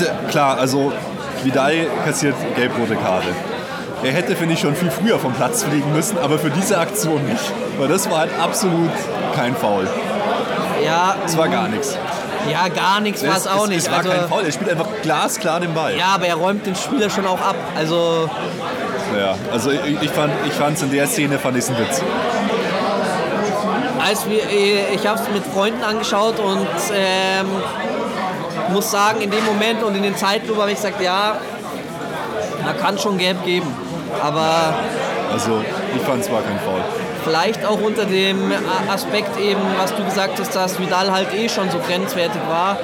ist 0.00 0.06
ja 0.08 0.14
klar, 0.30 0.58
also 0.58 0.92
Vidal 1.42 1.86
kassiert 2.04 2.34
gelb-rote 2.56 2.96
Karte. 2.96 3.28
Er 4.02 4.12
hätte, 4.12 4.36
finde 4.36 4.54
ich, 4.54 4.60
schon 4.60 4.74
viel 4.76 4.90
früher 4.90 5.18
vom 5.18 5.32
Platz 5.32 5.62
fliegen 5.64 5.92
müssen, 5.92 6.18
aber 6.18 6.38
für 6.38 6.50
diese 6.50 6.78
Aktion 6.78 7.24
nicht. 7.26 7.52
Weil 7.78 7.88
das 7.88 8.08
war 8.10 8.20
halt 8.20 8.30
absolut 8.40 8.90
kein 9.34 9.54
Foul. 9.56 9.88
Ja, 10.84 11.16
Es 11.24 11.36
war 11.36 11.48
gar 11.48 11.68
nichts. 11.68 11.96
ja 12.50 12.68
gar 12.68 13.00
nichts 13.00 13.26
war 13.26 13.36
es 13.36 13.46
auch 13.46 13.66
nicht. 13.66 13.78
Es 13.78 13.90
war 13.90 13.98
Also, 13.98 14.10
kein 14.10 14.28
Foul, 14.28 14.44
er 14.44 14.52
spielt 14.52 14.70
einfach 14.70 14.86
glasklar 15.02 15.60
den 15.60 15.72
Ball. 15.74 15.96
ja, 15.96 16.08
aber 16.14 16.26
er 16.26 16.36
räumt 16.36 16.66
den 16.66 16.76
Spieler 16.76 17.08
schon 17.10 17.26
auch 17.26 17.40
ab. 17.40 17.56
Also 17.76 18.28
Ja, 19.18 19.34
also 19.52 19.70
ich, 19.70 20.02
ich 20.02 20.10
fand 20.10 20.76
es 20.76 20.82
in 20.82 20.90
der 20.90 21.06
Szene 21.06 21.38
fand 21.38 21.56
ich's 21.56 21.70
ein 21.70 21.78
Witz. 21.78 22.02
als 24.06 24.28
wir, 24.28 24.40
ich 24.94 25.06
habe 25.06 25.18
es 25.18 25.28
mit 25.32 25.44
Freunden 25.52 25.82
angeschaut 25.82 26.38
und 26.38 26.66
ähm, 26.94 27.46
muss 28.70 28.90
sagen, 28.90 29.20
in 29.20 29.30
dem 29.30 29.44
Moment 29.44 29.82
und 29.82 29.94
in 29.96 30.02
den 30.02 30.16
Zeitlupe 30.16 30.60
habe 30.60 30.70
ich 30.70 30.76
gesagt, 30.76 31.00
ja, 31.02 31.36
man 32.64 32.76
kann 32.78 32.98
schon 32.98 33.18
gelb 33.18 33.44
geben. 33.44 33.72
Aber 34.22 34.74
Also 35.32 35.62
ich 35.94 36.02
fand 36.02 36.22
es 36.22 36.30
war 36.30 36.40
kein 36.42 36.58
Foul. 36.60 36.80
vielleicht 37.24 37.64
auch 37.66 37.80
unter 37.80 38.04
dem 38.04 38.52
Aspekt 38.92 39.38
eben, 39.38 39.60
was 39.78 39.94
du 39.94 40.04
gesagt 40.04 40.38
hast, 40.40 40.54
dass 40.54 40.78
Vidal 40.78 41.10
halt 41.12 41.32
eh 41.34 41.48
schon 41.48 41.70
so 41.70 41.78
grenzwertig 41.78 42.40
war. 42.48 42.78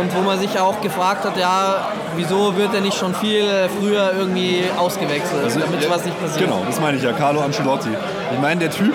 Und 0.00 0.14
wo 0.14 0.20
man 0.20 0.38
sich 0.38 0.58
auch 0.60 0.80
gefragt 0.82 1.24
hat, 1.24 1.36
ja, 1.38 1.88
wieso 2.16 2.54
wird 2.56 2.74
er 2.74 2.80
nicht 2.82 2.96
schon 2.98 3.14
viel 3.14 3.48
früher 3.80 4.12
irgendwie 4.18 4.62
ausgewechselt, 4.76 5.50
damit 5.58 5.80
ja, 5.82 5.88
sowas 5.88 6.04
nicht 6.04 6.20
passiert. 6.20 6.44
Genau, 6.44 6.62
das 6.66 6.78
meine 6.80 6.98
ich 6.98 7.02
ja, 7.02 7.12
Carlo 7.12 7.40
Ancelotti. 7.40 7.88
Ich 8.34 8.40
meine, 8.40 8.60
der 8.60 8.70
Typ, 8.70 8.94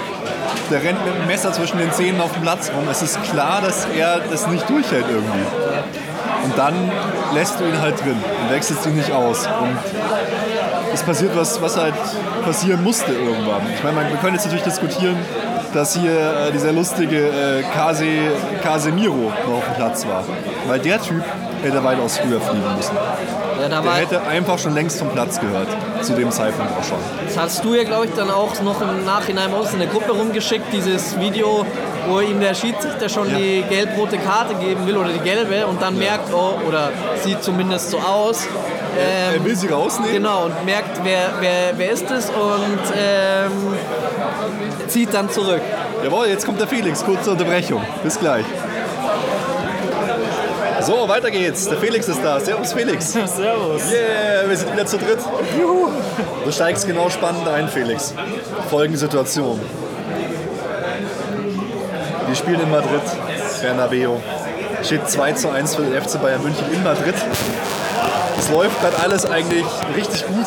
der 0.72 0.84
rennt 0.84 1.06
mit 1.06 1.16
dem 1.16 1.28
Messer 1.28 1.52
zwischen 1.52 1.78
den 1.78 1.92
Zähnen 1.92 2.20
auf 2.22 2.32
dem 2.34 2.42
Platz 2.42 2.72
rum. 2.76 2.88
Es 2.90 3.02
ist 3.02 3.22
klar, 3.24 3.62
dass 3.62 3.86
er 3.96 4.20
das 4.30 4.48
nicht 4.48 4.68
durchhält 4.70 5.06
irgendwie. 5.10 5.46
Und 6.44 6.58
dann 6.58 6.74
lässt 7.34 7.60
du 7.60 7.66
ihn 7.66 7.80
halt 7.80 8.00
drin 8.04 8.18
und 8.42 8.52
wechselst 8.52 8.86
ihn 8.86 8.96
nicht 8.96 9.12
aus. 9.12 9.46
Und 9.46 9.78
es 10.94 11.04
passiert 11.04 11.36
was, 11.36 11.62
was 11.62 11.78
halt 11.78 11.94
passieren 12.44 12.84
musste 12.84 13.12
irgendwann. 13.12 13.62
Ich 13.74 13.84
meine, 13.84 14.10
wir 14.10 14.18
können 14.18 14.34
jetzt 14.34 14.46
natürlich 14.46 14.64
diskutieren, 14.64 15.18
dass 15.74 15.96
hier 15.96 16.12
äh, 16.12 16.52
dieser 16.52 16.74
lustige 16.74 17.28
äh, 17.28 17.64
Kase, 17.74 18.06
Casemiro 18.64 19.32
noch 19.48 19.58
auf 19.58 19.66
dem 19.66 19.76
Platz 19.76 20.06
war. 20.06 20.24
Weil 20.68 20.80
der 20.80 21.02
Typ 21.02 21.24
hätte 21.64 21.84
weitaus 21.84 22.18
früher 22.18 22.42
fliegen 22.42 22.76
müssen. 22.76 22.96
Ja, 23.62 23.70
da 23.70 23.82
Der 23.82 23.94
hätte 23.94 24.22
einfach 24.24 24.58
schon 24.58 24.74
längst 24.74 24.98
zum 24.98 25.10
Platz 25.10 25.40
gehört. 25.40 25.68
Zu 26.02 26.14
dem 26.14 26.32
Zeitpunkt 26.32 26.72
auch 26.80 26.84
schon. 26.84 26.98
das 27.28 27.38
hast 27.38 27.64
du 27.64 27.74
ja, 27.76 27.84
glaube 27.84 28.06
ich, 28.06 28.12
dann 28.14 28.32
auch 28.32 28.60
noch 28.62 28.82
im 28.82 29.06
Nachhinein 29.06 29.52
bei 29.52 29.58
uns 29.58 29.72
in 29.74 29.80
der 29.80 29.88
Gruppe 29.88 30.12
rumgeschickt, 30.14 30.66
dieses 30.74 31.20
Video, 31.20 31.66
wo 32.08 32.20
ihm 32.20 32.40
der 32.40 32.54
Schiedsrichter 32.56 33.08
schon 33.10 33.30
Ja. 33.30 33.38
die 33.38 33.64
gelb-rote 33.70 34.18
Karte 34.18 34.56
geben 34.56 34.86
will 34.88 34.98
oder 34.98 35.10
die 35.10 35.20
gelbe 35.20 35.68
und 35.68 35.82
dann 35.82 35.98
merkt, 35.98 36.34
oh, 36.34 36.56
oder 36.68 36.90
sieht 37.24 37.44
zumindest 37.44 37.92
so 37.92 38.00
aus. 38.00 38.48
Ähm, 38.98 39.36
Er 39.36 39.46
will 39.46 39.56
sie 39.56 39.68
rausnehmen. 39.68 40.14
Genau, 40.16 40.46
und 40.46 40.66
merkt, 40.66 41.00
wer, 41.04 41.30
wer, 41.40 41.74
wer 41.78 41.92
ist 41.92 42.10
es 42.12 42.30
und 42.30 42.80
ähm, 42.98 43.52
zieht 44.88 45.14
dann 45.14 45.30
zurück. 45.30 45.62
Jawohl, 46.04 46.28
jetzt 46.28 46.46
kommt 46.46 46.60
der 46.60 46.68
Felix. 46.68 47.04
Kurze 47.06 47.32
Unterbrechung. 47.32 47.82
Bis 48.04 48.20
gleich. 48.20 48.44
So, 50.82 51.08
weiter 51.08 51.30
geht's. 51.30 51.68
Der 51.68 51.78
Felix 51.78 52.08
ist 52.08 52.24
da. 52.24 52.40
Servus, 52.40 52.74
Felix. 52.74 53.12
Servus. 53.14 53.84
Yeah, 53.92 54.50
wir 54.50 54.58
sind 54.58 54.74
wieder 54.74 54.86
zu 54.86 54.98
dritt. 54.98 55.20
Juhu. 55.60 55.90
Du 56.44 56.52
steigst 56.52 56.88
genau 56.88 57.10
spannend 57.10 57.48
ein, 57.48 57.68
Felix. 57.68 58.14
Folgende 58.70 58.98
Situation. 58.98 59.60
Wir 62.26 62.36
spielen 62.36 62.62
in 62.62 62.72
Madrid, 62.72 63.02
Bernabeu. 63.62 64.18
Steht 64.84 65.08
2 65.08 65.34
zu 65.34 65.50
1 65.50 65.76
für 65.76 65.84
den 65.84 66.02
FC 66.02 66.20
Bayern 66.20 66.42
München 66.42 66.66
in 66.74 66.84
Madrid. 66.84 67.16
Es 68.40 68.50
läuft 68.50 68.82
gerade 68.82 68.98
alles 69.04 69.26
eigentlich 69.26 69.66
richtig 69.96 70.26
gut. 70.26 70.46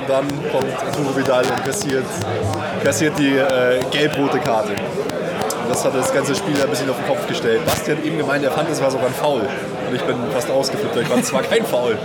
Und 0.00 0.08
dann 0.08 0.26
kommt 0.50 0.72
Arturo 0.86 1.14
Vidal 1.14 1.44
und 1.44 1.64
kassiert, 1.64 2.06
kassiert 2.82 3.18
die 3.18 3.36
äh, 3.36 3.80
gelb-rote 3.90 4.38
Karte. 4.38 4.72
Das 5.68 5.84
hat 5.84 5.94
das 5.94 6.12
ganze 6.12 6.34
Spiel 6.34 6.60
ein 6.60 6.68
bisschen 6.70 6.88
auf 6.90 6.96
den 6.96 7.06
Kopf 7.06 7.26
gestellt. 7.26 7.64
Basti 7.64 7.90
hat 7.90 8.04
eben 8.04 8.18
gemeint, 8.18 8.44
er 8.44 8.50
fand, 8.50 8.68
es 8.70 8.80
war 8.80 8.90
sogar 8.90 9.06
ein 9.06 9.14
Foul. 9.14 9.40
Und 9.40 9.94
ich 9.94 10.02
bin 10.02 10.16
fast 10.32 10.50
ausgeflippt, 10.50 10.94
weil 10.96 11.02
ich 11.02 11.08
fand, 11.08 11.22
es 11.22 11.32
war 11.32 11.42
kein 11.42 11.64
Foul. 11.64 11.96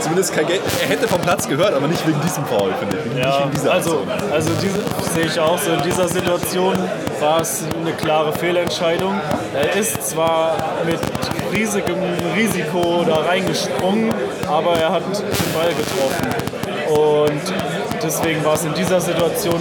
Zumindest 0.00 0.34
kein 0.34 0.46
Geld. 0.46 0.60
Er 0.82 0.88
hätte 0.88 1.08
vom 1.08 1.20
Platz 1.20 1.48
gehört, 1.48 1.74
aber 1.74 1.88
nicht 1.88 2.06
wegen 2.06 2.20
diesem 2.20 2.44
Foul, 2.46 2.72
finde 2.78 2.98
ich. 3.04 3.22
Ja, 3.22 3.48
also, 3.70 4.06
also 4.32 4.50
diese 4.62 4.78
sehe 5.14 5.26
ich 5.26 5.38
auch 5.38 5.58
so. 5.58 5.72
In 5.72 5.82
dieser 5.82 6.08
Situation 6.08 6.76
war 7.20 7.40
es 7.40 7.64
eine 7.80 7.92
klare 7.92 8.32
Fehlentscheidung. 8.32 9.20
Er 9.54 9.74
ist 9.74 10.08
zwar 10.08 10.56
mit 10.86 11.00
riesigem 11.52 11.96
Risiko 12.36 13.04
da 13.06 13.16
reingesprungen, 13.16 14.12
aber 14.48 14.78
er 14.78 14.92
hat 14.92 15.02
den 15.02 15.52
Ball 15.52 15.70
getroffen. 15.74 16.48
Und 16.88 17.42
deswegen 18.02 18.44
war 18.44 18.54
es 18.54 18.64
in 18.64 18.74
dieser 18.74 19.00
Situation 19.00 19.60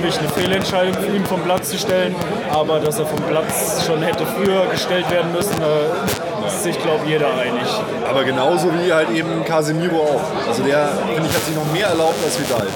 mich 0.00 0.18
eine 0.18 0.28
Fehlentscheidung, 0.28 0.96
ihn 1.14 1.24
vom 1.24 1.40
Platz 1.42 1.70
zu 1.70 1.78
stellen. 1.78 2.14
Aber 2.52 2.80
dass 2.80 2.98
er 2.98 3.06
vom 3.06 3.22
Platz 3.22 3.84
schon 3.86 4.02
hätte 4.02 4.24
früher 4.26 4.66
gestellt 4.66 5.10
werden 5.10 5.32
müssen, 5.32 5.56
da 5.60 6.46
ist 6.46 6.62
sich, 6.62 6.78
glaube 6.80 7.00
ich, 7.04 7.10
jeder 7.10 7.28
einig. 7.34 7.68
Aber 8.08 8.24
genauso 8.24 8.68
wie 8.74 8.92
halt 8.92 9.10
eben 9.10 9.44
Casemiro 9.44 10.02
auch. 10.02 10.48
Also 10.48 10.62
der, 10.62 10.88
finde 11.14 11.28
ich, 11.28 11.36
hat 11.36 11.44
sich 11.44 11.54
noch 11.54 11.70
mehr 11.72 11.88
erlaubt 11.88 12.16
als 12.24 12.38
Vidal. 12.38 12.66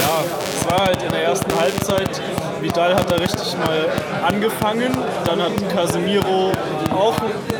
Ja, 0.00 0.24
es 0.60 0.70
war 0.70 0.86
halt 0.86 1.02
in 1.02 1.10
der 1.10 1.24
ersten 1.24 1.58
Halbzeit. 1.58 2.20
Vidal 2.60 2.94
hat 2.94 3.10
da 3.10 3.16
richtig 3.16 3.56
mal 3.58 3.86
angefangen. 4.26 4.96
Dann 5.24 5.42
hat 5.42 5.52
Casemiro 5.74 6.52
auch 6.90 7.14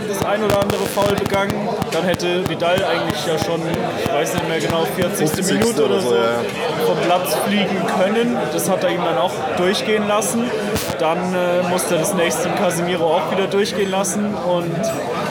das 0.08 0.24
ein 0.24 0.42
oder 0.42 0.60
andere 0.60 0.84
Foul 0.94 1.14
begangen. 1.14 1.68
Dann 1.94 2.02
hätte 2.02 2.48
Vidal 2.48 2.84
eigentlich 2.84 3.24
ja 3.24 3.38
schon, 3.38 3.62
ich 4.04 4.12
weiß 4.12 4.34
nicht 4.34 4.48
mehr 4.48 4.58
genau, 4.58 4.84
40. 4.84 5.30
50. 5.30 5.60
Minute 5.60 5.84
oder 5.84 6.00
so, 6.00 6.08
so 6.08 6.14
ja. 6.16 6.42
vom 6.84 6.98
Platz 6.98 7.36
fliegen 7.46 7.86
können. 7.86 8.36
Das 8.52 8.68
hat 8.68 8.82
er 8.82 8.90
ihm 8.90 9.04
dann 9.04 9.16
auch 9.16 9.30
durchgehen 9.56 10.08
lassen. 10.08 10.50
Dann 10.98 11.18
äh, 11.32 11.62
musste 11.70 11.94
er 11.94 12.00
das 12.00 12.14
nächste 12.14 12.48
Casemiro 12.48 13.14
auch 13.14 13.30
wieder 13.30 13.46
durchgehen 13.46 13.92
lassen. 13.92 14.34
Und 14.34 14.74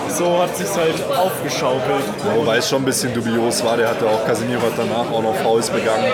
so 0.07 0.41
hat 0.41 0.55
sich 0.55 0.69
halt 0.69 1.03
aufgeschaukelt. 1.11 2.05
Ja, 2.25 2.35
wobei 2.37 2.57
es 2.57 2.69
schon 2.69 2.83
ein 2.83 2.85
bisschen 2.85 3.13
dubios 3.13 3.61
war. 3.65 3.75
Der 3.75 3.89
hatte 3.89 4.05
auch, 4.07 4.25
Casemiro 4.25 4.61
hat 4.61 4.77
danach 4.77 5.11
auch 5.11 5.21
noch 5.21 5.35
Fouls 5.35 5.69
begangen. 5.69 6.05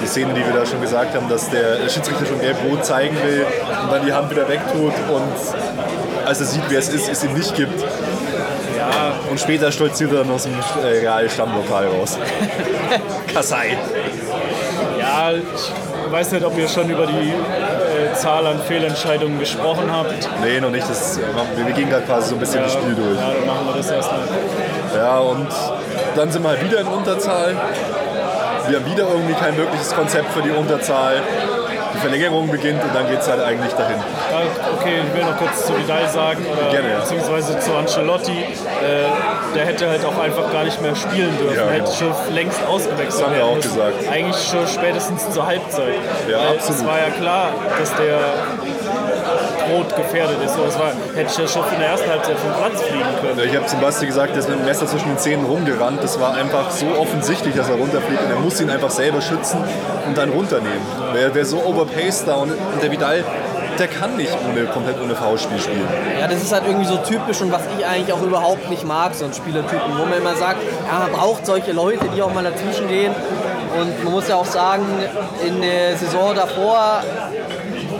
Die 0.00 0.06
Szene, 0.06 0.32
die 0.32 0.40
wir 0.40 0.54
da 0.54 0.64
schon 0.64 0.80
gesagt 0.80 1.14
haben, 1.14 1.28
dass 1.28 1.50
der 1.50 1.88
Schiedsrichter 1.90 2.24
schon 2.24 2.40
gelb-rot 2.40 2.86
zeigen 2.86 3.16
will 3.22 3.44
und 3.82 3.92
dann 3.92 4.06
die 4.06 4.14
Hand 4.14 4.30
wieder 4.30 4.48
wegtut 4.48 4.94
und 5.12 6.26
als 6.26 6.40
er 6.40 6.46
sieht, 6.46 6.62
wer 6.68 6.78
es 6.78 6.88
ist, 6.88 7.08
es 7.08 7.24
ihm 7.24 7.34
nicht 7.34 7.54
gibt. 7.54 7.84
Ja, 8.90 9.12
Und 9.30 9.38
später 9.40 9.70
stolziert 9.70 10.12
er 10.12 10.18
dann 10.18 10.30
aus 10.30 10.44
dem 10.44 10.54
äh, 10.82 10.86
Real 10.86 11.28
Stammlokal 11.28 11.86
raus. 11.88 12.18
Kassai. 13.34 13.76
Ja, 14.98 15.32
ich 15.32 16.12
weiß 16.12 16.32
nicht, 16.32 16.44
ob 16.44 16.58
ihr 16.58 16.68
schon 16.68 16.90
über 16.90 17.06
die 17.06 17.30
äh, 17.30 18.14
Zahl 18.14 18.46
an 18.46 18.60
Fehlentscheidungen 18.66 19.38
gesprochen 19.38 19.90
habt. 19.92 20.28
Nee, 20.42 20.60
noch 20.60 20.70
nicht. 20.70 20.88
Das, 20.88 21.18
äh, 21.18 21.20
wir 21.56 21.66
wir 21.66 21.74
gehen 21.74 21.88
gerade 21.88 22.04
quasi 22.04 22.30
so 22.30 22.34
ein 22.34 22.40
bisschen 22.40 22.62
das 22.62 22.72
Spiel 22.72 22.94
durch. 22.94 23.18
Ja, 23.18 23.32
dann 23.34 23.46
machen 23.46 23.66
wir 23.66 23.76
das 23.76 23.90
erstmal. 23.90 24.20
Ja, 24.96 25.18
und 25.18 25.48
dann 26.16 26.30
sind 26.30 26.42
wir 26.42 26.48
halt 26.50 26.64
wieder 26.64 26.80
in 26.80 26.86
Unterzahl. 26.88 27.56
Wir 28.68 28.78
haben 28.78 28.86
wieder 28.86 29.08
irgendwie 29.08 29.34
kein 29.34 29.56
wirkliches 29.56 29.94
Konzept 29.94 30.32
für 30.32 30.42
die 30.42 30.50
Unterzahl. 30.50 31.22
Die 31.94 31.98
Verlängerung 31.98 32.48
beginnt 32.50 32.82
und 32.82 32.94
dann 32.94 33.08
geht 33.08 33.20
es 33.20 33.28
halt 33.28 33.42
eigentlich 33.42 33.72
dahin. 33.72 33.96
Ja, 34.44 34.72
okay, 34.78 34.94
ich 35.06 35.14
will 35.16 35.24
noch 35.24 35.36
kurz 35.38 35.66
zu 35.66 35.76
Vidal 35.78 36.08
sagen, 36.08 36.44
oder 36.46 36.70
Gerne, 36.70 36.90
ja. 36.90 36.98
beziehungsweise 37.00 37.58
zu 37.58 37.74
Ancelotti. 37.74 38.32
Äh, 38.32 39.54
der 39.54 39.66
hätte 39.66 39.88
halt 39.88 40.04
auch 40.04 40.18
einfach 40.18 40.50
gar 40.52 40.64
nicht 40.64 40.80
mehr 40.80 40.94
spielen 40.96 41.36
dürfen. 41.38 41.56
Ja, 41.56 41.64
Er 41.64 41.72
hätte 41.72 41.92
genau. 41.98 42.14
schon 42.24 42.34
längst 42.34 42.60
ausgewechselt 42.66 43.08
Das 43.12 43.22
haben 43.22 43.32
wir 43.32 43.38
werden 43.40 43.50
auch 43.50 43.56
müssen. 43.56 43.74
gesagt. 43.74 43.94
Eigentlich 44.12 44.48
schon 44.50 44.66
spätestens 44.66 45.30
zur 45.30 45.46
Halbzeit. 45.46 45.94
Ja, 46.30 46.38
Weil 46.38 46.48
absolut. 46.56 46.80
Es 46.80 46.86
war 46.86 46.98
ja 46.98 47.10
klar, 47.10 47.48
dass 47.78 47.94
der 47.96 48.18
rot 49.72 49.94
gefährdet 49.96 50.36
ist. 50.44 50.54
So, 50.54 50.64
es 50.64 50.78
war, 50.78 50.92
hätte 51.14 51.30
ich 51.30 51.38
ja 51.38 51.46
schon 51.48 51.62
in 51.72 51.80
der 51.80 51.88
ersten 51.90 52.10
Halbzeit 52.10 52.36
vom 52.38 52.52
Platz 52.52 52.82
fliegen 52.82 53.04
können. 53.20 53.48
Ich 53.48 53.56
habe 53.56 53.66
zum 53.66 53.80
Basti 53.80 54.06
gesagt, 54.06 54.30
der 54.32 54.38
ist 54.40 54.48
mit 54.48 54.58
dem 54.58 54.64
Messer 54.64 54.86
zwischen 54.86 55.08
den 55.08 55.18
Zähnen 55.18 55.44
rumgerannt. 55.46 56.02
Das 56.02 56.18
war 56.20 56.34
einfach 56.34 56.70
so 56.70 56.86
offensichtlich, 56.98 57.54
dass 57.54 57.68
er 57.68 57.76
runterfliegt. 57.76 58.22
Und 58.22 58.30
er 58.30 58.38
muss 58.38 58.60
ihn 58.60 58.70
einfach 58.70 58.90
selber 58.90 59.20
schützen 59.20 59.62
und 60.06 60.16
dann 60.16 60.30
runternehmen. 60.30 60.80
Wer, 61.12 61.34
wer 61.34 61.44
so 61.44 61.58
overpaced 61.64 62.26
da 62.26 62.34
und 62.36 62.52
der 62.82 62.90
Vidal, 62.90 63.24
der 63.78 63.88
kann 63.88 64.16
nicht 64.16 64.36
ohne, 64.48 64.64
komplett 64.66 65.00
ohne 65.00 65.14
Foulspiel 65.14 65.58
spielen. 65.58 65.88
Ja, 66.18 66.26
das 66.26 66.42
ist 66.42 66.52
halt 66.52 66.64
irgendwie 66.66 66.86
so 66.86 66.96
typisch 66.98 67.40
und 67.40 67.52
was 67.52 67.62
ich 67.78 67.86
eigentlich 67.86 68.12
auch 68.12 68.22
überhaupt 68.22 68.68
nicht 68.70 68.84
mag, 68.86 69.14
so 69.14 69.24
ein 69.24 69.32
Spielertypen, 69.32 69.98
wo 69.98 70.04
man 70.04 70.18
immer 70.18 70.34
sagt, 70.34 70.58
ja, 70.86 70.98
man 71.00 71.12
braucht 71.12 71.46
solche 71.46 71.72
Leute, 71.72 72.06
die 72.14 72.22
auch 72.22 72.32
mal 72.32 72.44
dazwischen 72.44 72.88
gehen. 72.88 73.14
Und 73.78 74.04
man 74.04 74.12
muss 74.12 74.28
ja 74.28 74.36
auch 74.36 74.46
sagen, 74.46 74.84
in 75.46 75.60
der 75.60 75.96
Saison 75.96 76.34
davor 76.34 77.02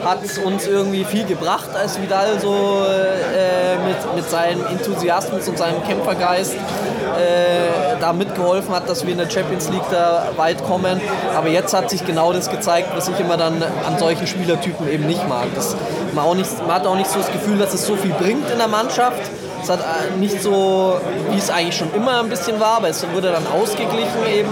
hat 0.04 0.24
es 0.24 0.38
uns 0.38 0.66
irgendwie 0.66 1.04
viel 1.04 1.24
gebracht, 1.24 1.70
als 1.74 2.00
Vidal 2.00 2.40
so 2.40 2.54
äh, 2.54 3.76
mit, 3.86 4.14
mit 4.16 4.30
seinem 4.30 4.64
Enthusiasmus 4.66 5.48
und 5.48 5.58
seinem 5.58 5.82
Kämpfergeist 5.84 6.54
äh, 6.54 7.98
da 8.00 8.12
mitgeholfen 8.12 8.74
hat, 8.74 8.88
dass 8.88 9.04
wir 9.04 9.12
in 9.12 9.18
der 9.18 9.28
Champions 9.28 9.68
League 9.68 9.88
da 9.90 10.28
weit 10.36 10.64
kommen. 10.64 11.00
Aber 11.36 11.48
jetzt 11.48 11.74
hat 11.74 11.90
sich 11.90 12.04
genau 12.04 12.32
das 12.32 12.50
gezeigt, 12.50 12.88
was 12.94 13.08
ich 13.08 13.18
immer 13.20 13.36
dann 13.36 13.62
an 13.62 13.98
solchen 13.98 14.26
Spielertypen 14.26 14.88
eben 14.90 15.06
nicht 15.06 15.28
mag. 15.28 15.46
Das, 15.54 15.76
man, 16.14 16.24
auch 16.24 16.34
nicht, 16.34 16.50
man 16.66 16.76
hat 16.76 16.86
auch 16.86 16.96
nicht 16.96 17.10
so 17.10 17.18
das 17.18 17.30
Gefühl, 17.32 17.58
dass 17.58 17.74
es 17.74 17.86
so 17.86 17.96
viel 17.96 18.12
bringt 18.12 18.50
in 18.50 18.58
der 18.58 18.68
Mannschaft. 18.68 19.20
Es 19.62 19.68
hat 19.68 19.80
äh, 19.80 20.18
nicht 20.18 20.42
so, 20.42 20.98
wie 21.30 21.38
es 21.38 21.50
eigentlich 21.50 21.76
schon 21.76 21.92
immer 21.94 22.20
ein 22.20 22.28
bisschen 22.28 22.58
war, 22.60 22.78
aber 22.78 22.88
es 22.88 23.04
wurde 23.12 23.30
dann 23.30 23.46
ausgeglichen 23.46 24.26
eben 24.32 24.48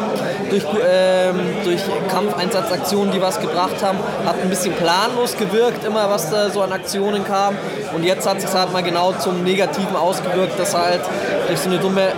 durch, 0.51 0.65
ähm, 0.65 1.41
durch 1.65 1.81
Kampfeinsatzaktionen, 2.11 3.13
die 3.13 3.21
was 3.21 3.41
gebracht 3.41 3.83
haben. 3.83 3.99
Hat 4.27 4.37
ein 4.43 4.49
bisschen 4.49 4.75
planlos 4.75 5.37
gewirkt, 5.37 5.85
immer 5.85 6.09
was 6.11 6.31
da 6.31 6.51
so 6.51 6.63
an 6.63 6.73
Aktionen 6.73 7.25
kam. 7.25 7.57
Und 7.95 8.05
jetzt 8.05 8.29
hat 8.29 8.39
es 8.39 8.45
sich 8.45 8.53
halt 8.53 8.73
mal 8.73 8.83
genau 8.83 9.13
zum 9.13 9.43
Negativen 9.45 9.97
ausgewirkt, 9.97 10.59
dass 10.59 10.75
halt 10.75 11.01
durch 11.47 11.61
so 11.61 11.69
eine 11.69 11.79
dumme 11.79 12.13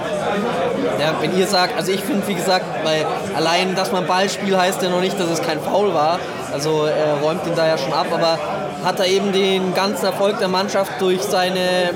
ja, 1.00 1.14
wenn 1.20 1.36
ihr 1.36 1.46
sagt, 1.46 1.76
also 1.76 1.92
ich 1.92 2.00
finde, 2.00 2.26
wie 2.28 2.34
gesagt, 2.34 2.64
weil 2.84 3.06
allein, 3.34 3.74
dass 3.74 3.90
man 3.92 4.06
Ball 4.06 4.28
spielt, 4.28 4.56
heißt 4.56 4.82
ja 4.82 4.90
noch 4.90 5.00
nicht, 5.00 5.18
dass 5.18 5.30
es 5.30 5.42
kein 5.42 5.60
Foul 5.60 5.94
war. 5.94 6.18
Also 6.52 6.84
er 6.84 7.14
räumt 7.22 7.46
ihn 7.46 7.54
da 7.54 7.66
ja 7.66 7.78
schon 7.78 7.92
ab, 7.92 8.06
aber 8.12 8.38
hat 8.84 8.98
er 8.98 9.06
eben 9.06 9.32
den 9.32 9.74
ganzen 9.74 10.06
Erfolg 10.06 10.38
der 10.38 10.48
Mannschaft 10.48 10.92
durch 11.00 11.22
seine, 11.22 11.90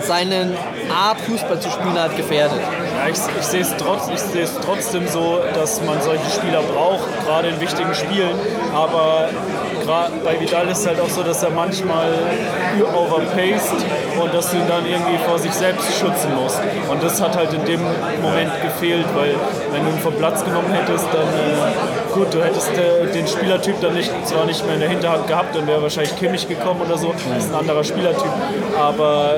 seine 0.00 0.56
Art, 0.94 1.20
Fußball 1.20 1.60
zu 1.60 1.70
spielen, 1.70 1.98
halt 1.98 2.16
gefährdet. 2.16 2.60
Ja, 2.96 3.08
ich, 3.08 3.18
ich 3.38 3.46
sehe 3.46 3.60
es 3.60 3.76
trotz, 3.76 4.08
ich 4.08 4.18
sehe 4.18 4.42
es 4.42 4.54
trotzdem 4.64 5.06
so, 5.06 5.40
dass 5.54 5.82
man 5.82 6.00
solche 6.00 6.30
Spieler 6.30 6.62
braucht, 6.62 7.04
gerade 7.26 7.48
in 7.48 7.60
wichtigen 7.60 7.94
Spielen. 7.94 8.34
Aber 8.74 9.28
bei 10.24 10.40
Vidal 10.40 10.66
ist 10.68 10.78
es 10.78 10.86
halt 10.86 11.00
auch 11.00 11.08
so, 11.08 11.22
dass 11.22 11.42
er 11.42 11.50
manchmal 11.50 12.10
overpaced 12.94 13.74
und 14.20 14.34
dass 14.34 14.50
du 14.50 14.56
ihn 14.56 14.66
dann 14.66 14.86
irgendwie 14.86 15.18
vor 15.28 15.38
sich 15.38 15.52
selbst 15.52 15.86
schützen 15.92 16.34
musst. 16.42 16.58
Und 16.88 17.02
das 17.02 17.20
hat 17.20 17.36
halt 17.36 17.52
in 17.52 17.64
dem 17.66 17.80
Moment 18.22 18.50
gefehlt, 18.62 19.06
weil 19.14 19.34
wenn 19.72 19.84
du 19.84 19.90
ihn 19.90 19.98
vom 19.98 20.14
Platz 20.14 20.42
genommen 20.42 20.72
hättest, 20.72 21.06
dann 21.12 21.28
äh, 21.28 22.14
gut, 22.14 22.32
du 22.32 22.42
hättest 22.42 22.72
äh, 22.72 23.12
den 23.12 23.26
Spielertyp 23.26 23.78
dann 23.80 23.94
nicht, 23.94 24.10
zwar 24.26 24.46
nicht 24.46 24.64
mehr 24.64 24.74
in 24.74 24.80
der 24.80 24.88
Hinterhand 24.88 25.26
gehabt, 25.28 25.54
dann 25.54 25.66
wäre 25.66 25.82
wahrscheinlich 25.82 26.16
Kimmich 26.16 26.48
gekommen 26.48 26.80
oder 26.80 26.96
so, 26.96 27.12
das 27.12 27.44
ist 27.44 27.52
ein 27.52 27.60
anderer 27.60 27.84
Spielertyp, 27.84 28.32
aber 28.78 29.36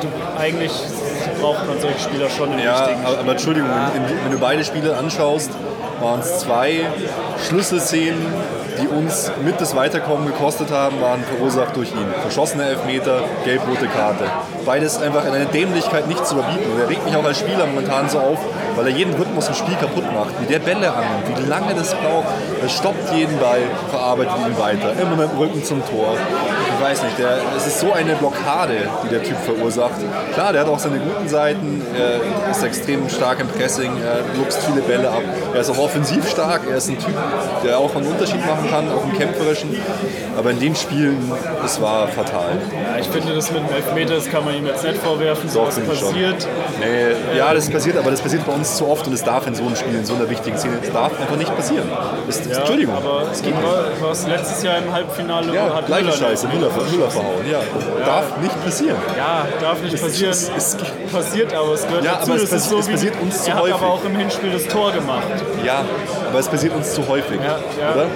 du, 0.00 0.08
eigentlich 0.38 0.72
braucht 1.44 1.66
man 1.68 1.78
solche 1.78 2.00
Spieler 2.00 2.30
schon 2.30 2.52
in 2.52 2.60
Ja, 2.60 2.80
wichtigen 2.80 3.04
aber, 3.04 3.18
aber 3.18 3.32
Entschuldigung, 3.32 3.70
wenn 4.22 4.32
du 4.32 4.38
beide 4.38 4.64
Spiele 4.64 4.96
anschaust, 4.96 5.50
waren 6.00 6.20
es 6.20 6.38
zwei 6.38 6.86
Schlüsselszenen, 7.46 8.26
die 8.80 8.88
uns 8.88 9.30
mit 9.44 9.60
das 9.60 9.76
Weiterkommen 9.76 10.26
gekostet 10.26 10.70
haben, 10.70 11.00
waren 11.02 11.22
verursacht 11.22 11.76
durch 11.76 11.92
ihn. 11.92 12.06
Verschossene 12.22 12.64
Elfmeter, 12.64 13.20
gelb-rote 13.44 13.86
Karte. 13.86 14.24
Beides 14.64 15.00
einfach 15.00 15.26
in 15.26 15.32
einer 15.32 15.44
Dämlichkeit 15.44 16.08
nicht 16.08 16.26
zu 16.26 16.34
überbieten. 16.34 16.72
Und 16.72 16.80
er 16.80 16.88
regt 16.88 17.04
mich 17.04 17.14
auch 17.14 17.24
als 17.24 17.38
Spieler 17.38 17.66
momentan 17.66 18.08
so 18.08 18.18
auf, 18.18 18.38
weil 18.74 18.86
er 18.86 18.92
jeden 18.92 19.14
Rhythmus 19.14 19.48
im 19.48 19.54
Spiel 19.54 19.76
kaputt 19.76 20.10
macht. 20.12 20.40
Wie 20.40 20.46
der 20.46 20.58
Bälle 20.58 20.92
annimmt, 20.92 21.38
wie 21.38 21.48
lange 21.48 21.74
das 21.74 21.94
braucht. 21.94 22.26
Er 22.62 22.68
stoppt 22.68 23.14
jeden 23.14 23.38
Ball, 23.38 23.60
verarbeitet 23.90 24.34
ihn 24.46 24.58
weiter. 24.58 24.92
Immer 25.00 25.16
mit 25.16 25.30
dem 25.30 25.38
Rücken 25.38 25.62
zum 25.62 25.82
Tor. 25.86 26.16
Ich 26.76 26.80
weiß 26.84 27.02
nicht, 27.04 27.18
der, 27.18 27.38
es 27.56 27.66
ist 27.66 27.80
so 27.80 27.92
eine 27.92 28.14
Blockade, 28.14 28.74
die 29.04 29.08
der 29.08 29.22
Typ 29.22 29.36
verursacht. 29.44 29.94
Klar, 30.34 30.52
der 30.52 30.62
hat 30.62 30.68
auch 30.68 30.78
seine 30.78 30.98
guten 30.98 31.28
Seiten. 31.28 31.82
Er 31.98 32.50
ist 32.50 32.62
extrem 32.62 33.08
stark 33.08 33.40
im 33.40 33.48
Pressing, 33.48 33.92
er 34.02 34.20
luchst 34.38 34.62
viele 34.64 34.80
Bälle 34.82 35.08
ab. 35.08 35.22
Er 35.54 35.60
ist 35.60 35.70
auch 35.70 35.78
offensiv 35.78 36.28
stark. 36.28 36.62
Er 36.68 36.76
ist 36.76 36.88
ein 36.88 36.98
Typ, 36.98 37.14
der 37.64 37.78
auch 37.78 37.94
einen 37.94 38.06
Unterschied 38.06 38.44
machen 38.46 38.68
kann, 38.70 38.88
auch 38.92 39.04
im 39.04 39.16
Kämpferischen. 39.16 39.76
Aber 40.36 40.50
in 40.50 40.60
den 40.60 40.74
Spielen, 40.74 41.32
es 41.64 41.80
war 41.80 42.08
fatal. 42.08 42.58
Ja, 42.72 42.98
ich 43.00 43.06
finde, 43.08 43.34
das 43.34 43.50
mit 43.50 43.60
dem 43.68 43.74
Elfmeter, 43.74 44.16
das 44.16 44.30
kann 44.30 44.44
man 44.44 44.54
ihm 44.54 44.66
jetzt 44.66 44.84
nicht 44.84 44.98
vorwerfen, 44.98 45.48
so 45.48 45.66
was 45.66 45.78
passiert. 45.78 46.46
Nee, 46.80 47.38
ja, 47.38 47.54
das 47.54 47.70
passiert, 47.70 47.96
aber 47.96 48.10
das 48.10 48.20
passiert 48.20 48.44
bei 48.46 48.52
uns 48.52 48.76
zu 48.76 48.88
oft 48.88 49.06
und 49.06 49.12
es 49.12 49.22
darf 49.22 49.46
in 49.46 49.54
so 49.54 49.64
einem 49.64 49.76
Spiel, 49.76 49.94
in 49.94 50.04
so 50.04 50.14
einer 50.14 50.28
wichtigen 50.28 50.58
Szene, 50.58 50.74
es 50.82 50.92
darf 50.92 51.18
einfach 51.18 51.36
nicht 51.36 51.54
passieren. 51.54 51.88
Das, 52.26 52.44
Ja, 52.46 52.58
Entschuldigung, 52.58 52.94
aber 52.96 53.26
das 53.28 53.42
geht 53.42 53.54
nicht. 53.54 53.66
war, 53.66 53.84
was 54.00 54.26
letztes 54.26 54.62
Jahr 54.62 54.78
im 54.78 54.92
Halbfinale 54.92 55.54
Ja, 55.54 55.74
hat 55.74 55.86
gleiche 55.86 56.04
Müller 56.04 56.16
Scheiße, 56.16 56.48
Müller, 56.70 56.90
Müller 56.90 57.10
verhauen. 57.10 57.44
Ja, 57.50 57.60
darf 58.04 58.24
nicht 58.40 58.64
passieren. 58.64 58.96
Ja, 59.16 59.46
darf 59.60 59.82
nicht 59.82 59.94
Es- 59.94 60.00
passieren. 60.02 60.30
es- 60.32 60.50
es- 60.56 60.76
passiert 61.12 61.54
aber, 61.54 61.72
es 61.74 61.86
gehört 61.86 62.04
Ja, 62.04 62.14
dazu. 62.16 62.32
aber 62.32 62.42
es 62.42 62.50
passi- 62.52 62.68
so 62.70 62.78
es 62.78 62.88
passiert 62.88 63.14
uns 63.20 63.42
zu 63.42 63.50
er 63.50 63.54
hat 63.56 63.62
häufig. 63.62 63.74
aber 63.76 63.86
auch 63.88 64.04
im 64.04 64.16
Hinspiel 64.16 64.50
das 64.52 64.66
Tor 64.66 64.92
gemacht. 64.92 65.22
Ja, 65.64 65.84
aber 66.30 66.38
es 66.38 66.48
passiert 66.48 66.74
uns 66.74 66.92
zu 66.94 67.06
häufig. 67.08 67.38
Ja, 67.40 67.58
ja. 67.80 67.92
Oder? 67.94 68.06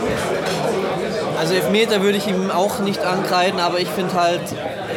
Also 1.38 1.54
Elfmeter 1.54 2.02
würde 2.02 2.18
ich 2.18 2.26
ihm 2.26 2.50
auch 2.50 2.80
nicht 2.80 3.04
ankreiden, 3.04 3.60
aber 3.60 3.78
ich 3.78 3.88
finde 3.88 4.14
halt, 4.14 4.40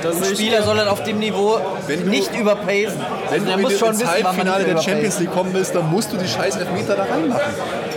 Das 0.01 0.15
ein 0.15 0.35
Spieler 0.35 0.63
soll 0.63 0.77
halt 0.77 0.87
auf 0.87 1.03
dem 1.03 1.19
Niveau 1.19 1.59
Wenn 1.85 2.03
du- 2.05 2.09
nicht 2.09 2.33
überpacen. 2.35 2.99
Wenn 3.29 3.41
Also 3.41 3.51
er 3.51 3.55
du 3.57 3.61
muss 3.61 3.73
in- 3.73 3.77
schon 3.79 3.89
ins 3.89 3.99
wissen, 3.99 4.11
Halbfinale 4.11 4.63
der. 4.63 4.81
Champions 4.81 5.19
League 5.19 5.31
kommen 5.31 5.53
willst, 5.53 5.75
dann 5.75 5.87
musst 5.91 6.11
du 6.11 6.17
die 6.17 6.27
scheiß 6.27 6.55
Elfmeter 6.55 6.95
da 6.95 7.03
reinmachen. 7.03 7.41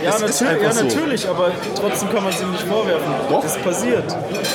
Ja, 0.03 0.09
Es 0.15 0.21
ist 0.21 0.41
natürlich, 0.41 0.61
ja 0.63 0.69
einfach 0.69 0.81
so. 0.81 0.85
natürlich, 0.85 1.29
aber 1.29 1.51
trotzdem 1.79 2.09
kann 2.11 2.23
man 2.23 2.33
es 2.33 2.41
ihm 2.41 2.51
nicht 2.51 2.63
vorwerfen. 2.63 3.13
Doch. 3.29 3.41
Das 3.41 3.57
passiert. 3.57 4.03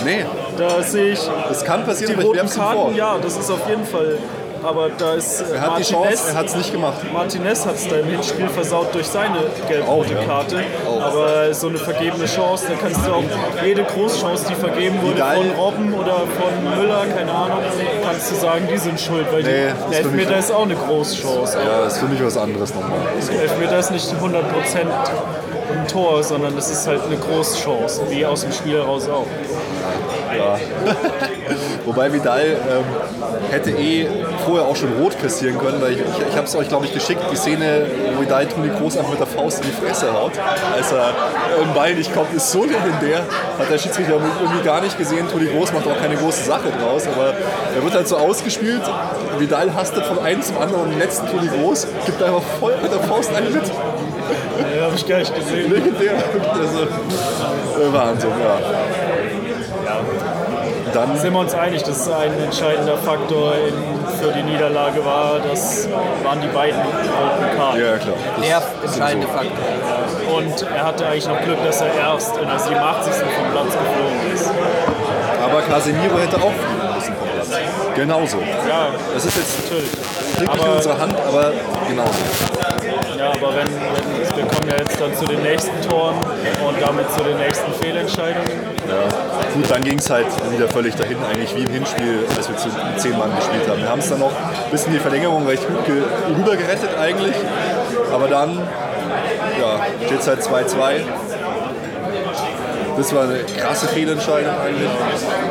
Nee, 0.04 0.24
Da 0.56 0.82
sehe 0.82 1.12
ich 1.12 1.20
das 1.48 1.64
kann 1.64 1.84
passieren, 1.84 2.12
die 2.14 2.18
aber 2.18 2.24
roten 2.28 2.40
ihm 2.40 2.48
vor. 2.48 2.64
Karten, 2.64 2.94
ja, 2.96 3.18
das 3.20 3.36
ist 3.36 3.50
auf 3.50 3.68
jeden 3.68 3.84
Fall. 3.86 4.18
Aber 4.62 4.90
da 4.90 5.14
ist 5.14 5.40
äh, 5.40 5.54
Er 5.54 5.60
hat 5.62 5.82
Chance, 5.82 6.28
er 6.28 6.34
hat 6.34 6.46
es 6.46 6.56
nicht 6.56 6.72
gemacht. 6.72 6.98
Martinez 7.12 7.64
hat 7.64 7.76
es 7.76 7.88
da 7.88 7.96
im 7.96 8.06
Hinspiel 8.06 8.48
versaut 8.48 8.94
durch 8.94 9.06
seine 9.06 9.38
gelb-rote 9.68 10.14
ja. 10.14 10.22
Karte. 10.24 10.56
Auch. 10.86 11.00
Aber 11.02 11.54
so 11.54 11.68
eine 11.68 11.78
vergebene 11.78 12.26
Chance, 12.26 12.66
da 12.68 12.74
kannst 12.80 13.06
du 13.06 13.12
auch 13.12 13.22
jede 13.64 13.84
Großchance, 13.84 14.46
die 14.48 14.54
vergeben 14.54 15.00
wurde 15.02 15.14
Vidal- 15.16 15.36
von 15.36 15.50
Robben 15.52 15.94
oder 15.94 16.14
von 16.14 16.78
Müller, 16.78 17.06
keine 17.16 17.32
Ahnung, 17.32 17.58
kannst 18.04 18.30
du 18.30 18.34
sagen, 18.36 18.68
die 18.70 18.78
sind 18.78 19.00
schuld, 19.00 19.26
weil 19.32 19.42
Nee, 19.42 19.48
die, 19.48 19.90
der 19.90 19.98
Elfmeter 20.00 20.38
ist 20.38 20.52
auch 20.52 20.62
eine 20.62 20.74
Großchance. 20.76 21.58
Ja, 21.58 21.80
das 21.84 21.94
ist 21.94 21.98
für 22.00 22.06
mich 22.08 22.22
was 22.22 22.36
anderes 22.36 22.74
nochmal. 22.74 22.98
Der 23.32 23.42
Elfmeter 23.42 23.78
ist 23.78 23.90
nicht 23.90 24.06
100% 24.12 24.36
ein 25.72 25.88
Tor, 25.88 26.22
sondern 26.22 26.54
das 26.54 26.70
ist 26.70 26.86
halt 26.86 27.02
eine 27.06 27.16
Großchance, 27.16 28.02
wie 28.10 28.26
aus 28.26 28.42
dem 28.42 28.52
Spiel 28.52 28.76
heraus 28.78 29.08
auch. 29.08 29.26
Ja. 30.36 30.58
Wobei 31.84 32.12
Vidal 32.12 32.40
ähm, 32.40 32.84
hätte 33.50 33.70
eh 33.70 34.06
vorher 34.44 34.66
auch 34.66 34.76
schon 34.76 34.92
rot 35.00 35.18
kassieren 35.18 35.58
können, 35.58 35.80
weil 35.80 35.92
ich, 35.92 36.00
ich, 36.00 36.28
ich 36.28 36.36
habe 36.36 36.46
es 36.46 36.54
euch, 36.54 36.68
glaube 36.68 36.86
ich, 36.86 36.94
geschickt, 36.94 37.20
die 37.30 37.36
Szene, 37.36 37.86
wo 38.14 38.22
Vidal 38.22 38.46
Toni 38.46 38.68
Groß 38.68 38.98
einfach 38.98 39.10
mit 39.10 39.20
der 39.20 39.26
Faust 39.26 39.64
in 39.64 39.70
die 39.70 39.86
Fresse 39.86 40.12
haut, 40.12 40.32
als 40.74 40.92
er 40.92 41.14
im 41.62 41.72
Ball 41.74 41.94
nicht 41.94 42.14
kommt, 42.14 42.32
ist 42.34 42.50
so 42.50 42.64
legendär. 42.64 43.22
Hat 43.58 43.70
der 43.70 43.78
Schiedsrichter 43.78 44.14
irgendwie 44.14 44.64
gar 44.64 44.80
nicht 44.80 44.96
gesehen. 44.98 45.28
Toni 45.28 45.46
Groß 45.46 45.72
macht 45.72 45.86
auch 45.86 45.98
keine 45.98 46.16
große 46.16 46.44
Sache 46.44 46.70
draus, 46.80 47.06
aber 47.06 47.34
er 47.74 47.82
wird 47.82 47.94
halt 47.94 48.08
so 48.08 48.16
ausgespielt. 48.16 48.82
Vidal 49.38 49.74
hastet 49.74 50.04
von 50.04 50.18
einem 50.18 50.42
zum 50.42 50.58
anderen 50.58 50.82
und 50.84 50.90
den 50.90 50.98
letzten 50.98 51.26
Toni 51.28 51.48
Groß 51.48 51.86
gibt 52.06 52.22
einfach 52.22 52.42
voll 52.58 52.74
mit 52.82 52.92
der 52.92 53.00
Faust 53.00 53.34
einen 53.34 53.52
mit. 53.52 53.64
Ja, 54.76 54.84
habe 54.84 54.94
ich 54.94 55.06
gar 55.06 55.18
nicht 55.18 55.34
gesehen. 55.34 55.72
Legendär. 55.72 56.12
Also, 56.52 56.82
äh, 56.82 57.92
Wahnsinn, 57.92 58.30
ja. 58.30 58.58
Dann 60.92 61.16
Sind 61.16 61.32
wir 61.32 61.40
uns 61.40 61.54
einig, 61.54 61.82
dass 61.84 62.08
ein 62.10 62.32
entscheidender 62.42 62.96
Faktor 62.96 63.54
in, 63.54 63.74
für 64.18 64.32
die 64.32 64.42
Niederlage 64.42 65.04
war, 65.04 65.38
das 65.50 65.88
waren 66.24 66.40
die 66.40 66.48
beiden 66.48 66.80
roten 66.80 67.56
Karten. 67.56 67.80
Ja, 67.80 67.96
klar. 67.98 68.14
Das 68.36 68.46
Der 68.46 68.62
entscheidende 68.84 69.26
so. 69.26 69.32
Faktor. 69.32 70.36
Und 70.36 70.62
er 70.74 70.84
hatte 70.84 71.06
eigentlich 71.06 71.28
noch 71.28 71.40
Glück, 71.42 71.58
dass 71.64 71.80
er 71.80 71.94
erst 71.94 72.36
in 72.36 72.48
der 72.48 72.58
87. 72.58 73.12
vom 73.14 73.52
Platz 73.52 73.72
geflogen 73.72 74.32
ist. 74.34 74.50
Aber 75.42 75.62
Casemiro 75.62 76.18
hätte 76.18 76.36
auch 76.36 76.52
fliegen 76.52 76.94
müssen 76.94 77.14
vom 77.16 77.28
Platz. 77.34 77.50
Genauso. 77.94 78.38
Ja, 78.68 78.88
Das 79.14 79.24
ist 79.24 79.36
jetzt 79.36 79.62
natürlich. 79.64 79.90
liegt 80.40 80.52
nicht 80.54 80.64
in 80.64 80.70
unserer 80.72 80.98
Hand, 80.98 81.14
aber 81.26 81.52
genauso. 81.88 82.20
Ja, 83.18 83.28
aber 83.30 83.54
wenn, 83.56 83.66
wenn 83.68 83.99
wir 84.40 84.48
kommen 84.48 84.70
ja 84.70 84.76
jetzt 84.78 84.98
dann 84.98 85.14
zu 85.14 85.26
den 85.26 85.42
nächsten 85.42 85.88
Toren 85.88 86.16
und 86.16 86.80
damit 86.80 87.10
zu 87.12 87.22
den 87.22 87.36
nächsten 87.36 87.72
Fehlentscheidungen. 87.74 88.48
Ja. 88.88 89.52
Gut, 89.54 89.70
dann 89.70 89.84
ging 89.84 89.98
es 89.98 90.08
halt 90.08 90.26
wieder 90.50 90.68
völlig 90.68 90.94
dahin, 90.94 91.18
eigentlich 91.30 91.54
wie 91.56 91.64
im 91.64 91.70
Hinspiel, 91.70 92.24
als 92.36 92.48
wir 92.48 92.56
zu 92.56 92.68
zehn 92.96 93.18
Mann 93.18 93.34
gespielt 93.36 93.68
haben. 93.68 93.82
Wir 93.82 93.88
haben 93.88 93.98
es 93.98 94.08
dann 94.08 94.20
noch 94.20 94.32
bis 94.70 94.84
in 94.84 94.92
die 94.92 94.98
Verlängerung 94.98 95.46
recht 95.46 95.66
gut 95.66 95.84
ge 95.84 96.02
rüber 96.36 96.56
gerettet 96.56 96.90
eigentlich. 96.98 97.34
Aber 98.12 98.28
dann 98.28 98.58
ja, 99.60 100.06
steht 100.06 100.20
es 100.20 100.26
halt 100.26 100.40
2-2. 100.40 101.02
Das 102.96 103.14
war 103.14 103.24
eine 103.24 103.44
krasse 103.44 103.88
Fehlentscheidung 103.88 104.54
eigentlich. 104.58 104.90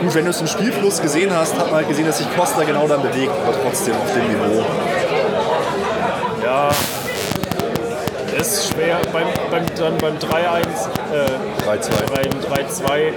Gut, 0.01 0.15
wenn 0.15 0.25
du 0.25 0.31
es 0.31 0.41
im 0.41 0.47
Spielfluss 0.47 1.01
gesehen 1.01 1.31
hast, 1.35 1.57
hat 1.57 1.67
man 1.67 1.77
halt 1.77 1.89
gesehen, 1.89 2.07
dass 2.07 2.17
sich 2.17 2.27
Costa 2.35 2.63
genau 2.63 2.87
dann 2.87 3.01
bewegt, 3.01 3.31
aber 3.45 3.55
trotzdem 3.63 3.93
auf 3.95 4.13
dem 4.13 4.27
Niveau. 4.27 4.65
Ist 8.41 8.73
schwer. 8.73 8.97
Beim, 9.11 9.27
beim, 9.51 9.65
dann 9.75 9.97
beim 9.97 10.17
3-1, 10.17 10.65
äh, 11.13 11.67
3-2. 11.67 11.89
beim 12.09 12.31
3-2, 12.41 13.13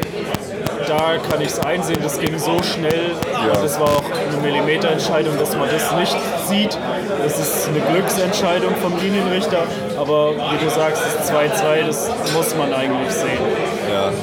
da 0.86 1.16
kann 1.30 1.40
ich 1.40 1.48
es 1.48 1.60
einsehen, 1.60 1.98
das 2.02 2.18
ging 2.18 2.38
so 2.38 2.62
schnell. 2.62 3.12
Ja. 3.32 3.52
Und 3.54 3.62
das 3.62 3.78
war 3.78 3.88
auch 3.88 4.04
eine 4.04 4.42
Millimeterentscheidung, 4.42 5.38
dass 5.38 5.56
man 5.56 5.68
das 5.68 5.92
nicht 5.92 6.16
sieht. 6.48 6.78
Das 7.22 7.38
ist 7.38 7.68
eine 7.68 7.80
Glücksentscheidung 7.80 8.74
vom 8.76 8.98
Linienrichter. 8.98 9.62
Aber 9.98 10.32
wie 10.32 10.64
du 10.64 10.70
sagst, 10.70 11.02
das 11.02 11.30
2-2, 11.30 11.86
das 11.86 12.10
muss 12.34 12.56
man 12.56 12.72
eigentlich 12.72 13.12
sehen. 13.12 13.38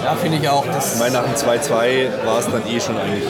Ja, 0.04 0.16
finde 0.16 0.38
ich 0.38 0.50
auch. 0.50 0.66
Das 0.66 0.96
Ich 0.96 1.00
meine, 1.00 1.14
nach 1.14 1.24
dem 1.24 1.36
2-2 1.36 2.26
war 2.26 2.40
es 2.40 2.46
dann 2.46 2.68
eh 2.68 2.80
schon 2.80 2.98
eigentlich 2.98 3.26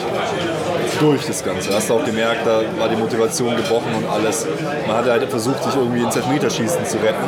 durch 1.00 1.26
das 1.26 1.42
Ganze. 1.44 1.74
Hast 1.74 1.90
du 1.90 1.94
auch 1.94 2.04
gemerkt, 2.04 2.46
da 2.46 2.60
war 2.78 2.88
die 2.88 2.96
Motivation 2.96 3.56
gebrochen 3.56 3.92
und 3.96 4.08
alles. 4.08 4.46
Man 4.86 4.96
hatte 4.96 5.10
halt 5.10 5.28
versucht, 5.30 5.62
sich 5.64 5.74
irgendwie 5.74 6.02
ins 6.02 6.14
Elfmeterschießen 6.16 6.84
zu 6.86 6.98
retten. 6.98 7.24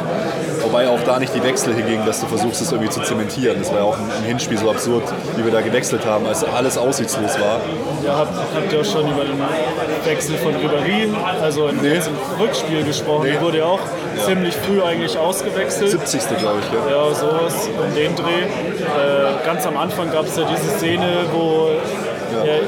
Wobei 0.62 0.88
auch 0.88 1.00
da 1.04 1.18
nicht 1.18 1.34
die 1.34 1.42
Wechsel 1.42 1.74
hingingen, 1.74 2.06
dass 2.06 2.20
du 2.20 2.26
versuchst, 2.26 2.60
es 2.62 2.70
irgendwie 2.70 2.90
zu 2.90 3.00
zementieren. 3.00 3.56
Das 3.58 3.70
war 3.70 3.78
ja 3.78 3.84
auch 3.84 3.96
im 3.98 4.24
Hinspiel 4.24 4.58
so 4.58 4.70
absurd, 4.70 5.02
wie 5.36 5.44
wir 5.44 5.50
da 5.52 5.60
gewechselt 5.60 6.06
haben, 6.06 6.26
als 6.26 6.44
alles 6.44 6.78
aussichtslos 6.78 7.38
war. 7.40 7.60
Ja, 8.06 8.18
habt, 8.18 8.34
habt 8.54 8.72
ihr 8.72 8.80
auch 8.80 8.84
schon 8.84 9.10
über 9.10 9.24
den 9.24 9.38
Wechsel 10.04 10.36
von 10.36 10.54
Ribéry, 10.54 11.08
also 11.42 11.68
im 11.68 11.78
Nee. 11.82 12.00
Rückspiel 12.38 12.84
gesprochen. 12.84 13.24
Nee. 13.24 13.32
Der 13.32 13.40
wurde 13.42 13.58
ja 13.58 13.64
auch 13.64 13.80
ziemlich 14.24 14.54
früh 14.54 14.82
eigentlich 14.82 15.16
ausgewechselt. 15.18 15.90
70. 15.90 16.38
glaube 16.38 16.60
ich. 16.60 16.90
Ja. 16.90 16.96
Ja, 17.08 17.14
sowas 17.14 17.68
um 17.78 17.94
den 17.94 18.14
Dreh. 18.14 18.42
Äh, 18.42 19.44
ganz 19.44 19.66
am 19.66 19.76
Anfang 19.76 20.10
gab 20.12 20.26
es 20.26 20.36
ja 20.36 20.44
diese 20.44 20.76
Szene, 20.78 21.06
wo 21.32 21.70
er, 22.44 22.60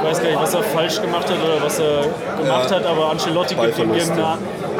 ich 0.00 0.08
weiß 0.10 0.22
gar 0.22 0.28
nicht, 0.30 0.40
was 0.42 0.54
er 0.54 0.62
falsch 0.62 1.00
gemacht 1.00 1.28
hat 1.28 1.36
oder 1.42 1.62
was 1.64 1.78
er 1.78 2.02
gemacht 2.42 2.70
Ja. 2.70 2.76
hat, 2.76 2.86
aber 2.86 3.10
Ancelotti 3.10 3.54
gibt 3.54 3.78
ihm 3.78 3.92
irgendeine, 3.94 4.38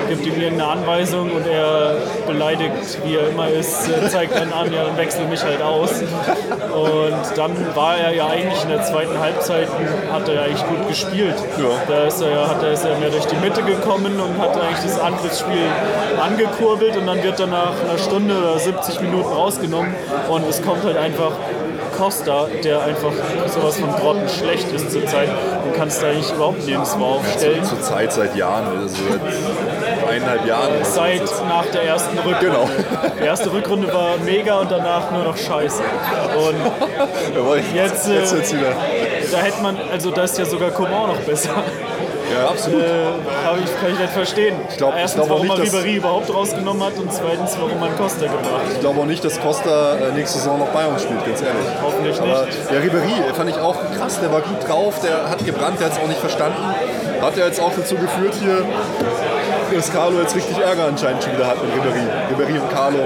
gibt 0.09 0.27
ihm 0.27 0.41
irgendeine 0.41 0.71
Anweisung 0.73 1.31
und 1.33 1.47
er 1.47 1.97
beleidigt, 2.27 2.99
wie 3.05 3.17
er 3.17 3.29
immer 3.29 3.49
ist, 3.49 3.89
äh, 3.89 4.09
zeigt 4.09 4.37
dann 4.39 4.53
an, 4.53 4.73
ja, 4.73 4.85
dann 4.85 4.97
wechsel 4.97 5.27
mich 5.27 5.43
halt 5.43 5.61
aus. 5.63 5.91
Und 6.01 7.37
dann 7.37 7.53
war 7.75 7.97
er 7.97 8.15
ja 8.15 8.27
eigentlich 8.29 8.63
in 8.63 8.69
der 8.71 8.83
zweiten 8.83 9.19
Halbzeit, 9.19 9.69
hat 10.13 10.29
er 10.29 10.35
ja 10.35 10.43
eigentlich 10.43 10.67
gut 10.67 10.89
gespielt. 10.89 11.35
Ja. 11.59 11.65
Da 11.89 12.05
ist 12.05 12.21
er, 12.21 12.31
ja- 12.31 12.49
hat 12.49 12.63
er, 12.63 12.73
ist 12.73 12.85
er 12.85 12.97
mehr 12.99 13.11
durch 13.11 13.27
die 13.27 13.37
Mitte 13.37 13.63
gekommen 13.63 14.21
und 14.21 14.41
hat 14.41 14.55
eigentlich 14.57 14.83
das 14.85 14.99
Angriffsspiel 15.01 15.67
angekurbelt 16.23 16.97
und 16.97 17.07
dann 17.07 17.23
wird 17.23 17.39
er 17.41 17.47
nach 17.47 17.73
einer 17.89 17.99
Stunde 17.99 18.35
oder 18.39 18.59
70 18.59 19.01
Minuten 19.01 19.33
rausgenommen 19.33 19.95
und 20.29 20.49
es 20.49 20.63
kommt 20.63 20.85
halt 20.85 20.97
einfach 20.97 21.33
Costa, 21.99 22.47
der 22.63 22.81
einfach 22.83 23.13
sowas 23.49 23.77
von 23.79 23.91
grottenschlecht 23.93 24.71
ist 24.73 24.93
zurzeit 24.93 25.29
und 25.65 25.75
kannst 25.75 26.01
da 26.01 26.07
eigentlich 26.09 26.31
überhaupt 26.33 26.65
nirgendwo 26.65 27.05
aufstellen. 27.05 27.65
Zur 27.65 27.81
Zeit 27.81 28.13
seit 28.13 28.37
Jahren, 28.37 28.79
also 28.79 28.95
seit 28.95 30.09
eineinhalb 30.09 30.47
Jahren. 30.47 30.73
Seit 30.85 31.23
nach 31.49 31.67
der 31.67 31.83
ersten 31.83 32.17
Rückrunde. 32.19 32.39
Genau. 32.41 32.69
Die 33.21 33.25
erste 33.25 33.53
Rückrunde 33.53 33.93
war 33.93 34.17
mega 34.25 34.61
und 34.61 34.71
danach 34.71 35.11
nur 35.11 35.25
noch 35.25 35.37
scheiße. 35.37 35.83
Und 36.37 37.35
Jawohl, 37.35 37.61
Jetzt, 37.75 38.09
äh, 38.09 38.21
jetzt 38.21 38.33
wird's 38.33 38.53
wieder. 38.53 38.73
da 39.33 39.39
hätte 39.39 39.61
man, 39.61 39.77
also 39.93 40.13
da 40.13 40.23
ist 40.23 40.39
ja 40.39 40.45
sogar 40.45 40.71
Coman 40.71 41.09
noch 41.09 41.21
besser. 41.21 41.51
Ja, 42.33 42.49
absolut. 42.49 42.83
Äh, 42.83 42.87
ich, 43.65 43.81
kann 43.81 43.93
ich 43.93 43.99
nicht 43.99 44.13
verstehen. 44.13 44.57
glaub- 44.77 44.95
ich 44.95 45.01
Erstens, 45.01 45.15
glaub 45.27 45.31
auch 45.31 45.35
warum 45.37 45.47
man 45.49 45.61
nicht, 45.61 45.73
Ribéry 45.75 45.97
überhaupt 45.97 46.33
rausgenommen 46.35 46.83
hat 46.85 46.97
und 46.99 47.13
zweitens, 47.13 47.57
warum 47.61 47.81
man 47.81 47.97
Costa 47.97 48.27
gebracht 48.27 48.45
hat. 48.45 48.73
Ich 48.73 48.81
glaube 48.81 49.01
auch 49.01 49.07
nicht, 49.07 49.25
dass 49.25 49.41
Costa 49.41 49.95
äh, 49.97 50.13
nächste 50.13 50.39
Saison 50.39 50.59
noch 50.59 50.69
bei 50.69 50.87
uns 50.87 51.03
spielt, 51.03 51.25
ganz 51.25 51.41
ehrlich. 51.41 51.65
Hoffentlich 51.83 52.21
Aber 52.21 52.45
nicht. 52.47 52.59
ja, 52.71 52.79
Ribéry 52.81 53.35
fand 53.35 53.51
ich 53.51 53.59
auch 53.59 53.77
krass, 53.99 54.21
der 54.21 54.33
war 54.33 54.41
gut 54.43 54.69
drauf, 54.69 54.95
der 55.03 55.31
hat 55.31 55.45
gebrannt, 55.45 55.81
der 55.81 55.87
hat 55.87 55.95
es 55.95 55.99
auch 56.03 56.09
nicht 56.09 56.21
verstanden. 56.21 56.59
Hat 57.21 57.37
ja 57.37 57.47
jetzt 57.47 57.61
auch 57.61 57.73
dazu 57.77 57.97
geführt 57.97 58.35
hier, 58.41 58.65
dass 59.75 59.93
Carlo 59.93 60.21
jetzt 60.21 60.35
richtig 60.37 60.57
Ärger 60.59 60.85
anscheinend 60.87 61.23
schon 61.23 61.33
wieder 61.35 61.47
hat 61.47 61.57
mit 61.63 61.73
Ribéry. 61.73 62.05
Ribéry 62.33 62.61
und 62.61 62.71
Carlo 62.73 62.99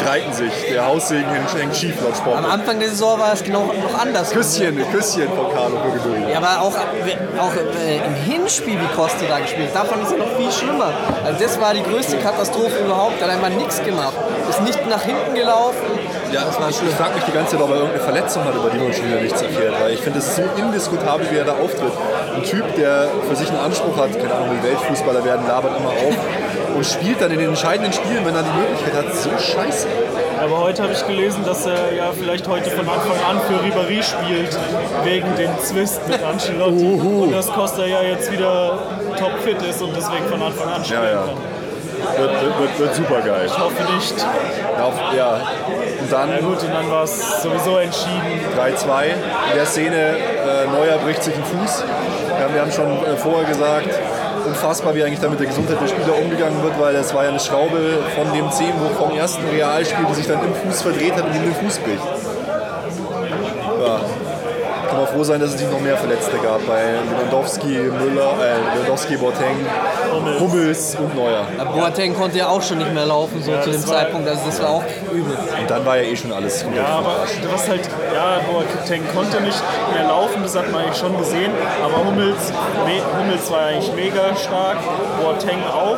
streiten 0.00 0.32
sich. 0.32 0.52
Der 0.70 0.86
Haussegen 0.86 1.26
hängt 1.30 1.76
schief 1.76 2.00
laut 2.00 2.12
Am 2.12 2.16
Sport. 2.16 2.44
Anfang 2.52 2.78
der 2.78 2.88
Saison 2.88 3.18
war 3.18 3.32
es 3.32 3.42
genau 3.42 3.64
noch 3.66 3.98
anders. 3.98 4.30
Küsschen, 4.30 4.76
Küsschen 4.90 5.28
von 5.28 5.52
Carlo 5.52 5.76
Ribéry. 5.76 6.30
Ja, 6.30 6.38
aber 6.38 6.62
auch, 6.62 6.74
auch 6.74 7.54
äh, 7.56 7.96
im 7.96 8.14
Hinspiel, 8.14 8.78
wie 8.80 8.94
Costa 8.94 9.26
da 9.28 9.40
gespielt 9.40 9.74
hat, 9.74 9.84
da 9.84 9.84
fand 9.84 10.02
ich 10.02 10.08
es 10.08 10.12
ja 10.12 10.18
noch 10.18 10.36
viel 10.36 10.52
schlimmer. 10.52 10.92
Also 11.24 11.44
das 11.44 11.60
war 11.60 11.74
die 11.74 11.82
größte 11.82 12.18
Katastrophe 12.18 12.84
überhaupt. 12.84 13.20
Er 13.20 13.28
hat 13.28 13.34
einfach 13.34 13.56
nichts 13.56 13.82
gemacht. 13.82 14.14
Ist 14.48 14.62
nicht 14.62 14.86
nach 14.88 15.02
hinten 15.02 15.34
gelaufen. 15.34 15.97
Ja, 16.32 16.44
das 16.44 16.60
war 16.60 16.72
schlimm. 16.72 16.88
ich 16.90 16.94
frage 16.94 17.14
mich 17.14 17.24
die 17.24 17.32
ganze 17.32 17.52
Zeit, 17.52 17.62
ob 17.62 17.70
er 17.70 17.76
irgendeine 17.76 18.04
Verletzung 18.04 18.44
hat, 18.44 18.54
über 18.54 18.70
die 18.70 18.78
man 18.78 18.92
schon 18.92 19.06
wieder 19.08 19.20
nichts 19.20 19.40
erfährt. 19.40 19.74
Weil 19.80 19.92
ich 19.92 20.00
finde, 20.00 20.18
es 20.18 20.26
ist 20.28 20.36
so 20.36 20.42
indiskutabel, 20.56 21.26
wie 21.30 21.36
er 21.36 21.44
da 21.44 21.52
auftritt. 21.52 21.92
Ein 22.34 22.42
Typ, 22.44 22.64
der 22.76 23.08
für 23.28 23.36
sich 23.36 23.48
einen 23.48 23.60
Anspruch 23.60 23.96
hat, 23.96 24.12
keine 24.12 24.34
Ahnung, 24.34 24.50
will 24.50 24.70
Weltfußballer 24.70 25.24
werden, 25.24 25.46
labert 25.46 25.72
immer 25.78 25.90
auf 25.90 26.16
und 26.76 26.86
spielt 26.86 27.20
dann 27.20 27.30
in 27.32 27.38
den 27.38 27.48
entscheidenden 27.48 27.92
Spielen, 27.92 28.24
wenn 28.24 28.34
er 28.34 28.42
die 28.42 28.58
Möglichkeit 28.58 28.94
hat, 28.94 29.14
so 29.14 29.30
scheiße. 29.30 29.88
Aber 30.40 30.58
heute 30.60 30.82
habe 30.84 30.92
ich 30.92 31.04
gelesen, 31.06 31.44
dass 31.44 31.66
er 31.66 31.92
ja 31.92 32.12
vielleicht 32.12 32.46
heute 32.46 32.70
von 32.70 32.88
Anfang 32.88 33.18
an 33.28 33.40
für 33.48 33.54
Ribéry 33.54 34.02
spielt, 34.02 34.56
wegen 35.02 35.34
dem 35.36 35.50
Zwist 35.58 36.06
mit 36.08 36.22
Ancelotti. 36.22 36.84
Und 36.84 37.32
dass 37.32 37.48
Costa 37.48 37.84
ja 37.84 38.02
jetzt 38.02 38.30
wieder 38.30 38.78
topfit 39.18 39.60
ist 39.62 39.82
und 39.82 39.96
deswegen 39.96 40.26
von 40.28 40.40
Anfang 40.42 40.68
an 40.68 40.84
spielen 40.84 41.02
Ja, 41.02 41.10
ja. 41.10 41.22
kann. 41.26 41.57
Wird, 41.98 42.42
wird, 42.42 42.58
wird, 42.60 42.78
wird 42.78 42.94
super 42.94 43.20
geil. 43.20 43.46
Ich 43.46 43.58
hoffe 43.58 43.82
nicht. 43.94 44.14
Ja, 44.18 45.14
ja. 45.16 45.40
Und 46.00 46.12
dann 46.12 46.28
Na 46.30 46.40
gut, 46.40 46.62
und 46.62 46.72
dann 46.72 46.90
war 46.90 47.04
es 47.04 47.42
sowieso 47.42 47.78
entschieden. 47.78 48.40
3-2. 48.56 49.04
In 49.04 49.56
der 49.56 49.66
Szene, 49.66 49.96
äh, 49.96 50.66
Neuer 50.72 50.98
bricht 50.98 51.22
sich 51.22 51.34
einen 51.34 51.44
Fuß. 51.44 51.84
Wir 52.36 52.44
haben, 52.44 52.54
wir 52.54 52.60
haben 52.60 52.72
schon 52.72 53.04
äh, 53.04 53.16
vorher 53.16 53.44
gesagt, 53.44 53.88
unfassbar, 54.46 54.94
wie 54.94 55.02
eigentlich 55.02 55.20
da 55.20 55.28
mit 55.28 55.40
der 55.40 55.46
Gesundheit 55.46 55.80
der 55.80 55.88
Spieler 55.88 56.16
umgegangen 56.16 56.62
wird, 56.62 56.80
weil 56.80 56.94
das 56.94 57.14
war 57.14 57.24
ja 57.24 57.30
eine 57.30 57.40
Schraube 57.40 57.98
von 58.14 58.32
dem 58.32 58.46
wo 58.46 59.04
vom 59.04 59.16
ersten 59.16 59.46
Realspiel, 59.48 60.06
die 60.08 60.14
sich 60.14 60.26
dann 60.26 60.40
im 60.42 60.54
Fuß 60.54 60.82
verdreht 60.82 61.14
hat 61.14 61.24
und 61.24 61.34
ihm 61.34 61.42
den 61.42 61.54
Fuß 61.54 61.78
bricht. 61.78 62.02
Ja. 63.84 64.00
Kann 64.88 64.96
man 64.96 65.06
froh 65.06 65.22
sein, 65.22 65.38
dass 65.40 65.50
es 65.50 65.60
nicht 65.60 65.70
noch 65.70 65.80
mehr 65.80 65.96
Verletzte 65.96 66.38
gab 66.38 66.66
bei 66.66 66.94
Lewandowski, 67.10 67.68
Müller, 67.68 68.32
äh, 68.40 68.74
Lewandowski, 68.74 69.16
Boateng, 69.16 69.66
Hummels 70.40 70.96
und 70.98 71.14
Neuer. 71.16 71.46
Ja, 71.56 71.64
Boateng 71.64 72.14
konnte 72.14 72.38
ja 72.38 72.48
auch 72.48 72.62
schon 72.62 72.78
nicht 72.78 72.92
mehr 72.94 73.06
laufen, 73.06 73.42
so 73.42 73.52
zu 73.62 73.70
dem 73.70 73.84
Zeitpunkt. 73.84 74.28
Also 74.28 74.42
das 74.46 74.62
war 74.62 74.70
auch 74.70 74.84
übel. 75.12 75.36
Und 75.60 75.70
dann 75.70 75.84
war 75.84 75.96
ja 75.96 76.02
eh 76.04 76.16
schon 76.16 76.32
alles 76.32 76.62
komplett 76.62 76.86
Ja, 76.86 76.94
aber 76.96 77.16
was 77.52 77.68
halt, 77.68 77.80
ja, 78.14 78.40
Boateng 78.50 79.02
konnte 79.14 79.40
nicht 79.40 79.62
mehr 79.94 80.04
laufen, 80.08 80.42
das 80.42 80.56
hat 80.56 80.70
man 80.72 80.82
eigentlich 80.82 80.98
schon 80.98 81.16
gesehen. 81.18 81.52
Aber 81.84 82.04
Hummels, 82.06 82.52
me, 82.84 83.00
Hummels 83.20 83.50
war 83.50 83.60
eigentlich 83.66 83.92
mega 83.94 84.34
stark, 84.36 84.76
Boateng 85.22 85.58
auch. 85.66 85.96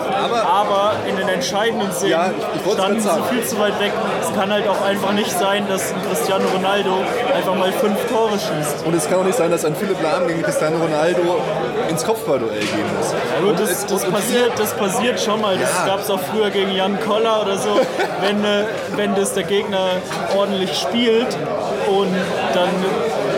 Aber- 0.50 0.90
in 1.08 1.16
den 1.16 1.28
entscheidenden 1.28 1.90
Szenen 1.92 2.10
Ja, 2.12 2.30
ich- 2.30 2.60
ich 2.60 2.66
wollte 2.66 2.82
standen 2.82 2.98
es 2.98 3.04
sie 3.04 3.22
viel 3.30 3.44
zu 3.44 3.58
weit 3.58 3.78
weg. 3.80 3.92
Es 4.22 4.34
kann 4.34 4.52
halt 4.52 4.66
auch 4.68 4.80
einfach 4.84 5.12
nicht 5.12 5.30
sein, 5.30 5.66
dass 5.68 5.92
ein 5.92 6.00
Cristiano 6.08 6.44
Ronaldo 6.54 6.94
einfach 7.34 7.54
mal 7.54 7.72
fünf 7.72 7.96
Tore 8.08 8.32
schießt. 8.32 8.84
Und 8.86 8.94
es 8.94 9.08
kann 9.08 9.20
auch 9.20 9.24
nicht 9.24 9.36
sein, 9.38 9.50
dass 9.50 9.64
ein 9.64 9.74
Philipp 9.74 10.00
Lahm 10.02 10.26
gegen 10.26 10.42
Cristiano 10.42 10.76
Ronaldo 10.78 11.40
ins 11.88 12.04
Kopfballduell 12.04 12.60
gehen 12.60 12.86
muss. 12.96 13.12
Ja, 13.12 13.52
das, 13.64 13.86
das, 14.02 14.10
passiert, 14.10 14.58
das 14.58 14.74
passiert 14.74 15.20
schon 15.20 15.40
mal. 15.40 15.56
Das 15.58 15.70
Ja. 15.70 15.86
gab 15.86 16.00
es 16.00 16.10
auch 16.10 16.20
früher 16.20 16.50
gegen 16.50 16.72
Jan 16.74 16.98
Koller 17.00 17.42
oder 17.42 17.56
so. 17.58 17.78
wenn, 18.20 18.44
äh, 18.44 18.64
wenn 18.96 19.14
das 19.14 19.34
der 19.34 19.44
Gegner 19.44 19.86
ordentlich 20.36 20.76
spielt 20.78 21.36
und 21.86 22.08
dann, 22.54 22.68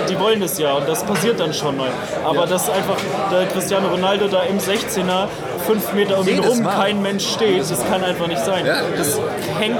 die 0.09 0.19
wollen 0.19 0.41
das 0.41 0.59
ja 0.59 0.73
und 0.75 0.89
das 0.89 1.03
passiert 1.05 1.39
dann 1.41 1.53
schon 1.55 1.77
mal. 1.77 1.89
Aber 2.25 2.47
dass 2.47 2.69
einfach 2.69 2.97
der 3.31 3.47
Cristiano 3.47 3.89
Ronaldo 3.89 4.29
da 4.29 4.43
im 4.43 4.59
16er 4.59 5.29
fünf 5.67 5.93
Meter 5.93 6.19
um 6.19 6.27
ihn 6.29 6.41
rum 6.41 6.67
kein 6.69 7.01
Mensch 7.03 7.27
steht, 7.35 7.61
das 7.71 7.85
kann 7.89 8.03
einfach 8.03 8.27
nicht 8.27 8.45
sein. 8.45 8.67
Ja. 8.67 8.77
Das 8.97 9.21
hängt 9.61 9.79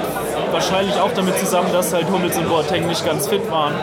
wahrscheinlich 0.53 0.95
auch 0.99 1.11
damit 1.13 1.37
zusammen, 1.37 1.73
dass 1.73 1.93
halt 1.93 2.09
Hummels 2.09 2.37
und 2.37 2.47
Boateng 2.47 2.87
nicht 2.87 3.05
ganz 3.05 3.27
fit 3.27 3.49
waren. 3.51 3.73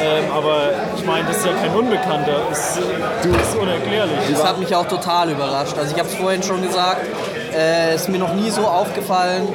Ähm, 0.00 0.24
aber 0.32 0.70
ich 0.96 1.04
meine, 1.04 1.26
das 1.26 1.38
ist 1.38 1.46
ja 1.46 1.52
kein 1.52 1.74
Unbekannter. 1.74 2.40
Das, 2.48 2.78
das 3.22 3.48
ist 3.48 3.56
unerklärlich. 3.56 4.18
Das 4.30 4.44
hat 4.44 4.58
mich 4.58 4.74
auch 4.74 4.86
total 4.86 5.30
überrascht. 5.30 5.76
Also 5.76 5.92
ich 5.92 5.98
habe 5.98 6.08
es 6.08 6.14
vorhin 6.14 6.42
schon 6.42 6.62
gesagt, 6.62 7.02
äh, 7.54 7.94
ist 7.94 8.08
mir 8.08 8.18
noch 8.18 8.34
nie 8.34 8.50
so 8.50 8.62
aufgefallen, 8.62 9.48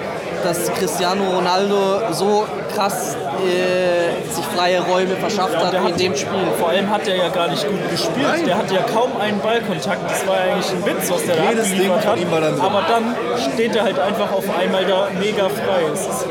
dass 0.44 0.72
Cristiano 0.74 1.24
Ronaldo 1.36 2.02
so 2.12 2.46
krass 2.76 3.16
äh, 3.46 4.32
sich 4.34 4.46
freie 4.46 4.82
Räume 4.82 5.16
verschafft 5.16 5.54
Ja, 5.54 5.66
hat 5.66 5.90
in 5.90 5.98
dem 5.98 6.16
Spiel. 6.16 6.48
Vor 6.60 6.70
allem 6.70 6.90
hat 6.90 7.08
er 7.08 7.16
ja 7.16 7.30
gar 7.30 7.48
nicht 7.48 7.66
gut 7.68 7.90
gespielt. 7.92 8.28
Nein. 8.28 8.46
Der 8.46 8.58
hatte 8.58 8.76
ja 8.76 8.82
kaum 8.84 9.12
einen 9.20 9.40
Ballkontakt. 9.40 10.10
Das 10.10 10.26
war 10.28 10.36
ja 10.46 10.54
eigentlich 10.54 10.72
ein 10.72 10.86
Witz, 10.86 11.12
was 11.12 11.26
der 11.26 11.36
da 11.36 11.50
Jedes 11.50 11.70
Ding 11.70 11.92
abgeliefert 11.92 12.44
hat. 12.44 12.52
dann. 12.58 12.62
Aber 12.62 12.82
dann 12.88 13.16
steht 13.54 13.76
er 13.76 13.84
halt 13.84 14.00
einfach 14.00 14.32
auf 14.32 14.46
einmal 14.60 14.86
da 14.86 15.08
mega 15.20 15.50
frei. 15.50 15.82
Es 15.94 16.02
ist, 16.02 16.26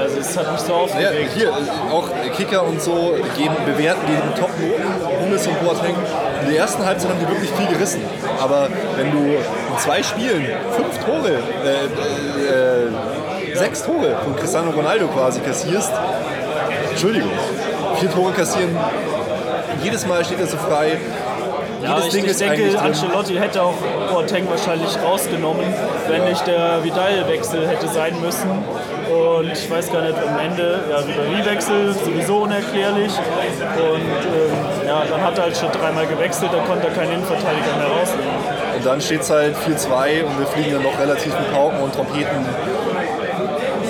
also 0.00 0.18
es 0.20 0.36
hat 0.36 0.52
mich 0.52 0.60
so 0.60 0.72
Ja, 0.72 0.78
aufgeregt. 0.78 1.30
hier, 1.34 1.48
äh, 1.48 1.92
auch 1.92 2.08
Kicker 2.36 2.62
und 2.64 2.80
so 2.80 3.14
geben, 3.36 3.54
bewerten 3.64 4.00
die 4.06 4.40
Top-Noten, 4.40 5.20
Hummels 5.22 5.46
und 5.46 5.60
Boateng. 5.64 5.94
In 6.42 6.50
der 6.50 6.58
ersten 6.60 6.84
Halbzeit 6.84 7.10
haben 7.10 7.20
die 7.20 7.28
wirklich 7.28 7.50
viel 7.50 7.66
gerissen. 7.68 8.02
Aber 8.40 8.68
wenn 8.96 9.10
du 9.12 9.18
in 9.18 9.78
zwei 9.78 10.02
Spielen 10.02 10.46
fünf 10.76 11.04
Tore, 11.04 11.30
äh, 11.64 11.86
äh, 12.46 12.88
sechs 13.56 13.82
Tore 13.82 14.16
von 14.22 14.36
Cristiano 14.36 14.70
Ronaldo 14.70 15.08
quasi 15.08 15.40
kassierst, 15.40 15.92
Entschuldigung, 16.90 17.30
vier 17.98 18.10
Tore 18.10 18.32
kassieren, 18.32 18.76
jedes 19.82 20.06
Mal 20.06 20.24
steht 20.24 20.40
er 20.40 20.46
so 20.46 20.56
frei. 20.56 20.98
Ja, 21.82 21.90
jedes 21.90 22.06
ich, 22.06 22.12
Ding 22.12 22.24
ich 22.24 22.30
ist 22.30 22.40
denke, 22.40 22.68
drin. 22.68 22.76
Ancelotti 22.76 23.34
hätte 23.34 23.62
auch 23.62 23.74
Boateng 24.10 24.48
wahrscheinlich 24.48 24.96
rausgenommen, 25.04 25.66
wenn 26.08 26.24
nicht 26.24 26.46
der 26.46 26.82
Vidal-Wechsel 26.82 27.68
hätte 27.68 27.88
sein 27.88 28.18
müssen. 28.20 28.50
Und 28.50 29.52
ich 29.52 29.70
weiß 29.70 29.92
gar 29.92 30.02
nicht, 30.02 30.16
am 30.18 30.38
Ende, 30.38 30.80
ja, 30.90 30.96
Ribéry-Wechsel, 30.98 31.92
sowieso 31.92 32.38
unerklärlich. 32.38 33.12
Und 33.12 34.00
ähm, 34.00 34.86
ja, 34.86 35.02
dann 35.08 35.22
hat 35.22 35.38
er 35.38 35.44
halt 35.44 35.56
schon 35.56 35.70
dreimal 35.70 36.06
gewechselt, 36.06 36.50
da 36.52 36.58
konnte 36.66 36.88
er 36.88 36.94
keinen 36.94 37.12
Innenverteidiger 37.12 37.76
mehr 37.76 37.86
rausnehmen. 38.00 38.34
Und 38.76 38.86
dann 38.86 39.00
steht 39.00 39.20
es 39.20 39.30
halt 39.30 39.54
4-2 39.56 40.24
und 40.24 40.38
wir 40.38 40.46
fliegen 40.46 40.72
dann 40.72 40.82
noch 40.82 40.98
relativ 40.98 41.32
mit 41.38 41.52
Pauken 41.54 41.80
und 41.80 41.94
Trompeten 41.94 42.44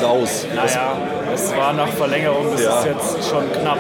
raus. 0.03 0.47
Naja, 0.55 0.93
es 1.35 1.55
war 1.57 1.73
nach 1.73 1.89
Verlängerung, 1.89 2.47
das 2.53 2.63
Ja. 2.63 2.79
ist 2.81 2.87
jetzt 2.87 3.29
schon 3.31 3.51
knapp. 3.53 3.79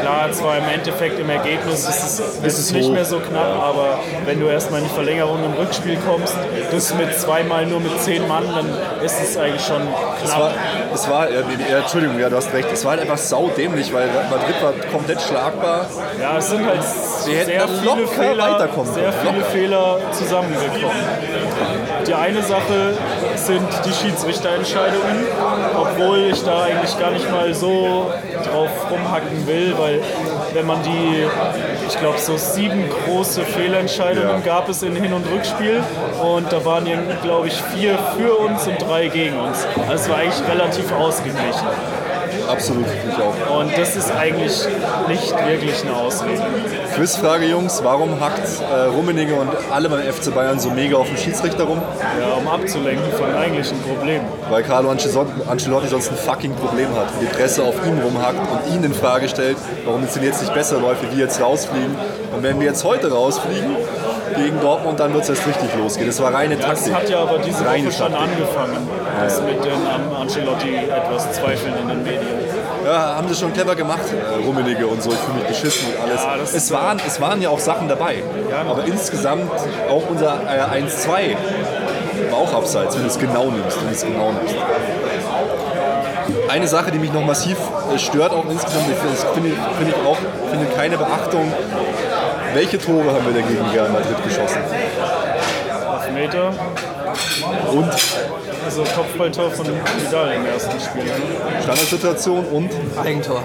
Klar, 0.00 0.30
zwar 0.32 0.58
im 0.58 0.68
Endeffekt 0.72 1.18
im 1.18 1.28
Ergebnis 1.30 1.80
ist 1.88 2.02
es, 2.02 2.18
ist 2.20 2.42
es 2.42 2.58
es 2.58 2.72
nicht 2.72 2.88
hoch. 2.88 2.92
mehr 2.92 3.04
so 3.04 3.18
knapp, 3.18 3.62
aber 3.62 3.98
wenn 4.24 4.40
du 4.40 4.46
erstmal 4.46 4.80
in 4.80 4.88
die 4.88 4.94
Verlängerung 4.94 5.42
im 5.44 5.52
Rückspiel 5.52 5.98
kommst, 6.06 6.34
das 6.70 6.94
mit 6.94 7.18
zweimal 7.18 7.66
nur 7.66 7.80
mit 7.80 7.98
zehn 8.00 8.26
Mann, 8.28 8.44
dann 8.54 8.68
ist 9.04 9.20
es 9.22 9.36
eigentlich 9.36 9.64
schon 9.64 9.82
Es 10.22 10.30
knapp. 10.30 10.40
war, 10.40 10.50
es 10.94 11.10
war 11.10 11.30
ja, 11.30 11.40
ja, 11.70 11.78
Entschuldigung, 11.78 12.18
ja, 12.18 12.28
du 12.28 12.36
hast 12.36 12.52
recht. 12.52 12.68
Es 12.72 12.84
war 12.84 12.92
halt 12.92 13.02
einfach 13.02 13.18
saudämlich, 13.18 13.92
weil 13.92 14.08
Madrid 14.30 14.54
war 14.62 14.72
komplett 14.92 15.20
schlagbar. 15.22 15.86
Ja, 16.20 16.36
es 16.38 16.50
sind 16.50 16.66
halt 16.66 16.82
sehr 16.82 17.44
da 17.44 17.66
viele, 17.68 18.06
Fehler, 18.08 18.52
weiterkommen 18.52 18.92
sehr 18.94 19.12
viele. 19.12 19.44
Fehler 19.44 19.98
zusammengekommen. 20.12 20.96
Die 22.06 22.14
eine 22.14 22.40
Sache 22.42 22.94
sind 23.34 23.66
die 23.84 23.92
Schiedsrichterentscheidungen, 23.92 25.26
obwohl 25.76 26.30
ich 26.32 26.42
da 26.44 26.62
eigentlich 26.64 26.96
gar 26.98 27.10
nicht 27.10 27.28
mal 27.30 27.52
so 27.52 28.10
drauf 28.44 28.70
rumhacken 28.90 29.46
will, 29.46 29.74
weil 29.76 30.00
wenn 30.52 30.66
man 30.66 30.82
die, 30.82 31.26
ich 31.88 31.98
glaube, 31.98 32.18
so 32.18 32.36
sieben 32.36 32.84
große 32.88 33.42
Fehlentscheidungen 33.42 34.28
Ja. 34.44 34.54
gab 34.54 34.68
es 34.68 34.82
in 34.82 34.94
Hin- 34.94 35.12
und 35.12 35.26
Rückspiel 35.32 35.82
und 36.22 36.52
da 36.52 36.64
waren, 36.64 36.86
glaube 37.22 37.48
ich, 37.48 37.60
vier 37.74 37.98
für 38.16 38.34
uns 38.36 38.66
und 38.66 38.80
drei 38.80 39.08
gegen 39.08 39.38
uns. 39.38 39.66
Also 39.88 40.04
es 40.04 40.08
war 40.08 40.18
eigentlich 40.18 40.48
relativ 40.48 40.92
ausgeglichen. 40.92 41.66
Absolut, 42.48 42.86
ich 42.86 43.22
auch. 43.22 43.60
Und 43.60 43.76
das 43.76 43.96
ist 43.96 44.10
eigentlich 44.12 44.66
nicht 45.08 45.34
wirklich 45.46 45.82
eine 45.82 45.96
Ausrede. 45.96 46.42
Quizfrage, 46.94 47.46
Jungs. 47.46 47.82
Warum 47.82 48.20
hackt 48.20 48.40
äh, 48.60 48.84
Rummenigge 48.86 49.34
und 49.34 49.50
alle 49.72 49.88
beim 49.88 50.00
FC 50.00 50.34
Bayern 50.34 50.58
so 50.60 50.70
mega 50.70 50.96
auf 50.96 51.08
den 51.08 51.16
Schiedsrichter 51.16 51.64
rum? 51.64 51.80
Ja, 52.20 52.34
um 52.36 52.48
abzulenken 52.48 53.12
von 53.12 53.34
eigentlichen 53.34 53.80
Problemen. 53.82 54.24
Weil 54.50 54.62
Carlo 54.62 54.90
Ancelotti 54.90 55.88
sonst 55.88 56.10
ein 56.10 56.16
fucking 56.16 56.54
Problem 56.54 56.88
hat. 56.96 57.08
Die 57.20 57.26
Presse 57.26 57.62
auf 57.64 57.74
ihn 57.86 57.98
rumhackt 57.98 58.40
und 58.50 58.74
ihn 58.74 58.84
in 58.84 58.94
Frage 58.94 59.28
stellt, 59.28 59.56
warum 59.84 60.04
es 60.04 60.14
denn 60.14 60.22
jetzt 60.24 60.40
nicht 60.40 60.54
besser 60.54 60.80
läuft, 60.80 61.02
wie 61.02 61.14
die 61.14 61.20
jetzt 61.20 61.40
rausfliegen. 61.40 61.94
Und 62.34 62.42
wenn 62.42 62.58
wir 62.60 62.66
jetzt 62.66 62.84
heute 62.84 63.10
rausfliegen 63.12 63.76
gegen 64.36 64.60
Dortmund, 64.60 65.00
dann 65.00 65.12
wird 65.14 65.22
es 65.24 65.30
erst 65.30 65.46
richtig 65.46 65.74
losgehen. 65.78 66.06
Das 66.06 66.20
war 66.20 66.32
reine 66.34 66.56
Das 66.56 66.66
Taktik. 66.66 66.94
hat 66.94 67.08
ja 67.08 67.20
aber 67.20 67.38
diese 67.38 67.64
Reine 67.64 67.86
Woche 67.86 67.92
schon 67.96 68.12
Taktik. 68.12 68.30
angefangen, 68.32 68.88
das 69.22 69.40
mit 69.42 69.64
den 69.64 70.16
Ancelotti 70.20 70.74
etwas 70.76 71.32
Zweifeln 71.32 71.74
in 71.82 71.88
den 71.88 72.02
Medien. 72.02 72.35
Ja, 72.86 73.16
haben 73.16 73.28
sie 73.28 73.34
schon 73.34 73.52
clever 73.52 73.74
gemacht, 73.74 74.02
äh, 74.12 74.44
Rummenigge 74.44 74.86
und 74.86 75.02
so. 75.02 75.10
Ich 75.10 75.18
fühle 75.18 75.38
mich 75.38 75.46
beschissen 75.48 75.88
und 75.92 76.02
alles. 76.08 76.22
Ja, 76.52 76.56
es, 76.56 76.70
waren, 76.72 77.00
es 77.04 77.20
waren 77.20 77.42
ja 77.42 77.48
auch 77.50 77.58
Sachen 77.58 77.88
dabei. 77.88 78.22
Aber 78.68 78.84
insgesamt 78.84 79.50
auch 79.90 80.02
unser 80.08 80.38
äh, 80.46 80.82
1-2 80.82 81.36
war 82.30 82.38
auch 82.38 82.54
abseits, 82.54 82.94
wenn 82.94 83.02
du 83.02 83.08
es 83.08 83.18
genau 83.18 83.46
nimmst. 83.50 83.76
Wenn 83.80 83.88
du 83.88 83.92
es 83.94 84.02
genau 84.04 84.30
nimmst. 84.32 84.54
Eine 86.48 86.68
Sache, 86.68 86.92
die 86.92 86.98
mich 87.00 87.12
noch 87.12 87.24
massiv 87.24 87.56
äh, 87.92 87.98
stört, 87.98 88.32
auch 88.32 88.44
insgesamt, 88.48 88.84
ich 88.88 88.96
finde 89.34 89.50
finde 89.78 89.90
ich- 89.90 90.06
auch 90.06 90.16
finde 90.50 90.66
keine 90.76 90.96
Beachtung. 90.96 91.52
Welche 92.54 92.78
Tore 92.78 93.04
haben 93.12 93.26
wir 93.26 93.32
denn 93.34 93.48
gegen 93.48 93.64
Real 93.70 93.88
Madrid 93.90 94.16
geschossen? 94.24 94.60
Meter, 96.14 96.50
Und 97.72 97.90
also 98.66 98.82
Kopfballtor 98.82 99.50
von 99.52 99.66
Vidal 99.66 100.34
im 100.34 100.44
ersten 100.44 100.78
Spiel. 100.80 101.04
Standardsituation 101.62 102.44
und 102.46 102.70
Eigentor. 102.98 103.42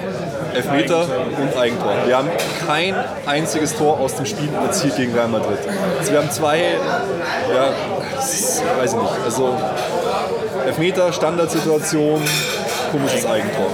Elfmeter 0.53 1.05
und 1.39 1.57
Eigentor. 1.57 1.93
Wir 2.07 2.17
haben 2.17 2.29
kein 2.65 2.95
einziges 3.27 3.75
Tor 3.75 3.99
aus 3.99 4.15
dem 4.15 4.25
Spiel 4.25 4.49
erzielt 4.53 4.95
gegen 4.95 5.13
Real 5.13 5.27
Madrid. 5.27 5.59
Also 5.99 6.11
wir 6.11 6.19
haben 6.19 6.31
zwei, 6.31 6.57
ja, 7.53 7.69
weiß 8.17 8.93
ich 8.93 8.99
nicht, 8.99 9.13
also 9.23 9.55
Elfmeter, 10.65 11.13
Standardsituation, 11.13 12.21
komisches 12.91 13.25
Eigentor. 13.25 13.67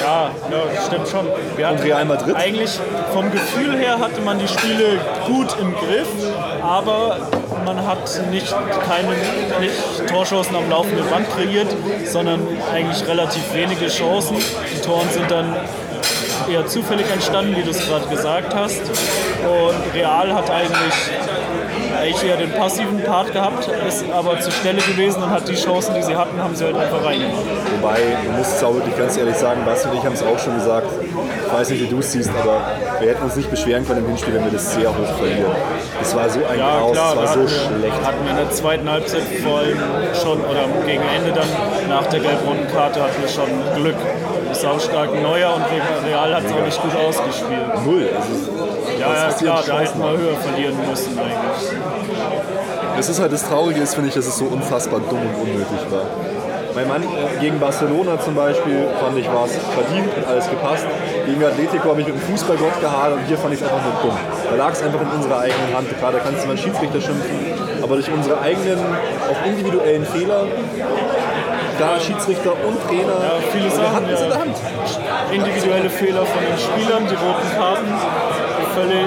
Ja, 0.00 0.30
ja, 0.50 0.82
stimmt 0.86 1.08
schon. 1.08 1.26
Wir 1.56 1.68
hatten 1.68 1.82
Real 1.82 2.04
Madrid? 2.04 2.34
Eigentlich 2.34 2.78
vom 3.12 3.30
Gefühl 3.30 3.76
her 3.76 3.98
hatte 3.98 4.20
man 4.20 4.38
die 4.38 4.48
Spiele 4.48 4.98
gut 5.26 5.56
im 5.60 5.72
Griff, 5.74 6.08
aber 6.62 7.18
man 7.64 7.86
hat 7.86 8.20
nicht 8.30 8.54
keine 8.86 9.08
nicht 9.60 10.08
Torchancen 10.08 10.56
am 10.56 10.68
laufenden 10.68 11.08
Band 11.08 11.30
kreiert, 11.30 11.68
sondern 12.04 12.40
eigentlich 12.72 13.06
relativ 13.06 13.42
wenige 13.54 13.88
Chancen. 13.88 14.36
Die 14.74 14.80
Toren 14.80 15.08
sind 15.10 15.30
dann 15.30 15.56
eher 16.50 16.66
zufällig 16.66 17.06
entstanden, 17.10 17.56
wie 17.56 17.62
du 17.62 17.70
es 17.70 17.86
gerade 17.86 18.06
gesagt 18.08 18.54
hast. 18.54 18.80
Und 18.80 19.94
Real 19.94 20.34
hat 20.34 20.50
eigentlich, 20.50 20.94
eigentlich 22.02 22.24
eher 22.24 22.36
den 22.36 22.50
passiven 22.52 23.02
Part 23.02 23.32
gehabt, 23.32 23.68
ist 23.88 24.04
aber 24.12 24.38
zur 24.40 24.52
Stelle 24.52 24.80
gewesen 24.82 25.22
und 25.22 25.30
hat 25.30 25.48
die 25.48 25.54
Chancen, 25.54 25.94
die 25.94 26.02
sie 26.02 26.16
hatten, 26.16 26.40
haben 26.42 26.54
sie 26.54 26.64
halt 26.64 26.76
einfach 26.76 27.04
reingemacht. 27.04 27.44
Wobei, 27.80 27.98
man 28.26 28.38
muss 28.38 28.48
es 28.48 28.64
auch 28.64 28.74
wirklich 28.74 28.96
ganz 28.96 29.16
ehrlich 29.16 29.36
sagen, 29.36 29.64
Basti 29.64 29.88
und 29.88 29.96
ich 29.98 30.04
haben 30.04 30.14
es 30.14 30.22
auch 30.22 30.38
schon 30.38 30.54
gesagt, 30.54 30.86
ich 31.46 31.52
weiß 31.52 31.70
nicht, 31.70 31.82
wie 31.82 31.86
du 31.88 31.98
es 31.98 32.12
siehst, 32.12 32.30
aber 32.30 32.60
wir 33.00 33.08
hätten 33.10 33.22
uns 33.22 33.36
nicht 33.36 33.50
beschweren 33.50 33.86
können 33.86 34.00
im 34.00 34.08
Hinspiel, 34.08 34.34
wenn 34.34 34.44
wir 34.44 34.52
das 34.52 34.74
sehr 34.74 34.88
hoch 34.88 35.16
verlieren. 35.18 35.52
Das 35.98 36.14
war 36.16 36.28
so 36.28 36.40
ein 36.44 36.58
Ja, 36.58 36.78
Chaos, 36.78 36.92
klar, 36.92 37.14
das 37.14 37.24
war 37.24 37.34
so 37.34 37.40
wir, 37.42 37.48
schlecht. 37.48 38.06
hatten 38.06 38.24
wir 38.24 38.30
in 38.30 38.36
der 38.36 38.50
zweiten 38.50 38.90
Halbzeit 38.90 39.22
vor 39.44 39.58
allem 39.58 39.78
schon, 40.20 40.40
oder 40.40 40.64
gegen 40.86 41.02
Ende 41.16 41.32
dann 41.32 41.48
nach 41.88 42.06
der 42.06 42.20
gelb-roten 42.20 42.68
Karte 42.72 43.02
hatten 43.02 43.20
wir 43.22 43.28
schon 43.28 43.48
Glück. 43.76 43.96
Saustarken 44.52 45.22
Neuer 45.22 45.54
und 45.54 45.62
Real 46.06 46.34
hat 46.34 46.44
es 46.44 46.52
auch 46.52 46.64
nicht 46.64 46.82
gut 46.82 46.92
ausgespielt. 46.96 47.84
Null. 47.86 48.08
Also, 48.14 48.98
Ja, 49.00 49.14
ja, 49.14 49.28
ist 49.28 49.38
klar, 49.38 49.62
da 49.66 49.80
hätten 49.80 49.98
wir 49.98 50.10
höher 50.10 50.36
verlieren 50.36 50.76
müssen 50.88 51.18
eigentlich. 51.18 51.91
Das 52.96 53.08
ist 53.08 53.20
halt 53.20 53.32
das 53.32 53.48
Traurige 53.48 53.80
ist, 53.80 53.94
finde 53.94 54.08
ich, 54.08 54.14
dass 54.14 54.26
es 54.26 54.36
so 54.36 54.44
unfassbar 54.44 55.00
dumm 55.00 55.20
und 55.20 55.34
unnötig 55.42 55.90
war. 55.90 56.04
Mein 56.74 56.88
Mann 56.88 57.02
äh, 57.02 57.40
gegen 57.40 57.60
Barcelona 57.60 58.18
zum 58.18 58.34
Beispiel 58.34 58.88
fand 58.98 59.18
ich 59.18 59.26
war 59.28 59.44
es 59.44 59.52
verdient, 59.74 60.08
hat 60.16 60.26
alles 60.26 60.48
gepasst. 60.48 60.86
Gegen 61.26 61.44
Atletico 61.44 61.90
habe 61.90 62.00
ich 62.00 62.06
mit 62.06 62.16
dem 62.16 62.22
Fußballgott 62.22 62.80
gehadert 62.80 63.18
und 63.18 63.26
hier 63.26 63.36
fand 63.36 63.52
ich 63.52 63.60
es 63.60 63.66
einfach 63.66 63.82
nur 63.84 63.92
dumm. 64.02 64.18
Da 64.48 64.56
lag 64.56 64.72
es 64.72 64.82
einfach 64.82 65.00
in 65.02 65.08
unserer 65.08 65.40
eigenen 65.40 65.76
Hand. 65.76 65.98
Klar, 65.98 66.12
da 66.12 66.18
kannst 66.18 66.42
du 66.42 66.46
mal 66.46 66.54
einen 66.54 66.62
Schiedsrichter 66.62 67.00
schimpfen, 67.00 67.36
aber 67.82 67.94
durch 67.96 68.10
unsere 68.10 68.40
eigenen, 68.40 68.78
auch 68.78 69.46
individuellen 69.46 70.06
Fehler, 70.06 70.46
da 71.78 72.00
Schiedsrichter 72.00 72.52
und 72.52 72.80
Trainer, 72.88 73.16
Ja, 73.20 73.36
viele 73.52 73.64
wir 73.64 73.70
Sachen, 73.70 73.92
hatten 73.94 74.08
es 74.08 74.20
in 74.20 74.28
der 74.28 74.38
Hand. 74.38 74.56
Individuelle 75.30 75.90
Fehler 75.90 76.24
von 76.24 76.40
den 76.40 76.58
Spielern, 76.58 77.02
die 77.04 77.16
roten 77.16 77.48
Karten, 77.56 77.92
völlig 78.74 79.06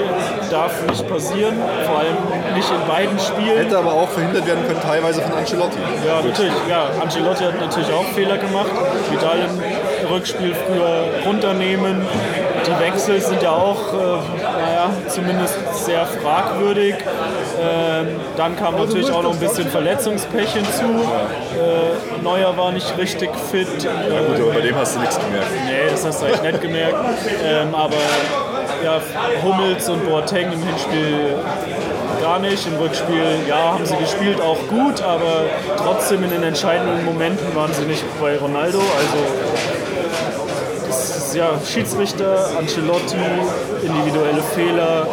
darf 0.50 0.72
nicht 0.88 1.08
passieren, 1.08 1.54
vor 1.86 1.98
allem 1.98 2.16
nicht 2.54 2.70
in 2.70 2.88
beiden 2.88 3.18
Spielen. 3.18 3.58
Hätte 3.58 3.78
aber 3.78 3.92
auch 3.92 4.08
verhindert 4.08 4.46
werden 4.46 4.66
können, 4.66 4.80
teilweise 4.80 5.22
von 5.22 5.32
Ancelotti. 5.32 5.78
Ja, 6.06 6.22
natürlich. 6.22 6.52
Ja, 6.68 6.88
Ancelotti 7.02 7.44
hat 7.44 7.60
natürlich 7.60 7.92
auch 7.92 8.04
Fehler 8.14 8.38
gemacht. 8.38 8.70
Vidal 9.10 9.38
im 10.02 10.08
Rückspiel 10.08 10.54
früher 10.54 11.04
runternehmen. 11.24 12.06
Die 12.66 12.80
Wechsel 12.80 13.20
sind 13.20 13.42
ja 13.42 13.50
auch, 13.50 13.92
äh, 13.92 13.96
naja, 14.42 14.90
zumindest 15.08 15.56
sehr 15.84 16.04
fragwürdig. 16.04 16.94
Ähm, 17.60 18.08
dann 18.36 18.56
kam 18.56 18.76
natürlich 18.76 19.10
auch 19.12 19.22
noch 19.22 19.32
ein 19.32 19.38
bisschen 19.38 19.68
Verletzungspech 19.68 20.52
hinzu. 20.52 20.84
Äh, 21.54 22.22
Neuer 22.22 22.56
war 22.56 22.72
nicht 22.72 22.96
richtig 22.98 23.30
fit. 23.50 23.68
Äh, 23.68 24.32
Gut, 24.32 24.40
aber 24.40 24.52
bei 24.54 24.60
dem 24.62 24.76
hast 24.76 24.96
du 24.96 25.00
nichts 25.00 25.18
gemerkt. 25.18 25.46
Nee, 25.64 25.90
das 25.90 26.04
hast 26.04 26.22
du 26.22 26.26
eigentlich 26.26 26.42
nicht 26.42 26.62
gemerkt. 26.62 26.96
Ähm, 27.44 27.74
aber 27.74 27.94
ja, 28.84 29.00
Hummels 29.42 29.88
und 29.88 30.04
Boateng 30.08 30.52
im 30.52 30.62
Hinspiel 30.62 31.36
gar 32.22 32.38
nicht. 32.38 32.66
Im 32.66 32.76
Rückspiel, 32.76 33.24
ja, 33.48 33.72
haben 33.74 33.84
sie 33.86 33.96
gespielt, 33.96 34.40
auch 34.40 34.58
gut, 34.68 35.02
aber 35.02 35.44
trotzdem 35.76 36.24
in 36.24 36.30
den 36.30 36.42
entscheidenden 36.42 37.04
Momenten 37.04 37.54
waren 37.54 37.72
sie 37.72 37.84
nicht 37.84 38.04
bei 38.20 38.36
Ronaldo. 38.38 38.78
Also 38.78 39.18
das 40.86 41.16
ist, 41.16 41.34
ja, 41.34 41.50
Schiedsrichter, 41.66 42.46
Ancelotti, 42.58 43.16
individuelle 43.82 44.42
Fehler, 44.54 45.06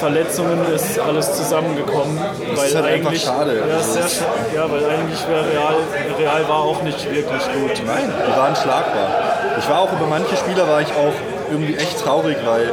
Verletzungen, 0.00 0.58
ist 0.74 0.98
alles 0.98 1.34
zusammengekommen. 1.36 2.18
weil 2.56 2.66
ist 2.68 2.74
halt 2.74 2.84
eigentlich, 2.86 3.22
schade. 3.22 3.62
Ja, 3.68 3.76
ist 3.78 3.92
sehr, 3.94 4.02
scha- 4.04 4.54
ja, 4.54 4.70
weil 4.70 4.84
eigentlich 4.84 5.20
wäre 5.28 5.44
Real, 5.50 5.76
Real 6.18 6.48
war 6.48 6.58
auch 6.58 6.82
nicht 6.82 7.04
wirklich 7.10 7.42
gut. 7.52 7.82
Nein, 7.86 8.12
die 8.28 8.36
waren 8.38 8.54
schlagbar. 8.56 9.08
Ich 9.58 9.68
war 9.68 9.80
auch 9.80 9.92
über 9.92 10.06
manche 10.08 10.36
Spieler 10.36 10.68
war 10.68 10.80
ich 10.82 10.88
auch 10.88 11.14
irgendwie 11.54 11.76
echt 11.76 12.00
traurig, 12.00 12.36
weil 12.44 12.72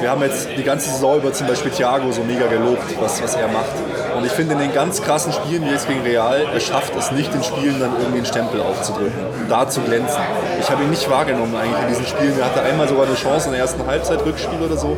wir 0.00 0.10
haben 0.10 0.22
jetzt 0.22 0.48
die 0.56 0.62
ganze 0.62 0.90
Saison 0.90 1.18
über 1.18 1.32
zum 1.32 1.46
Beispiel 1.46 1.70
Thiago 1.70 2.12
so 2.12 2.22
mega 2.22 2.46
gelobt, 2.46 2.82
was, 3.00 3.22
was 3.22 3.34
er 3.34 3.48
macht. 3.48 3.72
Und 4.16 4.24
ich 4.24 4.32
finde 4.32 4.54
in 4.54 4.60
den 4.60 4.72
ganz 4.72 5.02
krassen 5.02 5.32
Spielen 5.32 5.64
wie 5.64 5.70
jetzt 5.70 5.88
gegen 5.88 6.02
Real, 6.02 6.46
er 6.52 6.60
schafft 6.60 6.94
es 6.96 7.10
nicht 7.10 7.34
in 7.34 7.42
Spielen 7.42 7.80
dann 7.80 7.92
irgendwie 7.98 8.18
einen 8.18 8.26
Stempel 8.26 8.60
aufzudrücken, 8.60 9.18
da 9.48 9.68
zu 9.68 9.80
glänzen. 9.80 10.20
Ich 10.60 10.70
habe 10.70 10.82
ihn 10.84 10.90
nicht 10.90 11.08
wahrgenommen 11.10 11.54
eigentlich 11.56 11.82
in 11.82 11.88
diesen 11.88 12.06
Spielen. 12.06 12.38
Er 12.38 12.46
hatte 12.46 12.62
einmal 12.62 12.88
sogar 12.88 13.06
eine 13.06 13.14
Chance 13.14 13.46
in 13.46 13.52
der 13.52 13.62
ersten 13.62 13.84
Halbzeit 13.86 14.24
Rückspiel 14.24 14.60
oder 14.60 14.76
so. 14.76 14.96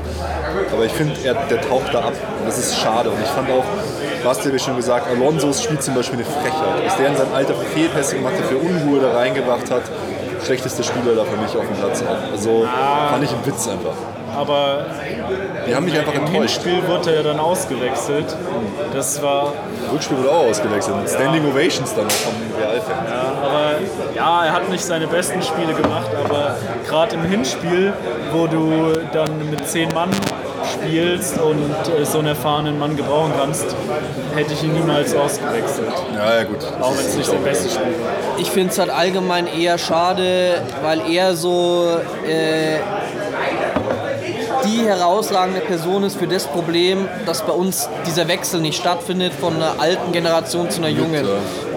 Aber 0.73 0.85
ich 0.85 0.93
finde, 0.93 1.15
er, 1.25 1.35
der 1.35 1.61
taucht 1.61 1.95
da 1.95 2.01
ab 2.01 2.15
und 2.41 2.47
das 2.47 2.59
ist 2.59 2.77
schade. 2.77 3.11
Und 3.11 3.21
ich 3.23 3.29
fand 3.29 3.49
auch, 3.51 3.65
Basti 4.25 4.51
ich 4.51 4.63
schon 4.63 4.77
gesagt, 4.77 5.07
Alonso's 5.09 5.63
Spiel 5.63 5.79
zum 5.79 5.95
Beispiel 5.95 6.19
eine 6.19 6.27
Frechheit. 6.27 6.85
Dass 6.85 6.97
der 6.97 7.09
in 7.09 7.17
seinem 7.17 7.35
Alter 7.35 7.55
Fehlpässe 7.55 8.17
gemacht 8.17 8.35
hat, 8.39 8.47
für 8.47 8.59
Unruhe 8.59 9.01
da 9.01 9.13
reingebracht 9.13 9.71
hat. 9.71 9.83
Schlechtester 10.51 10.83
Spieler 10.83 11.15
da 11.15 11.23
für 11.23 11.37
mich 11.37 11.57
auf 11.57 11.65
dem 11.65 11.77
Platz. 11.77 12.03
auch. 12.03 12.33
Also 12.33 12.67
fand 13.09 13.23
ich 13.23 13.31
ein 13.31 13.47
Witz 13.47 13.69
einfach. 13.69 13.95
Aber 14.37 14.85
Die 15.69 15.75
haben 15.77 15.85
mich 15.85 15.97
einfach 15.97 16.13
im 16.13 16.27
enttäuscht. 16.27 16.63
Hinspiel 16.65 16.89
wurde 16.89 17.15
er 17.15 17.23
dann 17.23 17.39
ausgewechselt. 17.39 18.37
Das 18.93 19.23
war, 19.23 19.53
Rückspiel 19.93 20.19
wurde 20.19 20.31
auch 20.33 20.47
ausgewechselt. 20.51 20.97
Mit 20.97 21.09
Standing 21.09 21.49
Ovations 21.49 21.95
dann 21.95 22.07
auch 22.07 22.11
vom 22.11 22.35
Real-Fan. 22.59 23.07
aber 23.45 23.75
ja, 24.17 24.47
er 24.47 24.53
hat 24.53 24.69
nicht 24.71 24.85
seine 24.85 25.07
besten 25.07 25.41
Spiele 25.41 25.73
gemacht, 25.73 26.11
aber 26.25 26.57
gerade 26.89 27.15
im 27.15 27.23
Hinspiel, 27.23 27.93
wo 28.33 28.49
du 28.49 28.93
dann 29.13 29.51
mit 29.51 29.65
zehn 29.69 29.89
Mann 29.95 30.11
spielst 30.65 31.39
und 31.39 31.71
äh, 31.99 32.05
so 32.05 32.19
einen 32.19 32.29
erfahrenen 32.29 32.79
Mann 32.79 32.97
gebrauchen 32.97 33.33
kannst, 33.39 33.65
hätte 34.35 34.53
ich 34.53 34.63
ihn 34.63 34.73
niemals 34.73 35.15
ausgewechselt. 35.15 35.89
Ja, 36.15 36.37
ja, 36.39 36.45
gut. 36.45 36.63
Das 36.63 36.83
Auch 36.83 36.93
wenn 36.93 37.01
ist 37.01 37.11
es 37.11 37.17
nicht 37.17 37.31
sein 37.31 37.45
bestes 37.45 37.75
Spiel 37.75 37.85
war. 37.85 38.39
Ich 38.39 38.51
finde 38.51 38.71
es 38.71 38.79
halt 38.79 38.91
allgemein 38.91 39.47
eher 39.47 39.79
schade, 39.79 40.63
weil 40.83 41.01
er 41.11 41.35
so 41.37 41.99
äh, 42.27 42.79
die 44.65 44.85
herausragende 44.85 45.61
Person 45.61 46.05
ist 46.05 46.19
für 46.19 46.27
das 46.27 46.47
Problem, 46.47 47.09
dass 47.27 47.43
bei 47.43 47.53
uns 47.53 47.89
dieser 48.07 48.29
Wechsel 48.29 48.61
nicht 48.61 48.79
stattfindet 48.79 49.33
von 49.33 49.57
einer 49.57 49.75
alten 49.79 50.13
Generation 50.13 50.71
zu 50.71 50.81
einer 50.81 50.91
jungen. 50.91 51.27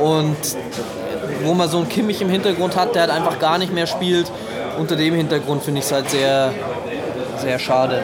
Und 0.02 0.38
wo 1.44 1.54
man 1.54 1.70
so 1.70 1.78
einen 1.78 1.90
Kimmich 1.90 2.22
im 2.22 2.30
Hintergrund 2.30 2.76
hat, 2.76 2.96
der 2.96 3.04
halt 3.04 3.12
einfach 3.12 3.40
gar 3.40 3.58
nicht 3.58 3.74
mehr 3.74 3.88
spielt. 3.88 4.32
Unter 4.78 4.96
dem 4.96 5.14
Hintergrund 5.14 5.64
finde 5.64 5.80
ich 5.80 5.86
es 5.86 5.92
halt 5.92 6.10
sehr, 6.10 6.52
sehr 7.42 7.60
schade. 7.60 8.02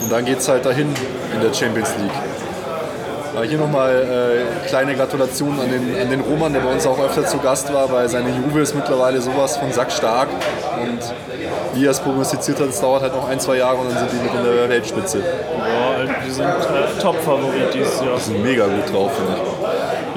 Und 0.00 0.12
dann 0.12 0.24
geht 0.24 0.38
es 0.38 0.48
halt 0.48 0.64
dahin 0.64 0.94
in 1.34 1.40
der 1.40 1.52
Champions 1.52 1.90
League. 1.98 2.12
Hier 3.48 3.58
nochmal 3.58 3.94
äh, 3.94 4.66
kleine 4.66 4.96
Gratulation 4.96 5.60
an 5.60 5.70
den, 5.70 6.00
an 6.00 6.10
den 6.10 6.20
Roman, 6.20 6.52
der 6.52 6.60
bei 6.60 6.72
uns 6.72 6.84
auch 6.88 6.98
öfter 6.98 7.24
zu 7.24 7.38
Gast 7.38 7.72
war, 7.72 7.90
weil 7.92 8.08
seine 8.08 8.30
Juve 8.30 8.60
ist 8.60 8.74
mittlerweile 8.74 9.20
sowas 9.20 9.56
von 9.56 9.70
sackstark. 9.70 10.28
Und 10.82 10.98
wie 11.74 11.86
er 11.86 11.92
es 11.92 12.00
prognostiziert 12.00 12.58
hat, 12.58 12.68
es 12.70 12.80
dauert 12.80 13.02
halt 13.02 13.14
noch 13.14 13.28
ein, 13.28 13.38
zwei 13.38 13.58
Jahre 13.58 13.76
und 13.76 13.90
dann 13.90 13.98
sind 13.98 14.10
die 14.12 14.24
mit 14.24 14.34
in 14.34 14.42
der 14.42 14.68
Weltspitze. 14.68 15.18
Ja, 15.18 16.14
die 16.26 16.30
sind 16.30 16.46
äh, 16.46 17.00
Top-Favorit 17.00 17.72
dieses 17.72 18.00
Jahr. 18.00 18.16
Die 18.16 18.22
sind 18.22 18.42
mega 18.42 18.64
gut 18.64 18.92
drauf, 18.92 19.12
finde 19.14 19.34
ich. 19.34 19.67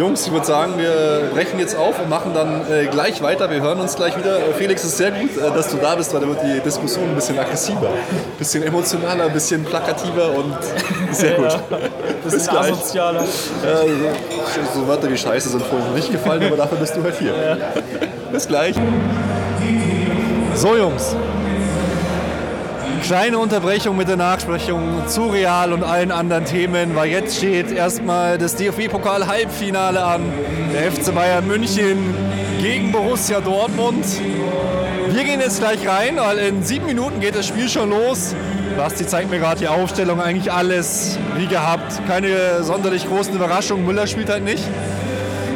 Jungs, 0.02 0.26
ich 0.26 0.34
würde 0.34 0.48
sagen, 0.48 0.80
wir 0.80 1.30
brechen 1.32 1.60
jetzt 1.60 1.76
auf 1.76 2.00
und 2.00 2.10
machen 2.10 2.34
dann 2.34 2.62
äh, 2.72 2.88
gleich 2.88 3.22
weiter. 3.22 3.52
Wir 3.52 3.62
hören 3.62 3.80
uns 3.80 3.96
gleich 3.96 4.18
wieder. 4.18 4.40
Äh, 4.40 4.54
Felix, 4.58 4.82
es 4.84 4.94
ist 4.94 4.98
sehr 4.98 5.12
gut, 5.12 5.38
äh, 5.38 5.52
dass 5.54 5.70
du 5.70 5.78
da 5.78 5.94
bist, 5.94 6.12
weil 6.12 6.22
da 6.22 6.28
wird 6.28 6.40
die 6.42 6.60
Diskussion 6.60 7.08
ein 7.08 7.14
bisschen 7.14 7.38
aggressiver, 7.38 7.88
ein 7.90 8.38
bisschen 8.40 8.64
emotionaler, 8.64 9.26
ein 9.26 9.32
bisschen 9.32 9.64
plakativer 9.64 10.32
und 10.32 10.56
sehr 11.12 11.36
gut. 11.36 11.52
Ja, 11.52 11.78
Bis 12.24 12.48
gleich. 12.48 12.72
asozialer. 12.72 13.22
Ja, 13.22 13.78
so, 14.74 14.80
so 14.80 14.88
Wörter 14.88 15.08
wie 15.08 15.18
Scheiße 15.18 15.50
sind 15.50 15.62
vorhin 15.62 15.94
nicht 15.94 16.12
gefallen, 16.12 16.42
aber 16.48 16.58
dafür 16.58 16.80
bist 16.80 16.96
du 16.98 17.04
halt 17.04 17.20
hier. 17.20 17.36
Bis 18.32 18.48
gleich. 18.48 18.76
So, 20.56 20.76
Jungs. 20.78 21.16
Kleine 23.12 23.40
Unterbrechung 23.40 23.98
mit 23.98 24.08
der 24.08 24.16
Nachsprechung 24.16 25.06
zu 25.06 25.28
Real 25.28 25.74
und 25.74 25.84
allen 25.84 26.14
anderen 26.14 26.46
Themen, 26.46 26.96
weil 26.96 27.10
jetzt 27.10 27.36
steht 27.36 27.70
erstmal 27.70 28.38
das 28.38 28.56
DFB-Pokal-Halbfinale 28.56 30.02
an. 30.02 30.22
Der 30.74 30.90
FC 30.90 31.14
Bayern 31.14 31.46
München 31.46 32.16
gegen 32.62 32.94
Borussia 32.94 33.42
Dortmund. 33.42 34.06
Wir 35.10 35.26
gehen 35.26 35.42
jetzt 35.42 35.60
gleich 35.60 35.86
rein, 35.86 36.16
weil 36.16 36.38
in 36.38 36.64
sieben 36.64 36.86
Minuten 36.86 37.20
geht 37.20 37.36
das 37.36 37.48
Spiel 37.48 37.68
schon 37.68 37.90
los. 37.90 38.34
Basti 38.78 39.06
zeigt 39.06 39.30
mir 39.30 39.40
gerade 39.40 39.60
die 39.60 39.68
Aufstellung, 39.68 40.22
eigentlich 40.22 40.50
alles 40.50 41.20
wie 41.36 41.48
gehabt. 41.48 42.02
Keine 42.08 42.64
sonderlich 42.64 43.06
großen 43.10 43.36
Überraschungen. 43.36 43.86
Müller 43.86 44.08
spielt 44.08 44.30
halt 44.30 44.46
nicht. 44.46 44.64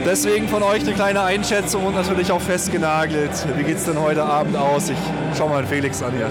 Deswegen 0.06 0.50
von 0.50 0.62
euch 0.62 0.82
eine 0.82 0.92
kleine 0.92 1.22
Einschätzung 1.22 1.86
und 1.86 1.96
natürlich 1.96 2.34
auch 2.34 2.42
festgenagelt. 2.42 3.32
Wie 3.56 3.64
geht 3.64 3.78
es 3.78 3.86
denn 3.86 3.98
heute 3.98 4.26
Abend 4.26 4.58
aus? 4.58 4.90
Ich 4.90 4.98
schau 5.38 5.48
mal 5.48 5.66
Felix 5.66 6.04
an 6.04 6.12
hier. 6.18 6.30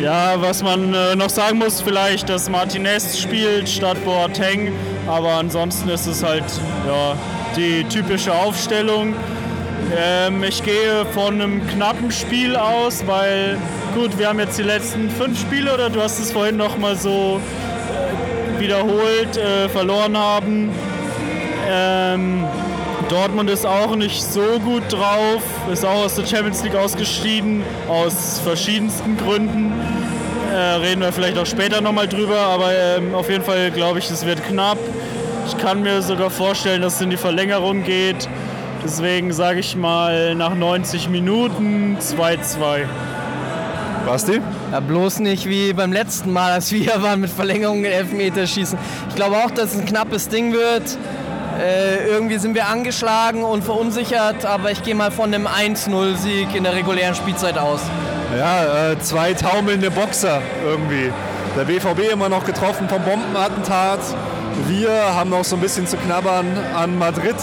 Ja, 0.00 0.34
was 0.40 0.62
man 0.62 0.92
äh, 0.92 1.16
noch 1.16 1.30
sagen 1.30 1.58
muss, 1.58 1.80
vielleicht, 1.80 2.28
dass 2.28 2.50
Martinez 2.50 3.18
spielt 3.18 3.68
statt 3.68 3.96
Boateng. 4.04 4.72
Aber 5.06 5.34
ansonsten 5.34 5.88
ist 5.88 6.06
es 6.06 6.22
halt 6.22 6.44
ja, 6.86 7.16
die 7.56 7.84
typische 7.84 8.32
Aufstellung. 8.34 9.14
Ähm, 9.96 10.42
ich 10.44 10.62
gehe 10.62 11.06
von 11.14 11.40
einem 11.40 11.66
knappen 11.68 12.10
Spiel 12.10 12.56
aus, 12.56 13.06
weil 13.06 13.56
gut, 13.94 14.18
wir 14.18 14.28
haben 14.28 14.38
jetzt 14.38 14.58
die 14.58 14.64
letzten 14.64 15.08
fünf 15.10 15.40
Spiele 15.40 15.72
oder 15.72 15.88
du 15.88 16.02
hast 16.02 16.18
es 16.18 16.30
vorhin 16.30 16.56
noch 16.56 16.76
mal 16.76 16.96
so 16.96 17.40
äh, 17.40 18.60
wiederholt 18.60 19.36
äh, 19.36 19.68
verloren 19.70 20.16
haben. 20.16 20.70
Ähm, 21.68 22.44
Dortmund 23.08 23.48
ist 23.50 23.64
auch 23.64 23.94
nicht 23.94 24.20
so 24.20 24.58
gut 24.58 24.82
drauf, 24.90 25.42
ist 25.72 25.84
auch 25.84 26.04
aus 26.04 26.16
der 26.16 26.26
Champions 26.26 26.64
League 26.64 26.74
ausgeschieden, 26.74 27.62
aus 27.88 28.40
verschiedensten 28.40 29.16
Gründen. 29.16 29.72
Äh, 30.52 30.58
reden 30.58 31.02
wir 31.02 31.12
vielleicht 31.12 31.38
auch 31.38 31.46
später 31.46 31.80
nochmal 31.80 32.08
drüber, 32.08 32.38
aber 32.38 32.72
ähm, 32.72 33.14
auf 33.14 33.30
jeden 33.30 33.44
Fall 33.44 33.70
glaube 33.70 34.00
ich, 34.00 34.10
es 34.10 34.26
wird 34.26 34.44
knapp. 34.44 34.78
Ich 35.46 35.56
kann 35.58 35.82
mir 35.82 36.02
sogar 36.02 36.30
vorstellen, 36.30 36.82
dass 36.82 36.96
es 36.96 37.00
in 37.00 37.10
die 37.10 37.16
Verlängerung 37.16 37.84
geht. 37.84 38.28
Deswegen 38.82 39.32
sage 39.32 39.60
ich 39.60 39.76
mal 39.76 40.34
nach 40.34 40.54
90 40.54 41.08
Minuten 41.08 41.98
2-2. 42.00 42.86
Basti? 44.04 44.40
Ja, 44.72 44.80
bloß 44.80 45.20
nicht 45.20 45.48
wie 45.48 45.72
beim 45.72 45.92
letzten 45.92 46.32
Mal, 46.32 46.52
als 46.52 46.72
wir 46.72 46.80
hier 46.80 47.02
waren 47.02 47.20
mit 47.20 47.30
Verlängerung 47.30 47.80
in 47.84 47.92
Elfmeterschießen. 47.92 48.78
Ich 49.08 49.14
glaube 49.14 49.36
auch, 49.36 49.50
dass 49.50 49.74
es 49.74 49.80
ein 49.80 49.86
knappes 49.86 50.28
Ding 50.28 50.52
wird. 50.52 50.98
Äh, 51.58 52.06
irgendwie 52.08 52.38
sind 52.38 52.54
wir 52.54 52.68
angeschlagen 52.68 53.42
und 53.42 53.64
verunsichert, 53.64 54.44
aber 54.44 54.70
ich 54.70 54.82
gehe 54.82 54.94
mal 54.94 55.10
von 55.10 55.32
einem 55.32 55.46
1-0-Sieg 55.46 56.54
in 56.54 56.64
der 56.64 56.74
regulären 56.74 57.14
Spielzeit 57.14 57.56
aus. 57.56 57.80
Ja, 58.36 58.90
äh, 58.90 58.98
zwei 58.98 59.32
taumelnde 59.32 59.90
Boxer 59.90 60.42
irgendwie. 60.64 61.10
Der 61.56 61.64
BVB 61.64 62.12
immer 62.12 62.28
noch 62.28 62.44
getroffen 62.44 62.88
vom 62.88 63.02
Bombenattentat. 63.02 64.00
Wir 64.66 64.90
haben 65.14 65.30
noch 65.30 65.44
so 65.44 65.56
ein 65.56 65.62
bisschen 65.62 65.86
zu 65.86 65.96
knabbern 65.96 66.46
an 66.74 66.98
Madrid. 66.98 67.36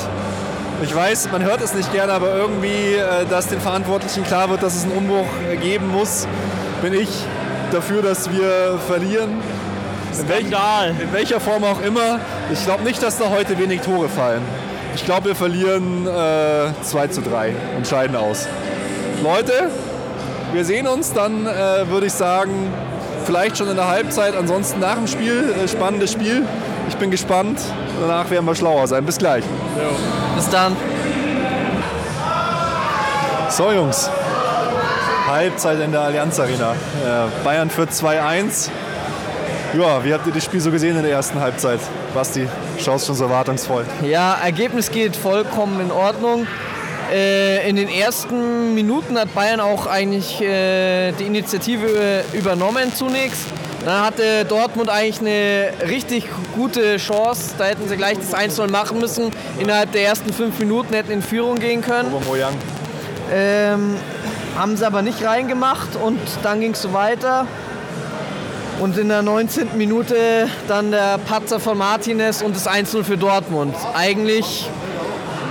Ich 0.83 0.93
weiß, 0.93 1.31
man 1.31 1.43
hört 1.43 1.61
es 1.61 1.73
nicht 1.73 1.91
gerne, 1.91 2.13
aber 2.13 2.35
irgendwie, 2.35 2.93
äh, 2.95 3.25
dass 3.29 3.47
den 3.47 3.61
Verantwortlichen 3.61 4.23
klar 4.23 4.49
wird, 4.49 4.61
dass 4.61 4.75
es 4.75 4.83
einen 4.83 4.91
Umbruch 4.91 5.27
geben 5.61 5.87
muss, 5.89 6.27
bin 6.83 6.93
ich 6.93 7.09
dafür, 7.71 8.03
dass 8.03 8.31
wir 8.31 8.77
verlieren. 8.87 9.41
In, 10.19 10.29
welch, 10.29 10.45
in 10.45 11.13
welcher 11.13 11.39
Form 11.39 11.63
auch 11.63 11.81
immer. 11.81 12.19
Ich 12.51 12.63
glaube 12.63 12.83
nicht, 12.83 13.01
dass 13.01 13.17
da 13.17 13.29
heute 13.29 13.57
wenig 13.57 13.81
Tore 13.81 14.09
fallen. 14.09 14.41
Ich 14.95 15.05
glaube, 15.05 15.29
wir 15.29 15.35
verlieren 15.35 16.05
äh, 16.05 16.71
2 16.83 17.07
zu 17.07 17.21
3 17.21 17.53
und 17.77 17.87
scheiden 17.87 18.15
aus. 18.15 18.47
Leute, 19.23 19.69
wir 20.53 20.65
sehen 20.65 20.87
uns 20.87 21.13
dann, 21.13 21.47
äh, 21.47 21.89
würde 21.89 22.07
ich 22.07 22.13
sagen, 22.13 22.71
vielleicht 23.25 23.57
schon 23.57 23.69
in 23.69 23.75
der 23.75 23.87
Halbzeit. 23.87 24.35
Ansonsten 24.35 24.79
nach 24.79 24.95
dem 24.95 25.07
Spiel, 25.07 25.53
äh, 25.63 25.67
spannendes 25.67 26.11
Spiel. 26.11 26.45
Ich 26.89 26.95
bin 26.97 27.09
gespannt. 27.09 27.59
Danach 27.99 28.29
werden 28.29 28.45
wir 28.45 28.55
schlauer 28.55 28.87
sein. 28.87 29.05
Bis 29.05 29.17
gleich. 29.17 29.43
Bis 30.35 30.49
dann. 30.49 30.75
So, 33.49 33.71
Jungs. 33.71 34.09
Halbzeit 35.27 35.79
in 35.79 35.91
der 35.91 36.01
Allianz 36.01 36.39
Arena. 36.39 36.73
Äh, 36.73 37.43
Bayern 37.43 37.69
führt 37.69 37.91
2-1. 37.91 38.69
Ja, 39.77 40.03
wie 40.05 40.13
habt 40.13 40.27
ihr 40.27 40.33
das 40.33 40.43
Spiel 40.43 40.59
so 40.59 40.69
gesehen 40.69 40.95
in 40.97 41.01
der 41.01 41.11
ersten 41.11 41.39
Halbzeit? 41.39 41.79
Basti, 42.13 42.47
schaust 42.79 43.07
schon 43.07 43.15
so 43.15 43.23
erwartungsvoll. 43.23 43.85
Ja, 44.03 44.35
Ergebnis 44.35 44.91
geht 44.91 45.15
vollkommen 45.15 45.79
in 45.81 45.91
Ordnung. 45.91 46.45
Äh, 47.11 47.67
in 47.67 47.75
den 47.75 47.89
ersten 47.89 48.75
Minuten 48.75 49.17
hat 49.17 49.33
Bayern 49.33 49.59
auch 49.59 49.87
eigentlich 49.87 50.39
äh, 50.41 51.11
die 51.13 51.25
Initiative 51.25 52.23
übernommen 52.33 52.93
zunächst. 52.93 53.47
Dann 53.83 54.05
hatte 54.05 54.45
Dortmund 54.45 54.89
eigentlich 54.89 55.21
eine 55.21 55.73
richtig 55.89 56.25
gute 56.55 56.97
Chance. 56.97 57.55
Da 57.57 57.65
hätten 57.65 57.89
sie 57.89 57.97
gleich 57.97 58.17
das 58.17 58.33
1-0 58.33 58.69
machen 58.69 58.99
müssen. 58.99 59.31
Innerhalb 59.59 59.91
der 59.91 60.03
ersten 60.03 60.31
fünf 60.31 60.59
Minuten 60.59 60.93
hätten 60.93 61.11
in 61.11 61.23
Führung 61.23 61.55
gehen 61.55 61.81
können. 61.81 62.13
Ähm, 63.33 63.95
haben 64.55 64.77
sie 64.77 64.85
aber 64.85 65.01
nicht 65.01 65.25
reingemacht 65.25 65.95
und 65.95 66.19
dann 66.43 66.59
ging 66.59 66.73
es 66.73 66.81
so 66.83 66.93
weiter. 66.93 67.47
Und 68.79 68.97
in 68.97 69.09
der 69.09 69.21
19. 69.21 69.77
Minute 69.77 70.15
dann 70.67 70.91
der 70.91 71.17
Patzer 71.17 71.59
von 71.59 71.77
Martinez 71.77 72.41
und 72.41 72.55
das 72.55 72.67
1-0 72.67 73.03
für 73.03 73.17
Dortmund. 73.17 73.75
Eigentlich 73.93 74.69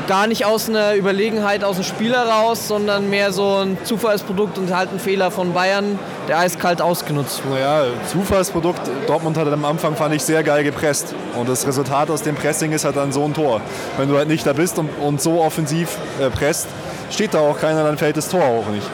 gar 0.07 0.27
nicht 0.27 0.45
aus 0.45 0.69
einer 0.69 0.95
Überlegenheit 0.95 1.65
aus 1.65 1.77
dem 1.77 1.85
Spiel 1.85 2.13
heraus, 2.13 2.69
sondern 2.69 3.09
mehr 3.09 3.33
so 3.33 3.63
ein 3.63 3.79
Zufallsprodukt 3.85 4.59
und 4.59 4.75
halt 4.75 4.93
ein 4.93 4.99
Fehler 4.99 5.31
von 5.31 5.53
Bayern, 5.53 5.99
der 6.29 6.39
eiskalt 6.39 6.83
ausgenutzt 6.83 7.45
wurde. 7.45 7.61
Naja, 7.61 7.85
Zufallsprodukt. 8.11 8.81
Dortmund 9.07 9.37
hat 9.37 9.49
am 9.49 9.65
Anfang, 9.65 9.97
fand 9.97 10.15
ich, 10.15 10.23
sehr 10.23 10.43
geil 10.43 10.65
gepresst. 10.65 11.15
Und 11.37 11.49
das 11.49 11.67
Resultat 11.67 12.11
aus 12.11 12.23
dem 12.23 12.35
Pressing 12.35 12.73
ist 12.73 12.85
halt 12.85 12.97
dann 12.97 13.13
so 13.13 13.25
ein 13.25 13.35
Tor. 13.35 13.61
Wenn 13.97 14.09
du 14.09 14.17
halt 14.17 14.29
nicht 14.29 14.47
da 14.47 14.53
bist 14.53 14.79
und, 14.79 14.91
und 15.01 15.21
so 15.21 15.41
offensiv 15.41 15.97
äh, 16.21 16.31
presst, 16.31 16.67
steht 17.11 17.35
da 17.35 17.39
auch 17.39 17.59
keiner, 17.59 17.85
dann 17.85 17.97
fällt 17.99 18.17
das 18.17 18.29
Tor 18.29 18.45
auch 18.45 18.69
nicht. 18.69 18.87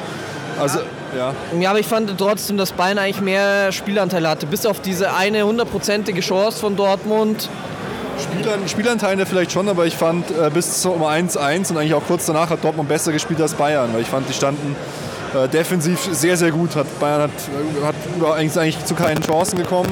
Also, 0.60 0.78
ja. 0.78 0.84
Ja, 1.16 1.70
aber 1.70 1.78
ich 1.78 1.86
fand 1.86 2.16
trotzdem, 2.18 2.56
dass 2.56 2.72
Bayern 2.72 2.98
eigentlich 2.98 3.20
mehr 3.20 3.72
Spielanteile 3.72 4.28
hatte. 4.28 4.46
Bis 4.46 4.66
auf 4.66 4.80
diese 4.80 5.14
eine 5.14 5.44
hundertprozentige 5.44 6.20
Chance 6.20 6.60
von 6.60 6.76
Dortmund. 6.76 7.48
Spielan, 8.18 8.68
Spielanteile 8.68 9.26
vielleicht 9.26 9.52
schon, 9.52 9.68
aber 9.68 9.86
ich 9.86 9.96
fand 9.96 10.30
äh, 10.30 10.50
bis 10.50 10.82
zum 10.82 11.02
1-1 11.02 11.70
und 11.70 11.78
eigentlich 11.78 11.94
auch 11.94 12.04
kurz 12.06 12.26
danach 12.26 12.50
hat 12.50 12.64
Dortmund 12.64 12.88
besser 12.88 13.12
gespielt 13.12 13.40
als 13.40 13.54
Bayern, 13.54 13.94
weil 13.94 14.02
ich 14.02 14.08
fand, 14.08 14.28
die 14.28 14.32
standen 14.32 14.74
äh, 15.34 15.48
defensiv 15.48 16.00
sehr, 16.10 16.36
sehr 16.36 16.50
gut. 16.50 16.74
Hat, 16.74 16.86
Bayern 16.98 17.22
hat, 17.22 17.30
äh, 17.30 17.86
hat 17.86 17.94
ja, 18.20 18.32
eigentlich 18.32 18.84
zu 18.84 18.94
keinen 18.94 19.22
Chancen 19.22 19.58
gekommen 19.58 19.90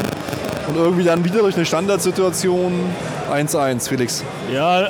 und 0.69 0.77
irgendwie 0.77 1.05
dann 1.05 1.25
wieder 1.25 1.41
durch 1.41 1.57
eine 1.57 1.65
Standardsituation 1.65 2.73
1-1, 3.31 3.89
Felix. 3.89 4.25
Ja, 4.53 4.89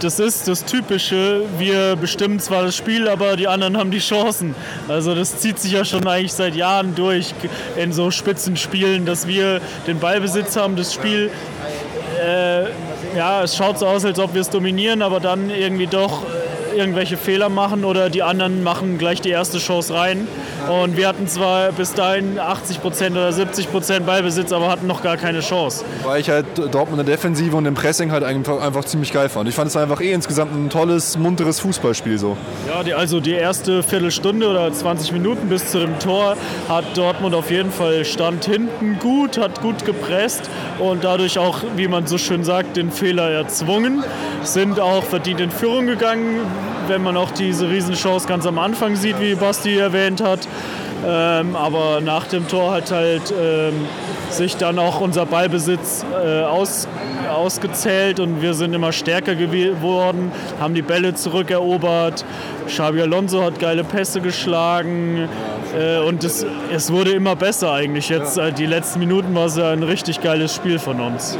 das 0.00 0.18
ist 0.18 0.48
das 0.48 0.64
Typische. 0.64 1.42
Wir 1.58 1.96
bestimmen 1.96 2.40
zwar 2.40 2.62
das 2.62 2.76
Spiel, 2.76 3.08
aber 3.08 3.36
die 3.36 3.48
anderen 3.48 3.76
haben 3.76 3.90
die 3.90 3.98
Chancen. 3.98 4.54
Also 4.88 5.14
das 5.14 5.38
zieht 5.38 5.58
sich 5.58 5.72
ja 5.72 5.84
schon 5.84 6.06
eigentlich 6.06 6.32
seit 6.32 6.54
Jahren 6.54 6.94
durch 6.94 7.34
in 7.76 7.92
so 7.92 8.10
Spitzenspielen, 8.10 9.06
dass 9.06 9.26
wir 9.26 9.60
den 9.86 9.98
Ballbesitz 9.98 10.56
haben, 10.56 10.76
das 10.76 10.94
Spiel. 10.94 11.30
Äh, 12.20 12.64
ja, 13.16 13.42
es 13.42 13.56
schaut 13.56 13.78
so 13.78 13.86
aus, 13.86 14.04
als 14.04 14.18
ob 14.18 14.34
wir 14.34 14.40
es 14.40 14.50
dominieren, 14.50 15.02
aber 15.02 15.20
dann 15.20 15.50
irgendwie 15.50 15.86
doch 15.86 16.22
irgendwelche 16.74 17.16
Fehler 17.16 17.48
machen 17.48 17.84
oder 17.84 18.10
die 18.10 18.22
anderen 18.22 18.62
machen 18.62 18.98
gleich 18.98 19.20
die 19.20 19.30
erste 19.30 19.58
Chance 19.58 19.94
rein. 19.94 20.26
Und 20.68 20.96
wir 20.96 21.08
hatten 21.08 21.26
zwar 21.26 21.72
bis 21.72 21.94
dahin 21.94 22.38
80% 22.38 23.12
oder 23.12 23.30
70% 23.30 24.00
Ballbesitz, 24.00 24.52
aber 24.52 24.68
hatten 24.68 24.86
noch 24.86 25.02
gar 25.02 25.16
keine 25.16 25.40
Chance. 25.40 25.84
Weil 26.04 26.20
ich 26.20 26.28
halt 26.28 26.46
Dortmund 26.56 27.00
in 27.00 27.06
der 27.06 27.16
Defensive 27.16 27.56
und 27.56 27.66
im 27.66 27.74
Pressing 27.74 28.12
halt 28.12 28.24
einfach, 28.24 28.60
einfach 28.60 28.84
ziemlich 28.84 29.12
geil 29.12 29.28
fand. 29.28 29.48
Ich 29.48 29.54
fand 29.54 29.68
es 29.68 29.76
einfach 29.76 30.00
eh 30.00 30.12
insgesamt 30.12 30.54
ein 30.54 30.70
tolles, 30.70 31.16
munteres 31.16 31.60
Fußballspiel 31.60 32.18
so. 32.18 32.36
Ja, 32.68 32.82
die, 32.82 32.94
also 32.94 33.20
die 33.20 33.32
erste 33.32 33.82
Viertelstunde 33.82 34.48
oder 34.48 34.72
20 34.72 35.12
Minuten 35.12 35.48
bis 35.48 35.70
zu 35.70 35.78
dem 35.78 35.98
Tor 35.98 36.36
hat 36.68 36.84
Dortmund 36.94 37.34
auf 37.34 37.50
jeden 37.50 37.70
Fall 37.70 38.04
Stand 38.04 38.44
hinten 38.44 38.98
gut, 38.98 39.38
hat 39.38 39.60
gut 39.60 39.84
gepresst 39.84 40.48
und 40.78 41.04
dadurch 41.04 41.38
auch, 41.38 41.58
wie 41.76 41.88
man 41.88 42.06
so 42.06 42.18
schön 42.18 42.44
sagt, 42.44 42.76
den 42.76 42.90
Fehler 42.90 43.30
erzwungen. 43.30 44.04
Sind 44.42 44.80
auch 44.80 45.04
verdient 45.04 45.40
in 45.40 45.50
Führung 45.50 45.86
gegangen, 45.86 46.40
wenn 46.90 47.02
man 47.02 47.16
auch 47.16 47.30
diese 47.30 47.70
Riesenchance 47.70 48.26
ganz 48.26 48.46
am 48.46 48.58
Anfang 48.58 48.96
sieht, 48.96 49.20
wie 49.20 49.36
Basti 49.36 49.78
erwähnt 49.78 50.20
hat. 50.20 50.40
Ähm, 51.06 51.56
aber 51.56 52.00
nach 52.02 52.26
dem 52.26 52.46
Tor 52.48 52.72
hat 52.72 52.90
halt 52.90 53.32
ähm, 53.40 53.86
sich 54.28 54.56
dann 54.56 54.78
auch 54.78 55.00
unser 55.00 55.24
Ballbesitz 55.24 56.04
äh, 56.12 56.42
aus, 56.42 56.88
ausgezählt 57.32 58.20
und 58.20 58.42
wir 58.42 58.52
sind 58.54 58.74
immer 58.74 58.92
stärker 58.92 59.34
geworden, 59.34 60.30
haben 60.60 60.74
die 60.74 60.82
Bälle 60.82 61.14
zurückerobert. 61.14 62.24
Xabi 62.66 63.00
Alonso 63.00 63.42
hat 63.42 63.58
geile 63.58 63.84
Pässe 63.84 64.20
geschlagen 64.20 65.28
äh, 65.78 66.00
und 66.00 66.24
es, 66.24 66.44
es 66.72 66.92
wurde 66.92 67.12
immer 67.12 67.36
besser 67.36 67.72
eigentlich. 67.72 68.08
Jetzt 68.08 68.36
äh, 68.36 68.52
die 68.52 68.66
letzten 68.66 68.98
Minuten 68.98 69.34
war 69.34 69.46
es 69.46 69.56
ja 69.56 69.70
ein 69.70 69.84
richtig 69.84 70.20
geiles 70.20 70.54
Spiel 70.54 70.78
von 70.78 71.00
uns. 71.00 71.38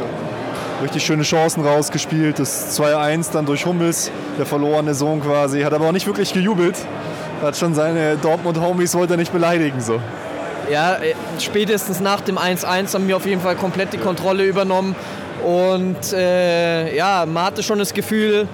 Richtig 0.81 1.05
schöne 1.05 1.23
Chancen 1.23 1.65
rausgespielt. 1.65 2.39
Das 2.39 2.79
2-1 2.79 3.31
dann 3.31 3.45
durch 3.45 3.65
Hummels, 3.65 4.11
der 4.37 4.45
verlorene 4.45 4.93
Sohn 4.93 5.21
quasi. 5.21 5.61
Hat 5.61 5.73
aber 5.73 5.87
auch 5.87 5.91
nicht 5.91 6.07
wirklich 6.07 6.33
gejubelt 6.33 6.75
hat 7.41 7.57
schon 7.57 7.73
seine 7.73 8.17
Dortmund-Homies 8.17 8.93
wollte 8.95 9.15
er 9.15 9.17
nicht 9.17 9.33
beleidigen. 9.33 9.81
So. 9.81 9.99
Ja, 10.69 10.95
äh, 10.95 11.15
spätestens 11.39 11.99
nach 11.99 12.21
dem 12.21 12.37
1-1 12.37 12.93
haben 12.93 13.07
wir 13.07 13.17
auf 13.17 13.25
jeden 13.25 13.41
Fall 13.41 13.55
komplett 13.55 13.93
die 13.93 13.97
Kontrolle 13.97 14.45
übernommen. 14.45 14.95
Und 15.43 16.13
äh, 16.13 16.95
ja, 16.95 17.25
man 17.25 17.45
hatte 17.45 17.63
schon 17.63 17.79
das 17.79 17.93
Gefühl, 17.93 18.47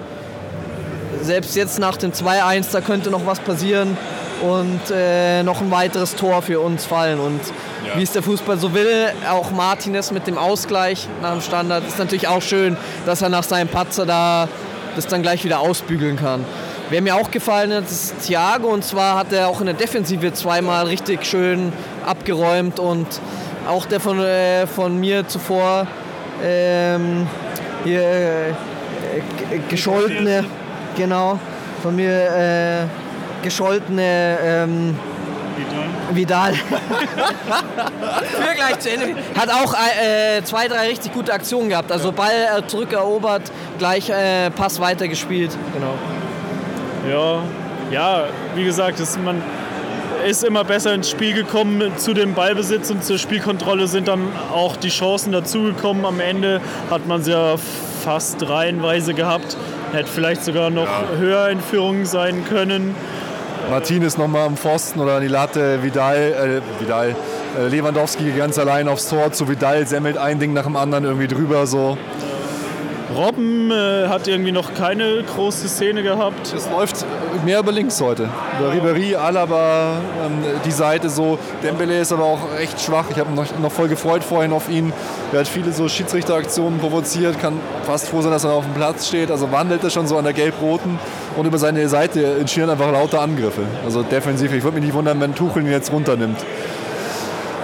selbst 1.22 1.56
jetzt 1.56 1.80
nach 1.80 1.98
dem 1.98 2.14
2-1, 2.14 2.72
da 2.72 2.82
könnte 2.82 3.12
noch 3.12 3.26
was 3.26 3.40
passieren 3.40 3.98
und 4.42 4.82
äh, 4.92 5.44
noch 5.44 5.62
ein 5.62 5.72
weiteres 5.72 6.16
Tor 6.16 6.42
für 6.42 6.60
uns 6.60 6.86
fallen. 6.86 7.20
Und 7.20 7.42
ja. 7.86 7.98
wie 7.98 8.04
es 8.04 8.12
der 8.12 8.24
Fußball 8.24 8.58
so 8.58 8.74
will, 8.74 9.08
auch 9.30 9.52
Martinez 9.52 10.12
mit 10.12 10.28
dem 10.28 10.38
Ausgleich 10.38 11.08
nach 11.22 11.32
dem 11.32 11.42
Standard, 11.42 11.88
ist 11.88 12.00
natürlich 12.00 12.28
auch 12.28 12.42
schön, 12.42 12.78
dass 13.06 13.22
er 13.22 13.30
nach 13.30 13.44
seinem 13.44 13.68
Patzer 13.68 14.06
da 14.06 14.48
das 14.96 15.08
dann 15.08 15.22
gleich 15.22 15.44
wieder 15.44 15.60
ausbügeln 15.60 16.18
kann. 16.18 16.44
Wer 16.90 17.02
mir 17.02 17.16
auch 17.16 17.32
gefallen 17.32 17.74
hat, 17.74 17.84
ist 17.84 18.16
Thiago. 18.26 18.70
Und 18.70 18.84
zwar 18.84 19.18
hat 19.18 19.34
er 19.34 19.48
auch 19.48 19.60
in 19.60 19.66
der 19.68 19.76
Defensive 19.76 20.34
zweimal 20.34 20.86
richtig 20.88 21.26
schön 21.26 21.74
abgeräumt. 22.06 22.80
Und 22.80 23.08
auch 23.68 23.86
der 23.86 24.00
von, 24.00 24.20
äh, 24.20 24.66
von 24.68 24.98
mir 24.98 25.28
zuvor 25.28 25.86
ähm, 26.44 27.28
hier 27.84 28.02
äh, 28.02 29.60
gescholtene, 29.70 30.46
genau, 30.96 31.40
von 31.82 31.96
mir 31.96 32.12
äh, 32.12 33.07
gescholtene 33.42 34.38
ähm, 34.42 35.00
Vidal. 36.12 36.54
Für 38.34 38.56
gleich 38.56 38.80
zu 38.80 38.92
Ende. 38.92 39.16
Hat 39.38 39.50
auch 39.50 39.74
äh, 39.74 40.42
zwei, 40.44 40.68
drei 40.68 40.90
richtig 40.90 41.14
gute 41.14 41.34
Aktionen 41.34 41.70
gehabt. 41.70 41.92
Also 41.92 42.12
Ball 42.12 42.32
äh, 42.58 42.68
zurückerobert, 42.68 43.52
gleich 43.78 44.10
äh, 44.10 44.50
Pass 44.52 44.80
weitergespielt. 44.80 45.52
Genau. 45.74 45.94
Ja, 47.10 47.42
ja, 47.92 48.26
wie 48.56 48.66
gesagt, 48.66 49.00
ist, 49.00 49.22
man 49.22 49.42
ist 50.26 50.44
immer 50.44 50.64
besser 50.64 50.94
ins 50.94 51.10
Spiel 51.10 51.34
gekommen. 51.34 51.92
Zu 51.98 52.14
dem 52.14 52.34
Ballbesitz 52.34 52.90
und 52.90 53.04
zur 53.04 53.18
Spielkontrolle 53.18 53.88
sind 53.88 54.08
dann 54.08 54.28
auch 54.54 54.76
die 54.76 54.90
Chancen 54.90 55.32
dazugekommen. 55.32 56.06
Am 56.06 56.20
Ende 56.20 56.62
hat 56.90 57.08
man 57.08 57.24
sie 57.24 57.32
ja 57.32 57.56
fast 58.04 58.48
reihenweise 58.50 59.14
gehabt. 59.14 59.58
Hätte 59.94 60.10
vielleicht 60.10 60.44
sogar 60.44 60.70
noch 60.70 60.86
ja. 60.86 61.18
höher 61.18 61.50
in 61.50 61.62
Führung 61.62 62.06
sein 62.06 62.44
können. 62.46 62.94
Martinez 63.70 64.18
nochmal 64.18 64.48
am 64.48 64.56
Pfosten 64.56 65.00
oder 65.02 65.16
an 65.16 65.22
die 65.22 65.28
Latte, 65.28 65.84
Vidal, 65.84 66.62
äh, 66.62 66.82
Vidal 66.82 67.16
äh, 67.60 67.68
Lewandowski 67.68 68.32
ganz 68.32 68.58
allein 68.58 68.88
aufs 68.88 69.10
Tor 69.10 69.34
zu 69.34 69.50
Vidal, 69.50 69.86
semmelt 69.86 70.18
ein 70.18 70.40
Ding 70.40 70.54
nach 70.54 70.64
dem 70.64 70.78
anderen 70.78 71.04
irgendwie 71.04 71.28
drüber 71.28 71.68
so. 71.68 71.98
Robben 73.16 73.72
äh, 73.72 74.08
hat 74.08 74.28
irgendwie 74.28 74.52
noch 74.52 74.74
keine 74.74 75.24
große 75.24 75.70
Szene 75.70 76.04
gehabt. 76.04 76.54
Es 76.54 76.70
läuft 76.70 77.06
mehr 77.46 77.60
über 77.60 77.72
links 77.72 78.02
heute. 78.02 78.30
Über 78.60 78.74
Ribéry, 78.74 79.16
Alaba, 79.16 79.94
ähm, 80.26 80.44
die 80.66 80.72
Seite 80.72 81.10
so. 81.10 81.40
Dembele 81.64 82.00
ist 82.00 82.12
aber 82.12 82.26
auch 82.26 82.40
echt 82.60 82.82
schwach. 82.82 83.06
Ich 83.10 83.18
habe 83.18 83.32
mich 83.32 83.52
noch, 83.52 83.60
noch 83.60 83.72
voll 83.72 83.88
gefreut 83.88 84.24
vorhin 84.24 84.52
auf 84.52 84.70
ihn. 84.70 84.92
Er 85.32 85.40
hat 85.40 85.48
viele 85.48 85.72
so 85.72 85.88
Schiedsrichteraktionen 85.88 86.80
provoziert, 86.80 87.40
kann 87.40 87.60
fast 87.86 88.10
froh 88.10 88.22
sein, 88.22 88.32
dass 88.32 88.44
er 88.44 88.52
auf 88.52 88.66
dem 88.66 88.74
Platz 88.74 89.08
steht. 89.08 89.32
Also 89.32 89.52
wandelt 89.54 89.84
er 89.86 89.90
schon 89.90 90.08
so 90.08 90.18
an 90.18 90.26
der 90.26 90.34
Gelb-Roten 90.34 91.00
und 91.38 91.46
über 91.46 91.58
seine 91.58 91.88
Seite 91.88 92.40
entstehen 92.40 92.70
einfach 92.70 92.92
lauter 92.92 93.22
Angriffe. 93.22 93.62
Also 93.86 94.04
defensiv. 94.04 94.52
Ich 94.52 94.64
würde 94.64 94.76
mich 94.76 94.86
nicht 94.86 94.94
wundern, 94.94 95.22
wenn 95.22 95.34
Tuchel 95.34 95.64
ihn 95.64 95.72
jetzt 95.72 95.94
runternimmt 95.94 96.38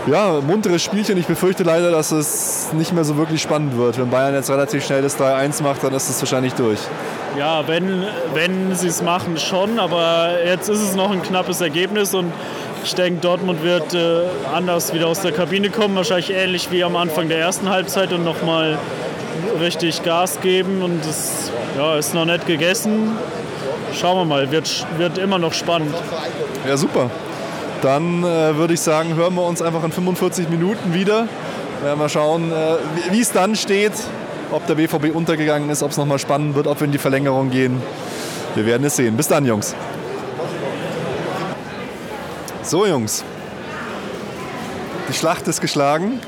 ja, 0.07 0.41
munteres 0.41 0.83
Spielchen. 0.83 1.17
Ich 1.17 1.27
befürchte 1.27 1.63
leider, 1.63 1.91
dass 1.91 2.11
es 2.11 2.71
nicht 2.73 2.93
mehr 2.93 3.03
so 3.03 3.17
wirklich 3.17 3.41
spannend 3.41 3.77
wird. 3.77 3.97
Wenn 3.97 4.09
Bayern 4.09 4.33
jetzt 4.33 4.49
relativ 4.49 4.85
schnell 4.85 5.01
das 5.01 5.17
3-1 5.17 5.63
macht, 5.63 5.83
dann 5.83 5.93
ist 5.93 6.09
es 6.09 6.21
wahrscheinlich 6.21 6.53
durch. 6.53 6.79
Ja, 7.37 7.67
wenn, 7.67 8.03
wenn 8.33 8.75
sie 8.75 8.87
es 8.87 9.01
machen, 9.01 9.37
schon. 9.37 9.79
Aber 9.79 10.29
jetzt 10.45 10.69
ist 10.69 10.81
es 10.81 10.95
noch 10.95 11.11
ein 11.11 11.21
knappes 11.21 11.61
Ergebnis 11.61 12.13
und 12.13 12.31
ich 12.83 12.93
denke, 12.95 13.21
Dortmund 13.21 13.63
wird 13.63 13.93
äh, 13.93 14.23
anders 14.53 14.93
wieder 14.93 15.07
aus 15.07 15.21
der 15.21 15.31
Kabine 15.31 15.69
kommen. 15.69 15.95
Wahrscheinlich 15.95 16.31
ähnlich 16.31 16.69
wie 16.71 16.83
am 16.83 16.95
Anfang 16.95 17.29
der 17.29 17.39
ersten 17.39 17.69
Halbzeit 17.69 18.11
und 18.11 18.25
nochmal 18.25 18.77
richtig 19.61 20.03
Gas 20.03 20.41
geben. 20.41 20.81
Und 20.81 21.05
es 21.05 21.51
ja, 21.77 21.95
ist 21.95 22.13
noch 22.13 22.25
nicht 22.25 22.45
gegessen. 22.45 23.17
Schauen 23.93 24.17
wir 24.17 24.25
mal, 24.25 24.51
wird, 24.51 24.85
wird 24.97 25.17
immer 25.17 25.37
noch 25.37 25.53
spannend. 25.53 25.95
Ja, 26.67 26.75
super. 26.75 27.09
Dann 27.83 28.23
äh, 28.23 28.55
würde 28.55 28.75
ich 28.75 28.79
sagen, 28.79 29.15
hören 29.15 29.35
wir 29.35 29.45
uns 29.45 29.61
einfach 29.61 29.83
in 29.83 29.91
45 29.91 30.47
Minuten 30.47 30.93
wieder. 30.93 31.27
Wir 31.81 31.87
werden 31.87 31.99
mal 31.99 32.07
schauen, 32.07 32.49
äh, 32.49 32.77
wie 33.11 33.19
es 33.19 33.33
dann 33.33 33.57
steht, 33.57 33.91
ob 34.51 34.65
der 34.67 34.75
BVB 34.75 35.13
untergegangen 35.13 35.69
ist, 35.69 35.83
ob 35.83 35.91
es 35.91 35.97
nochmal 35.97 36.17
spannend 36.17 36.55
wird, 36.55 36.65
ob 36.65 36.79
wir 36.79 36.85
in 36.85 36.93
die 36.93 36.97
Verlängerung 36.97 37.49
gehen. 37.49 37.81
Wir 38.55 38.65
werden 38.65 38.85
es 38.85 38.95
sehen. 38.95 39.17
Bis 39.17 39.27
dann, 39.27 39.45
Jungs. 39.45 39.75
So, 42.61 42.85
Jungs. 42.85 43.25
Die 45.09 45.13
Schlacht 45.13 45.45
ist 45.49 45.59
geschlagen. 45.59 46.21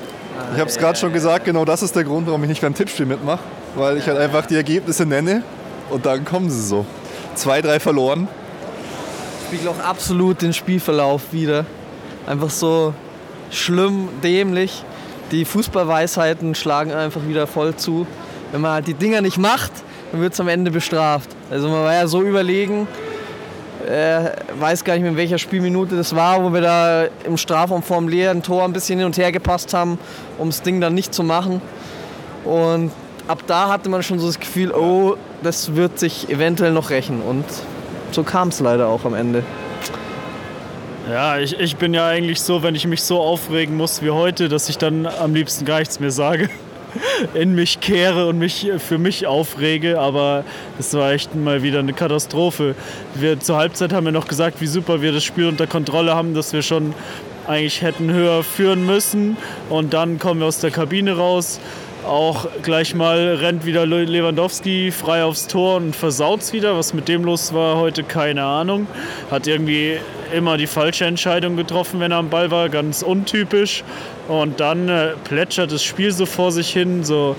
Ich 0.54 0.60
habe 0.60 0.70
es 0.70 0.78
gerade 0.78 1.00
schon 1.00 1.14
gesagt, 1.14 1.46
genau 1.46 1.64
das 1.64 1.82
ist 1.82 1.96
der 1.96 2.04
Grund, 2.04 2.28
warum 2.28 2.44
ich 2.44 2.50
nicht 2.50 2.62
beim 2.62 2.76
Tippspiel 2.76 3.06
mitmache. 3.06 3.40
Weil 3.76 3.96
ich 3.98 4.08
halt 4.08 4.18
einfach 4.18 4.46
die 4.46 4.56
Ergebnisse 4.56 5.06
nenne 5.06 5.44
und 5.90 6.06
dann 6.06 6.26
kommen 6.26 6.50
sie 6.50 6.62
so. 6.62 6.86
Zwei, 7.36 7.62
drei 7.62 7.80
verloren 7.80 8.28
spiegelt 9.46 9.68
auch 9.68 9.80
absolut 9.80 10.42
den 10.42 10.54
Spielverlauf 10.54 11.22
wieder. 11.32 11.66
Einfach 12.26 12.50
so 12.50 12.94
schlimm, 13.52 14.10
dämlich. 14.24 14.84
Die 15.32 15.46
Fußballweisheiten 15.46 16.56
schlagen 16.56 16.92
einfach 16.92 17.22
wieder 17.28 17.46
voll 17.46 17.76
zu. 17.76 18.08
Wenn 18.52 18.62
man 18.62 18.72
halt 18.72 18.88
die 18.88 18.94
Dinger 18.94 19.22
nicht 19.22 19.38
macht, 19.38 19.72
dann 20.12 20.22
wird 20.22 20.34
es 20.34 20.40
am 20.40 20.48
Ende 20.48 20.72
bestraft. 20.72 21.30
Also 21.52 21.70
man 21.70 21.84
war 21.84 21.94
ja 21.94 22.08
so 22.08 22.22
überlegen, 22.24 22.88
äh, 23.88 24.32
weiß 24.60 24.84
gar 24.84 24.94
nicht 24.94 25.04
mehr 25.04 25.12
in 25.12 25.18
welcher 25.18 25.38
Spielminute 25.38 25.96
das 25.96 26.16
war, 26.16 26.44
wo 26.44 26.52
wir 26.52 26.62
da 26.62 27.06
im 27.24 27.38
Strafraum 27.38 27.84
vorm 27.84 28.08
leeren 28.08 28.42
Tor 28.42 28.64
ein 28.64 28.74
bisschen 28.74 28.98
hin 28.98 29.06
und 29.06 29.18
her 29.18 29.32
gepasst 29.32 29.74
haben, 29.74 30.00
um 30.40 30.50
das 30.50 30.64
Ding 30.64 30.82
dann 30.82 30.96
nicht 30.96 31.14
zu 31.14 31.24
machen. 31.24 31.62
Und 32.46 32.92
ab 33.28 33.44
da 33.46 33.70
hatte 33.70 33.90
man 33.90 34.02
schon 34.02 34.18
so 34.18 34.26
das 34.28 34.40
Gefühl, 34.40 34.72
oh, 34.72 35.18
das 35.44 35.76
wird 35.76 36.00
sich 36.00 36.30
eventuell 36.30 36.72
noch 36.72 36.90
rächen. 36.90 37.22
Und 37.22 37.46
so 38.12 38.24
kam 38.24 38.50
es 38.50 38.60
leider 38.60 38.88
auch 38.88 39.06
am 39.06 39.14
Ende. 39.14 39.44
Ja, 41.10 41.38
ich, 41.38 41.60
ich 41.60 41.76
bin 41.76 41.94
ja 41.94 42.08
eigentlich 42.08 42.42
so, 42.42 42.64
wenn 42.64 42.74
ich 42.74 42.88
mich 42.88 43.04
so 43.04 43.22
aufregen 43.22 43.78
muss 43.78 44.02
wie 44.02 44.10
heute, 44.10 44.50
dass 44.50 44.70
ich 44.70 44.80
dann 44.80 45.06
am 45.06 45.36
liebsten 45.36 45.64
gar 45.64 45.78
nichts 45.78 46.00
mehr 46.00 46.10
sage, 46.10 46.50
in 47.36 47.54
mich 47.54 47.80
kehre 47.80 48.26
und 48.28 48.40
mich 48.40 48.72
für 48.80 48.98
mich 48.98 49.28
aufrege. 49.28 50.00
Aber 50.00 50.44
das 50.78 50.94
war 50.96 51.12
echt 51.12 51.36
mal 51.36 51.62
wieder 51.62 51.80
eine 51.80 51.94
Katastrophe. 51.94 52.74
Wir, 53.14 53.40
zur 53.40 53.58
Halbzeit 53.58 53.94
haben 53.94 54.06
wir 54.06 54.12
noch 54.12 54.28
gesagt, 54.28 54.62
wie 54.62 54.68
super 54.68 55.04
wir 55.04 55.12
das 55.12 55.24
Spiel 55.24 55.48
unter 55.48 55.68
Kontrolle 55.68 56.16
haben, 56.16 56.34
dass 56.34 56.54
wir 56.54 56.64
schon 56.64 56.96
eigentlich 57.48 57.84
hätten 57.84 58.12
höher 58.12 58.44
führen 58.44 58.86
müssen. 58.86 59.38
Und 59.70 59.94
dann 59.94 60.18
kommen 60.18 60.40
wir 60.40 60.48
aus 60.48 60.60
der 60.60 60.72
Kabine 60.72 61.18
raus 61.18 61.60
auch 62.06 62.48
gleich 62.62 62.96
mal 62.96 63.36
rennt 63.36 63.66
wieder 63.66 63.86
Lewandowski 63.86 64.92
frei 64.92 65.24
aufs 65.24 65.48
Tor 65.48 65.78
und 65.78 65.96
versaut 65.96 66.42
es 66.42 66.54
wieder. 66.54 66.78
Was 66.78 66.94
mit 66.94 67.08
dem 67.08 67.24
los 67.24 67.54
war 67.54 67.78
heute, 67.78 68.04
keine 68.04 68.44
Ahnung. 68.44 68.88
Hat 69.32 69.48
irgendwie 69.48 69.98
immer 70.34 70.58
die 70.58 70.68
falsche 70.68 71.06
Entscheidung 71.06 71.56
getroffen, 71.56 72.00
wenn 72.00 72.12
er 72.12 72.18
am 72.18 72.30
Ball 72.30 72.52
war, 72.52 72.70
ganz 72.70 73.02
untypisch. 73.02 73.84
Und 74.28 74.60
dann 74.60 74.90
äh, 74.90 75.10
plätschert 75.24 75.72
das 75.72 75.84
Spiel 75.84 76.12
so 76.12 76.26
vor 76.26 76.52
sich 76.52 76.72
hin, 76.72 77.04
so 77.04 77.36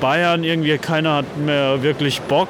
Bayern 0.00 0.44
irgendwie, 0.44 0.76
keiner 0.78 1.16
hat 1.16 1.36
mehr 1.36 1.82
wirklich 1.82 2.20
Bock. 2.22 2.48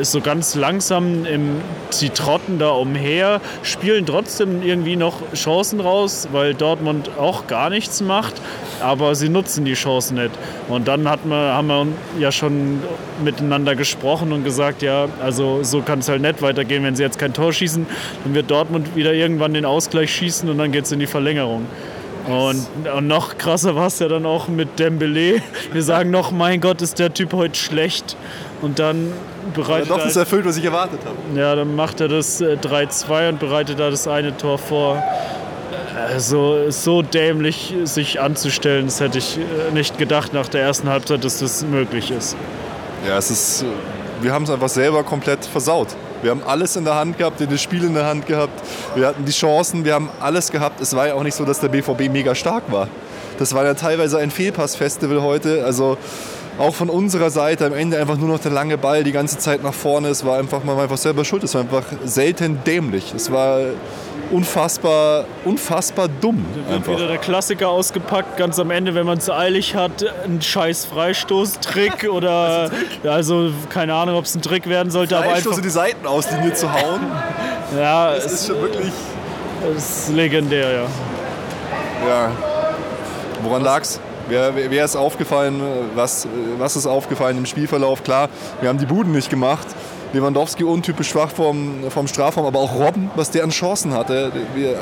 Ist 0.00 0.12
so 0.12 0.20
ganz 0.20 0.54
langsam, 0.54 1.24
im, 1.26 1.60
sie 1.90 2.10
trotten 2.10 2.58
da 2.58 2.70
umher, 2.70 3.40
spielen 3.62 4.06
trotzdem 4.06 4.62
irgendwie 4.62 4.96
noch 4.96 5.14
Chancen 5.34 5.80
raus, 5.80 6.28
weil 6.32 6.54
Dortmund 6.54 7.10
auch 7.18 7.46
gar 7.46 7.70
nichts 7.70 8.00
macht, 8.00 8.34
aber 8.80 9.14
sie 9.14 9.28
nutzen 9.28 9.64
die 9.64 9.74
Chancen 9.74 10.16
nicht. 10.16 10.32
Und 10.68 10.88
dann 10.88 11.08
hat 11.08 11.26
man, 11.26 11.52
haben 11.52 11.68
wir 11.68 11.86
ja 12.18 12.32
schon 12.32 12.80
miteinander 13.22 13.76
gesprochen 13.76 14.32
und 14.32 14.44
gesagt, 14.44 14.82
ja, 14.82 15.06
also 15.22 15.62
so 15.62 15.82
kann 15.82 16.00
es 16.00 16.08
halt 16.08 16.22
nicht 16.22 16.42
weitergehen, 16.42 16.82
wenn 16.84 16.96
sie 16.96 17.02
jetzt 17.02 17.18
kein 17.18 17.32
Tor 17.32 17.52
schießen, 17.52 17.86
dann 18.24 18.34
wird 18.34 18.50
Dortmund 18.50 18.96
wieder 18.96 19.12
irgendwann 19.12 19.54
den 19.54 19.64
Ausgleich 19.64 20.12
schießen 20.12 20.48
und 20.48 20.58
dann 20.58 20.72
geht 20.72 20.84
es 20.84 20.92
in 20.92 21.00
die 21.00 21.06
Verlängerung. 21.06 21.66
Und, 22.26 22.66
und, 22.96 23.06
noch 23.06 23.36
krasser 23.36 23.74
war 23.76 23.88
es 23.88 23.98
ja 23.98 24.08
dann 24.08 24.24
auch 24.24 24.48
mit 24.48 24.78
Dembele. 24.78 25.42
Wir 25.72 25.82
sagen 25.82 26.10
noch, 26.10 26.30
mein 26.30 26.60
Gott, 26.60 26.80
ist 26.80 26.98
der 26.98 27.12
Typ 27.12 27.32
heute 27.34 27.58
schlecht. 27.58 28.16
Und 28.62 28.78
dann 28.78 29.12
bereitet 29.54 29.90
ja, 29.90 29.96
doch 29.96 30.04
das 30.04 30.16
erfüllt, 30.16 30.46
was 30.46 30.56
ich 30.56 30.64
erwartet 30.64 31.00
habe. 31.04 31.38
Ja, 31.38 31.54
dann 31.54 31.76
macht 31.76 32.00
er 32.00 32.08
das 32.08 32.40
3-2 32.40 33.26
äh, 33.26 33.28
und 33.28 33.40
bereitet 33.40 33.78
da 33.78 33.90
das 33.90 34.08
eine 34.08 34.36
Tor 34.36 34.58
vor. 34.58 35.02
Also 36.08 36.70
so 36.70 37.02
dämlich 37.02 37.74
sich 37.84 38.20
anzustellen, 38.20 38.86
das 38.86 39.00
hätte 39.00 39.18
ich 39.18 39.38
äh, 39.38 39.72
nicht 39.72 39.98
gedacht 39.98 40.32
nach 40.32 40.48
der 40.48 40.62
ersten 40.62 40.88
Halbzeit, 40.88 41.24
dass 41.24 41.38
das 41.38 41.64
möglich 41.64 42.10
ist. 42.10 42.36
Ja, 43.06 43.18
es 43.18 43.30
ist, 43.30 43.64
wir 44.22 44.32
haben 44.32 44.44
es 44.44 44.50
einfach 44.50 44.68
selber 44.68 45.04
komplett 45.04 45.44
versaut. 45.44 45.88
Wir 46.24 46.30
haben 46.30 46.42
alles 46.42 46.74
in 46.74 46.86
der 46.86 46.94
Hand 46.94 47.18
gehabt, 47.18 47.38
wir 47.38 47.46
das 47.46 47.60
Spiel 47.60 47.84
in 47.84 47.92
der 47.92 48.06
Hand 48.06 48.26
gehabt, 48.26 48.62
wir 48.94 49.06
hatten 49.06 49.26
die 49.26 49.32
Chancen, 49.32 49.84
wir 49.84 49.92
haben 49.92 50.08
alles 50.20 50.50
gehabt. 50.50 50.80
Es 50.80 50.96
war 50.96 51.06
ja 51.06 51.14
auch 51.14 51.22
nicht 51.22 51.34
so, 51.34 51.44
dass 51.44 51.60
der 51.60 51.68
BVB 51.68 52.10
mega 52.10 52.34
stark 52.34 52.72
war. 52.72 52.88
Das 53.38 53.52
war 53.52 53.66
ja 53.66 53.74
teilweise 53.74 54.16
ein 54.16 54.30
Fehlpassfestival 54.30 55.20
heute. 55.20 55.66
Also 55.66 55.98
auch 56.58 56.74
von 56.74 56.88
unserer 56.88 57.28
Seite 57.28 57.66
am 57.66 57.74
Ende 57.74 57.98
einfach 57.98 58.16
nur 58.16 58.28
noch 58.28 58.38
der 58.38 58.52
lange 58.52 58.78
Ball 58.78 59.04
die 59.04 59.12
ganze 59.12 59.36
Zeit 59.36 59.62
nach 59.62 59.74
vorne. 59.74 60.08
Es 60.08 60.24
war 60.24 60.38
einfach, 60.38 60.64
man 60.64 60.76
war 60.76 60.84
einfach 60.84 60.96
selber 60.96 61.26
schuld. 61.26 61.44
Es 61.44 61.54
war 61.54 61.60
einfach 61.60 61.84
selten 62.06 62.58
dämlich. 62.64 63.12
Es 63.14 63.30
war 63.30 63.58
unfassbar, 64.30 65.24
unfassbar 65.44 66.08
dumm. 66.08 66.44
Da 66.54 66.56
wird 66.56 66.76
einfach. 66.76 66.96
wieder 66.96 67.08
der 67.08 67.18
Klassiker 67.18 67.68
ausgepackt, 67.68 68.36
ganz 68.36 68.58
am 68.58 68.70
Ende, 68.70 68.94
wenn 68.94 69.06
man 69.06 69.18
es 69.18 69.30
eilig 69.30 69.74
hat, 69.74 70.04
ein 70.24 70.40
scheiß 70.40 70.86
Freistoßtrick 70.86 72.08
oder 72.12 72.70
also 73.04 73.50
keine 73.68 73.94
Ahnung, 73.94 74.16
ob 74.16 74.24
es 74.24 74.34
ein 74.34 74.42
Trick 74.42 74.68
werden 74.68 74.90
sollte, 74.90 75.16
aber 75.16 75.32
einfach 75.32 75.60
die 75.60 75.68
Seiten 75.68 76.06
aus 76.06 76.30
Linie 76.30 76.54
zu 76.54 76.72
hauen. 76.72 77.00
ja, 77.76 78.14
das 78.14 78.32
ist 78.32 78.46
schon 78.46 78.60
wirklich 78.60 78.92
ist 79.76 80.10
legendär, 80.10 80.72
ja. 80.72 80.86
Ja. 82.06 82.32
Woran 83.42 83.62
lag's? 83.62 84.00
Wer, 84.28 84.54
wer 84.54 84.84
ist 84.84 84.96
aufgefallen? 84.96 85.60
Was, 85.94 86.26
was 86.58 86.76
ist 86.76 86.86
aufgefallen 86.86 87.38
im 87.38 87.46
Spielverlauf? 87.46 88.02
Klar, 88.02 88.28
wir 88.60 88.68
haben 88.68 88.78
die 88.78 88.86
Buden 88.86 89.12
nicht 89.12 89.28
gemacht. 89.28 89.66
Lewandowski 90.14 90.64
untypisch 90.64 91.10
schwach 91.10 91.30
vom, 91.30 91.90
vom 91.90 92.06
Strafraum, 92.06 92.46
aber 92.46 92.60
auch 92.60 92.74
Robben, 92.74 93.10
was 93.16 93.30
der 93.30 93.44
an 93.44 93.50
Chancen 93.50 93.92
hatte. 93.92 94.32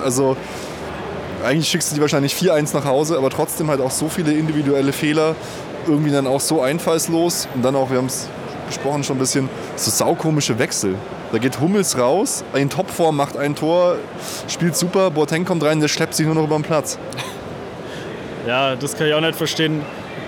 Also 0.05 0.37
eigentlich 1.45 1.69
schickst 1.69 1.91
du 1.91 1.97
die 1.97 2.01
wahrscheinlich 2.01 2.35
4-1 2.35 2.75
nach 2.75 2.85
Hause, 2.85 3.17
aber 3.17 3.31
trotzdem 3.31 3.69
halt 3.69 3.81
auch 3.81 3.91
so 3.91 4.09
viele 4.09 4.33
individuelle 4.33 4.93
Fehler, 4.93 5.35
irgendwie 5.87 6.11
dann 6.11 6.27
auch 6.27 6.41
so 6.41 6.63
einfallslos 6.63 7.49
und 7.55 7.65
dann 7.65 7.75
auch, 7.75 7.91
wir 7.91 7.99
haben 7.99 8.07
es 8.07 8.29
besprochen 8.69 9.05
schon 9.05 9.17
ein 9.17 9.19
bisschen, 9.19 9.49
so 9.77 9.91
saukomische 9.91 10.59
Wechsel. 10.59 10.95
Da 11.33 11.39
geht 11.39 11.61
Hummels 11.61 11.99
raus, 11.99 12.45
in 12.55 12.71
Topform 12.71 13.17
macht 13.17 13.37
ein 13.37 13.55
Tor, 13.55 13.97
spielt 14.49 14.77
super, 14.77 15.11
Boateng 15.11 15.45
kommt 15.45 15.65
rein, 15.65 15.81
der 15.81 15.89
schleppt 15.89 16.15
sich 16.15 16.27
nur 16.27 16.35
noch 16.35 16.45
über 16.45 16.57
den 16.57 16.63
Platz. 16.63 16.99
Ja, 18.47 18.77
das 18.77 18.97
kann 18.97 19.07
ich 19.07 19.15
auch 19.15 19.21
nicht 19.21 19.37
verstehen. 19.37 19.83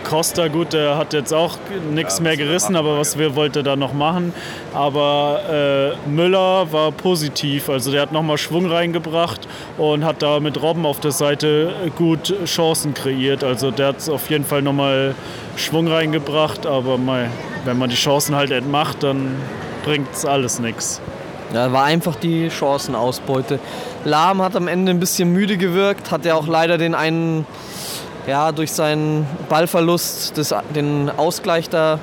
Costa, 0.04 0.48
gut, 0.48 0.72
der 0.72 0.96
hat 0.96 1.12
jetzt 1.12 1.32
auch 1.32 1.56
nichts 1.92 2.18
ja, 2.18 2.24
mehr 2.24 2.36
gerissen, 2.36 2.76
aber 2.76 2.98
was 2.98 3.18
wir 3.18 3.34
wollte 3.34 3.62
da 3.62 3.74
noch 3.74 3.92
machen. 3.92 4.32
Aber 4.72 5.96
äh, 6.06 6.08
Müller 6.08 6.70
war 6.72 6.92
positiv, 6.92 7.68
also 7.68 7.90
der 7.90 8.02
hat 8.02 8.12
nochmal 8.12 8.38
Schwung 8.38 8.70
reingebracht 8.70 9.48
und 9.78 10.04
hat 10.04 10.22
da 10.22 10.38
mit 10.40 10.62
Robben 10.62 10.86
auf 10.86 11.00
der 11.00 11.10
Seite 11.10 11.72
gut 11.96 12.34
Chancen 12.44 12.94
kreiert. 12.94 13.42
Also 13.42 13.70
der 13.70 13.88
hat 13.88 14.08
auf 14.08 14.30
jeden 14.30 14.44
Fall 14.44 14.62
nochmal 14.62 15.14
Schwung 15.56 15.88
reingebracht, 15.88 16.66
aber 16.66 16.98
mal, 16.98 17.30
wenn 17.64 17.78
man 17.78 17.90
die 17.90 17.96
Chancen 17.96 18.36
halt 18.36 18.50
entmacht, 18.50 19.02
dann 19.02 19.36
bringt 19.84 20.12
es 20.12 20.24
alles 20.24 20.58
nichts. 20.58 21.00
Ja, 21.52 21.72
war 21.72 21.84
einfach 21.84 22.16
die 22.16 22.50
Chancenausbeute. 22.50 23.60
Lahm 24.04 24.42
hat 24.42 24.56
am 24.56 24.66
Ende 24.66 24.90
ein 24.90 24.98
bisschen 24.98 25.32
müde 25.32 25.56
gewirkt, 25.56 26.10
hat 26.10 26.24
ja 26.24 26.34
auch 26.34 26.48
leider 26.48 26.78
den 26.78 26.94
einen 26.94 27.46
ja, 28.26 28.52
durch 28.52 28.72
seinen 28.72 29.26
Ballverlust 29.48 30.36
des, 30.36 30.54
den 30.74 31.10
Ausgleich 31.10 31.68
da 31.68 31.98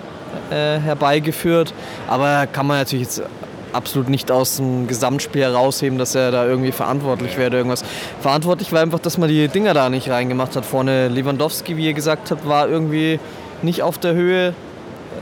äh, 0.50 0.80
herbeigeführt. 0.80 1.74
Aber 2.08 2.48
kann 2.48 2.68
man 2.68 2.78
natürlich 2.78 3.08
jetzt 3.08 3.24
absolut 3.74 4.10
nicht 4.10 4.32
aus 4.32 4.58
dem 4.58 4.88
Gesamtspiel 4.88 5.44
herausheben, 5.44 5.98
dass 5.98 6.14
er 6.16 6.32
da 6.32 6.46
irgendwie 6.46 6.72
verantwortlich 6.72 7.38
wäre 7.38 7.48
oder 7.48 7.58
irgendwas. 7.60 7.84
Verantwortlich 8.20 8.72
war 8.74 8.82
einfach, 8.82 9.00
dass 9.00 9.18
man 9.18 9.30
die 9.30 9.48
Dinger 9.48 9.74
da 9.74 9.90
nicht 9.90 10.10
reingemacht 10.10 10.56
hat. 10.56 10.66
Vorne 10.66 11.08
Lewandowski, 11.08 11.78
wie 11.78 11.86
ihr 11.86 11.94
gesagt 11.94 12.32
habt, 12.32 12.48
war 12.48 12.68
irgendwie 12.68 13.20
nicht 13.62 13.82
auf 13.82 13.98
der 13.98 14.14
Höhe, 14.14 14.54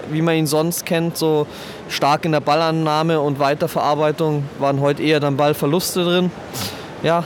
wie 0.10 0.22
man 0.22 0.36
ihn 0.36 0.48
sonst 0.48 0.86
kennt. 0.86 1.18
So 1.18 1.46
stark 1.90 2.26
in 2.26 2.32
der 2.32 2.40
Ballannahme 2.40 3.20
und 3.20 3.40
Weiterverarbeitung 3.40 4.44
waren 4.58 4.82
heute 4.82 5.04
eher 5.04 5.20
dann 5.20 5.38
Ballverluste 5.38 6.04
drin. 6.04 6.32
Ja 7.04 7.24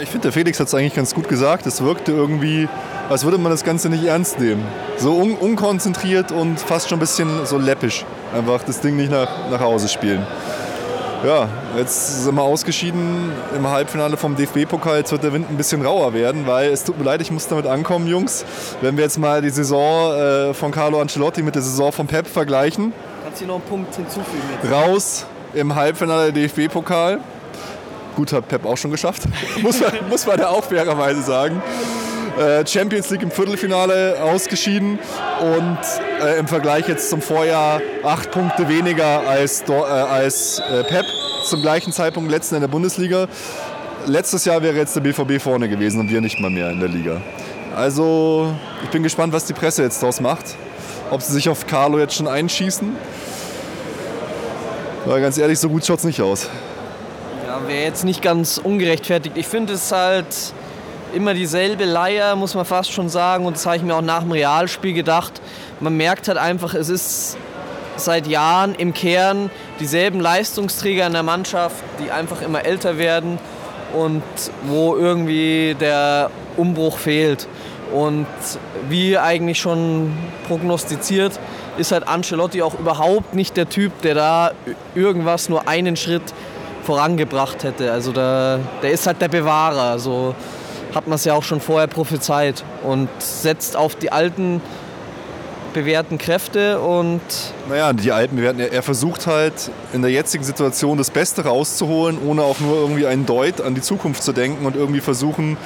ich 0.00 0.08
finde, 0.08 0.22
der 0.22 0.32
Felix 0.32 0.58
hat 0.60 0.68
es 0.68 0.74
eigentlich 0.74 0.94
ganz 0.94 1.14
gut 1.14 1.28
gesagt. 1.28 1.66
Es 1.66 1.82
wirkte 1.82 2.12
irgendwie 2.12 2.68
als 3.08 3.24
würde 3.24 3.38
man 3.38 3.50
das 3.50 3.64
Ganze 3.64 3.88
nicht 3.88 4.04
ernst 4.04 4.38
nehmen. 4.40 4.64
So 4.98 5.16
un 5.16 5.34
unkonzentriert 5.34 6.32
und 6.32 6.60
fast 6.60 6.88
schon 6.88 6.98
ein 6.98 7.00
bisschen 7.00 7.46
so 7.46 7.58
läppisch. 7.58 8.04
Einfach 8.34 8.62
das 8.64 8.80
Ding 8.80 8.96
nicht 8.96 9.10
nach, 9.10 9.50
nach 9.50 9.60
Hause 9.60 9.88
spielen. 9.88 10.26
Ja, 11.24 11.48
jetzt 11.76 12.24
sind 12.24 12.34
wir 12.34 12.42
ausgeschieden 12.42 13.30
im 13.56 13.68
Halbfinale 13.68 14.16
vom 14.16 14.34
DFB-Pokal. 14.34 14.98
Jetzt 14.98 15.12
wird 15.12 15.22
der 15.22 15.32
Wind 15.32 15.48
ein 15.48 15.56
bisschen 15.56 15.84
rauer 15.86 16.14
werden, 16.14 16.48
weil 16.48 16.70
es 16.70 16.82
tut 16.82 16.98
mir 16.98 17.04
leid, 17.04 17.20
ich 17.20 17.30
muss 17.30 17.46
damit 17.46 17.66
ankommen, 17.66 18.08
Jungs. 18.08 18.44
Wenn 18.80 18.96
wir 18.96 19.04
jetzt 19.04 19.18
mal 19.18 19.40
die 19.40 19.50
Saison 19.50 20.12
äh, 20.14 20.52
von 20.52 20.72
Carlo 20.72 21.00
Ancelotti 21.00 21.42
mit 21.42 21.54
der 21.54 21.62
Saison 21.62 21.92
von 21.92 22.08
Pep 22.08 22.26
vergleichen. 22.26 22.92
Kannst 23.24 23.40
du 23.40 23.46
noch 23.46 23.54
einen 23.54 23.64
Punkt 23.64 23.94
hinzufügen? 23.94 24.42
Jetzt? 24.62 24.72
Raus 24.72 25.26
im 25.54 25.72
Halbfinale 25.72 26.32
der 26.32 26.48
DFB-Pokal. 26.48 27.20
Gut, 28.16 28.32
hat 28.32 28.48
Pep 28.48 28.66
auch 28.66 28.76
schon 28.76 28.90
geschafft. 28.90 29.22
muss, 29.62 29.80
man, 29.80 29.92
muss 30.10 30.26
man 30.26 30.40
ja 30.40 30.48
auch 30.48 30.64
fairerweise 30.64 31.22
sagen. 31.22 31.62
Äh, 32.38 32.66
Champions 32.66 33.10
League 33.10 33.22
im 33.22 33.30
Viertelfinale 33.30 34.22
ausgeschieden 34.22 34.98
und 35.40 35.78
äh, 36.22 36.38
im 36.38 36.48
Vergleich 36.48 36.88
jetzt 36.88 37.10
zum 37.10 37.20
Vorjahr 37.20 37.82
acht 38.02 38.30
Punkte 38.30 38.68
weniger 38.68 39.28
als, 39.28 39.62
äh, 39.68 39.72
als 39.72 40.58
äh, 40.60 40.82
Pep 40.84 41.04
zum 41.44 41.60
gleichen 41.60 41.92
Zeitpunkt 41.92 42.30
letzten 42.30 42.54
in 42.54 42.62
der 42.62 42.68
Bundesliga. 42.68 43.28
Letztes 44.06 44.46
Jahr 44.46 44.62
wäre 44.62 44.76
jetzt 44.76 44.96
der 44.96 45.02
BVB 45.02 45.42
vorne 45.42 45.68
gewesen 45.68 46.00
und 46.00 46.10
wir 46.10 46.22
nicht 46.22 46.40
mal 46.40 46.50
mehr 46.50 46.70
in 46.70 46.80
der 46.80 46.88
Liga. 46.88 47.20
Also 47.76 48.54
ich 48.82 48.88
bin 48.88 49.02
gespannt, 49.02 49.32
was 49.32 49.44
die 49.44 49.52
Presse 49.52 49.82
jetzt 49.82 50.02
daraus 50.02 50.20
macht. 50.20 50.56
Ob 51.10 51.20
sie 51.20 51.32
sich 51.32 51.48
auf 51.50 51.66
Carlo 51.66 51.98
jetzt 51.98 52.14
schon 52.14 52.28
einschießen. 52.28 52.96
Weil 55.04 55.20
ganz 55.20 55.36
ehrlich, 55.36 55.58
so 55.58 55.68
gut 55.68 55.84
schaut 55.84 55.98
es 55.98 56.04
nicht 56.04 56.22
aus. 56.22 56.48
Ja, 57.46 57.60
wäre 57.68 57.84
jetzt 57.84 58.04
nicht 58.04 58.22
ganz 58.22 58.56
ungerechtfertigt. 58.56 59.36
Ich 59.36 59.46
finde 59.46 59.74
es 59.74 59.92
halt 59.92 60.26
immer 61.14 61.34
dieselbe 61.34 61.84
Leier, 61.84 62.36
muss 62.36 62.54
man 62.54 62.64
fast 62.64 62.92
schon 62.92 63.08
sagen. 63.08 63.46
Und 63.46 63.56
das 63.56 63.66
habe 63.66 63.76
ich 63.76 63.82
mir 63.82 63.94
auch 63.94 64.02
nach 64.02 64.20
dem 64.20 64.32
Realspiel 64.32 64.92
gedacht. 64.92 65.40
Man 65.80 65.96
merkt 65.96 66.28
halt 66.28 66.38
einfach, 66.38 66.74
es 66.74 66.88
ist 66.88 67.36
seit 67.96 68.26
Jahren 68.26 68.74
im 68.74 68.94
Kern 68.94 69.50
dieselben 69.80 70.20
Leistungsträger 70.20 71.06
in 71.06 71.12
der 71.12 71.22
Mannschaft, 71.22 71.76
die 72.00 72.10
einfach 72.10 72.42
immer 72.42 72.64
älter 72.64 72.98
werden 72.98 73.38
und 73.94 74.22
wo 74.64 74.96
irgendwie 74.96 75.76
der 75.78 76.30
Umbruch 76.56 76.98
fehlt. 76.98 77.46
Und 77.92 78.26
wie 78.88 79.18
eigentlich 79.18 79.60
schon 79.60 80.16
prognostiziert, 80.48 81.38
ist 81.76 81.92
halt 81.92 82.08
Ancelotti 82.08 82.62
auch 82.62 82.78
überhaupt 82.78 83.34
nicht 83.34 83.56
der 83.56 83.68
Typ, 83.68 84.00
der 84.02 84.14
da 84.14 84.50
irgendwas 84.94 85.48
nur 85.48 85.68
einen 85.68 85.96
Schritt 85.96 86.22
vorangebracht 86.84 87.64
hätte. 87.64 87.92
Also 87.92 88.12
der, 88.12 88.60
der 88.82 88.92
ist 88.92 89.06
halt 89.06 89.20
der 89.20 89.28
Bewahrer. 89.28 89.92
Also 89.92 90.34
hat 90.94 91.06
man 91.06 91.16
es 91.16 91.24
ja 91.24 91.34
auch 91.34 91.42
schon 91.42 91.60
vorher 91.60 91.86
prophezeit 91.86 92.64
und 92.82 93.08
setzt 93.18 93.76
auf 93.76 93.94
die 93.94 94.12
alten 94.12 94.60
bewährten 95.72 96.18
Kräfte 96.18 96.80
und. 96.80 97.20
Naja, 97.68 97.92
die 97.92 98.12
alten 98.12 98.36
bewährten. 98.36 98.60
Er 98.60 98.82
versucht 98.82 99.26
halt 99.26 99.70
in 99.92 100.02
der 100.02 100.10
jetzigen 100.10 100.44
Situation 100.44 100.98
das 100.98 101.10
Beste 101.10 101.44
rauszuholen, 101.44 102.18
ohne 102.24 102.42
auch 102.42 102.60
nur 102.60 102.76
irgendwie 102.76 103.06
einen 103.06 103.26
Deut 103.26 103.60
an 103.60 103.74
die 103.74 103.80
Zukunft 103.80 104.22
zu 104.22 104.32
denken 104.32 104.66
und 104.66 104.76
irgendwie 104.76 105.00
versuchen, 105.00 105.56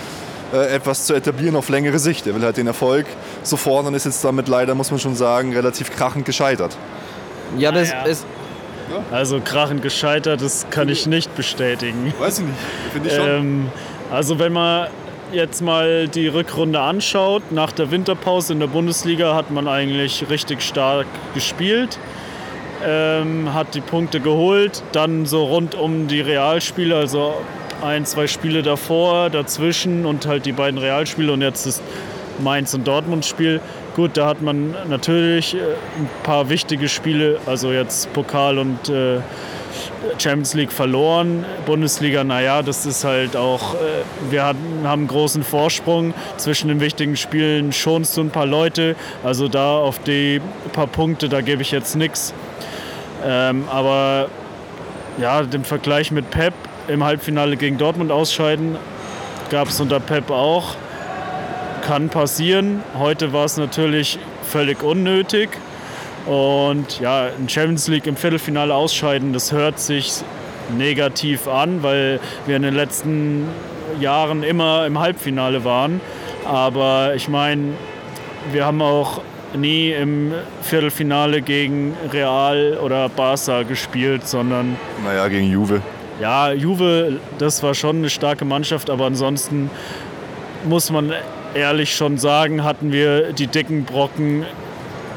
äh, 0.52 0.74
etwas 0.74 1.06
zu 1.06 1.14
etablieren 1.14 1.56
auf 1.56 1.68
längere 1.68 1.98
Sicht. 1.98 2.26
Er 2.26 2.34
will 2.34 2.42
halt 2.42 2.56
den 2.56 2.66
Erfolg 2.66 3.06
sofort 3.42 3.86
und 3.86 3.94
ist 3.94 4.06
jetzt 4.06 4.24
damit 4.24 4.48
leider, 4.48 4.74
muss 4.74 4.90
man 4.90 5.00
schon 5.00 5.16
sagen, 5.16 5.52
relativ 5.52 5.90
krachend 5.90 6.24
gescheitert. 6.24 6.76
Ja, 7.58 7.72
das 7.72 7.90
ja, 7.90 7.98
ja. 7.98 8.04
ist. 8.04 8.26
Also 9.10 9.40
krachend 9.40 9.82
gescheitert, 9.82 10.40
das 10.40 10.66
kann 10.70 10.88
ich 10.88 11.08
nicht 11.08 11.34
bestätigen. 11.34 12.14
Weiß 12.20 12.38
ich 12.38 12.44
nicht, 12.44 12.58
finde 12.92 13.08
ich 13.08 13.16
schon. 13.16 13.28
Ähm, 13.28 13.70
also 14.12 14.38
wenn 14.38 14.52
man 14.52 14.86
jetzt 15.32 15.62
mal 15.62 16.08
die 16.08 16.28
Rückrunde 16.28 16.80
anschaut, 16.80 17.50
nach 17.50 17.72
der 17.72 17.90
Winterpause 17.90 18.52
in 18.52 18.60
der 18.60 18.66
Bundesliga 18.66 19.34
hat 19.34 19.50
man 19.50 19.68
eigentlich 19.68 20.28
richtig 20.30 20.62
stark 20.62 21.06
gespielt, 21.34 21.98
ähm, 22.84 23.52
hat 23.52 23.74
die 23.74 23.80
Punkte 23.80 24.20
geholt, 24.20 24.82
dann 24.92 25.26
so 25.26 25.44
rund 25.44 25.74
um 25.74 26.08
die 26.08 26.20
Realspiele, 26.20 26.96
also 26.96 27.34
ein, 27.82 28.04
zwei 28.04 28.26
Spiele 28.26 28.62
davor, 28.62 29.30
dazwischen 29.30 30.06
und 30.06 30.26
halt 30.26 30.46
die 30.46 30.52
beiden 30.52 30.78
Realspiele 30.78 31.32
und 31.32 31.42
jetzt 31.42 31.66
das 31.66 31.82
Mainz- 32.38 32.74
und 32.74 32.86
Dortmund-Spiel. 32.86 33.60
Gut, 33.94 34.16
da 34.16 34.26
hat 34.26 34.42
man 34.42 34.74
natürlich 34.88 35.54
äh, 35.54 35.58
ein 35.58 36.08
paar 36.22 36.48
wichtige 36.48 36.88
Spiele, 36.88 37.38
also 37.46 37.72
jetzt 37.72 38.12
Pokal 38.12 38.58
und 38.58 38.88
äh, 38.88 39.20
Champions 40.18 40.54
League 40.54 40.72
verloren. 40.72 41.44
Bundesliga, 41.64 42.24
naja, 42.24 42.62
das 42.62 42.86
ist 42.86 43.04
halt 43.04 43.36
auch, 43.36 43.74
äh, 43.74 43.76
wir 44.30 44.44
haben 44.44 44.86
einen 44.86 45.06
großen 45.08 45.42
Vorsprung. 45.42 46.14
Zwischen 46.36 46.68
den 46.68 46.80
wichtigen 46.80 47.16
Spielen 47.16 47.72
schonst 47.72 48.16
du 48.16 48.22
ein 48.22 48.30
paar 48.30 48.46
Leute. 48.46 48.96
Also 49.24 49.48
da 49.48 49.78
auf 49.78 49.98
die 50.00 50.40
paar 50.72 50.86
Punkte, 50.86 51.28
da 51.28 51.40
gebe 51.40 51.62
ich 51.62 51.70
jetzt 51.70 51.96
nichts. 51.96 52.34
Ähm, 53.24 53.64
aber 53.70 54.28
ja, 55.18 55.42
den 55.42 55.64
Vergleich 55.64 56.10
mit 56.10 56.30
Pep 56.30 56.54
im 56.88 57.02
Halbfinale 57.02 57.56
gegen 57.56 57.78
Dortmund 57.78 58.12
ausscheiden, 58.12 58.76
gab 59.50 59.68
es 59.68 59.80
unter 59.80 60.00
Pep 60.00 60.30
auch. 60.30 60.74
Kann 61.82 62.08
passieren. 62.08 62.82
Heute 62.98 63.32
war 63.32 63.44
es 63.44 63.56
natürlich 63.56 64.18
völlig 64.42 64.82
unnötig. 64.82 65.50
Und 66.26 67.00
ja, 67.00 67.28
in 67.28 67.48
Champions 67.48 67.88
League 67.88 68.06
im 68.06 68.16
Viertelfinale 68.16 68.74
ausscheiden, 68.74 69.32
das 69.32 69.52
hört 69.52 69.78
sich 69.78 70.22
negativ 70.76 71.46
an, 71.46 71.82
weil 71.82 72.20
wir 72.46 72.56
in 72.56 72.62
den 72.62 72.74
letzten 72.74 73.48
Jahren 74.00 74.42
immer 74.42 74.86
im 74.86 74.98
Halbfinale 74.98 75.64
waren. 75.64 76.00
Aber 76.44 77.14
ich 77.14 77.28
meine, 77.28 77.74
wir 78.52 78.66
haben 78.66 78.82
auch 78.82 79.20
nie 79.56 79.92
im 79.92 80.32
Viertelfinale 80.62 81.42
gegen 81.42 81.96
Real 82.12 82.78
oder 82.82 83.08
Barca 83.08 83.62
gespielt, 83.62 84.26
sondern. 84.26 84.76
Naja, 85.04 85.28
gegen 85.28 85.50
Juve. 85.50 85.80
Ja, 86.20 86.52
Juve, 86.52 87.20
das 87.38 87.62
war 87.62 87.74
schon 87.74 87.96
eine 87.96 88.10
starke 88.10 88.44
Mannschaft, 88.44 88.90
aber 88.90 89.06
ansonsten 89.06 89.70
muss 90.64 90.90
man 90.90 91.12
ehrlich 91.54 91.94
schon 91.94 92.18
sagen, 92.18 92.64
hatten 92.64 92.92
wir 92.92 93.32
die 93.32 93.46
dicken 93.46 93.84
Brocken 93.84 94.44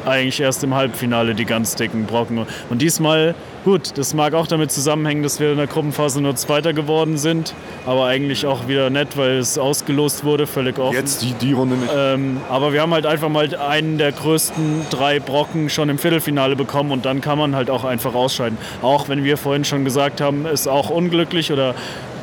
eigentlich 0.06 0.40
erst 0.40 0.64
im 0.64 0.76
Halbfinale 0.76 1.36
die 1.36 1.46
ganz 1.46 1.76
dicken 1.76 2.06
Brocken. 2.06 2.46
Und 2.70 2.82
diesmal, 2.82 3.36
gut, 3.66 3.98
das 3.98 4.14
mag 4.14 4.34
auch 4.34 4.48
damit 4.48 4.72
zusammenhängen, 4.72 5.24
dass 5.24 5.40
wir 5.40 5.52
in 5.52 5.58
der 5.58 5.68
Gruppenphase 5.68 6.22
nur 6.22 6.36
Zweiter 6.36 6.74
geworden 6.74 7.18
sind, 7.18 7.54
aber 7.86 8.06
eigentlich 8.06 8.46
auch 8.46 8.68
wieder 8.68 8.90
nett, 8.90 9.18
weil 9.18 9.38
es 9.38 9.58
ausgelost 9.58 10.24
wurde, 10.24 10.48
völlig 10.48 10.80
offen. 10.80 10.96
Jetzt 10.96 11.22
die, 11.22 11.34
die 11.34 11.54
Runde 11.54 11.76
nicht. 11.76 11.92
Ähm, 11.96 12.42
aber 12.50 12.74
wir 12.74 12.82
haben 12.82 12.94
halt 12.94 13.06
einfach 13.06 13.30
mal 13.30 13.54
einen 13.56 13.98
der 13.98 14.12
größten 14.12 14.88
drei 14.90 15.20
Brocken 15.20 15.70
schon 15.70 15.90
im 15.90 15.98
Viertelfinale 15.98 16.56
bekommen 16.56 16.92
und 16.92 17.06
dann 17.06 17.22
kann 17.22 17.38
man 17.38 17.56
halt 17.56 17.70
auch 17.70 17.84
einfach 17.84 18.14
ausscheiden. 18.16 18.58
Auch 18.82 19.10
wenn 19.10 19.24
wir 19.24 19.38
vorhin 19.38 19.66
schon 19.66 19.86
gesagt 19.86 20.22
haben, 20.22 20.46
es 20.46 20.68
auch 20.68 20.90
unglücklich 20.90 21.52
oder 21.52 21.76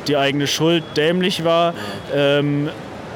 die 0.07 0.17
eigene 0.17 0.47
Schuld 0.47 0.83
dämlich 0.95 1.43
war. 1.43 1.73
Ähm, 2.13 2.69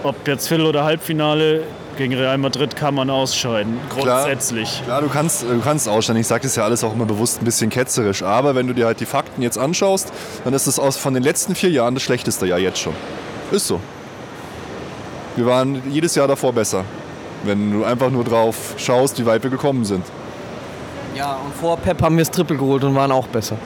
ob 0.03 0.27
jetzt 0.27 0.47
Viertel- 0.47 0.65
oder 0.65 0.83
Halbfinale, 0.83 1.63
gegen 1.97 2.13
Real 2.13 2.37
Madrid 2.37 2.75
kann 2.75 2.95
man 2.95 3.09
ausscheiden, 3.09 3.79
grundsätzlich. 3.89 4.81
Klar, 4.83 4.99
klar 4.99 5.01
du, 5.01 5.09
kannst, 5.09 5.43
du 5.43 5.59
kannst 5.59 5.87
ausscheiden. 5.87 6.19
Ich 6.19 6.27
sage 6.27 6.43
das 6.43 6.55
ja 6.55 6.63
alles 6.63 6.83
auch 6.83 6.93
immer 6.93 7.05
bewusst 7.05 7.41
ein 7.41 7.45
bisschen 7.45 7.69
ketzerisch. 7.69 8.23
Aber 8.23 8.55
wenn 8.55 8.67
du 8.67 8.73
dir 8.73 8.85
halt 8.85 8.99
die 8.99 9.05
Fakten 9.05 9.41
jetzt 9.41 9.57
anschaust, 9.57 10.11
dann 10.43 10.53
ist 10.53 10.67
es 10.67 10.79
aus 10.79 10.97
von 10.97 11.13
den 11.13 11.23
letzten 11.23 11.55
vier 11.55 11.69
Jahren 11.69 11.93
das 11.93 12.03
schlechteste 12.03 12.45
Jahr 12.45 12.59
jetzt 12.59 12.79
schon. 12.79 12.93
Ist 13.51 13.67
so. 13.67 13.79
Wir 15.35 15.45
waren 15.45 15.81
jedes 15.89 16.15
Jahr 16.15 16.27
davor 16.27 16.53
besser. 16.53 16.83
Wenn 17.43 17.71
du 17.71 17.83
einfach 17.83 18.09
nur 18.09 18.23
drauf 18.23 18.75
schaust, 18.77 19.19
wie 19.19 19.25
weit 19.25 19.43
wir 19.43 19.49
gekommen 19.49 19.85
sind. 19.85 20.05
Ja, 21.15 21.37
und 21.43 21.53
vor 21.53 21.77
Pep 21.77 22.01
haben 22.01 22.15
wir 22.15 22.23
das 22.23 22.31
Triple 22.31 22.57
geholt 22.57 22.83
und 22.83 22.95
waren 22.95 23.11
auch 23.11 23.27
besser. 23.27 23.57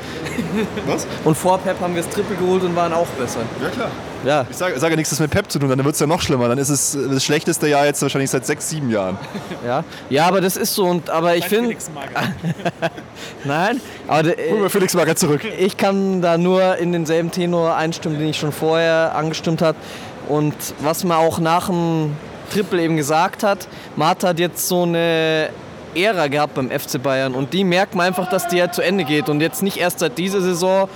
Was? 0.88 1.06
Und 1.23 1.35
vor 1.35 1.57
Pep 1.60 1.80
haben 1.80 1.93
wir 1.95 2.02
das 2.02 2.11
Triple 2.11 2.35
geholt 2.35 2.64
und 2.64 2.76
waren 2.76 2.93
auch 2.93 3.07
besser. 3.07 3.41
Ja, 3.61 3.69
klar. 3.69 3.91
Ja, 4.26 4.45
Ich 4.49 4.57
sage 4.57 4.80
sag 4.80 4.89
ja 4.89 4.95
nichts, 4.95 5.11
das 5.11 5.19
mit 5.19 5.31
Pep 5.31 5.52
zu 5.52 5.60
tun, 5.60 5.69
dann 5.69 5.84
wird 5.84 5.93
es 5.93 5.99
ja 5.99 6.07
noch 6.07 6.22
schlimmer. 6.22 6.49
Dann 6.49 6.57
ist 6.57 6.69
es 6.69 6.97
das 7.10 7.23
schlechteste 7.23 7.68
Jahr 7.68 7.85
jetzt 7.85 8.02
wahrscheinlich 8.02 8.31
seit 8.31 8.45
sechs, 8.45 8.69
sieben 8.69 8.89
Jahren. 8.89 9.18
ja. 9.65 9.84
Ja, 10.10 10.26
aber 10.27 10.41
das 10.41 10.57
ist 10.57 10.73
so. 10.73 10.85
Und, 10.85 11.10
aber 11.10 11.35
ich 11.35 11.45
finde. 11.45 11.76
Nein, 13.43 13.80
aber 14.07 14.30
Holen 14.30 14.61
wir 14.64 14.69
Felix 14.69 14.93
Magath 14.93 15.19
zurück. 15.19 15.41
ich 15.60 15.77
kann 15.77 16.22
da 16.22 16.38
nur 16.38 16.77
in 16.77 16.91
denselben 16.91 17.31
Tenor 17.31 17.76
einstimmen, 17.76 18.18
den 18.19 18.30
ich 18.30 18.38
schon 18.38 18.52
vorher 18.52 19.14
angestimmt 19.15 19.61
hat. 19.61 19.76
Und 20.27 20.56
was 20.80 21.03
man 21.03 21.18
auch 21.18 21.39
nach 21.39 21.68
dem 21.68 22.15
Triple 22.52 22.81
eben 22.81 22.97
gesagt 22.97 23.43
hat, 23.43 23.68
Martha 23.95 24.30
hat 24.30 24.39
jetzt 24.39 24.68
so 24.68 24.84
eine 24.84 25.49
Ära 25.93 26.27
gehabt 26.27 26.56
beim 26.56 26.69
FC 26.72 27.02
Bayern 27.02 27.34
und 27.35 27.53
die 27.53 27.64
merkt 27.64 27.95
man 27.95 28.07
einfach, 28.07 28.30
dass 28.30 28.47
die 28.47 28.57
ja 28.57 28.72
zu 28.72 28.81
Ende 28.81 29.03
geht 29.06 29.30
und 29.30 29.39
jetzt 29.39 29.64
nicht 29.64 29.77
erst 29.77 29.99
seit 29.99 30.18
dieser 30.18 30.41
Saison, 30.41 30.89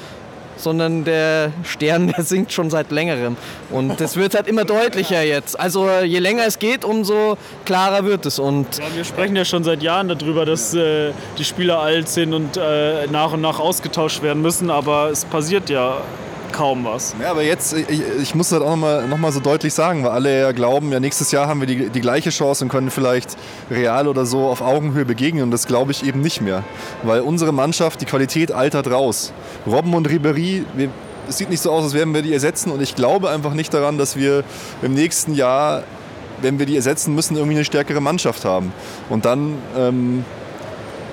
sondern 0.59 1.03
der 1.03 1.51
Stern, 1.63 2.07
der 2.15 2.23
sinkt 2.23 2.51
schon 2.51 2.69
seit 2.69 2.91
längerem. 2.91 3.37
Und 3.69 3.99
das 3.99 4.15
wird 4.15 4.35
halt 4.35 4.47
immer 4.47 4.65
deutlicher 4.65 5.23
jetzt. 5.23 5.59
Also 5.59 5.89
je 6.03 6.19
länger 6.19 6.45
es 6.45 6.59
geht, 6.59 6.85
umso 6.85 7.37
klarer 7.65 8.05
wird 8.05 8.25
es. 8.25 8.39
Und 8.39 8.77
Ja, 8.77 8.83
wir 8.95 9.03
sprechen 9.03 9.35
ja 9.35 9.45
schon 9.45 9.63
seit 9.63 9.81
Jahren 9.81 10.07
darüber, 10.07 10.45
dass 10.45 10.73
äh, 10.73 11.11
die 11.37 11.45
Spieler 11.45 11.79
alt 11.79 12.09
sind 12.09 12.33
und 12.33 12.57
äh, 12.57 13.07
nach 13.07 13.33
und 13.33 13.41
nach 13.41 13.59
ausgetauscht 13.59 14.21
werden 14.21 14.41
müssen, 14.41 14.69
aber 14.69 15.09
es 15.09 15.25
passiert 15.25 15.69
ja 15.69 15.97
kaum 16.51 16.85
was. 16.85 17.15
Ja, 17.21 17.31
aber 17.31 17.43
jetzt, 17.43 17.73
ich, 17.73 18.01
ich 18.21 18.35
muss 18.35 18.49
das 18.49 18.61
auch 18.61 18.69
nochmal 18.69 19.07
noch 19.07 19.17
mal 19.17 19.31
so 19.31 19.39
deutlich 19.39 19.73
sagen, 19.73 20.03
weil 20.03 20.11
alle 20.11 20.39
ja 20.41 20.51
glauben, 20.51 20.91
ja, 20.91 20.99
nächstes 20.99 21.31
Jahr 21.31 21.47
haben 21.47 21.59
wir 21.59 21.67
die, 21.67 21.89
die 21.89 22.01
gleiche 22.01 22.29
Chance 22.29 22.65
und 22.65 22.69
können 22.69 22.89
vielleicht 22.89 23.37
real 23.69 24.07
oder 24.07 24.25
so 24.25 24.47
auf 24.47 24.61
Augenhöhe 24.61 25.05
begegnen. 25.05 25.43
Und 25.43 25.51
das 25.51 25.67
glaube 25.67 25.91
ich 25.91 26.05
eben 26.05 26.21
nicht 26.21 26.41
mehr. 26.41 26.63
Weil 27.03 27.21
unsere 27.21 27.51
Mannschaft, 27.51 28.01
die 28.01 28.05
Qualität 28.05 28.51
altert 28.51 28.89
raus. 28.89 29.33
Robben 29.65 29.93
und 29.93 30.07
Ribéry, 30.07 30.63
wir, 30.75 30.89
es 31.27 31.37
sieht 31.37 31.49
nicht 31.49 31.61
so 31.61 31.71
aus, 31.71 31.83
als 31.83 31.93
werden 31.93 32.13
wir 32.13 32.21
die 32.21 32.33
ersetzen. 32.33 32.71
Und 32.71 32.81
ich 32.81 32.95
glaube 32.95 33.29
einfach 33.29 33.53
nicht 33.53 33.73
daran, 33.73 33.97
dass 33.97 34.15
wir 34.15 34.43
im 34.81 34.93
nächsten 34.93 35.33
Jahr, 35.33 35.83
wenn 36.41 36.59
wir 36.59 36.65
die 36.65 36.75
ersetzen 36.75 37.15
müssen, 37.15 37.35
irgendwie 37.35 37.55
eine 37.55 37.65
stärkere 37.65 38.01
Mannschaft 38.01 38.45
haben. 38.45 38.73
Und 39.09 39.25
dann 39.25 39.57
ähm, 39.77 40.25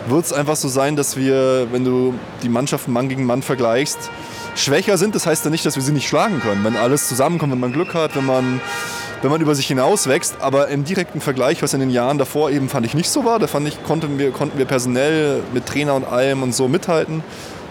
wird 0.09 0.25
es 0.25 0.33
einfach 0.33 0.57
so 0.57 0.69
sein, 0.69 0.97
dass 0.97 1.17
wir, 1.17 1.69
wenn 1.73 1.85
du 1.85 2.15
die 2.43 2.49
Mannschaften 2.49 2.93
Mann 2.93 3.09
gegen 3.09 3.25
Mann 3.27 3.43
vergleichst, 3.43 4.11
schwächer 4.59 4.99
sind. 4.99 5.15
Das 5.15 5.27
heißt 5.27 5.45
ja 5.45 5.51
nicht, 5.51 5.65
dass 5.67 5.77
wir 5.77 5.83
sie 5.83 5.93
nicht 5.93 6.09
schlagen 6.09 6.41
können. 6.41 6.65
Wenn 6.65 6.77
alles 6.77 7.09
zusammenkommt, 7.09 7.53
wenn 7.53 7.61
man 7.61 7.73
Glück 7.73 7.95
hat, 7.95 8.17
wenn 8.17 8.27
man, 8.27 8.61
wenn 9.23 9.31
man 9.31 9.41
über 9.41 9.55
sich 9.55 9.67
hinaus 9.67 10.07
wächst. 10.07 10.37
Aber 10.41 10.69
im 10.69 10.85
direkten 10.85 11.21
Vergleich, 11.21 11.63
was 11.63 11.75
in 11.75 11.81
den 11.81 11.91
Jahren 11.91 12.19
davor 12.19 12.51
eben 12.51 12.69
fand 12.69 12.87
ich 12.87 12.95
nicht 12.95 13.11
so 13.11 13.25
war, 13.25 13.39
da 13.39 13.47
fand 13.47 13.69
ich, 13.69 13.83
konnten 13.85 14.19
wir, 14.19 14.31
konnten 14.31 14.59
wir 14.59 14.65
personell 14.65 15.43
mit 15.53 15.67
Trainer 15.67 15.95
und 15.95 16.05
allem 16.05 16.43
und 16.43 16.55
so 16.55 16.69
mithalten. 16.69 17.23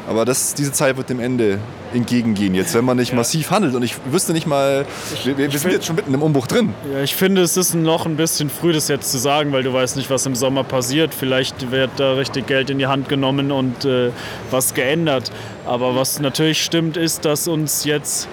Aber 0.08 0.24
das, 0.24 0.54
diese 0.54 0.72
Zeit 0.72 0.98
wird 0.98 1.10
dem 1.10 1.20
Ende 1.20 1.58
entgegengehen 1.94 2.54
jetzt, 2.54 2.76
wenn 2.76 2.86
man 2.86 2.98
nicht 2.98 3.14
massiv 3.14 3.50
handelt. 3.50 3.74
Und 3.74 3.84
ich 3.84 3.96
wüsste 4.12 4.34
nicht 4.34 4.46
mal, 4.46 4.86
wir, 5.24 5.38
wir, 5.38 5.46
wir 5.46 5.50
sind 5.52 5.60
find- 5.62 5.74
jetzt 5.74 5.86
schon 5.88 5.96
mitten 5.96 6.14
im 6.14 6.22
Umbruch 6.22 6.46
drin. 6.46 6.74
Ja, 6.94 7.02
ich 7.02 7.16
finde, 7.16 7.42
es 7.42 7.58
ist 7.58 7.74
noch 7.74 8.06
ein 8.06 8.16
bisschen 8.16 8.50
früh, 8.50 8.72
das 8.72 8.88
jetzt 8.88 9.12
zu 9.12 9.18
sagen, 9.18 9.52
weil 9.52 9.64
du 9.64 9.74
weißt 9.74 9.96
nicht, 9.98 10.10
was 10.12 10.26
im 10.28 10.36
Sommer 10.36 10.64
passiert. 10.64 11.14
Vielleicht 11.14 11.72
wird 11.72 11.90
da 11.98 12.14
richtig 12.14 12.46
Geld 12.48 12.70
in 12.70 12.78
die 12.78 12.88
Hand 12.88 13.10
genommen 13.10 13.52
und 13.52 13.84
äh, 13.86 14.12
was 14.52 14.74
geändert. 14.76 15.32
Aber 15.66 15.96
was 15.96 16.20
natürlich 16.20 16.64
stimmt, 16.64 16.98
ist, 16.98 17.26
dass 17.26 17.48
uns 17.48 17.84
jetzt 17.86 18.28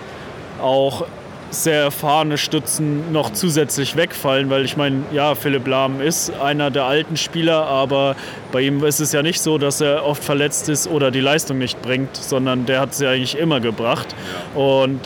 auch 0.60 1.06
sehr 1.52 1.82
erfahrene 1.82 2.38
Stützen 2.38 3.12
noch 3.12 3.30
zusätzlich 3.30 3.96
wegfallen, 3.96 4.50
weil 4.50 4.64
ich 4.64 4.76
meine, 4.76 5.02
ja, 5.12 5.34
Philipp 5.34 5.66
Lahm 5.66 6.00
ist 6.00 6.32
einer 6.40 6.70
der 6.70 6.84
alten 6.84 7.16
Spieler, 7.16 7.66
aber 7.66 8.16
bei 8.50 8.62
ihm 8.62 8.82
ist 8.84 9.00
es 9.00 9.12
ja 9.12 9.22
nicht 9.22 9.40
so, 9.40 9.58
dass 9.58 9.80
er 9.80 10.04
oft 10.04 10.24
verletzt 10.24 10.68
ist 10.68 10.88
oder 10.88 11.10
die 11.10 11.20
Leistung 11.20 11.58
nicht 11.58 11.80
bringt, 11.82 12.16
sondern 12.16 12.66
der 12.66 12.80
hat 12.80 12.94
sie 12.94 13.06
eigentlich 13.06 13.38
immer 13.38 13.60
gebracht. 13.60 14.14
Und 14.54 15.00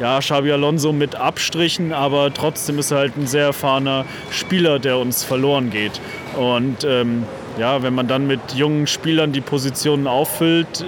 ja, 0.00 0.18
Xabi 0.18 0.52
Alonso 0.52 0.92
mit 0.92 1.14
Abstrichen, 1.14 1.92
aber 1.94 2.32
trotzdem 2.32 2.78
ist 2.78 2.90
er 2.90 2.98
halt 2.98 3.16
ein 3.16 3.26
sehr 3.26 3.46
erfahrener 3.46 4.04
Spieler, 4.30 4.78
der 4.78 4.98
uns 4.98 5.24
verloren 5.24 5.70
geht. 5.70 6.00
Und 6.36 6.84
ähm, 6.84 7.24
ja, 7.58 7.82
wenn 7.82 7.94
man 7.94 8.06
dann 8.06 8.26
mit 8.26 8.40
jungen 8.54 8.86
Spielern 8.86 9.32
die 9.32 9.40
Positionen 9.40 10.06
auffüllt, 10.06 10.84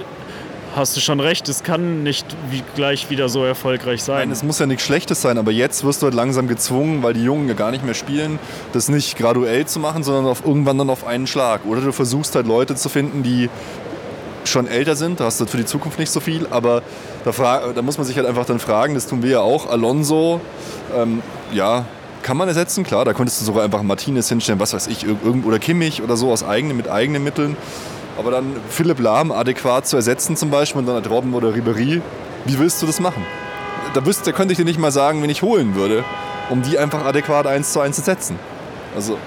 hast 0.75 0.95
du 0.95 1.01
schon 1.01 1.19
recht, 1.19 1.49
es 1.49 1.63
kann 1.63 2.03
nicht 2.03 2.25
wie 2.51 2.63
gleich 2.75 3.09
wieder 3.09 3.27
so 3.29 3.43
erfolgreich 3.43 4.03
sein. 4.03 4.19
Nein, 4.19 4.31
es 4.31 4.43
muss 4.43 4.59
ja 4.59 4.65
nichts 4.65 4.83
Schlechtes 4.83 5.21
sein, 5.21 5.37
aber 5.37 5.51
jetzt 5.51 5.83
wirst 5.83 6.01
du 6.01 6.05
halt 6.05 6.13
langsam 6.13 6.47
gezwungen, 6.47 7.03
weil 7.03 7.13
die 7.13 7.23
Jungen 7.23 7.47
ja 7.47 7.53
gar 7.53 7.71
nicht 7.71 7.83
mehr 7.83 7.93
spielen, 7.93 8.39
das 8.73 8.87
nicht 8.89 9.17
graduell 9.17 9.65
zu 9.65 9.79
machen, 9.79 10.03
sondern 10.03 10.25
auf, 10.25 10.45
irgendwann 10.45 10.77
dann 10.77 10.89
auf 10.89 11.05
einen 11.05 11.27
Schlag. 11.27 11.61
Oder 11.65 11.81
du 11.81 11.91
versuchst 11.91 12.35
halt 12.35 12.47
Leute 12.47 12.75
zu 12.75 12.89
finden, 12.89 13.23
die 13.23 13.49
schon 14.45 14.67
älter 14.67 14.95
sind, 14.95 15.19
da 15.19 15.25
hast 15.25 15.41
du 15.41 15.45
für 15.45 15.57
die 15.57 15.65
Zukunft 15.65 15.99
nicht 15.99 16.11
so 16.11 16.19
viel, 16.19 16.47
aber 16.49 16.81
da, 17.25 17.71
da 17.73 17.81
muss 17.81 17.97
man 17.97 18.07
sich 18.07 18.15
halt 18.15 18.25
einfach 18.25 18.45
dann 18.45 18.59
fragen, 18.59 18.95
das 18.95 19.05
tun 19.05 19.21
wir 19.21 19.29
ja 19.29 19.39
auch, 19.41 19.69
Alonso, 19.69 20.39
ähm, 20.97 21.21
ja, 21.51 21.85
kann 22.23 22.37
man 22.37 22.47
ersetzen, 22.47 22.83
klar, 22.83 23.05
da 23.05 23.13
könntest 23.13 23.41
du 23.41 23.45
sogar 23.45 23.63
einfach 23.63 23.83
Martinez 23.83 24.29
hinstellen, 24.29 24.59
was 24.59 24.73
weiß 24.73 24.87
ich, 24.87 25.03
irg- 25.03 25.23
irgend, 25.23 25.45
oder 25.45 25.59
Kimmich 25.59 26.01
oder 26.01 26.17
so 26.17 26.31
aus 26.31 26.43
eigenen, 26.43 26.77
mit 26.77 26.89
eigenen 26.89 27.23
Mitteln. 27.23 27.57
Aber 28.19 28.31
dann 28.31 28.57
Philipp 28.69 28.99
Lahm 28.99 29.31
adäquat 29.31 29.87
zu 29.87 29.95
ersetzen 29.95 30.35
zum 30.35 30.49
Beispiel 30.51 30.79
und 30.79 30.85
dann 30.87 30.95
halt 30.95 31.09
Robben 31.09 31.33
oder 31.33 31.49
Ribéry, 31.49 32.01
wie 32.45 32.59
willst 32.59 32.81
du 32.81 32.85
das 32.85 32.99
machen? 32.99 33.25
Da, 33.93 34.05
wüsst, 34.05 34.27
da 34.27 34.31
könnte 34.33 34.51
ich 34.51 34.57
dir 34.57 34.65
nicht 34.65 34.77
mal 34.79 34.91
sagen, 34.91 35.23
wen 35.23 35.29
ich 35.29 35.41
holen 35.41 35.73
würde. 35.75 36.03
um 36.49 36.61
die 36.63 36.77
einfach 36.79 37.05
adäquat 37.05 37.45
eins 37.47 37.71
zu 37.73 37.79
eins 37.79 37.95
zu 37.95 38.01
setzen. 38.01 38.37
Also 38.95 39.17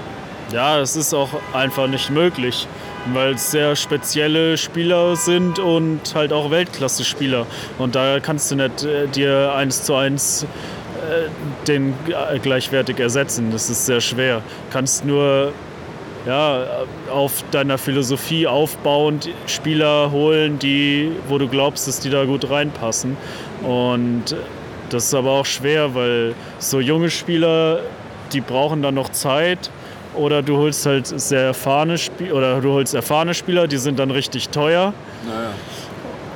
Ja, 0.52 0.80
es 0.80 0.96
ist 0.96 1.14
auch 1.14 1.30
einfach 1.52 1.86
nicht 1.86 2.10
möglich, 2.10 2.66
weil 3.12 3.34
es 3.34 3.50
sehr 3.50 3.76
spezielle 3.76 4.58
Spieler 4.58 5.16
sind 5.16 5.58
und 5.58 6.00
halt 6.14 6.32
auch 6.32 6.50
Weltklasse-Spieler. 6.50 7.46
Und 7.78 7.94
da 7.94 8.18
kannst 8.20 8.50
du 8.50 8.56
nicht 8.56 8.82
äh, 8.84 9.06
dir 9.06 9.52
eins 9.54 9.84
zu 9.84 9.94
eins 9.94 10.44
äh, 10.44 11.28
den 11.66 11.94
äh, 12.08 12.38
gleichwertig 12.40 12.98
ersetzen. 12.98 13.50
Das 13.52 13.70
ist 13.70 13.86
sehr 13.86 14.00
schwer. 14.00 14.42
Kannst 14.72 15.04
nur 15.04 15.52
ja, 16.26 16.64
auf 17.12 17.44
deiner 17.50 17.78
Philosophie 17.78 18.46
aufbauend 18.46 19.28
Spieler 19.46 20.10
holen, 20.12 20.58
die, 20.58 21.12
wo 21.28 21.38
du 21.38 21.48
glaubst, 21.48 21.88
dass 21.88 22.00
die 22.00 22.10
da 22.10 22.24
gut 22.24 22.48
reinpassen. 22.48 23.16
Und 23.62 24.36
das 24.90 25.06
ist 25.06 25.14
aber 25.14 25.30
auch 25.30 25.46
schwer, 25.46 25.94
weil 25.94 26.34
so 26.58 26.80
junge 26.80 27.10
Spieler, 27.10 27.80
die 28.32 28.40
brauchen 28.40 28.82
dann 28.82 28.94
noch 28.94 29.10
Zeit. 29.10 29.70
Oder 30.14 30.42
du 30.42 30.58
holst 30.58 30.84
halt 30.84 31.06
sehr 31.06 31.40
erfahrene 31.40 31.96
Spieler 31.96 32.34
oder 32.34 32.60
du 32.60 32.72
holst 32.72 32.94
erfahrene 32.94 33.32
Spieler, 33.32 33.66
die 33.66 33.78
sind 33.78 33.98
dann 33.98 34.10
richtig 34.10 34.50
teuer. 34.50 34.92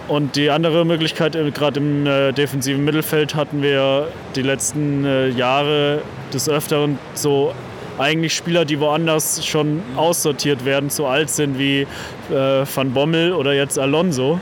Und 0.09 0.37
die 0.37 0.51
andere 0.51 0.85
Möglichkeit, 0.85 1.35
äh, 1.35 1.51
gerade 1.51 1.81
im 1.81 2.07
äh, 2.07 2.33
defensiven 2.33 2.85
Mittelfeld, 2.85 3.35
hatten 3.35 3.63
wir 3.63 4.09
die 4.37 4.43
letzten 4.43 5.05
äh, 5.05 5.29
Jahre 5.29 6.01
des 6.33 6.49
Öfteren 6.49 6.99
so 7.15 7.53
eigentlich 7.99 8.35
Spieler, 8.35 8.65
die 8.65 8.81
woanders 8.81 9.45
schon 9.47 9.83
aussortiert 9.97 10.65
werden, 10.65 10.91
zu 10.91 11.07
alt 11.07 11.31
sind 11.31 11.59
wie 11.59 11.87
äh, 12.31 12.65
Van 12.75 12.93
Bommel 12.93 13.33
oder 13.33 13.55
jetzt 13.55 13.79
Alonso, 13.79 14.41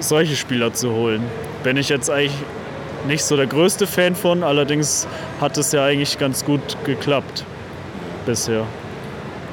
solche 0.00 0.36
Spieler 0.36 0.72
zu 0.72 0.92
holen. 0.92 1.22
Bin 1.62 1.76
ich 1.76 1.88
jetzt 1.88 2.10
eigentlich 2.10 2.36
nicht 3.06 3.24
so 3.24 3.36
der 3.36 3.46
größte 3.46 3.86
Fan 3.86 4.14
von, 4.14 4.42
allerdings 4.42 5.06
hat 5.40 5.56
es 5.58 5.72
ja 5.72 5.84
eigentlich 5.84 6.18
ganz 6.18 6.44
gut 6.44 6.60
geklappt 6.84 7.44
bisher. 8.26 8.64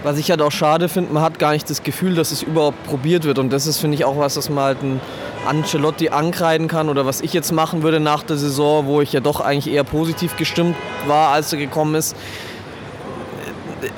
Was 0.04 0.18
ich 0.18 0.32
halt 0.32 0.42
auch 0.42 0.52
schade 0.52 0.90
finde, 0.90 1.14
man 1.14 1.22
hat 1.22 1.38
gar 1.38 1.52
nicht 1.52 1.70
das 1.70 1.84
Gefühl, 1.84 2.16
dass 2.16 2.32
es 2.32 2.42
überhaupt 2.42 2.84
probiert 2.86 3.24
wird. 3.24 3.38
Und 3.38 3.54
das 3.54 3.68
ist, 3.68 3.78
finde 3.78 3.96
ich, 3.96 4.04
auch 4.04 4.18
was, 4.18 4.34
das 4.34 4.50
man 4.50 4.64
halt 4.64 4.82
ein 4.82 5.00
Ancelotti 5.46 6.10
ankreiden 6.10 6.68
kann 6.68 6.90
oder 6.90 7.06
was 7.06 7.22
ich 7.22 7.34
jetzt 7.34 7.52
machen 7.52 7.84
würde 7.84 8.00
nach 8.00 8.24
der 8.24 8.38
Saison, 8.38 8.88
wo 8.88 9.02
ich 9.02 9.14
ja 9.14 9.20
doch 9.20 9.42
eigentlich 9.42 9.72
eher 9.72 9.84
positiv 9.84 10.38
gestimmt 10.38 10.76
war, 11.06 11.34
als 11.34 11.54
er 11.54 11.60
gekommen 11.60 11.94
ist. 11.94 12.16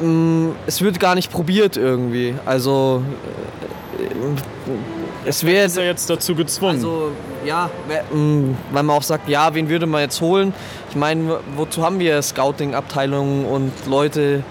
Ähm, 0.01 0.55
Es 0.65 0.81
wird 0.81 0.99
gar 0.99 1.15
nicht 1.15 1.31
probiert 1.31 1.77
irgendwie. 1.77 2.35
Also 2.45 3.03
äh, 3.99 4.09
es 5.25 5.45
wäre 5.45 5.65
Ist 5.65 5.77
er 5.77 5.85
jetzt 5.85 6.09
dazu 6.09 6.35
gezwungen? 6.35 6.75
also 6.75 7.11
ja, 7.45 7.69
mh, 8.11 8.55
weil 8.71 8.83
man 8.83 8.95
auch 8.97 9.03
sagt, 9.03 9.27
ja, 9.29 9.53
wen 9.53 9.69
würde 9.69 9.85
man 9.85 10.01
jetzt 10.01 10.19
holen? 10.21 10.53
Ich 10.89 10.95
meine, 10.95 11.39
wozu 11.55 11.83
haben 11.83 11.99
wir 11.99 12.21
Scouting-Abteilungen 12.21 13.45
und 13.45 13.71
Leute, 13.87 14.43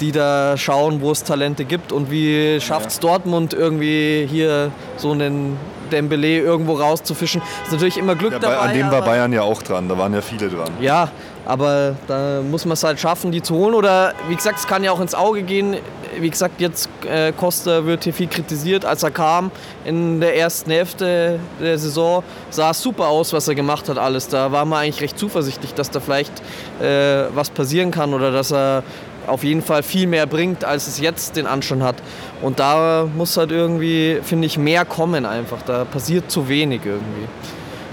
die 0.00 0.12
da 0.12 0.56
schauen, 0.56 1.00
wo 1.00 1.10
es 1.10 1.24
Talente 1.24 1.64
gibt 1.64 1.92
und 1.92 2.10
wie 2.10 2.60
schafft 2.60 2.90
es 2.90 3.00
Dortmund 3.00 3.54
irgendwie 3.54 4.26
hier 4.30 4.70
so 4.96 5.12
einen 5.12 5.56
Dembele 5.90 6.38
irgendwo 6.38 6.74
rauszufischen? 6.74 7.42
Ist 7.64 7.72
natürlich 7.72 7.98
immer 7.98 8.14
Glück 8.14 8.32
ja, 8.32 8.38
bei, 8.38 8.48
dabei. 8.48 8.58
an 8.68 8.74
dem 8.74 8.90
war 8.90 9.02
Bayern 9.02 9.32
ja 9.32 9.42
auch 9.42 9.62
dran, 9.62 9.88
da 9.88 9.96
waren 9.96 10.12
ja 10.14 10.20
viele 10.20 10.48
dran. 10.48 10.70
ja, 10.80 11.10
aber 11.46 11.96
da 12.06 12.40
muss 12.42 12.64
man 12.64 12.72
es 12.72 12.84
halt 12.84 12.98
schaffen, 12.98 13.30
die 13.30 13.42
zu 13.42 13.54
holen. 13.54 13.74
Oder 13.74 14.14
wie 14.28 14.34
gesagt, 14.34 14.58
es 14.58 14.66
kann 14.66 14.82
ja 14.82 14.92
auch 14.92 15.00
ins 15.00 15.14
Auge 15.14 15.42
gehen. 15.42 15.76
Wie 16.18 16.30
gesagt, 16.30 16.60
jetzt 16.60 16.88
äh, 17.06 17.32
Costa 17.32 17.84
wird 17.84 18.04
hier 18.04 18.14
viel 18.14 18.28
kritisiert. 18.28 18.84
Als 18.84 19.02
er 19.02 19.10
kam 19.10 19.50
in 19.84 20.20
der 20.20 20.36
ersten 20.36 20.70
Hälfte 20.70 21.38
der 21.60 21.78
Saison, 21.78 22.22
sah 22.50 22.70
es 22.70 22.80
super 22.80 23.08
aus, 23.08 23.32
was 23.32 23.48
er 23.48 23.54
gemacht 23.54 23.88
hat, 23.88 23.98
alles. 23.98 24.28
Da 24.28 24.52
war 24.52 24.64
man 24.64 24.80
eigentlich 24.80 25.02
recht 25.02 25.18
zuversichtlich, 25.18 25.74
dass 25.74 25.90
da 25.90 26.00
vielleicht 26.00 26.32
äh, 26.80 27.24
was 27.34 27.50
passieren 27.50 27.90
kann 27.90 28.14
oder 28.14 28.30
dass 28.30 28.52
er 28.52 28.82
auf 29.26 29.44
jeden 29.44 29.62
Fall 29.62 29.82
viel 29.82 30.06
mehr 30.06 30.26
bringt, 30.26 30.64
als 30.64 30.86
es 30.86 31.00
jetzt 31.00 31.36
den 31.36 31.46
Anschein 31.46 31.82
hat. 31.82 31.96
Und 32.42 32.58
da 32.58 33.08
muss 33.16 33.36
halt 33.36 33.50
irgendwie, 33.50 34.18
finde 34.22 34.46
ich, 34.46 34.58
mehr 34.58 34.84
kommen 34.84 35.26
einfach. 35.26 35.62
Da 35.62 35.84
passiert 35.84 36.30
zu 36.30 36.48
wenig 36.48 36.82
irgendwie. 36.84 37.28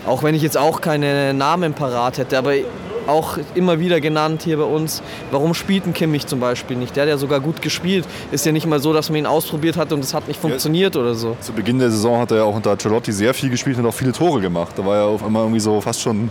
Auch 0.05 0.23
wenn 0.23 0.33
ich 0.33 0.41
jetzt 0.41 0.57
auch 0.57 0.81
keine 0.81 1.33
Namen 1.33 1.73
parat 1.73 2.17
hätte, 2.17 2.37
aber 2.37 2.53
auch 3.07 3.37
immer 3.55 3.79
wieder 3.79 3.99
genannt 3.99 4.43
hier 4.43 4.57
bei 4.57 4.63
uns, 4.63 5.01
warum 5.31 5.53
spielt 5.53 5.85
ein 5.85 5.93
Kimmich 5.93 6.27
zum 6.27 6.39
Beispiel 6.39 6.77
nicht? 6.77 6.95
Der 6.95 7.03
hat 7.03 7.09
ja 7.09 7.17
sogar 7.17 7.39
gut 7.39 7.61
gespielt. 7.61 8.05
Ist 8.31 8.45
ja 8.45 8.51
nicht 8.51 8.65
mal 8.65 8.79
so, 8.79 8.93
dass 8.93 9.09
man 9.09 9.19
ihn 9.19 9.25
ausprobiert 9.25 9.77
hat 9.77 9.91
und 9.91 10.03
es 10.03 10.13
hat 10.13 10.27
nicht 10.27 10.39
funktioniert 10.39 10.95
oder 10.95 11.13
so. 11.13 11.35
Zu 11.41 11.53
Beginn 11.53 11.79
der 11.79 11.91
Saison 11.91 12.19
hat 12.19 12.31
er 12.31 12.37
ja 12.37 12.43
auch 12.43 12.55
unter 12.55 12.77
Celotti 12.77 13.11
sehr 13.11 13.33
viel 13.33 13.49
gespielt 13.49 13.77
und 13.77 13.85
auch 13.85 13.93
viele 13.93 14.11
Tore 14.11 14.41
gemacht. 14.41 14.73
Da 14.75 14.85
war 14.85 14.97
er 14.97 15.05
auf 15.05 15.23
einmal 15.23 15.43
irgendwie 15.43 15.59
so 15.59 15.81
fast 15.81 16.01
schon, 16.01 16.29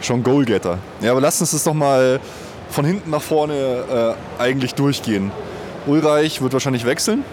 schon 0.00 0.22
Goalgetter. 0.22 0.78
Ja, 1.00 1.12
aber 1.12 1.20
lass 1.20 1.40
uns 1.40 1.52
das 1.52 1.64
doch 1.64 1.74
mal 1.74 2.20
von 2.70 2.84
hinten 2.84 3.10
nach 3.10 3.22
vorne 3.22 4.16
äh, 4.38 4.42
eigentlich 4.42 4.74
durchgehen. 4.74 5.32
Ulreich 5.86 6.40
wird 6.42 6.52
wahrscheinlich 6.52 6.86
wechseln. 6.86 7.24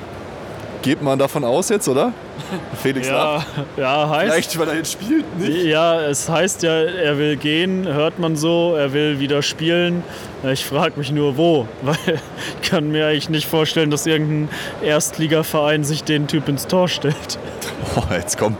Geht 0.81 1.01
man 1.01 1.19
davon 1.19 1.43
aus 1.43 1.69
jetzt, 1.69 1.87
oder? 1.87 2.13
Felix 2.81 3.07
ja, 3.07 3.45
ja, 3.77 4.09
heißt. 4.09 4.31
Vielleicht, 4.31 4.59
weil 4.59 4.67
er 4.69 4.75
jetzt 4.75 4.91
spielt, 4.93 5.39
nicht? 5.39 5.65
Ja, 5.65 6.01
es 6.01 6.29
heißt 6.29 6.63
ja, 6.63 6.71
er 6.71 7.17
will 7.17 7.35
gehen, 7.37 7.87
hört 7.87 8.19
man 8.19 8.35
so, 8.35 8.75
er 8.75 8.93
will 8.93 9.19
wieder 9.19 9.41
spielen. 9.41 10.03
Ich 10.51 10.65
frage 10.65 10.93
mich 10.97 11.11
nur, 11.11 11.37
wo, 11.37 11.67
weil 11.81 12.19
ich 12.61 12.69
kann 12.69 12.91
mir 12.91 13.07
eigentlich 13.07 13.29
nicht 13.29 13.47
vorstellen, 13.47 13.89
dass 13.89 14.05
irgendein 14.05 14.49
Erstligaverein 14.83 15.83
sich 15.83 16.03
den 16.03 16.27
Typ 16.27 16.47
ins 16.47 16.67
Tor 16.67 16.87
stellt. 16.87 17.39
Boah, 17.95 18.07
jetzt 18.15 18.37
komm. 18.37 18.55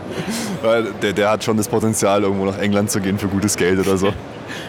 Der, 1.02 1.12
der 1.12 1.30
hat 1.30 1.44
schon 1.44 1.56
das 1.56 1.68
Potenzial, 1.68 2.22
irgendwo 2.22 2.44
nach 2.46 2.58
England 2.58 2.90
zu 2.90 3.00
gehen 3.00 3.18
für 3.18 3.28
gutes 3.28 3.56
Geld 3.56 3.78
oder 3.78 3.96
so. 3.96 4.12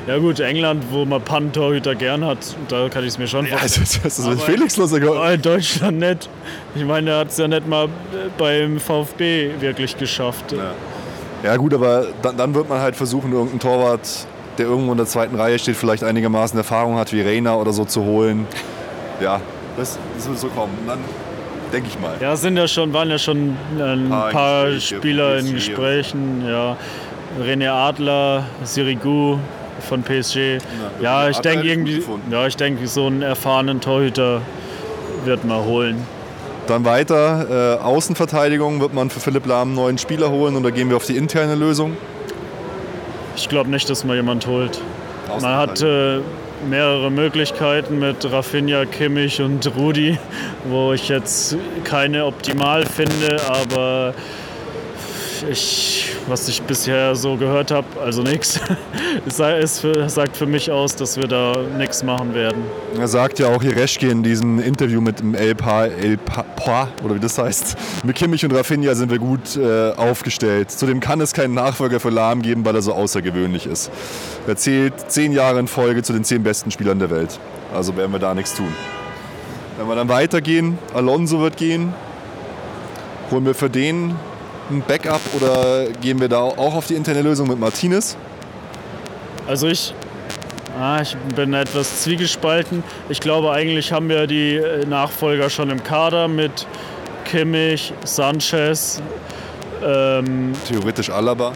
Ja 0.08 0.18
gut, 0.18 0.40
England, 0.40 0.86
wo 0.92 1.06
man 1.06 1.22
Pannentorhüter 1.22 1.94
gern 1.96 2.26
hat, 2.26 2.40
da 2.68 2.90
kann 2.90 3.04
ich 3.04 3.10
es 3.10 3.18
mir 3.18 3.28
schon 3.28 3.46
Ja, 3.46 3.58
vorstellen. 3.58 3.86
also, 3.86 4.00
das 4.04 4.20
ist 4.20 4.28
mit 4.28 4.42
Felix 4.42 4.78
los. 4.78 4.94
Aber 4.94 5.32
in 5.34 5.42
Deutschland 5.42 6.00
nicht. 6.00 6.30
Ich 6.76 6.84
meine, 6.84 7.12
er 7.12 7.18
hat 7.20 7.30
es 7.30 7.38
ja 7.38 7.48
nicht 7.48 7.68
mal 7.68 7.88
beim 8.38 8.80
VfB 8.80 8.99
wirklich 9.18 9.98
geschafft. 9.98 10.56
Ja 11.44 11.56
gut, 11.56 11.74
aber 11.74 12.08
dann, 12.22 12.36
dann 12.38 12.54
wird 12.54 12.68
man 12.68 12.82
halt 12.82 12.96
versuchen, 12.96 13.32
irgendeinen 13.32 13.60
Torwart, 13.60 14.28
der 14.58 14.66
irgendwo 14.66 14.92
in 14.92 14.98
der 14.98 15.08
zweiten 15.08 15.36
Reihe 15.36 15.58
steht, 15.58 15.78
vielleicht 15.78 16.04
einigermaßen 16.04 16.58
Erfahrung 16.58 16.98
hat, 16.98 17.14
wie 17.14 17.22
Reina 17.22 17.56
oder 17.56 17.72
so 17.72 17.86
zu 17.86 18.04
holen. 18.04 18.46
Ja, 19.22 19.40
das, 19.78 19.98
das 20.16 20.28
wird 20.28 20.40
so 20.40 20.48
kommen. 20.50 20.78
Und 20.82 20.88
dann 20.88 21.00
denke 21.72 21.88
ich 21.90 22.00
mal. 22.00 22.16
Ja, 22.20 22.36
sind 22.36 22.58
ja 22.58 22.68
schon, 22.68 22.92
waren 22.94 23.10
ja 23.10 23.18
schon 23.18 23.56
ein 23.78 24.10
Paar 24.10 24.32
paar 24.32 24.66
Gespräche, 24.72 24.98
Spieler 24.98 25.38
in. 25.38 25.54
Gesprächen. 25.54 26.44
Ja. 26.48 26.78
René 27.42 27.70
Adler, 27.70 28.44
Sirigu 28.64 29.38
von 29.88 30.04
PSG. 30.04 30.58
Ja, 31.02 31.22
René 31.22 31.30
ich 31.30 31.40
denke 31.40 31.68
irgendwie, 31.68 32.04
ja, 32.30 32.48
ich 32.48 32.58
denke, 32.58 32.88
so 32.88 33.06
einen 33.06 33.22
erfahrenen 33.22 33.80
Torhüter 33.80 34.42
wird 35.26 35.46
man 35.46 35.64
holen. 35.64 36.06
Dann 36.70 36.86
weiter, 36.86 37.80
äh, 37.80 37.84
Außenverteidigung 37.84 38.80
wird 38.80 38.94
man 38.94 39.10
für 39.10 39.20
Philipp 39.20 39.48
Lahm 39.48 39.70
einen 39.70 39.76
neuen 39.76 39.98
Spieler 39.98 40.30
holen 40.30 40.62
da 40.62 40.70
gehen 40.70 40.90
wir 40.90 40.98
auf 40.98 41.06
die 41.06 41.18
interne 41.18 41.56
Lösung. 41.56 41.98
Ich 43.36 43.50
glaube 43.50 43.72
nicht, 43.72 43.90
dass 43.90 44.04
man 44.04 44.16
jemand 44.16 44.46
holt. 44.46 44.80
Man 45.42 45.56
hat 45.56 45.82
äh, 45.82 46.20
mehrere 46.70 47.10
Möglichkeiten 47.10 47.98
mit 47.98 48.32
Rafinha, 48.32 48.86
Kimmich 48.86 49.42
und 49.42 49.66
Rudi, 49.76 50.20
wo 50.66 50.94
ich 50.94 51.10
jetzt 51.10 51.58
keine 51.86 52.26
optimal 52.26 52.86
finde, 52.86 53.38
aber 53.48 54.14
ich, 55.44 56.16
was 56.28 56.48
ich 56.48 56.62
bisher 56.62 57.16
so 57.16 57.36
gehört 57.36 57.72
habe, 57.72 57.88
also 58.04 58.22
nichts. 58.22 58.60
Es 59.26 59.36
sagt 60.14 60.38
für 60.38 60.46
mich 60.46 60.72
aus, 60.72 60.96
dass 60.96 61.18
wir 61.18 61.28
da 61.28 61.54
nichts 61.78 62.04
machen 62.04 62.34
werden. 62.34 62.64
Er 62.98 63.08
sagt 63.08 63.40
ja 63.40 63.48
auch 63.48 63.62
Jereschke 63.62 64.08
in 64.08 64.24
diesem 64.24 64.60
Interview 64.60 65.02
mit 65.02 65.20
dem 65.20 65.36
El 65.36 65.56
Pa, 65.56 65.86
El 65.86 66.18
Pa, 66.18 66.44
Pa 66.44 66.88
oder 67.04 67.16
wie 67.16 67.20
das 67.20 67.38
heißt. 67.38 67.76
Mit 68.04 68.16
Kimmich 68.16 68.46
und 68.46 68.54
Rafinha 68.54 68.96
sind 68.96 69.12
wir 69.12 69.20
gut 69.20 69.58
äh, 69.58 69.92
aufgestellt. 69.92 70.72
Zudem 70.72 71.00
kann 71.00 71.22
es 71.22 71.34
keinen 71.34 71.54
Nachfolger 71.54 72.00
für 72.00 72.10
Lahm 72.10 72.42
geben, 72.42 72.66
weil 72.66 72.76
er 72.76 72.82
so 72.82 72.94
außergewöhnlich 72.94 73.66
ist. 73.66 73.92
Er 74.48 74.56
zählt 74.56 74.94
zehn 75.12 75.32
Jahre 75.32 75.60
in 75.60 75.68
Folge 75.68 76.04
zu 76.04 76.14
den 76.14 76.24
zehn 76.24 76.44
besten 76.44 76.72
Spielern 76.72 77.00
der 77.00 77.10
Welt. 77.10 77.40
Also 77.74 77.96
werden 77.98 78.12
wir 78.12 78.20
da 78.20 78.34
nichts 78.34 78.56
tun. 78.56 78.74
Wenn 79.78 79.88
wir 79.88 79.96
dann 79.96 80.10
weitergehen, 80.10 80.78
Alonso 80.94 81.40
wird 81.40 81.58
gehen. 81.58 81.94
Holen 83.32 83.46
wir 83.46 83.56
für 83.56 83.70
den 83.70 84.16
ein 84.70 84.82
Backup 84.88 85.22
oder 85.36 85.88
gehen 86.02 86.20
wir 86.20 86.30
da 86.30 86.40
auch 86.40 86.76
auf 86.76 86.88
die 86.88 86.96
interne 86.96 87.22
Lösung 87.22 87.48
mit 87.48 87.60
Martinez? 87.60 88.16
Also 89.48 89.68
ich, 89.68 89.94
ah, 90.80 91.02
ich 91.02 91.16
bin 91.36 91.54
etwas 91.54 92.04
zwiegespalten. 92.04 92.84
Ich 93.10 93.20
glaube, 93.20 93.52
eigentlich 93.52 93.92
haben 93.92 94.10
wir 94.10 94.28
die 94.28 94.56
äh, 94.56 94.86
Nachfolger 94.86 95.50
schon 95.50 95.70
im 95.70 95.84
Kader 95.84 96.28
mit 96.28 96.68
Kimmich, 97.26 97.94
Sanchez. 98.04 99.02
Ähm, 99.84 100.54
Theoretisch 100.68 101.10
Alaba. 101.10 101.54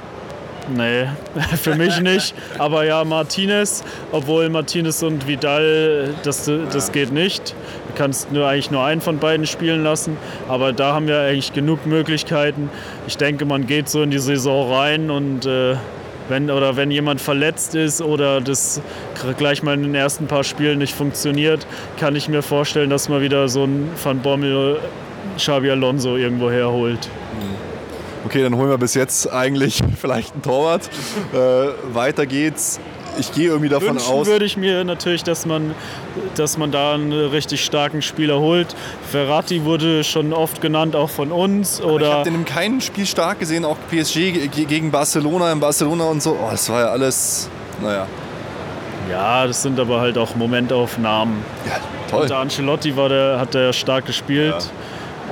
nee, 0.75 1.07
für 1.61 1.75
mich 1.75 1.99
nicht. 1.99 2.33
Aber 2.57 2.85
ja, 2.85 3.03
Martinez, 3.03 3.83
obwohl 4.11 4.49
Martinez 4.49 5.03
und 5.03 5.27
Vidal, 5.27 6.15
das, 6.23 6.49
das 6.71 6.91
geht 6.91 7.11
nicht. 7.11 7.53
Kannst 7.95 8.31
nur 8.31 8.47
eigentlich 8.47 8.71
nur 8.71 8.83
einen 8.83 9.01
von 9.01 9.19
beiden 9.19 9.45
spielen 9.45 9.83
lassen. 9.83 10.17
Aber 10.47 10.73
da 10.73 10.93
haben 10.93 11.07
wir 11.07 11.19
eigentlich 11.19 11.53
genug 11.53 11.85
Möglichkeiten. 11.85 12.69
Ich 13.07 13.17
denke, 13.17 13.45
man 13.45 13.67
geht 13.67 13.89
so 13.89 14.01
in 14.01 14.11
die 14.11 14.19
Saison 14.19 14.71
rein 14.71 15.09
und 15.09 15.45
äh, 15.45 15.75
wenn, 16.29 16.49
oder 16.49 16.75
wenn 16.75 16.89
jemand 16.89 17.21
verletzt 17.21 17.75
ist 17.75 18.01
oder 18.01 18.41
das 18.41 18.81
gleich 19.37 19.61
mal 19.63 19.73
in 19.73 19.83
den 19.83 19.95
ersten 19.95 20.27
paar 20.27 20.43
Spielen 20.43 20.79
nicht 20.79 20.95
funktioniert, 20.95 21.67
kann 21.99 22.15
ich 22.15 22.29
mir 22.29 22.41
vorstellen, 22.41 22.89
dass 22.89 23.09
man 23.09 23.21
wieder 23.21 23.47
so 23.49 23.65
ein 23.65 23.89
Van 24.01 24.19
Bommel, 24.19 24.79
Xabi 25.37 25.71
Alonso 25.71 26.15
irgendwo 26.15 26.49
herholt. 26.49 27.09
Okay, 28.25 28.41
dann 28.41 28.55
holen 28.55 28.69
wir 28.69 28.77
bis 28.77 28.93
jetzt 28.93 29.31
eigentlich 29.31 29.81
vielleicht 29.99 30.33
einen 30.33 30.41
Torwart. 30.41 30.89
Äh, 31.33 31.93
weiter 31.93 32.25
geht's. 32.25 32.79
Ich 33.19 33.31
gehe 33.31 33.49
irgendwie 33.49 33.69
davon 33.69 33.89
Wünschen 33.89 34.11
aus. 34.13 34.27
würde 34.27 34.45
ich 34.45 34.57
mir 34.57 34.83
natürlich, 34.83 35.23
dass 35.23 35.45
man, 35.45 35.75
dass 36.35 36.57
man 36.57 36.71
da 36.71 36.93
einen 36.93 37.11
richtig 37.13 37.63
starken 37.63 38.01
Spieler 38.01 38.39
holt. 38.39 38.75
Ferrati 39.11 39.63
wurde 39.65 40.03
schon 40.03 40.33
oft 40.33 40.61
genannt, 40.61 40.95
auch 40.95 41.09
von 41.09 41.31
uns. 41.31 41.79
Ich 41.79 41.85
Oder 41.85 42.11
habe 42.13 42.23
den 42.23 42.35
in 42.35 42.45
keinem 42.45 42.81
Spiel 42.81 43.05
stark 43.05 43.39
gesehen, 43.39 43.65
auch 43.65 43.77
PSG 43.91 44.31
ge- 44.31 44.65
gegen 44.65 44.89
Barcelona, 44.91 45.51
in 45.51 45.59
Barcelona 45.59 46.05
und 46.05 46.23
so. 46.23 46.31
Oh, 46.41 46.49
das 46.51 46.67
war 46.69 46.81
ja 46.81 46.87
alles, 46.87 47.49
naja, 47.81 48.07
ja, 49.11 49.45
das 49.45 49.61
sind 49.61 49.79
aber 49.79 49.99
halt 49.99 50.17
auch 50.17 50.35
Momentaufnahmen. 50.35 51.35
ja, 51.67 51.73
toll. 52.09 52.21
Unter 52.21 52.37
Ancelotti 52.37 52.95
war 52.95 53.09
der, 53.09 53.39
hat 53.39 53.53
er 53.53 53.73
stark 53.73 54.05
gespielt. 54.05 54.55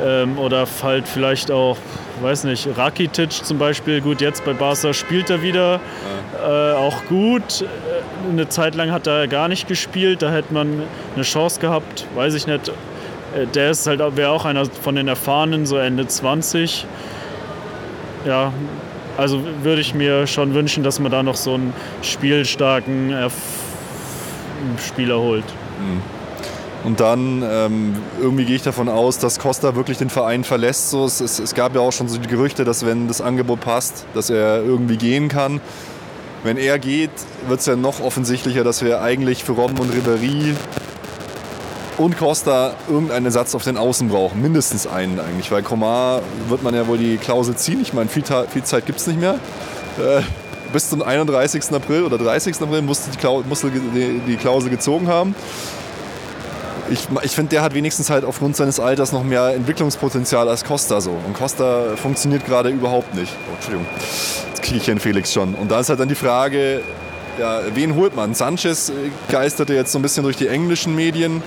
Ähm, 0.04 0.38
oder 0.40 0.66
halt 0.84 1.08
vielleicht 1.08 1.52
auch, 1.52 1.78
weiß 2.22 2.44
nicht, 2.46 2.68
Rakitic 2.78 3.32
zum 3.32 3.58
Beispiel. 3.58 4.02
Gut, 4.02 4.22
jetzt 4.22 4.44
bei 4.46 4.54
Barca 4.54 4.94
spielt 4.94 5.30
er 5.30 5.42
wieder. 5.42 5.80
Äh, 6.44 6.74
auch 6.74 7.06
gut. 7.06 7.62
Äh, 7.62 8.30
Eine 8.30 8.48
Zeit 8.50 8.76
lang 8.76 8.92
hat 8.92 9.08
er 9.08 9.28
gar 9.28 9.48
nicht 9.48 9.68
gespielt. 9.68 10.22
Da 10.22 10.32
hätte 10.32 10.54
man 10.54 10.84
eine 11.16 11.24
Chance 11.24 11.60
gehabt. 11.60 12.06
Weiß 12.16 12.34
ich 12.34 12.48
nicht. 12.48 12.70
Äh, 12.70 13.48
Der 13.54 13.72
ist 13.72 13.88
halt, 13.88 14.02
wäre 14.18 14.30
auch 14.32 14.46
einer 14.46 14.66
von 14.66 14.96
den 14.96 15.08
Erfahrenen, 15.08 15.66
so 15.66 15.78
Ende 15.78 16.08
20. 16.08 16.86
Ja, 18.26 18.54
also 19.18 19.42
würde 19.64 19.82
ich 19.82 19.94
mir 19.96 20.28
schon 20.28 20.54
wünschen, 20.54 20.84
dass 20.84 21.00
man 21.00 21.12
da 21.12 21.24
noch 21.24 21.36
so 21.36 21.56
einen 21.56 21.74
spielstarken 22.02 23.14
Spieler 24.78 25.18
holt. 25.20 25.44
Und 26.84 27.00
dann 27.00 27.44
ähm, 27.48 27.96
irgendwie 28.20 28.46
gehe 28.46 28.56
ich 28.56 28.64
davon 28.64 28.90
aus, 28.90 29.20
dass 29.20 29.38
Costa 29.38 29.76
wirklich 29.76 30.00
den 30.00 30.10
Verein 30.10 30.44
verlässt. 30.44 30.90
So, 30.90 31.06
es, 31.06 31.22
es, 31.22 31.38
es 31.40 31.54
gab 31.54 31.76
ja 31.76 31.82
auch 31.82 31.92
schon 31.92 32.08
so 32.08 32.18
die 32.18 32.28
Gerüchte, 32.28 32.66
dass 32.66 32.86
wenn 32.86 33.08
das 33.08 33.22
Angebot 33.22 33.62
passt, 33.62 34.06
dass 34.16 34.30
er 34.30 34.64
irgendwie 34.64 34.98
gehen 34.98 35.28
kann. 35.28 35.62
Wenn 36.44 36.58
er 36.58 36.80
geht, 36.80 37.12
wird 37.48 37.60
es 37.60 37.68
ja 37.68 37.76
noch 37.76 38.00
offensichtlicher, 38.00 38.64
dass 38.64 38.84
wir 38.84 39.02
eigentlich 39.02 39.44
für 39.44 39.52
Robben 39.52 39.78
und 39.78 39.94
Ribéry 39.94 40.56
und 42.00 42.18
Costa 42.18 42.74
irgendeinen 42.90 43.28
Ersatz 43.28 43.54
auf 43.54 43.64
den 43.64 43.78
Außen 43.78 44.10
brauchen. 44.10 44.42
Mindestens 44.42 44.88
einen 44.88 45.20
eigentlich, 45.20 45.52
weil 45.52 45.62
Komar 45.62 46.24
wird 46.50 46.64
man 46.64 46.74
ja 46.74 46.88
wohl 46.88 46.98
die 46.98 47.18
Klausel 47.18 47.56
ziehen. 47.56 47.80
Ich 47.80 47.94
meine, 47.94 48.10
viel, 48.10 48.24
viel 48.24 48.64
Zeit 48.64 48.88
gibt 48.88 49.00
es 49.00 49.06
nicht 49.06 49.20
mehr. 49.20 49.36
Äh, 50.00 50.22
bis 50.74 50.90
zum 50.90 51.04
31. 51.04 51.64
April 51.74 52.04
oder 52.04 52.18
30. 52.18 52.60
April 52.60 52.82
musste 52.82 53.12
die, 53.12 53.18
Klau 53.18 53.44
musste 53.48 53.70
die 53.70 54.38
Klausel 54.38 54.72
gezogen 54.72 55.08
haben. 55.08 55.36
Ich, 56.92 57.08
ich 57.22 57.32
finde, 57.32 57.52
der 57.52 57.62
hat 57.62 57.74
wenigstens 57.74 58.10
halt 58.10 58.26
aufgrund 58.26 58.58
seines 58.58 58.78
Alters 58.78 59.14
noch 59.14 59.24
mehr 59.24 59.54
Entwicklungspotenzial 59.56 60.50
als 60.50 60.66
Costa 60.66 61.00
so. 61.00 61.12
Und 61.12 61.34
Costa 61.34 61.96
funktioniert 61.96 62.46
gerade 62.46 62.68
überhaupt 62.68 63.16
nicht. 63.16 63.32
Oh, 63.48 63.56
Entschuldigung, 63.56 63.88
jetzt 64.50 64.62
kriege 64.62 64.78
ich 64.78 64.92
einen 64.92 65.00
Felix 65.00 65.32
schon. 65.32 65.56
Und 65.56 65.72
da 65.72 65.80
ist 65.80 65.88
halt 65.88 66.02
dann 66.02 66.10
die 66.10 66.16
Frage, 66.16 66.82
ja, 67.40 67.62
wen 67.74 67.96
holt 67.96 68.14
man? 68.14 68.34
Sanchez 68.34 68.90
äh, 68.90 68.94
geisterte 69.32 69.74
jetzt 69.74 69.94
so 69.94 70.00
ein 70.00 70.02
bisschen 70.02 70.24
durch 70.24 70.36
die 70.36 70.50
englischen 70.50 70.94
Medien. 70.94 71.42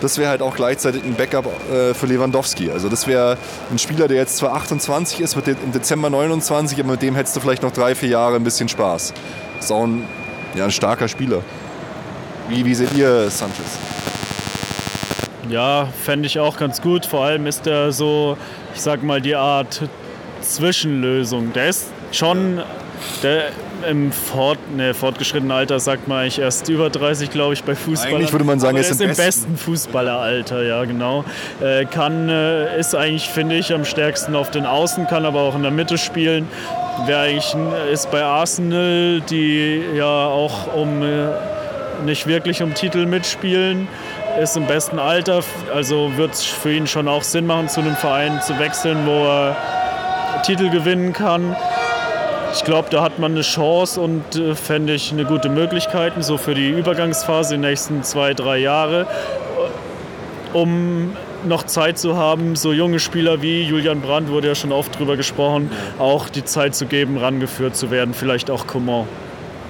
Das 0.00 0.18
wäre 0.18 0.30
halt 0.30 0.42
auch 0.42 0.56
gleichzeitig 0.56 1.04
ein 1.04 1.14
Backup 1.14 1.46
äh, 1.46 1.94
für 1.94 2.06
Lewandowski. 2.06 2.72
Also 2.72 2.88
das 2.88 3.06
wäre 3.06 3.38
ein 3.70 3.78
Spieler, 3.78 4.08
der 4.08 4.16
jetzt 4.16 4.36
zwar 4.38 4.54
28 4.54 5.20
ist, 5.20 5.36
wird 5.36 5.46
im 5.46 5.70
Dezember 5.70 6.10
29, 6.10 6.80
aber 6.80 6.92
mit 6.92 7.02
dem 7.02 7.14
hättest 7.14 7.36
du 7.36 7.40
vielleicht 7.40 7.62
noch 7.62 7.72
drei, 7.72 7.94
vier 7.94 8.08
Jahre 8.08 8.34
ein 8.34 8.44
bisschen 8.44 8.68
Spaß. 8.68 9.12
Ist 9.60 9.70
auch 9.70 9.84
ein, 9.84 10.04
ja, 10.56 10.64
ein 10.64 10.72
starker 10.72 11.06
Spieler. 11.06 11.42
Wie, 12.48 12.64
wie 12.64 12.74
seht 12.74 12.92
ihr 12.94 13.30
Sanchez? 13.30 13.78
Ja, 15.48 15.88
fände 16.04 16.26
ich 16.26 16.38
auch 16.38 16.56
ganz 16.58 16.80
gut. 16.82 17.06
Vor 17.06 17.24
allem 17.24 17.46
ist 17.46 17.66
er 17.66 17.92
so, 17.92 18.36
ich 18.74 18.80
sag 18.80 19.02
mal, 19.02 19.20
die 19.20 19.34
Art 19.34 19.82
Zwischenlösung. 20.40 21.52
Der 21.52 21.68
ist 21.68 21.88
schon, 22.12 22.60
der 23.22 23.44
im 23.88 24.10
fort, 24.10 24.58
ne, 24.76 24.92
fortgeschrittenen 24.92 25.52
Alter 25.52 25.78
sagt 25.78 26.08
man 26.08 26.18
eigentlich 26.18 26.40
erst 26.40 26.68
über 26.68 26.90
30, 26.90 27.30
glaube 27.30 27.54
ich, 27.54 27.62
bei 27.62 27.74
Fußball. 27.76 28.12
Eigentlich 28.12 28.32
würde 28.32 28.44
man 28.44 28.58
sagen, 28.58 28.76
er 28.76 28.82
er 28.84 28.90
ist 28.90 29.00
im 29.00 29.14
besten 29.14 29.56
Fußballeralter, 29.56 30.64
ja 30.64 30.84
genau. 30.84 31.24
Äh, 31.60 31.84
kann, 31.84 32.28
äh, 32.28 32.78
ist 32.78 32.94
eigentlich, 32.96 33.28
finde 33.28 33.54
ich, 33.56 33.72
am 33.72 33.84
stärksten 33.84 34.34
auf 34.34 34.50
den 34.50 34.66
Außen, 34.66 35.06
kann 35.06 35.24
aber 35.24 35.40
auch 35.42 35.54
in 35.54 35.62
der 35.62 35.70
Mitte 35.70 35.96
spielen. 35.96 36.48
Wer 37.06 37.20
eigentlich 37.20 37.54
ein- 37.54 37.72
ist 37.92 38.10
bei 38.10 38.22
Arsenal, 38.24 39.20
die 39.30 39.80
ja 39.96 40.04
auch 40.26 40.74
um 40.74 41.02
äh, 41.02 41.28
nicht 42.04 42.26
wirklich 42.26 42.62
um 42.62 42.74
Titel 42.74 43.06
mitspielen, 43.06 43.86
ist 44.38 44.56
im 44.56 44.66
besten 44.66 44.98
Alter, 44.98 45.42
also 45.74 46.16
wird 46.16 46.34
es 46.34 46.44
für 46.44 46.72
ihn 46.72 46.86
schon 46.86 47.08
auch 47.08 47.22
Sinn 47.22 47.46
machen, 47.46 47.68
zu 47.68 47.80
einem 47.80 47.96
Verein 47.96 48.40
zu 48.40 48.58
wechseln, 48.58 49.06
wo 49.06 49.24
er 49.24 49.56
Titel 50.44 50.70
gewinnen 50.70 51.12
kann. 51.12 51.56
Ich 52.52 52.64
glaube, 52.64 52.88
da 52.90 53.02
hat 53.02 53.18
man 53.18 53.32
eine 53.32 53.42
Chance 53.42 54.00
und 54.00 54.36
äh, 54.36 54.54
fände 54.54 54.94
ich 54.94 55.12
eine 55.12 55.24
gute 55.24 55.48
Möglichkeit, 55.48 56.12
so 56.20 56.38
für 56.38 56.54
die 56.54 56.70
Übergangsphase, 56.70 57.54
die 57.54 57.60
nächsten 57.60 58.02
zwei, 58.02 58.32
drei 58.32 58.58
Jahre, 58.58 59.06
um 60.52 61.16
noch 61.44 61.64
Zeit 61.64 61.98
zu 61.98 62.16
haben, 62.16 62.56
so 62.56 62.72
junge 62.72 63.00
Spieler 63.00 63.42
wie 63.42 63.62
Julian 63.62 64.00
Brandt, 64.00 64.30
wurde 64.30 64.48
ja 64.48 64.54
schon 64.54 64.72
oft 64.72 64.98
drüber 64.98 65.16
gesprochen, 65.16 65.70
auch 65.98 66.28
die 66.28 66.44
Zeit 66.44 66.74
zu 66.74 66.86
geben, 66.86 67.18
rangeführt 67.18 67.76
zu 67.76 67.90
werden, 67.90 68.14
vielleicht 68.14 68.50
auch 68.50 68.66
Coman. 68.66 69.06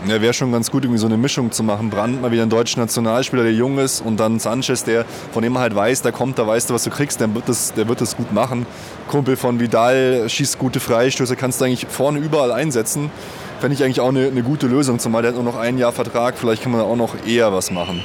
Ja, 0.06 0.22
wäre 0.22 0.32
schon 0.32 0.52
ganz 0.52 0.70
gut, 0.70 0.84
irgendwie 0.84 1.00
so 1.00 1.06
eine 1.06 1.16
Mischung 1.16 1.50
zu 1.50 1.64
machen. 1.64 1.90
Brandt 1.90 2.22
mal 2.22 2.30
wieder 2.30 2.44
ein 2.44 2.50
deutscher 2.50 2.80
Nationalspieler, 2.80 3.42
der 3.42 3.52
jung 3.52 3.78
ist, 3.78 4.00
und 4.00 4.18
dann 4.20 4.38
Sanchez, 4.38 4.84
der 4.84 5.04
von 5.32 5.42
dem 5.42 5.52
man 5.52 5.62
halt 5.62 5.74
weiß, 5.74 6.02
der 6.02 6.12
kommt, 6.12 6.38
da 6.38 6.46
weißt 6.46 6.70
du, 6.70 6.74
was 6.74 6.84
du 6.84 6.90
kriegst, 6.90 7.20
der 7.20 7.34
wird 7.34 7.48
das, 7.48 7.74
der 7.74 7.88
wird 7.88 8.00
das 8.00 8.16
gut 8.16 8.32
machen. 8.32 8.64
Kumpel 9.08 9.36
von 9.36 9.58
Vidal, 9.58 10.28
schießt 10.28 10.58
gute 10.58 10.78
Freistöße, 10.78 11.34
kannst 11.34 11.60
du 11.60 11.64
eigentlich 11.64 11.86
vorne 11.88 12.20
überall 12.20 12.52
einsetzen. 12.52 13.10
Fände 13.60 13.74
ich 13.74 13.82
eigentlich 13.82 14.00
auch 14.00 14.10
eine, 14.10 14.28
eine 14.28 14.42
gute 14.44 14.68
Lösung, 14.68 15.00
zumal 15.00 15.22
der 15.22 15.32
hat 15.32 15.36
nur 15.36 15.44
noch 15.44 15.58
ein 15.58 15.78
Jahr 15.78 15.92
Vertrag, 15.92 16.38
vielleicht 16.38 16.62
kann 16.62 16.70
man 16.70 16.80
da 16.80 16.86
auch 16.86 16.96
noch 16.96 17.14
eher 17.26 17.52
was 17.52 17.72
machen. 17.72 18.04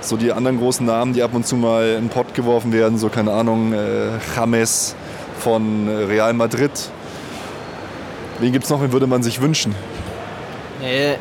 So 0.00 0.16
die 0.16 0.32
anderen 0.32 0.58
großen 0.58 0.86
Namen, 0.86 1.12
die 1.12 1.22
ab 1.22 1.34
und 1.34 1.46
zu 1.46 1.56
mal 1.56 1.96
in 1.98 2.04
den 2.04 2.08
Pott 2.08 2.32
geworfen 2.32 2.72
werden, 2.72 2.96
so 2.96 3.10
keine 3.10 3.32
Ahnung, 3.32 3.74
äh, 3.74 4.08
James 4.34 4.94
von 5.38 5.86
Real 5.86 6.32
Madrid. 6.32 6.72
Wen 8.40 8.52
gibt 8.52 8.64
es 8.64 8.70
noch, 8.70 8.82
wen 8.82 8.92
würde 8.92 9.06
man 9.06 9.22
sich 9.22 9.42
wünschen? 9.42 9.74
Nee, 10.80 11.16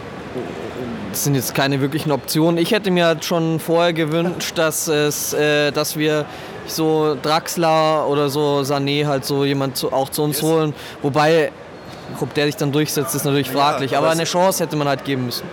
das 1.11 1.23
sind 1.23 1.35
jetzt 1.35 1.55
keine 1.55 1.79
wirklichen 1.81 2.11
Optionen. 2.11 2.57
Ich 2.57 2.71
hätte 2.71 2.91
mir 2.91 3.05
halt 3.05 3.23
schon 3.23 3.59
vorher 3.59 3.93
gewünscht, 3.93 4.57
dass, 4.57 4.87
es, 4.87 5.33
äh, 5.33 5.71
dass 5.71 5.97
wir 5.97 6.25
so 6.67 7.15
Draxler 7.21 8.07
oder 8.07 8.29
so 8.29 8.59
Sané 8.59 9.05
halt 9.05 9.25
so 9.25 9.45
jemand 9.45 9.77
zu, 9.77 9.93
auch 9.93 10.09
zu 10.09 10.23
uns 10.23 10.41
holen. 10.41 10.73
Wobei, 11.01 11.51
ob 12.19 12.33
der 12.33 12.47
sich 12.47 12.57
dann 12.57 12.71
durchsetzt, 12.71 13.15
ist 13.15 13.23
natürlich 13.23 13.49
fraglich. 13.49 13.95
aber 13.95 14.07
aber 14.07 14.13
eine 14.13 14.25
Chance 14.25 14.63
hätte 14.63 14.75
man 14.75 14.87
halt 14.87 15.05
geben 15.05 15.25
müssen. 15.25 15.45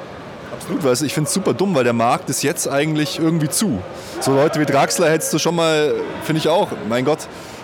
Absolut, 0.52 0.84
weil 0.84 0.92
ich 0.92 1.14
finde 1.14 1.28
es 1.28 1.34
super 1.34 1.54
dumm, 1.54 1.74
weil 1.74 1.84
der 1.84 1.92
Markt 1.92 2.28
ist 2.30 2.42
jetzt 2.42 2.68
eigentlich 2.68 3.18
irgendwie 3.18 3.48
zu. 3.48 3.80
So 4.20 4.34
Leute 4.34 4.60
wie 4.60 4.66
Draxler 4.66 5.10
hättest 5.10 5.32
du 5.32 5.38
schon 5.38 5.56
mal, 5.56 5.94
finde 6.24 6.40
ich 6.40 6.48
auch, 6.48 6.68
mein 6.88 7.04
Gott, 7.04 7.20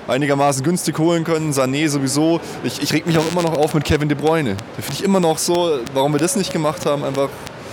einigermaßen 0.08 0.62
günstig 0.62 0.98
holen 0.98 1.24
können. 1.24 1.52
Sané 1.52 1.88
sowieso. 1.88 2.40
Ich, 2.64 2.82
ich 2.82 2.92
reg 2.92 3.06
mich 3.06 3.18
auch 3.18 3.30
immer 3.30 3.42
noch 3.42 3.56
auf 3.56 3.74
mit 3.74 3.84
Kevin 3.84 4.08
De 4.08 4.16
Bruyne. 4.16 4.56
Da 4.76 4.82
finde 4.82 4.94
ich 4.94 5.04
immer 5.04 5.20
noch 5.20 5.38
so, 5.38 5.78
warum 5.94 6.12
wir 6.12 6.20
das 6.20 6.36
nicht 6.36 6.52
gemacht 6.52 6.86
haben, 6.86 7.04
einfach 7.04 7.28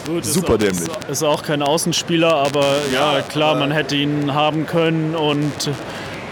Gut, 0.05 0.23
ist 0.23 0.33
super 0.33 0.53
auch, 0.53 0.57
dämlich. 0.57 0.87
Ist, 0.87 1.09
ist 1.09 1.23
auch 1.23 1.41
kein 1.41 1.61
Außenspieler, 1.61 2.33
aber 2.33 2.65
ja, 2.93 3.21
klar, 3.21 3.55
man 3.55 3.71
hätte 3.71 3.95
ihn 3.95 4.33
haben 4.33 4.67
können 4.67 5.15
und 5.15 5.71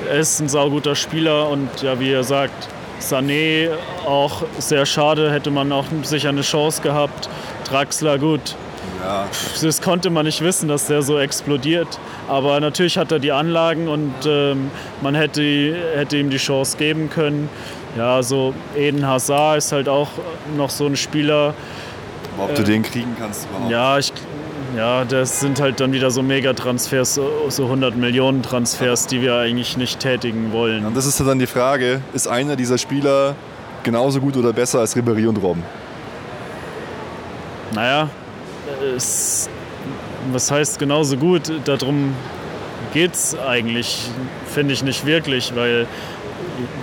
er 0.07 0.19
ist 0.19 0.39
ein 0.39 0.49
sauguter 0.49 0.95
Spieler 0.95 1.49
und 1.49 1.81
ja, 1.81 1.99
wie 1.99 2.11
ihr 2.11 2.23
sagt, 2.23 2.67
Sané 3.01 3.69
auch 4.05 4.43
sehr 4.59 4.85
schade, 4.85 5.31
hätte 5.31 5.51
man 5.51 5.71
auch 5.71 5.85
sicher 6.03 6.29
eine 6.29 6.41
Chance 6.41 6.81
gehabt. 6.81 7.29
Draxler, 7.67 8.17
gut. 8.19 8.55
Ja. 9.03 9.25
Das 9.61 9.81
konnte 9.81 10.09
man 10.09 10.25
nicht 10.25 10.41
wissen, 10.41 10.69
dass 10.69 10.87
der 10.87 11.01
so 11.01 11.19
explodiert. 11.19 11.99
Aber 12.27 12.59
natürlich 12.59 12.97
hat 12.97 13.11
er 13.11 13.19
die 13.19 13.31
Anlagen 13.31 13.87
und 13.87 14.13
ähm, 14.25 14.71
man 15.01 15.13
hätte, 15.15 15.41
hätte 15.95 16.17
ihm 16.17 16.29
die 16.29 16.37
Chance 16.37 16.77
geben 16.77 17.09
können. 17.09 17.49
Ja, 17.97 18.23
so 18.23 18.53
Eden 18.75 19.05
Hazard 19.05 19.57
ist 19.57 19.71
halt 19.71 19.89
auch 19.89 20.07
noch 20.57 20.69
so 20.69 20.85
ein 20.85 20.95
Spieler, 20.95 21.53
Ob 22.39 22.55
du 22.55 22.63
den 22.63 22.81
kriegen 22.81 23.15
kannst 23.19 23.45
überhaupt. 23.47 23.71
ja, 23.71 23.97
ich, 23.99 24.11
ja, 24.75 25.05
das 25.05 25.39
sind 25.41 25.59
halt 25.61 25.79
dann 25.79 25.91
wieder 25.91 26.09
so 26.09 26.23
Megatransfers, 26.23 27.15
so, 27.15 27.29
so 27.49 27.65
100 27.65 27.95
Millionen 27.95 28.41
Transfers, 28.41 29.05
die 29.05 29.21
wir 29.21 29.35
eigentlich 29.35 29.77
nicht 29.77 29.99
tätigen 29.99 30.51
wollen. 30.51 30.85
Und 30.85 30.97
das 30.97 31.05
ist 31.05 31.19
dann 31.19 31.37
die 31.37 31.45
Frage, 31.45 32.01
ist 32.13 32.27
einer 32.27 32.55
dieser 32.55 32.79
Spieler 32.79 33.35
genauso 33.83 34.19
gut 34.19 34.37
oder 34.37 34.53
besser 34.53 34.79
als 34.79 34.95
Ribéry 34.95 35.27
und 35.27 35.37
Robben? 35.37 35.63
Naja, 37.75 38.09
es, 38.95 39.49
was 40.31 40.51
heißt 40.51 40.79
genauso 40.79 41.17
gut? 41.17 41.51
Darum 41.65 42.15
geht 42.93 43.13
es 43.13 43.37
eigentlich, 43.37 44.09
finde 44.47 44.73
ich 44.73 44.83
nicht 44.83 45.05
wirklich, 45.05 45.55
weil 45.55 45.87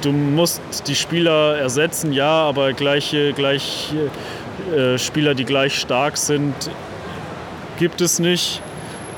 du 0.02 0.12
musst 0.12 0.60
die 0.86 0.94
Spieler 0.94 1.56
ersetzen, 1.56 2.12
ja, 2.12 2.30
aber 2.30 2.72
gleiche, 2.72 3.32
gleich 3.32 3.92
äh, 4.76 4.98
Spieler, 4.98 5.34
die 5.34 5.44
gleich 5.44 5.78
stark 5.78 6.16
sind, 6.16 6.54
gibt 7.78 8.00
es 8.00 8.18
nicht. 8.18 8.60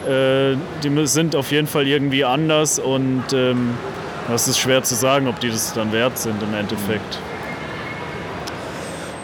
Äh, 0.08 0.56
die 0.82 1.06
sind 1.06 1.36
auf 1.36 1.52
jeden 1.52 1.66
Fall 1.66 1.86
irgendwie 1.86 2.24
anders 2.24 2.78
und 2.78 3.24
ähm, 3.32 3.74
ist 4.32 4.58
schwer 4.58 4.82
zu 4.82 4.94
sagen, 4.94 5.28
ob 5.28 5.40
die 5.40 5.50
das 5.50 5.74
dann 5.74 5.92
wert 5.92 6.18
sind 6.18 6.42
im 6.42 6.54
Endeffekt. 6.54 7.18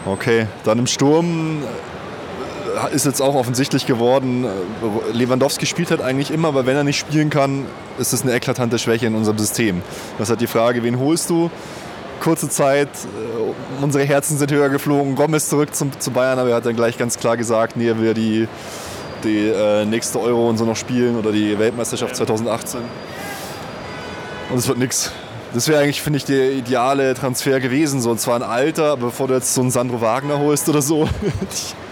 Okay, 0.05 0.47
dann 0.63 0.79
im 0.79 0.87
Sturm 0.87 1.63
ist 2.87 3.05
jetzt 3.05 3.21
auch 3.21 3.35
offensichtlich 3.35 3.85
geworden, 3.85 4.45
äh, 4.45 5.11
Lewandowski 5.11 5.65
spielt 5.65 5.91
halt 5.91 6.01
eigentlich 6.01 6.31
immer, 6.31 6.49
aber 6.49 6.65
wenn 6.65 6.75
er 6.75 6.83
nicht 6.83 6.99
spielen 6.99 7.29
kann, 7.29 7.65
ist 7.97 8.13
das 8.13 8.23
eine 8.23 8.33
eklatante 8.33 8.79
Schwäche 8.79 9.07
in 9.07 9.15
unserem 9.15 9.37
System. 9.37 9.81
Das 10.17 10.27
ist 10.27 10.29
halt 10.29 10.41
die 10.41 10.47
Frage, 10.47 10.83
wen 10.83 10.99
holst 10.99 11.29
du? 11.29 11.49
Kurze 12.21 12.49
Zeit, 12.49 12.89
äh, 12.89 13.83
unsere 13.83 14.03
Herzen 14.03 14.37
sind 14.37 14.51
höher 14.51 14.69
geflogen, 14.69 15.15
Gomez 15.15 15.49
zurück 15.49 15.73
zum, 15.73 15.97
zu 15.99 16.11
Bayern, 16.11 16.39
aber 16.39 16.49
er 16.49 16.55
hat 16.57 16.65
dann 16.65 16.75
gleich 16.75 16.97
ganz 16.97 17.17
klar 17.17 17.37
gesagt, 17.37 17.77
nee, 17.77 17.87
er 17.87 17.99
will 17.99 18.13
die, 18.13 18.47
die 19.23 19.47
äh, 19.47 19.85
nächste 19.85 20.19
Euro 20.19 20.49
und 20.49 20.57
so 20.57 20.65
noch 20.65 20.75
spielen 20.75 21.17
oder 21.17 21.31
die 21.31 21.57
Weltmeisterschaft 21.57 22.15
2018. 22.15 22.81
Und 24.49 24.57
es 24.57 24.67
wird 24.67 24.77
nichts. 24.77 25.11
Das 25.53 25.67
wäre 25.67 25.81
eigentlich, 25.81 26.01
finde 26.01 26.17
ich, 26.17 26.25
der 26.25 26.51
ideale 26.51 27.13
Transfer 27.15 27.59
gewesen. 27.59 28.01
So, 28.01 28.11
und 28.11 28.19
zwar 28.19 28.35
ein 28.35 28.43
Alter, 28.43 28.97
bevor 28.97 29.27
du 29.27 29.33
jetzt 29.33 29.53
so 29.53 29.61
einen 29.61 29.71
Sandro 29.71 30.01
Wagner 30.01 30.39
holst 30.39 30.69
oder 30.69 30.81
so. 30.81 31.09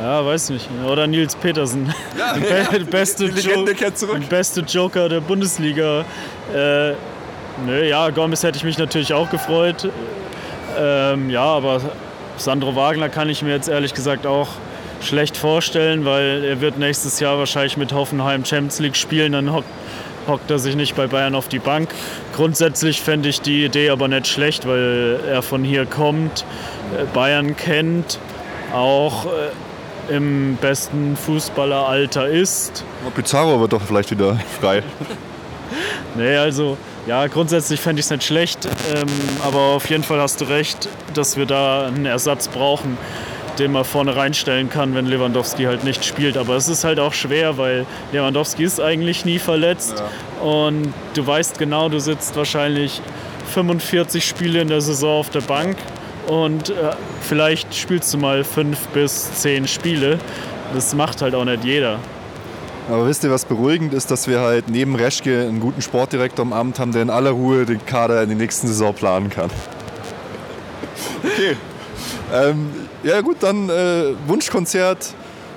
Ja, 0.00 0.24
weiß 0.24 0.50
nicht. 0.50 0.68
Oder 0.86 1.06
Nils 1.06 1.34
Petersen. 1.36 1.92
Ja, 2.16 2.34
der 2.72 2.84
beste, 2.84 3.24
die 3.28 3.32
Legende 3.40 3.72
Jo- 3.72 3.76
kehrt 3.76 3.98
zurück. 3.98 4.28
beste 4.28 4.60
Joker 4.60 5.08
der 5.08 5.20
Bundesliga. 5.20 6.04
Äh, 6.54 6.92
nö, 7.66 7.84
ja, 7.84 8.10
Gomez 8.10 8.42
hätte 8.42 8.58
ich 8.58 8.64
mich 8.64 8.78
natürlich 8.78 9.12
auch 9.12 9.28
gefreut. 9.30 9.88
Ähm, 10.78 11.30
ja, 11.30 11.42
aber 11.42 11.80
Sandro 12.36 12.76
Wagner 12.76 13.08
kann 13.08 13.28
ich 13.28 13.42
mir 13.42 13.50
jetzt 13.50 13.68
ehrlich 13.68 13.92
gesagt 13.94 14.26
auch 14.26 14.48
schlecht 15.02 15.36
vorstellen, 15.36 16.04
weil 16.04 16.44
er 16.44 16.60
wird 16.60 16.78
nächstes 16.78 17.18
Jahr 17.18 17.38
wahrscheinlich 17.38 17.76
mit 17.76 17.92
Hoffenheim 17.92 18.44
Champions 18.44 18.78
League 18.78 18.96
spielen. 18.96 19.32
Dann 19.32 19.52
hockt, 19.52 19.66
hockt 20.28 20.48
er 20.50 20.60
sich 20.60 20.76
nicht 20.76 20.94
bei 20.94 21.08
Bayern 21.08 21.34
auf 21.34 21.48
die 21.48 21.58
Bank. 21.58 21.88
Grundsätzlich 22.36 23.00
fände 23.00 23.28
ich 23.28 23.40
die 23.40 23.64
Idee 23.64 23.90
aber 23.90 24.06
nicht 24.06 24.28
schlecht, 24.28 24.68
weil 24.68 25.18
er 25.28 25.42
von 25.42 25.64
hier 25.64 25.86
kommt, 25.86 26.44
äh, 26.96 27.04
Bayern 27.12 27.56
kennt, 27.56 28.20
auch 28.72 29.26
äh, 29.26 29.28
im 30.08 30.56
besten 30.60 31.16
Fußballeralter 31.16 32.28
ist. 32.28 32.84
Pizarro 33.14 33.60
wird 33.60 33.72
doch 33.72 33.82
vielleicht 33.82 34.10
wieder 34.10 34.38
frei. 34.60 34.82
Nee, 36.16 36.36
also 36.36 36.76
ja, 37.06 37.26
grundsätzlich 37.26 37.80
fände 37.80 38.00
ich 38.00 38.06
es 38.06 38.10
nicht 38.10 38.24
schlecht, 38.24 38.66
ähm, 38.66 39.06
aber 39.44 39.58
auf 39.58 39.88
jeden 39.88 40.02
Fall 40.02 40.20
hast 40.20 40.40
du 40.40 40.46
recht, 40.46 40.88
dass 41.14 41.36
wir 41.36 41.46
da 41.46 41.86
einen 41.86 42.06
Ersatz 42.06 42.48
brauchen, 42.48 42.96
den 43.58 43.72
man 43.72 43.84
vorne 43.84 44.16
reinstellen 44.16 44.70
kann, 44.70 44.94
wenn 44.94 45.06
Lewandowski 45.06 45.64
halt 45.64 45.84
nicht 45.84 46.04
spielt. 46.04 46.36
Aber 46.36 46.56
es 46.56 46.68
ist 46.68 46.84
halt 46.84 47.00
auch 47.00 47.12
schwer, 47.12 47.58
weil 47.58 47.86
Lewandowski 48.12 48.64
ist 48.64 48.80
eigentlich 48.80 49.24
nie 49.24 49.38
verletzt 49.38 50.02
und 50.42 50.92
du 51.14 51.26
weißt 51.26 51.58
genau, 51.58 51.88
du 51.88 51.98
sitzt 51.98 52.36
wahrscheinlich 52.36 53.00
45 53.54 54.24
Spiele 54.24 54.60
in 54.60 54.68
der 54.68 54.80
Saison 54.80 55.20
auf 55.20 55.30
der 55.30 55.40
Bank 55.40 55.76
und 56.28 56.70
äh, 56.70 56.74
vielleicht 57.22 57.74
spielst 57.74 58.12
du 58.14 58.18
mal 58.18 58.44
fünf 58.44 58.86
bis 58.88 59.32
zehn 59.34 59.66
Spiele. 59.66 60.18
Das 60.74 60.94
macht 60.94 61.22
halt 61.22 61.34
auch 61.34 61.44
nicht 61.44 61.64
jeder. 61.64 61.98
Aber 62.88 63.06
wisst 63.06 63.24
ihr, 63.24 63.30
was 63.30 63.44
beruhigend 63.44 63.92
ist, 63.92 64.10
dass 64.10 64.28
wir 64.28 64.40
halt 64.40 64.70
neben 64.70 64.94
Reschke 64.94 65.42
einen 65.42 65.60
guten 65.60 65.82
Sportdirektor 65.82 66.44
im 66.44 66.52
Amt 66.52 66.78
haben, 66.78 66.92
der 66.92 67.02
in 67.02 67.10
aller 67.10 67.30
Ruhe 67.30 67.66
den 67.66 67.84
Kader 67.84 68.22
in 68.22 68.30
die 68.30 68.34
nächsten 68.34 68.66
Saison 68.66 68.94
planen 68.94 69.28
kann. 69.28 69.50
Okay. 71.22 71.56
Ähm, 72.32 72.70
ja 73.02 73.20
gut, 73.20 73.36
dann 73.40 73.68
äh, 73.68 74.14
Wunschkonzert. 74.26 75.14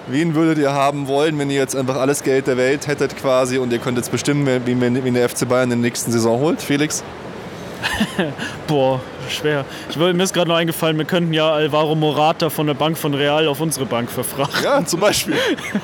Wen 0.07 0.35
würdet 0.35 0.57
ihr 0.57 0.73
haben 0.73 1.07
wollen, 1.07 1.37
wenn 1.37 1.49
ihr 1.49 1.57
jetzt 1.57 1.75
einfach 1.75 1.97
alles 1.97 2.23
Geld 2.23 2.47
der 2.47 2.57
Welt 2.57 2.87
hättet 2.87 3.15
quasi 3.15 3.59
und 3.59 3.71
ihr 3.71 3.79
könnt 3.79 3.97
jetzt 3.97 4.11
bestimmen, 4.11 4.45
wen, 4.45 4.81
wen, 4.81 5.03
wen 5.03 5.13
der 5.13 5.29
FC 5.29 5.47
Bayern 5.47 5.71
in 5.71 5.81
der 5.81 5.89
nächsten 5.89 6.11
Saison 6.11 6.39
holt? 6.39 6.61
Felix? 6.61 7.03
Boah, 8.67 8.99
schwer. 9.29 9.65
Ich, 9.89 9.97
mir 9.97 10.21
ist 10.21 10.33
gerade 10.33 10.49
noch 10.49 10.55
eingefallen, 10.55 10.97
wir 10.97 11.05
könnten 11.05 11.33
ja 11.33 11.51
Alvaro 11.51 11.95
Morata 11.95 12.49
von 12.49 12.67
der 12.67 12.73
Bank 12.73 12.97
von 12.97 13.13
Real 13.13 13.47
auf 13.47 13.59
unsere 13.61 13.85
Bank 13.85 14.09
verfrachten. 14.11 14.63
Ja, 14.63 14.85
zum 14.85 14.99
Beispiel. 14.99 15.35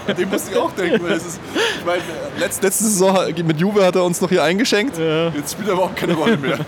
An 0.07 0.15
den 0.15 0.29
musste 0.29 0.51
ich 0.51 0.57
auch 0.57 0.71
denken. 0.71 1.03
Weil 1.03 1.17
ist, 1.17 1.39
ich 1.79 1.85
meine, 1.85 2.01
letzte, 2.39 2.65
letzte 2.65 2.83
Saison 2.83 3.17
mit 3.45 3.59
Juve 3.59 3.85
hat 3.85 3.95
er 3.95 4.03
uns 4.03 4.21
noch 4.21 4.29
hier 4.29 4.43
eingeschenkt. 4.43 4.97
Ja. 4.97 5.29
Jetzt 5.29 5.53
spielt 5.53 5.67
er 5.67 5.73
überhaupt 5.73 5.95
keine 5.95 6.13
Rolle 6.13 6.37
mehr. 6.37 6.59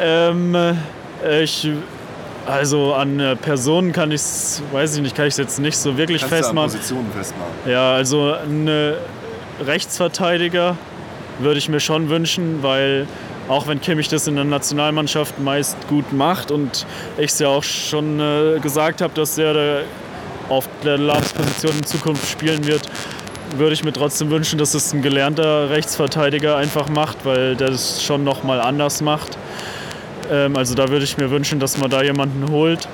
Ähm, 0.00 0.54
äh, 0.54 1.42
ich, 1.42 1.68
also 2.46 2.94
an 2.94 3.18
äh, 3.18 3.34
Personen 3.34 3.92
kann 3.92 4.12
ich 4.12 4.20
es, 4.20 4.62
weiß 4.70 4.94
ich 4.94 5.02
nicht, 5.02 5.16
kann 5.16 5.26
ich 5.26 5.34
es 5.34 5.38
jetzt 5.38 5.58
nicht 5.58 5.76
so 5.76 5.96
wirklich 5.96 6.24
festmachen. 6.24 6.70
Positionen 6.70 7.10
festmachen. 7.10 7.50
Ja, 7.66 7.94
also 7.94 8.32
ein 8.32 8.70
Rechtsverteidiger 9.66 10.76
würde 11.40 11.58
ich 11.58 11.68
mir 11.68 11.80
schon 11.80 12.08
wünschen, 12.08 12.62
weil 12.62 13.06
auch 13.48 13.66
wenn 13.66 13.80
Kimmich 13.80 14.08
das 14.08 14.26
in 14.26 14.36
der 14.36 14.44
Nationalmannschaft 14.44 15.38
meist 15.38 15.76
gut 15.88 16.12
macht 16.12 16.50
und 16.50 16.86
ich 17.16 17.30
es 17.30 17.38
ja 17.38 17.48
auch 17.48 17.62
schon 17.64 18.20
äh, 18.20 18.58
gesagt 18.60 19.00
habe, 19.00 19.14
dass 19.14 19.38
er 19.38 19.54
da 19.54 19.80
auf 20.48 20.68
der 20.84 20.98
Lavs-Position 20.98 21.72
in 21.78 21.84
Zukunft 21.84 22.26
spielen 22.28 22.66
wird, 22.66 22.82
würde 23.56 23.72
ich 23.72 23.84
mir 23.84 23.92
trotzdem 23.92 24.30
wünschen, 24.30 24.58
dass 24.58 24.74
es 24.74 24.92
ein 24.92 25.02
gelernter 25.02 25.70
Rechtsverteidiger 25.70 26.56
einfach 26.56 26.88
macht, 26.88 27.24
weil 27.24 27.56
der 27.56 27.68
das 27.68 28.02
schon 28.02 28.24
nochmal 28.24 28.60
anders 28.60 29.00
macht. 29.00 29.38
Ähm, 30.30 30.56
also 30.56 30.74
da 30.74 30.88
würde 30.88 31.04
ich 31.04 31.16
mir 31.16 31.30
wünschen, 31.30 31.58
dass 31.60 31.78
man 31.78 31.90
da 31.90 32.02
jemanden 32.02 32.50
holt. 32.50 32.88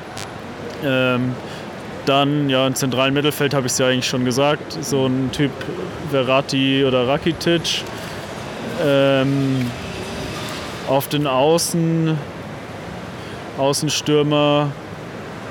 Ähm, 0.84 1.34
dann, 2.06 2.50
ja, 2.50 2.66
im 2.66 2.74
zentralen 2.74 3.14
Mittelfeld 3.14 3.54
habe 3.54 3.66
ich 3.66 3.72
es 3.72 3.78
ja 3.78 3.88
eigentlich 3.88 4.06
schon 4.06 4.24
gesagt, 4.24 4.76
so 4.82 5.06
ein 5.06 5.30
Typ 5.32 5.50
Verratti 6.10 6.84
oder 6.84 7.08
Rakitic. 7.08 7.82
Ähm, 8.84 9.70
auf 10.88 11.08
den 11.08 11.26
Außen, 11.26 12.18
Außenstürmer, 13.58 14.70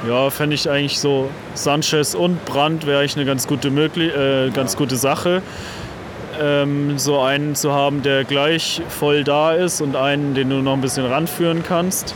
ja, 0.08 0.30
fände 0.30 0.56
ich 0.56 0.70
eigentlich 0.70 1.00
so 1.00 1.30
Sanchez 1.54 2.14
und 2.14 2.44
Brandt 2.46 2.86
wäre 2.86 3.00
eigentlich 3.00 3.16
eine 3.16 3.26
ganz 3.26 3.48
gute, 3.48 3.72
möglich 3.72 4.14
äh, 4.16 4.50
ganz 4.50 4.76
gute 4.76 4.96
Sache. 4.96 5.42
Ähm, 6.42 6.98
so 6.98 7.22
einen 7.22 7.56
zu 7.56 7.72
haben, 7.72 8.02
der 8.02 8.24
gleich 8.24 8.82
voll 8.90 9.24
da 9.24 9.54
ist 9.54 9.82
und 9.82 9.96
einen, 9.96 10.34
den 10.34 10.50
du 10.50 10.58
noch 10.58 10.74
ein 10.74 10.82
bisschen 10.82 11.06
ranführen 11.06 11.64
kannst. 11.66 12.16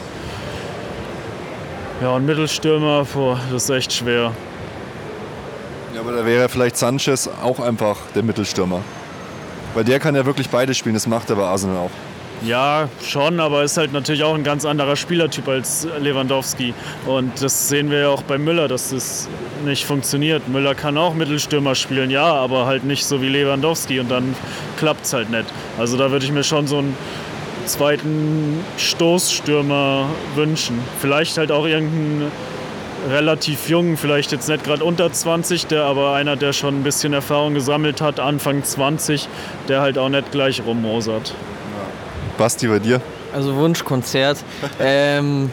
Ja, 2.02 2.10
und 2.12 2.26
Mittelstürmer, 2.26 3.06
boah, 3.14 3.40
das 3.52 3.64
ist 3.64 3.70
echt 3.70 3.94
schwer. 3.94 4.32
Ja, 5.94 6.02
aber 6.02 6.12
da 6.12 6.26
wäre 6.26 6.50
vielleicht 6.50 6.78
Sanchez 6.78 7.30
auch 7.42 7.60
einfach 7.60 7.98
der 8.14 8.24
Mittelstürmer. 8.24 8.82
Weil 9.74 9.84
der 9.84 10.00
kann 10.00 10.16
ja 10.16 10.26
wirklich 10.26 10.50
beide 10.50 10.74
spielen, 10.74 10.96
das 10.96 11.08
macht 11.08 11.30
er 11.30 11.38
bei 11.38 11.44
Arsenal 11.44 11.78
auch. 11.78 11.92
Ja, 12.46 12.88
schon, 13.04 13.40
aber 13.40 13.64
ist 13.64 13.78
halt 13.78 13.94
natürlich 13.94 14.24
auch 14.24 14.36
ein 14.36 14.44
ganz 14.44 14.64
anderer 14.64 14.96
Spielertyp 14.96 15.48
als 15.48 15.88
Lewandowski. 16.00 16.74
Und 17.08 17.42
das 17.42 17.68
sehen 17.68 17.90
wir 17.90 18.00
ja 18.00 18.10
auch 18.10 18.22
bei 18.22 18.38
Müller, 18.38 18.68
dass 18.68 18.92
das 18.92 19.28
nicht 19.66 19.86
funktioniert. 19.86 20.48
Müller 20.48 20.76
kann 20.76 20.98
auch 20.98 21.16
Mittelstürmer 21.16 21.74
spielen, 21.74 22.12
ja, 22.12 22.26
aber 22.26 22.68
halt 22.68 22.84
nicht 22.84 23.06
so 23.06 23.22
wie 23.24 23.30
Lewandowski 23.30 24.00
und 24.00 24.12
dann 24.12 24.36
klappt 24.78 25.06
es 25.06 25.14
halt 25.14 25.32
nicht. 25.32 25.46
Also 25.80 25.98
da 25.98 26.12
würde 26.12 26.26
ich 26.26 26.32
mir 26.32 26.44
schon 26.44 26.68
so 26.68 26.78
einen 26.78 26.96
zweiten 27.66 28.64
Stoßstürmer 28.78 30.06
wünschen. 30.36 30.80
Vielleicht 31.00 31.40
halt 31.40 31.52
auch 31.52 31.66
irgendeinen 31.66 32.32
relativ 33.10 33.68
jungen, 33.68 33.98
vielleicht 33.98 34.32
jetzt 34.32 34.48
nicht 34.48 34.64
gerade 34.64 34.84
unter 34.84 35.12
20, 35.12 35.68
der 35.68 35.84
aber 35.84 36.14
einer, 36.14 36.36
der 36.36 36.54
schon 36.54 36.80
ein 36.80 36.84
bisschen 36.84 37.14
Erfahrung 37.14 37.56
gesammelt 37.56 38.00
hat, 38.00 38.20
Anfang 38.20 38.64
20, 38.64 39.28
der 39.68 39.82
halt 39.82 39.98
auch 39.98 40.10
nicht 40.10 40.32
gleich 40.32 40.62
rummosert. 40.66 41.34
Basti, 42.38 42.68
bei 42.68 42.80
dir? 42.80 43.02
Also 43.34 43.56
Wunschkonzert. 43.56 44.38
ähm, 44.80 45.50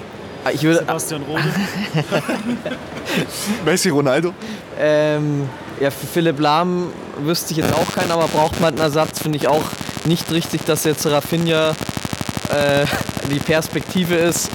ich 0.52 0.62
würde, 0.62 0.80
Sebastian 0.80 1.22
Rode. 1.22 1.42
Messi, 3.64 3.88
Ronaldo? 3.88 4.34
ähm, 4.78 5.48
ja, 5.80 5.90
für 5.90 6.06
Philipp 6.06 6.38
Lahm 6.38 6.88
wüsste 7.18 7.52
ich 7.52 7.58
jetzt 7.58 7.74
auch 7.74 7.90
keinen, 7.94 8.10
aber 8.10 8.28
braucht 8.28 8.60
man 8.60 8.74
einen 8.74 8.82
Ersatz, 8.82 9.20
finde 9.20 9.38
ich 9.38 9.48
auch 9.48 9.62
nicht 10.04 10.30
richtig, 10.30 10.64
dass 10.66 10.84
jetzt 10.84 11.06
Rafinha 11.06 11.70
äh, 11.70 12.86
die 13.30 13.38
Perspektive 13.38 14.16
ist. 14.16 14.50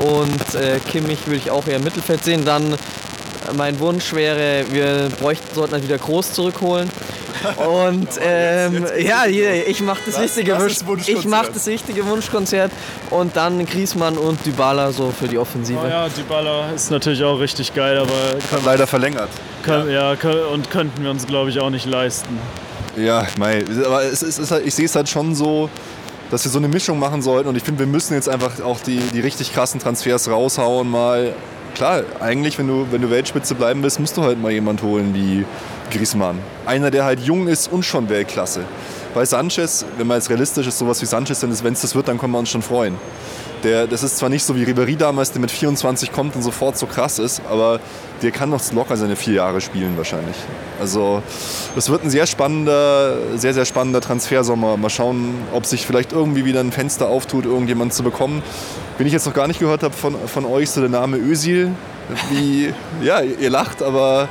Und 0.00 0.54
äh, 0.54 0.78
Kimmich 0.90 1.26
würde 1.26 1.36
ich 1.36 1.50
auch 1.50 1.66
eher 1.66 1.76
im 1.76 1.84
Mittelfeld 1.84 2.24
sehen. 2.24 2.44
Dann 2.44 2.72
äh, 2.72 2.76
mein 3.56 3.78
Wunsch 3.78 4.12
wäre, 4.12 4.64
wir 4.70 5.08
bräuchten, 5.20 5.54
sollten 5.54 5.74
halt 5.74 5.84
wieder 5.84 5.98
Groß 5.98 6.32
zurückholen. 6.32 6.90
Und 7.56 8.08
ähm, 8.20 8.86
ja, 8.98 9.24
hier, 9.24 9.66
ich 9.66 9.80
mache 9.80 10.00
das, 10.06 10.18
richtige 10.18 10.52
das 10.52 11.08
ich 11.08 11.24
mache 11.24 11.52
das 11.52 11.66
richtige 11.66 12.06
Wunschkonzert 12.06 12.70
und 13.10 13.36
dann 13.36 13.64
Griezmann 13.66 14.16
und 14.16 14.44
Dybala 14.44 14.92
so 14.92 15.10
für 15.10 15.28
die 15.28 15.38
Offensive. 15.38 15.78
Oh 15.82 15.88
ja, 15.88 16.08
Dybala 16.08 16.70
ist 16.74 16.90
natürlich 16.90 17.22
auch 17.22 17.38
richtig 17.38 17.74
geil, 17.74 17.98
aber 17.98 18.12
können, 18.50 18.64
Leider 18.64 18.86
verlängert. 18.86 19.28
können, 19.62 19.90
ja. 19.90 20.16
können, 20.16 20.44
und 20.52 20.70
könnten 20.70 21.02
wir 21.02 21.10
uns, 21.10 21.26
glaube 21.26 21.50
ich, 21.50 21.60
auch 21.60 21.70
nicht 21.70 21.86
leisten. 21.86 22.38
Ja, 22.96 23.26
mei, 23.38 23.64
aber 23.84 24.04
es 24.04 24.22
ist, 24.22 24.22
es 24.22 24.38
ist 24.38 24.50
halt, 24.50 24.66
ich 24.66 24.74
sehe 24.74 24.86
es 24.86 24.94
halt 24.94 25.08
schon 25.08 25.34
so, 25.34 25.68
dass 26.30 26.44
wir 26.44 26.50
so 26.50 26.58
eine 26.58 26.68
Mischung 26.68 26.98
machen 26.98 27.22
sollten 27.22 27.48
und 27.48 27.56
ich 27.56 27.62
finde, 27.62 27.80
wir 27.80 27.86
müssen 27.86 28.14
jetzt 28.14 28.28
einfach 28.28 28.60
auch 28.62 28.80
die, 28.80 28.98
die 28.98 29.20
richtig 29.20 29.52
krassen 29.52 29.80
Transfers 29.80 30.28
raushauen 30.28 30.88
mal 30.88 31.34
klar, 31.74 32.04
eigentlich, 32.20 32.58
wenn 32.58 32.68
du, 32.68 32.86
wenn 32.90 33.02
du 33.02 33.10
Weltspitze 33.10 33.54
bleiben 33.54 33.82
willst, 33.82 34.00
musst 34.00 34.16
du 34.16 34.22
halt 34.22 34.40
mal 34.40 34.50
jemand 34.50 34.82
holen 34.82 35.14
wie 35.14 35.44
Griezmann. 35.96 36.38
Einer, 36.66 36.90
der 36.90 37.04
halt 37.04 37.20
jung 37.20 37.48
ist 37.48 37.70
und 37.70 37.84
schon 37.84 38.08
Weltklasse. 38.08 38.60
Bei 39.14 39.24
Sanchez, 39.24 39.84
wenn 39.96 40.06
man 40.06 40.18
jetzt 40.18 40.28
realistisch 40.28 40.66
ist, 40.66 40.78
sowas 40.78 41.00
wie 41.00 41.06
Sanchez, 41.06 41.42
wenn 41.42 41.72
es 41.72 41.80
das 41.80 41.94
wird, 41.94 42.08
dann 42.08 42.18
können 42.18 42.32
wir 42.32 42.38
uns 42.38 42.50
schon 42.50 42.62
freuen. 42.62 42.96
Der, 43.62 43.86
das 43.86 44.02
ist 44.02 44.18
zwar 44.18 44.28
nicht 44.28 44.44
so 44.44 44.54
wie 44.56 44.64
Ribéry 44.64 44.96
damals, 44.96 45.32
der 45.32 45.40
mit 45.40 45.50
24 45.50 46.12
kommt 46.12 46.36
und 46.36 46.42
sofort 46.42 46.76
so 46.76 46.84
krass 46.84 47.18
ist, 47.18 47.40
aber 47.48 47.80
der 48.20 48.30
kann 48.30 48.50
noch 48.50 48.60
locker 48.72 48.96
seine 48.96 49.16
vier 49.16 49.34
Jahre 49.34 49.62
spielen 49.62 49.96
wahrscheinlich. 49.96 50.36
Also 50.78 51.22
das 51.74 51.88
wird 51.88 52.04
ein 52.04 52.10
sehr 52.10 52.26
spannender, 52.26 53.16
sehr, 53.36 53.54
sehr 53.54 53.64
spannender 53.64 54.02
Transfersommer. 54.02 54.76
Mal 54.76 54.90
schauen, 54.90 55.34
ob 55.54 55.64
sich 55.64 55.86
vielleicht 55.86 56.12
irgendwie 56.12 56.44
wieder 56.44 56.60
ein 56.60 56.72
Fenster 56.72 57.08
auftut, 57.08 57.46
irgendjemanden 57.46 57.92
zu 57.92 58.02
bekommen. 58.02 58.42
Wenn 58.98 59.06
ich 59.06 59.12
jetzt 59.14 59.24
noch 59.24 59.34
gar 59.34 59.48
nicht 59.48 59.60
gehört 59.60 59.82
habe 59.82 59.94
von, 59.94 60.14
von 60.26 60.44
euch, 60.44 60.70
so 60.70 60.80
der 60.80 60.90
Name 60.90 61.16
Özil, 61.16 61.70
wie, 62.30 62.72
ja, 63.02 63.20
ihr 63.22 63.50
lacht, 63.50 63.82
aber 63.82 64.28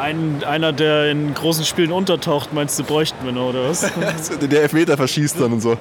ein, 0.00 0.42
einer, 0.44 0.72
der 0.72 1.10
in 1.10 1.34
großen 1.34 1.64
Spielen 1.64 1.92
untertaucht, 1.92 2.52
meinst 2.52 2.78
du, 2.78 2.84
bräuchten 2.84 3.24
wir 3.24 3.32
noch, 3.32 3.50
oder 3.50 3.68
was? 3.68 3.80
der 4.40 4.62
Elfmeter 4.62 4.96
verschießt 4.96 5.40
dann 5.40 5.52
und 5.52 5.60
so. 5.60 5.76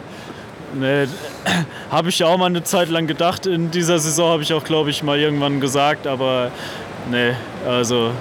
Nee, 0.73 1.07
habe 1.91 2.09
ich 2.09 2.19
ja 2.19 2.27
auch 2.27 2.37
mal 2.37 2.45
eine 2.45 2.63
Zeit 2.63 2.89
lang 2.89 3.07
gedacht. 3.07 3.45
In 3.45 3.71
dieser 3.71 3.99
Saison 3.99 4.31
habe 4.31 4.43
ich 4.43 4.53
auch, 4.53 4.63
glaube 4.63 4.89
ich, 4.89 5.03
mal 5.03 5.17
irgendwann 5.19 5.59
gesagt, 5.59 6.05
aber 6.05 6.51
nee, 7.09 7.33
also 7.67 8.11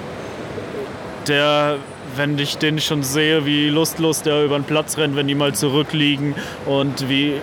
der, 1.26 1.76
wenn 2.16 2.38
ich 2.38 2.56
den 2.56 2.80
schon 2.80 3.02
sehe, 3.02 3.44
wie 3.44 3.68
lustlos 3.68 4.22
der 4.22 4.44
über 4.44 4.58
den 4.58 4.64
Platz 4.64 4.96
rennt, 4.96 5.16
wenn 5.16 5.28
die 5.28 5.34
mal 5.34 5.54
zurückliegen 5.54 6.34
und 6.64 7.08
wie 7.08 7.34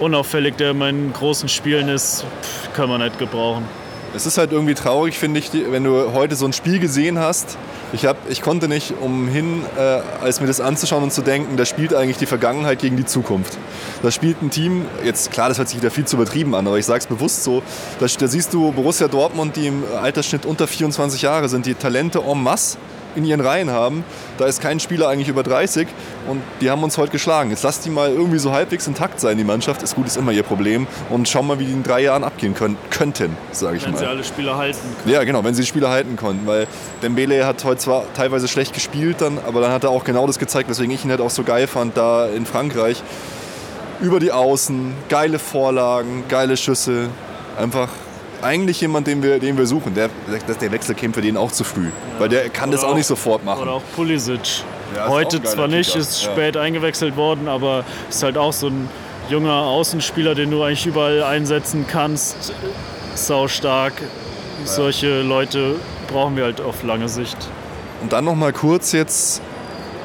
unauffällig 0.00 0.56
der 0.56 0.70
in 0.70 0.78
meinen 0.78 1.12
großen 1.12 1.48
Spielen 1.48 1.88
ist, 1.88 2.24
pff, 2.42 2.72
kann 2.72 2.88
man 2.88 3.02
nicht 3.02 3.18
gebrauchen. 3.18 3.64
Es 4.16 4.26
ist 4.26 4.38
halt 4.38 4.52
irgendwie 4.52 4.74
traurig, 4.74 5.18
finde 5.18 5.40
ich, 5.40 5.50
wenn 5.52 5.82
du 5.82 6.12
heute 6.12 6.36
so 6.36 6.46
ein 6.46 6.52
Spiel 6.52 6.78
gesehen 6.78 7.18
hast. 7.18 7.58
Ich, 7.92 8.06
hab, 8.06 8.16
ich 8.30 8.42
konnte 8.42 8.68
nicht 8.68 8.94
umhin, 9.00 9.62
äh, 9.76 9.80
als 10.22 10.40
mir 10.40 10.46
das 10.46 10.60
anzuschauen 10.60 11.02
und 11.02 11.12
zu 11.12 11.20
denken, 11.20 11.56
da 11.56 11.64
spielt 11.64 11.92
eigentlich 11.92 12.18
die 12.18 12.26
Vergangenheit 12.26 12.78
gegen 12.78 12.96
die 12.96 13.04
Zukunft. 13.04 13.58
Da 14.04 14.12
spielt 14.12 14.40
ein 14.40 14.50
Team, 14.50 14.86
jetzt 15.04 15.32
klar, 15.32 15.48
das 15.48 15.58
hört 15.58 15.68
sich 15.68 15.78
wieder 15.78 15.90
viel 15.90 16.04
zu 16.04 16.14
übertrieben 16.14 16.54
an, 16.54 16.64
aber 16.68 16.78
ich 16.78 16.86
sage 16.86 17.00
es 17.00 17.06
bewusst 17.06 17.42
so, 17.42 17.64
da, 17.98 18.06
da 18.06 18.28
siehst 18.28 18.54
du 18.54 18.70
Borussia 18.70 19.08
Dortmund, 19.08 19.56
die 19.56 19.66
im 19.66 19.82
Altersschnitt 20.00 20.46
unter 20.46 20.68
24 20.68 21.22
Jahre 21.22 21.48
sind, 21.48 21.66
die 21.66 21.74
Talente 21.74 22.20
en 22.20 22.40
masse 22.40 22.78
in 23.16 23.24
ihren 23.24 23.40
Reihen 23.40 23.70
haben. 23.70 24.04
Da 24.38 24.46
ist 24.46 24.60
kein 24.60 24.80
Spieler 24.80 25.08
eigentlich 25.08 25.28
über 25.28 25.42
30 25.42 25.88
und 26.28 26.42
die 26.60 26.70
haben 26.70 26.82
uns 26.82 26.98
heute 26.98 27.12
geschlagen. 27.12 27.50
Jetzt 27.50 27.62
lasst 27.62 27.84
die 27.84 27.90
mal 27.90 28.10
irgendwie 28.10 28.38
so 28.38 28.52
halbwegs 28.52 28.86
intakt 28.86 29.20
sein, 29.20 29.38
die 29.38 29.44
Mannschaft. 29.44 29.82
Ist 29.82 29.94
gut, 29.94 30.06
ist 30.06 30.16
immer 30.16 30.32
ihr 30.32 30.42
Problem. 30.42 30.86
Und 31.10 31.28
schau 31.28 31.42
mal, 31.42 31.58
wie 31.58 31.64
die 31.64 31.72
in 31.72 31.82
drei 31.82 32.02
Jahren 32.02 32.24
abgehen 32.24 32.54
können, 32.54 32.76
könnten, 32.90 33.36
sage 33.52 33.76
ich 33.76 33.84
wenn 33.84 33.92
mal. 33.92 34.00
Wenn 34.00 34.06
sie 34.06 34.10
alle 34.10 34.24
Spieler 34.24 34.56
halten 34.56 34.78
können. 35.02 35.14
Ja, 35.14 35.24
genau, 35.24 35.44
wenn 35.44 35.54
sie 35.54 35.62
die 35.62 35.68
Spieler 35.68 35.90
halten 35.90 36.16
konnten. 36.16 36.46
Weil 36.46 36.66
Dembele 37.02 37.46
hat 37.46 37.64
heute 37.64 37.80
zwar 37.80 38.04
teilweise 38.14 38.48
schlecht 38.48 38.74
gespielt 38.74 39.20
dann, 39.20 39.38
aber 39.46 39.60
dann 39.60 39.72
hat 39.72 39.84
er 39.84 39.90
auch 39.90 40.04
genau 40.04 40.26
das 40.26 40.38
gezeigt, 40.38 40.68
weswegen 40.68 40.94
ich 40.94 41.04
ihn 41.04 41.10
halt 41.10 41.20
auch 41.20 41.30
so 41.30 41.42
geil 41.42 41.66
fand 41.66 41.96
da 41.96 42.26
in 42.26 42.46
Frankreich. 42.46 43.02
Über 44.00 44.20
die 44.20 44.32
Außen, 44.32 44.92
geile 45.08 45.38
Vorlagen, 45.38 46.24
geile 46.28 46.56
Schüsse. 46.56 47.08
Einfach 47.56 47.88
eigentlich 48.44 48.80
jemand, 48.80 49.06
den 49.06 49.22
wir, 49.22 49.38
den 49.38 49.56
wir 49.56 49.66
suchen. 49.66 49.94
Der, 49.94 50.10
der 50.60 50.72
Wechsel 50.72 50.94
käme 50.94 51.14
für 51.14 51.22
den 51.22 51.36
auch 51.36 51.50
zu 51.50 51.64
früh. 51.64 51.86
Ja. 51.86 52.20
Weil 52.20 52.28
der 52.28 52.48
kann 52.50 52.68
oder 52.68 52.76
das 52.76 52.84
auch, 52.84 52.90
auch, 52.90 52.94
nicht 52.94 53.06
sofort 53.06 53.44
machen. 53.44 53.62
Oder 53.62 53.72
auch 53.72 53.82
Pulisic. 53.96 54.62
Ja, 54.94 55.08
Heute 55.08 55.42
zwar 55.42 55.66
nicht, 55.66 55.88
Kicker. 55.88 56.00
ist 56.00 56.22
spät 56.22 56.56
eingewechselt 56.56 57.16
worden, 57.16 57.48
aber 57.48 57.84
ist 58.08 58.22
halt 58.22 58.38
auch 58.38 58.52
so 58.52 58.68
ein 58.68 58.88
junger 59.28 59.54
Außenspieler, 59.54 60.34
den 60.34 60.50
du 60.50 60.62
eigentlich 60.62 60.86
überall 60.86 61.24
einsetzen 61.24 61.86
kannst. 61.88 62.52
Sau 63.14 63.48
stark. 63.48 63.94
Solche 64.64 65.22
Leute 65.22 65.76
brauchen 66.08 66.36
wir 66.36 66.44
halt 66.44 66.60
auf 66.60 66.82
lange 66.84 67.08
Sicht. 67.08 67.36
Und 68.02 68.12
dann 68.12 68.24
noch 68.24 68.34
mal 68.34 68.52
kurz 68.52 68.92
jetzt 68.92 69.42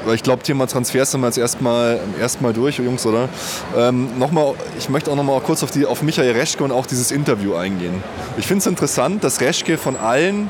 weil 0.06 0.16
ich 0.16 0.24
glaube, 0.24 0.44
Thema 0.44 0.68
Transfers 0.68 1.12
sind 1.12 1.22
wir 1.22 1.28
jetzt 1.28 1.38
erstmal 1.38 2.00
erstmal 2.20 2.54
durch, 2.54 2.78
Jungs, 2.78 3.06
oder? 3.06 3.30
Ähm, 3.78 4.18
noch 4.18 4.32
mal, 4.32 4.54
ich 4.78 4.90
möchte 4.90 5.12
auch 5.12 5.16
noch 5.16 5.24
mal 5.24 5.40
kurz 5.42 5.64
auf, 5.64 5.72
die, 5.72 5.86
auf 5.86 6.02
Michael 6.02 6.32
Reschke 6.32 6.64
und 6.64 6.72
auch 6.72 6.86
dieses 6.86 7.12
Interview 7.12 7.56
eingehen. 7.56 8.04
Ich 8.38 8.48
finde 8.48 8.60
es 8.60 8.68
interessant, 8.68 9.24
dass 9.24 9.42
Reschke 9.42 9.78
von 9.78 9.98
allen 9.98 10.50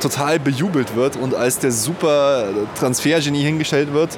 total 0.00 0.38
bejubelt 0.38 0.94
wird 0.94 1.16
und 1.16 1.34
als 1.34 1.58
der 1.58 1.72
super 1.72 2.44
Transfergenie 2.78 3.42
hingestellt 3.42 3.92
wird. 3.92 4.10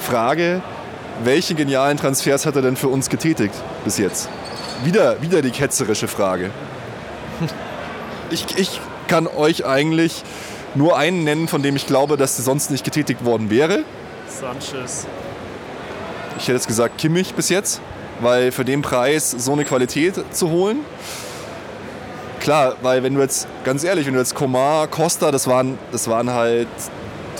Frage, 0.00 0.62
welche 1.24 1.54
genialen 1.54 1.98
Transfers 1.98 2.46
hat 2.46 2.56
er 2.56 2.62
denn 2.62 2.76
für 2.76 2.88
uns 2.88 3.10
getätigt 3.10 3.54
bis 3.84 3.98
jetzt? 3.98 4.28
Wieder, 4.84 5.20
wieder 5.20 5.42
die 5.42 5.50
ketzerische 5.50 6.08
Frage. 6.08 6.50
Ich, 8.30 8.46
ich 8.56 8.80
kann 9.08 9.26
euch 9.26 9.66
eigentlich 9.66 10.22
nur 10.74 10.96
einen 10.96 11.24
nennen, 11.24 11.48
von 11.48 11.62
dem 11.62 11.76
ich 11.76 11.86
glaube, 11.86 12.16
dass 12.16 12.36
sie 12.36 12.42
sonst 12.42 12.70
nicht 12.70 12.84
getätigt 12.84 13.24
worden 13.24 13.50
wäre. 13.50 13.84
Sanchez. 14.28 15.06
Ich 16.38 16.44
hätte 16.44 16.52
jetzt 16.52 16.68
gesagt 16.68 16.98
Kimmich 16.98 17.34
bis 17.34 17.48
jetzt, 17.48 17.80
weil 18.20 18.52
für 18.52 18.64
den 18.64 18.82
Preis 18.82 19.30
so 19.30 19.52
eine 19.52 19.64
Qualität 19.64 20.14
zu 20.34 20.50
holen. 20.50 20.78
Klar, 22.40 22.76
weil 22.80 23.02
wenn 23.02 23.14
du 23.14 23.20
jetzt, 23.20 23.46
ganz 23.64 23.84
ehrlich, 23.84 24.06
wenn 24.06 24.14
du 24.14 24.18
jetzt 24.18 24.34
Komar, 24.34 24.86
Costa, 24.86 25.30
das 25.30 25.46
waren, 25.46 25.78
das 25.92 26.08
waren 26.08 26.30
halt 26.30 26.68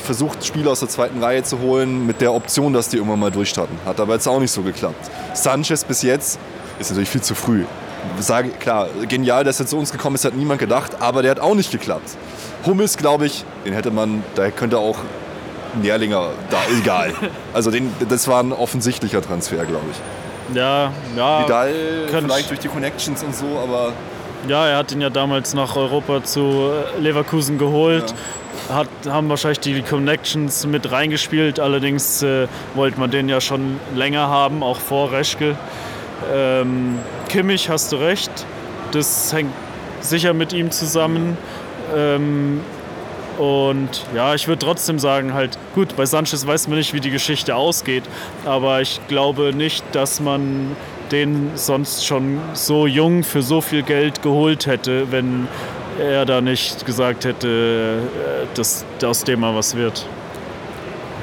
versucht, 0.05 0.45
Spieler 0.45 0.73
aus 0.73 0.81
der 0.81 0.89
zweiten 0.89 1.23
Reihe 1.23 1.43
zu 1.43 1.61
holen, 1.61 2.07
mit 2.07 2.21
der 2.21 2.35
Option, 2.35 2.73
dass 2.73 2.89
die 2.89 2.97
irgendwann 2.97 3.21
mal 3.21 3.31
durchstarten. 3.31 3.79
Hat 3.87 4.01
aber 4.01 4.15
jetzt 4.15 4.29
auch 4.29 4.41
nicht 4.41 4.51
so 4.51 4.63
geklappt. 4.63 5.11
Sanchez 5.35 5.85
bis 5.85 6.03
jetzt 6.03 6.39
ist 6.79 6.91
natürlich 6.91 7.09
viel 7.09 7.23
zu 7.23 7.35
früh. 7.35 7.65
Sage, 8.19 8.51
klar, 8.51 8.89
genial, 9.09 9.45
dass 9.45 9.61
er 9.61 9.67
zu 9.67 9.79
uns 9.79 9.93
gekommen 9.93 10.17
ist, 10.17 10.25
hat 10.25 10.35
niemand 10.35 10.61
gedacht, 10.61 11.01
aber 11.01 11.23
der 11.23 11.31
hat 11.33 11.41
auch 11.41 11.55
nicht 11.55 11.71
geklappt. 11.71 12.17
Hummels, 12.67 12.97
glaube 12.97 13.27
ich, 13.27 13.45
den 13.65 13.73
hätte 13.73 13.91
man, 13.91 14.23
da 14.35 14.51
könnte 14.51 14.79
auch 14.79 14.99
Nährlinger, 15.81 16.31
da, 16.51 16.59
egal. 16.79 17.13
Also 17.55 17.71
den, 17.71 17.93
das 18.09 18.29
war 18.29 18.43
ein 18.43 18.53
offensichtlicher 18.53 19.23
Transfer, 19.23 19.65
glaube 19.65 19.87
ich. 19.91 20.57
Ja, 20.57 20.93
ja. 21.17 21.45
Vidal 21.45 21.73
vielleicht 22.09 22.51
durch 22.51 22.61
die 22.61 22.69
Connections 22.69 23.23
und 23.23 23.35
so, 23.35 23.47
aber... 23.63 23.93
Ja, 24.49 24.67
er 24.67 24.79
hat 24.79 24.91
ihn 24.93 25.01
ja 25.01 25.11
damals 25.11 25.53
nach 25.53 25.77
Europa 25.77 26.25
zu 26.25 26.71
Leverkusen 26.99 27.59
geholt. 27.59 28.15
Ja. 28.69 28.77
Hat, 28.77 28.89
haben 29.07 29.29
wahrscheinlich 29.29 29.61
die 29.61 29.83
Connections 29.83 30.67
mit 30.67 30.91
reingespielt. 30.91 31.61
Allerdings 31.61 32.23
äh, 32.23 32.49
wollte 32.75 32.99
man 32.99 33.11
den 33.11 33.29
ja 33.29 33.41
schon 33.41 33.79
länger 33.95 34.29
haben, 34.29 34.63
auch 34.63 34.79
vor 34.79 35.13
Reschke. 35.13 35.57
Ähm, 36.33 36.99
Kimmich, 37.29 37.69
hast 37.69 37.93
du 37.93 37.97
recht. 37.97 38.31
Das 38.93 39.33
hängt 39.33 39.53
sicher 40.01 40.33
mit 40.33 40.53
ihm 40.53 40.71
zusammen. 40.71 41.37
Ähm, 41.95 42.61
und 43.39 44.05
ja, 44.15 44.35
ich 44.35 44.49
würde 44.49 44.65
trotzdem 44.65 44.99
sagen, 44.99 45.33
halt, 45.33 45.59
gut, 45.75 45.97
bei 45.97 46.05
Sanchez 46.05 46.47
weiß 46.47 46.69
man 46.69 46.77
nicht, 46.77 46.93
wie 46.93 47.01
die 47.01 47.11
Geschichte 47.11 47.57
ausgeht, 47.57 48.05
aber 48.45 48.83
ich 48.83 49.01
glaube 49.09 49.53
nicht, 49.55 49.83
dass 49.93 50.21
man 50.21 50.77
den 51.11 51.53
sonst 51.55 52.07
schon 52.07 52.39
so 52.53 52.87
jung 52.87 53.25
für 53.25 53.43
so 53.43 53.61
viel 53.61 53.83
Geld 53.83 54.23
geholt 54.23 54.67
hätte, 54.67 55.11
wenn 55.11 55.49
er 55.99 56.27
da 56.27 56.41
nicht 56.41 56.85
gesagt 56.85 57.25
hätte, 57.25 57.49
äh, 57.99 58.47
dass 58.55 58.85
aus 59.03 59.25
dem 59.25 59.41
mal 59.41 59.55
was 59.55 59.75
wird. 59.75 60.07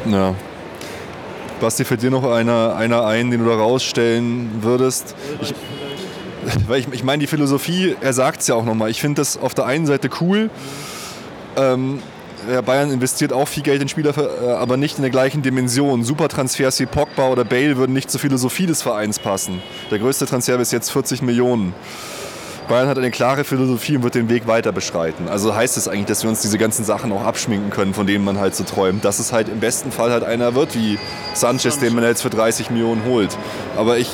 Ja. 0.06 0.34
Basti, 1.60 1.86
fällt 1.86 2.04
dir 2.04 2.12
noch 2.12 2.24
einer, 2.24 2.76
einer 2.76 3.06
ein, 3.06 3.32
den 3.32 3.44
du 3.44 3.50
da 3.50 3.56
rausstellen 3.56 4.50
würdest? 4.62 5.16
Ich, 5.42 5.54
weil 6.68 6.80
ich, 6.80 6.88
ich 6.92 7.04
meine, 7.04 7.22
die 7.22 7.28
Philosophie, 7.28 7.96
er 8.02 8.14
sagt 8.14 8.42
es 8.42 8.48
ja 8.48 8.56
auch 8.56 8.66
nochmal, 8.66 8.90
ich 8.90 9.02
finde 9.02 9.22
das 9.22 9.38
auf 9.38 9.54
der 9.54 9.66
einen 9.66 9.86
Seite 9.86 10.10
cool. 10.22 10.50
Ähm, 11.56 12.00
Bayern 12.66 12.92
investiert 12.92 13.34
auch 13.34 13.48
viel 13.48 13.64
Geld 13.64 13.82
in 13.82 13.90
Spieler, 13.90 14.14
äh, 14.18 14.52
aber 14.52 14.78
nicht 14.78 14.98
in 14.98 15.02
der 15.02 15.12
gleichen 15.12 15.42
Dimension. 15.42 16.04
Supertransfers 16.04 16.80
wie 16.80 16.86
Pogba 16.86 17.28
oder 17.28 17.44
Bale 17.44 17.78
würden 17.78 17.94
nicht 17.94 18.10
zur 18.10 18.22
Philosophie 18.22 18.66
des 18.66 18.82
Vereins 18.82 19.20
passen. 19.20 19.62
Der 19.92 20.00
größte 20.00 20.26
Transfer 20.26 20.58
bis 20.58 20.72
jetzt 20.72 20.92
40 20.92 21.22
Millionen. 21.22 21.74
Bayern 22.70 22.90
hat 22.90 22.98
eine 22.98 23.12
klare 23.12 23.44
Philosophie 23.44 23.96
und 23.96 24.04
wird 24.04 24.16
den 24.16 24.30
Weg 24.30 24.46
weiter 24.46 24.74
beschreiten. 24.74 25.30
Also 25.30 25.56
heißt 25.56 25.78
es 25.78 25.86
das 25.86 25.94
eigentlich, 25.94 26.08
dass 26.08 26.24
wir 26.24 26.30
uns 26.30 26.42
diese 26.42 26.58
ganzen 26.58 26.84
Sachen 26.84 27.12
auch 27.14 27.24
abschminken 27.24 27.70
können, 27.70 27.94
von 27.94 28.06
denen 28.06 28.26
man 28.26 28.40
halt 28.40 28.56
so 28.56 28.66
träumt. 28.66 29.06
Dass 29.06 29.20
es 29.20 29.32
halt 29.32 29.48
im 29.48 29.62
besten 29.62 29.92
Fall 29.92 30.12
halt 30.12 30.24
einer 30.24 30.54
wird 30.54 30.76
wie 30.76 31.00
Sanchez, 31.34 31.80
den 31.80 31.96
man 31.96 32.04
jetzt 32.04 32.22
für 32.22 32.30
30 32.30 32.70
Millionen 32.70 33.06
holt. 33.06 33.38
Aber 33.78 33.98
ich 33.98 34.10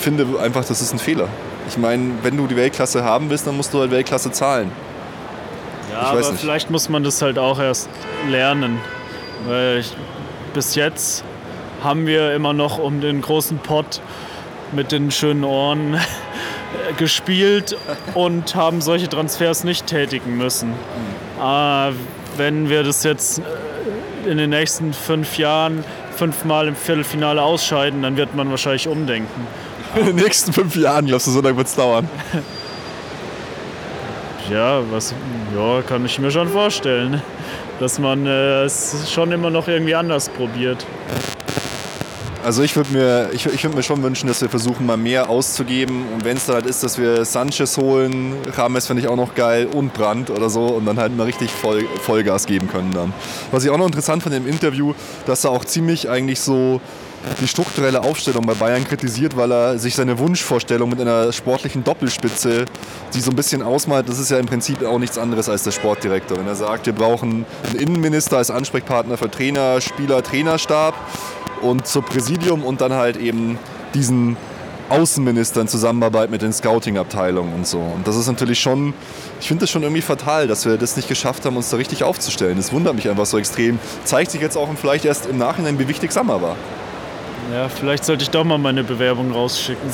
finde 0.00 0.26
einfach, 0.40 0.64
das 0.64 0.80
ist 0.80 0.92
ein 0.92 0.98
Fehler. 0.98 1.28
Ich 1.68 1.76
meine, 1.76 2.12
wenn 2.22 2.36
du 2.36 2.46
die 2.46 2.56
Weltklasse 2.56 3.04
haben 3.04 3.30
willst, 3.30 3.46
dann 3.46 3.56
musst 3.56 3.72
du 3.74 3.80
halt 3.80 3.90
Weltklasse 3.90 4.30
zahlen. 4.32 4.70
Ja, 5.92 6.00
aber 6.00 6.20
nicht. 6.20 6.40
vielleicht 6.40 6.70
muss 6.70 6.88
man 6.88 7.04
das 7.04 7.20
halt 7.22 7.38
auch 7.38 7.58
erst 7.58 7.88
lernen. 8.28 8.80
Weil 9.46 9.78
ich, 9.78 9.92
bis 10.54 10.74
jetzt 10.74 11.24
haben 11.82 12.06
wir 12.06 12.34
immer 12.34 12.52
noch 12.52 12.78
um 12.78 13.00
den 13.00 13.20
großen 13.20 13.58
Pott 13.58 14.00
mit 14.72 14.92
den 14.92 15.10
schönen 15.10 15.44
Ohren 15.44 15.98
gespielt 16.98 17.76
und 18.14 18.54
haben 18.54 18.80
solche 18.80 19.08
Transfers 19.08 19.64
nicht 19.64 19.86
tätigen 19.86 20.36
müssen. 20.36 20.72
Äh, 21.40 21.92
wenn 22.36 22.68
wir 22.68 22.82
das 22.82 23.04
jetzt 23.04 23.42
in 24.26 24.38
den 24.38 24.50
nächsten 24.50 24.92
fünf 24.92 25.38
Jahren 25.38 25.84
fünfmal 26.16 26.68
im 26.68 26.76
Viertelfinale 26.76 27.42
ausscheiden, 27.42 28.02
dann 28.02 28.16
wird 28.16 28.34
man 28.34 28.50
wahrscheinlich 28.50 28.88
umdenken. 28.88 29.46
In 29.96 30.06
den 30.06 30.16
nächsten 30.16 30.52
fünf 30.52 30.76
Jahren, 30.76 31.06
glaubst 31.06 31.26
du, 31.26 31.30
so 31.30 31.40
lange 31.40 31.56
wird 31.56 31.66
es 31.66 31.74
dauern? 31.74 32.08
ja, 34.50 34.80
was, 34.90 35.14
ja, 35.56 35.82
kann 35.82 36.04
ich 36.04 36.18
mir 36.18 36.30
schon 36.30 36.48
vorstellen, 36.48 37.22
dass 37.80 37.98
man 37.98 38.26
äh, 38.26 38.64
es 38.64 39.10
schon 39.10 39.32
immer 39.32 39.50
noch 39.50 39.68
irgendwie 39.68 39.94
anders 39.94 40.28
probiert. 40.28 40.84
Also 42.44 42.62
ich 42.62 42.76
würde 42.76 42.92
mir, 42.92 43.30
ich, 43.32 43.46
ich 43.46 43.62
würd 43.64 43.74
mir 43.74 43.82
schon 43.82 44.02
wünschen, 44.02 44.26
dass 44.26 44.40
wir 44.40 44.48
versuchen, 44.48 44.86
mal 44.86 44.96
mehr 44.96 45.28
auszugeben. 45.28 46.06
Und 46.14 46.24
wenn 46.24 46.36
es 46.36 46.46
dann 46.46 46.56
halt 46.56 46.66
ist, 46.66 46.82
dass 46.82 46.96
wir 46.96 47.24
Sanchez 47.24 47.76
holen, 47.76 48.36
Rames 48.56 48.86
finde 48.86 49.02
ich 49.02 49.08
auch 49.08 49.16
noch 49.16 49.34
geil 49.34 49.66
und 49.66 49.92
Brandt 49.92 50.30
oder 50.30 50.48
so 50.48 50.66
und 50.66 50.86
dann 50.86 50.98
halt 50.98 51.16
mal 51.16 51.24
richtig 51.24 51.50
Voll, 51.50 51.84
Vollgas 52.02 52.46
geben 52.46 52.68
können 52.68 52.92
dann. 52.92 53.12
Was 53.50 53.64
ich 53.64 53.70
auch 53.70 53.76
noch 53.76 53.86
interessant 53.86 54.22
fand 54.22 54.34
im 54.34 54.46
Interview, 54.46 54.94
dass 55.26 55.44
er 55.44 55.50
auch 55.50 55.64
ziemlich 55.64 56.08
eigentlich 56.08 56.40
so 56.40 56.80
die 57.40 57.48
strukturelle 57.48 58.02
Aufstellung 58.02 58.46
bei 58.46 58.54
Bayern 58.54 58.84
kritisiert, 58.84 59.36
weil 59.36 59.52
er 59.52 59.78
sich 59.78 59.94
seine 59.94 60.18
Wunschvorstellung 60.18 60.88
mit 60.88 61.00
einer 61.00 61.32
sportlichen 61.32 61.84
Doppelspitze, 61.84 62.64
die 63.14 63.20
so 63.20 63.30
ein 63.30 63.36
bisschen 63.36 63.62
ausmalt, 63.62 64.08
das 64.08 64.18
ist 64.18 64.30
ja 64.30 64.38
im 64.38 64.46
Prinzip 64.46 64.84
auch 64.84 64.98
nichts 64.98 65.18
anderes 65.18 65.48
als 65.48 65.62
der 65.62 65.72
Sportdirektor. 65.72 66.38
Wenn 66.38 66.46
er 66.46 66.54
sagt, 66.54 66.86
wir 66.86 66.92
brauchen 66.92 67.44
einen 67.68 67.76
Innenminister 67.78 68.38
als 68.38 68.50
Ansprechpartner 68.50 69.16
für 69.16 69.30
Trainer, 69.30 69.80
Spieler, 69.80 70.22
Trainerstab 70.22 70.94
und 71.60 71.86
zur 71.86 72.02
Präsidium 72.02 72.64
und 72.64 72.80
dann 72.80 72.92
halt 72.92 73.16
eben 73.16 73.58
diesen 73.94 74.36
Außenminister 74.88 75.60
in 75.60 75.68
Zusammenarbeit 75.68 76.30
mit 76.30 76.40
den 76.40 76.52
Scouting-Abteilungen 76.52 77.52
und 77.52 77.66
so. 77.66 77.78
Und 77.78 78.06
das 78.06 78.16
ist 78.16 78.26
natürlich 78.26 78.58
schon, 78.58 78.94
ich 79.40 79.48
finde 79.48 79.62
das 79.62 79.70
schon 79.70 79.82
irgendwie 79.82 80.00
fatal, 80.00 80.46
dass 80.46 80.64
wir 80.64 80.78
das 80.78 80.96
nicht 80.96 81.08
geschafft 81.08 81.44
haben, 81.44 81.56
uns 81.56 81.68
da 81.68 81.76
richtig 81.76 82.04
aufzustellen. 82.04 82.56
Das 82.56 82.72
wundert 82.72 82.94
mich 82.94 83.08
einfach 83.08 83.26
so 83.26 83.38
extrem. 83.38 83.78
Zeigt 84.04 84.30
sich 84.30 84.40
jetzt 84.40 84.56
auch 84.56 84.68
vielleicht 84.80 85.04
erst 85.04 85.26
im 85.26 85.36
Nachhinein, 85.36 85.78
wie 85.78 85.88
wichtig 85.88 86.12
Sammer 86.12 86.40
war. 86.40 86.56
Ja, 87.52 87.68
vielleicht 87.68 88.04
sollte 88.04 88.22
ich 88.24 88.30
doch 88.30 88.44
mal 88.44 88.58
meine 88.58 88.84
Bewerbung 88.84 89.32
rausschicken. 89.32 89.90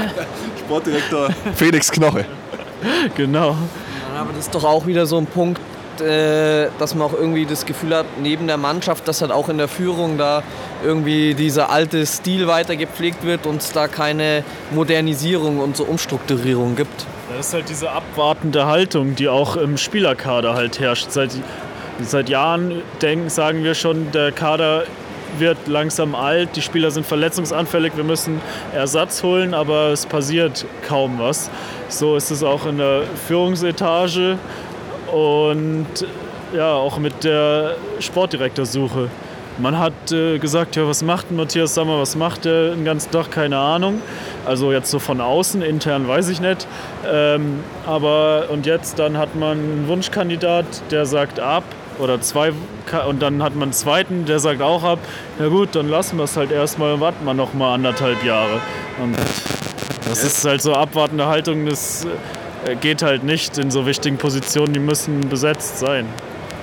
Sportdirektor 0.58 1.30
Felix 1.54 1.90
Knoche. 1.90 2.24
genau. 3.16 3.56
Ja, 4.14 4.20
aber 4.22 4.30
das 4.32 4.46
ist 4.46 4.54
doch 4.54 4.64
auch 4.64 4.86
wieder 4.86 5.06
so 5.06 5.16
ein 5.16 5.26
Punkt, 5.26 5.60
äh, 6.00 6.68
dass 6.78 6.94
man 6.94 7.08
auch 7.08 7.12
irgendwie 7.12 7.46
das 7.46 7.66
Gefühl 7.66 7.94
hat, 7.94 8.06
neben 8.20 8.46
der 8.46 8.56
Mannschaft, 8.56 9.06
dass 9.06 9.20
halt 9.22 9.30
auch 9.30 9.48
in 9.48 9.58
der 9.58 9.68
Führung 9.68 10.18
da 10.18 10.42
irgendwie 10.84 11.34
dieser 11.34 11.70
alte 11.70 12.04
Stil 12.04 12.46
weiter 12.46 12.76
gepflegt 12.76 13.24
wird 13.24 13.46
und 13.46 13.62
es 13.62 13.72
da 13.72 13.88
keine 13.88 14.44
Modernisierung 14.70 15.60
und 15.60 15.76
so 15.76 15.84
Umstrukturierung 15.84 16.76
gibt. 16.76 17.06
Das 17.36 17.48
ist 17.48 17.54
halt 17.54 17.68
diese 17.68 17.90
abwartende 17.90 18.66
Haltung, 18.66 19.14
die 19.14 19.28
auch 19.28 19.56
im 19.56 19.76
Spielerkader 19.76 20.54
halt 20.54 20.80
herrscht. 20.80 21.10
Seit, 21.10 21.30
seit 22.02 22.28
Jahren 22.28 22.82
denken, 23.02 23.28
sagen 23.28 23.62
wir 23.62 23.74
schon, 23.74 24.10
der 24.12 24.32
Kader 24.32 24.84
wird 25.38 25.66
langsam 25.66 26.14
alt, 26.14 26.56
die 26.56 26.62
Spieler 26.62 26.90
sind 26.90 27.06
verletzungsanfällig, 27.06 27.96
wir 27.96 28.04
müssen 28.04 28.40
Ersatz 28.74 29.22
holen, 29.22 29.54
aber 29.54 29.88
es 29.88 30.06
passiert 30.06 30.64
kaum 30.86 31.18
was. 31.18 31.50
So 31.88 32.16
ist 32.16 32.30
es 32.30 32.42
auch 32.42 32.66
in 32.66 32.78
der 32.78 33.02
Führungsetage 33.26 34.38
und 35.12 35.86
ja, 36.54 36.72
auch 36.72 36.98
mit 36.98 37.24
der 37.24 37.76
Sportdirektorsuche. 38.00 39.08
Man 39.58 39.76
hat 39.76 40.12
äh, 40.12 40.38
gesagt, 40.38 40.76
ja, 40.76 40.86
was 40.86 41.02
macht 41.02 41.32
Matthias 41.32 41.74
Sammer, 41.74 41.98
was 41.98 42.14
macht 42.14 42.46
er 42.46 42.70
den 42.70 42.84
ganzen 42.84 43.10
Tag, 43.10 43.32
keine 43.32 43.58
Ahnung. 43.58 44.00
Also 44.46 44.70
jetzt 44.70 44.88
so 44.88 45.00
von 45.00 45.20
außen, 45.20 45.62
intern 45.62 46.06
weiß 46.06 46.28
ich 46.28 46.40
nicht. 46.40 46.68
Ähm, 47.10 47.58
aber 47.84 48.44
und 48.50 48.66
jetzt 48.66 49.00
dann 49.00 49.18
hat 49.18 49.34
man 49.34 49.58
einen 49.58 49.88
Wunschkandidat, 49.88 50.64
der 50.92 51.06
sagt 51.06 51.40
ab 51.40 51.64
oder 51.98 52.20
zwei 52.20 52.52
und 53.08 53.20
dann 53.20 53.42
hat 53.42 53.54
man 53.54 53.64
einen 53.64 53.72
zweiten, 53.72 54.24
der 54.24 54.38
sagt 54.38 54.62
auch 54.62 54.82
ab. 54.82 54.98
Na 55.38 55.48
gut, 55.48 55.74
dann 55.74 55.88
lassen 55.88 56.16
wir 56.16 56.24
es 56.24 56.36
halt 56.36 56.50
erstmal 56.50 56.94
und 56.94 57.00
warten 57.00 57.24
wir 57.24 57.34
noch 57.34 57.54
mal 57.54 57.74
anderthalb 57.74 58.22
Jahre. 58.24 58.60
Und 59.02 59.16
das 60.08 60.24
ist 60.24 60.44
halt 60.44 60.62
so 60.62 60.74
abwartende 60.74 61.26
Haltung, 61.26 61.66
das 61.66 62.06
äh, 62.66 62.76
geht 62.76 63.02
halt 63.02 63.24
nicht 63.24 63.58
in 63.58 63.70
so 63.70 63.86
wichtigen 63.86 64.16
Positionen, 64.16 64.72
die 64.72 64.80
müssen 64.80 65.28
besetzt 65.28 65.78
sein. 65.78 66.06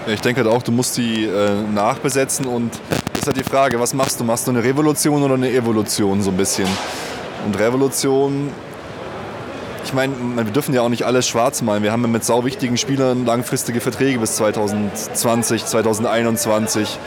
Ich 0.08 0.22
denke 0.22 0.44
halt 0.44 0.54
auch, 0.54 0.62
du 0.62 0.72
musst 0.72 0.98
die 0.98 1.26
äh, 1.26 1.62
nachbesetzen 1.74 2.46
und 2.46 2.72
das 3.14 3.22
ist 3.22 3.28
halt 3.28 3.38
die 3.38 3.44
Frage, 3.44 3.80
was 3.80 3.94
machst 3.94 4.20
du? 4.20 4.24
Machst 4.24 4.48
du 4.48 4.52
eine 4.52 4.64
Revolution 4.64 5.24
oder 5.24 5.34
eine 5.34 5.52
Evolution 5.52 6.22
so 6.22 6.30
ein 6.30 6.38
bisschen? 6.38 6.68
Und 7.46 7.58
Revolution, 7.58 8.50
ich 9.86 9.94
meine, 9.94 10.14
wir 10.36 10.44
dürfen 10.46 10.74
ja 10.74 10.82
auch 10.82 10.90
nicht 10.90 11.04
alles 11.04 11.28
schwarz 11.28 11.62
malen. 11.62 11.84
Wir 11.84 11.92
haben 11.92 12.02
ja 12.02 12.08
mit 12.08 12.26
sau 12.26 12.44
wichtigen 12.44 12.76
Spielern 12.76 13.26
langfristige 13.26 13.82
Verträge 13.82 14.18
bis 14.20 14.36
2020, 14.36 15.64
2021 15.64 16.98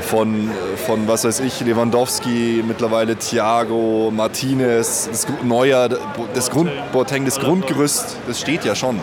von, 0.00 0.50
von 0.86 1.08
was 1.08 1.24
weiß 1.24 1.40
ich, 1.40 1.60
Lewandowski, 1.60 2.64
mittlerweile 2.66 3.16
Thiago, 3.16 4.10
Martinez, 4.14 5.08
das 5.10 5.26
Neuer, 5.42 5.90
das, 6.34 6.50
Grund, 6.50 6.70
das 6.94 7.38
Grundgerüst, 7.38 8.16
das 8.26 8.40
steht 8.40 8.64
ja 8.64 8.74
schon. 8.74 8.98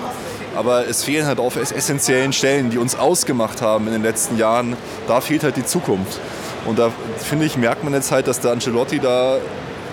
Aber 0.55 0.87
es 0.87 1.03
fehlen 1.03 1.27
halt 1.27 1.39
auf 1.39 1.55
essentiellen 1.55 2.33
Stellen, 2.33 2.71
die 2.71 2.79
uns 2.79 2.95
ausgemacht 2.95 3.61
haben 3.61 3.87
in 3.87 3.93
den 3.93 4.03
letzten 4.03 4.37
Jahren. 4.37 4.75
Da 5.07 5.21
fehlt 5.21 5.43
halt 5.43 5.55
die 5.55 5.65
Zukunft. 5.65 6.19
Und 6.65 6.79
da 6.79 6.91
finde 7.17 7.45
ich, 7.45 7.57
merkt 7.57 7.83
man 7.83 7.93
jetzt 7.93 8.11
halt, 8.11 8.27
dass 8.27 8.39
der 8.39 8.51
Ancelotti 8.51 8.99
da 8.99 9.37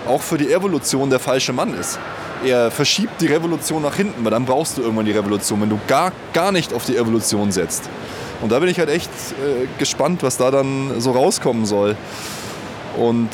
auch 0.07 0.21
für 0.21 0.37
die 0.37 0.51
Evolution 0.51 1.09
der 1.09 1.19
falsche 1.19 1.53
Mann 1.53 1.73
ist. 1.73 1.99
Er 2.43 2.71
verschiebt 2.71 3.21
die 3.21 3.27
Revolution 3.27 3.81
nach 3.81 3.95
hinten, 3.95 4.23
weil 4.23 4.31
dann 4.31 4.45
brauchst 4.45 4.77
du 4.77 4.81
irgendwann 4.81 5.05
die 5.05 5.11
Revolution, 5.11 5.61
wenn 5.61 5.69
du 5.69 5.79
gar, 5.87 6.11
gar 6.33 6.51
nicht 6.51 6.73
auf 6.73 6.85
die 6.85 6.97
Evolution 6.97 7.51
setzt. 7.51 7.89
Und 8.41 8.51
da 8.51 8.59
bin 8.59 8.69
ich 8.69 8.79
halt 8.79 8.89
echt 8.89 9.09
äh, 9.09 9.67
gespannt, 9.77 10.23
was 10.23 10.37
da 10.37 10.49
dann 10.49 10.99
so 10.99 11.11
rauskommen 11.11 11.65
soll. 11.65 11.95
Und 12.97 13.29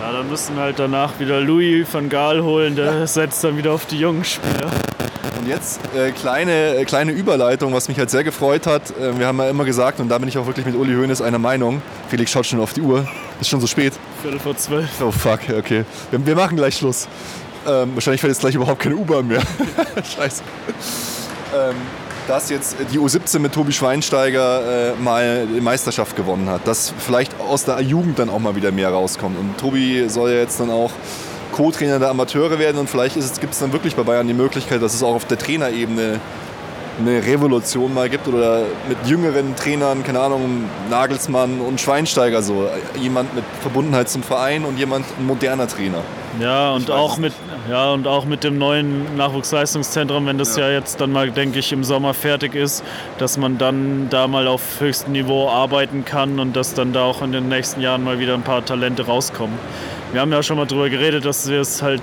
ja, 0.00 0.12
dann 0.12 0.28
müssen 0.28 0.54
wir 0.54 0.62
halt 0.62 0.78
danach 0.78 1.18
wieder 1.18 1.40
Louis 1.40 1.86
van 1.90 2.08
Gaal 2.08 2.42
holen, 2.42 2.76
der 2.76 3.06
setzt 3.06 3.42
dann 3.42 3.56
wieder 3.56 3.72
auf 3.72 3.86
die 3.86 3.98
jungen 3.98 4.24
Spieler. 4.24 4.70
Und 5.40 5.48
jetzt 5.48 5.80
äh, 5.96 6.10
kleine, 6.12 6.76
äh, 6.76 6.84
kleine 6.84 7.12
Überleitung, 7.12 7.72
was 7.74 7.88
mich 7.88 7.98
halt 7.98 8.10
sehr 8.10 8.24
gefreut 8.24 8.66
hat. 8.66 8.90
Äh, 8.98 9.18
wir 9.18 9.26
haben 9.26 9.38
ja 9.38 9.48
immer 9.50 9.64
gesagt, 9.64 10.00
und 10.00 10.08
da 10.08 10.18
bin 10.18 10.28
ich 10.28 10.38
auch 10.38 10.46
wirklich 10.46 10.64
mit 10.64 10.76
Uli 10.76 10.94
Hoeneß 10.94 11.20
einer 11.22 11.38
Meinung. 11.38 11.82
Felix 12.08 12.30
schaut 12.30 12.46
schon 12.46 12.60
auf 12.60 12.72
die 12.72 12.80
Uhr. 12.80 13.06
Ist 13.40 13.48
schon 13.48 13.60
so 13.60 13.66
spät. 13.66 13.92
Viertel 14.22 14.38
vor 14.38 14.56
zwölf. 14.56 14.88
Oh 15.00 15.10
fuck, 15.10 15.40
okay. 15.58 15.84
Wir, 16.10 16.24
wir 16.24 16.36
machen 16.36 16.56
gleich 16.56 16.76
Schluss. 16.76 17.08
Ähm, 17.66 17.90
wahrscheinlich 17.94 18.20
fährt 18.20 18.32
jetzt 18.32 18.40
gleich 18.40 18.54
überhaupt 18.54 18.80
keine 18.80 18.96
U-Bahn 18.96 19.26
mehr. 19.26 19.42
Scheiße. 20.16 20.42
Ähm, 21.54 21.74
dass 22.26 22.50
jetzt 22.50 22.76
die 22.92 22.98
U17 22.98 23.38
mit 23.38 23.52
Tobi 23.52 23.72
Schweinsteiger 23.72 24.92
äh, 24.92 25.02
mal 25.02 25.46
die 25.46 25.60
Meisterschaft 25.60 26.16
gewonnen 26.16 26.48
hat. 26.48 26.66
Dass 26.66 26.92
vielleicht 26.98 27.38
aus 27.40 27.64
der 27.64 27.80
Jugend 27.80 28.18
dann 28.18 28.30
auch 28.30 28.38
mal 28.38 28.56
wieder 28.56 28.72
mehr 28.72 28.90
rauskommt. 28.90 29.38
Und 29.38 29.58
Tobi 29.58 30.08
soll 30.08 30.30
ja 30.30 30.36
jetzt 30.38 30.60
dann 30.60 30.70
auch 30.70 30.90
Co-Trainer 31.52 31.98
der 31.98 32.10
Amateure 32.10 32.58
werden 32.58 32.78
und 32.78 32.90
vielleicht 32.90 33.14
gibt 33.40 33.52
es 33.52 33.60
dann 33.60 33.72
wirklich 33.72 33.94
bei 33.94 34.02
Bayern 34.02 34.26
die 34.26 34.34
Möglichkeit, 34.34 34.82
dass 34.82 34.92
es 34.92 35.04
auch 35.04 35.14
auf 35.14 35.24
der 35.24 35.38
Trainerebene 35.38 36.18
eine 36.98 37.24
Revolution 37.24 37.94
mal 37.94 38.08
gibt 38.08 38.26
oder 38.26 38.62
mit 38.88 38.98
jüngeren 39.06 39.54
Trainern, 39.54 40.02
keine 40.02 40.20
Ahnung, 40.20 40.64
Nagelsmann 40.90 41.60
und 41.60 41.80
Schweinsteiger 41.80 42.42
so. 42.42 42.68
Jemand 43.00 43.34
mit 43.34 43.44
Verbundenheit 43.60 44.08
zum 44.08 44.22
Verein 44.22 44.64
und 44.64 44.78
jemand 44.78 45.06
ein 45.18 45.26
moderner 45.26 45.68
Trainer. 45.68 46.02
Ja, 46.40 46.72
und 46.72 46.90
auch 46.90 47.18
mit 47.18 47.32
ja, 47.70 47.92
und 47.92 48.06
auch 48.06 48.24
mit 48.24 48.44
dem 48.44 48.58
neuen 48.58 49.16
Nachwuchsleistungszentrum, 49.16 50.26
wenn 50.26 50.36
das 50.36 50.56
ja. 50.56 50.68
ja 50.68 50.78
jetzt 50.78 51.00
dann 51.00 51.12
mal, 51.12 51.30
denke 51.30 51.60
ich, 51.60 51.72
im 51.72 51.84
Sommer 51.84 52.12
fertig 52.12 52.54
ist, 52.54 52.84
dass 53.18 53.38
man 53.38 53.56
dann 53.56 54.08
da 54.10 54.26
mal 54.26 54.48
auf 54.48 54.80
höchstem 54.80 55.12
Niveau 55.12 55.48
arbeiten 55.48 56.04
kann 56.04 56.38
und 56.38 56.56
dass 56.56 56.74
dann 56.74 56.92
da 56.92 57.04
auch 57.04 57.22
in 57.22 57.32
den 57.32 57.48
nächsten 57.48 57.80
Jahren 57.80 58.04
mal 58.04 58.18
wieder 58.18 58.34
ein 58.34 58.42
paar 58.42 58.64
Talente 58.64 59.06
rauskommen. 59.06 59.58
Wir 60.12 60.20
haben 60.20 60.32
ja 60.32 60.42
schon 60.42 60.56
mal 60.56 60.66
darüber 60.66 60.90
geredet, 60.90 61.24
dass 61.24 61.48
wir 61.48 61.60
es 61.60 61.82
halt 61.82 62.02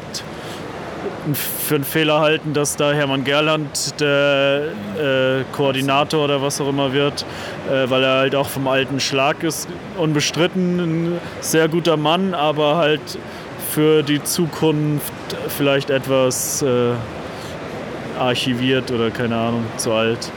für 1.33 1.75
einen 1.75 1.83
Fehler 1.83 2.19
halten, 2.19 2.53
dass 2.53 2.75
da 2.75 2.91
Hermann 2.91 3.23
Gerland 3.23 3.99
der 3.99 4.63
äh, 4.97 5.43
Koordinator 5.51 6.25
oder 6.25 6.41
was 6.41 6.59
auch 6.59 6.69
immer 6.69 6.93
wird, 6.93 7.25
äh, 7.69 7.89
weil 7.89 8.03
er 8.03 8.17
halt 8.17 8.35
auch 8.35 8.49
vom 8.49 8.67
alten 8.67 8.99
Schlag 8.99 9.43
ist. 9.43 9.69
Unbestritten 9.97 10.79
ein 10.79 11.21
sehr 11.41 11.67
guter 11.67 11.97
Mann, 11.97 12.33
aber 12.33 12.77
halt 12.77 13.19
für 13.71 14.03
die 14.03 14.21
Zukunft 14.21 15.13
vielleicht 15.47 15.89
etwas 15.89 16.61
äh, 16.61 16.91
archiviert 18.19 18.91
oder 18.91 19.11
keine 19.11 19.37
Ahnung, 19.37 19.63
zu 19.77 19.93
alt. 19.93 20.29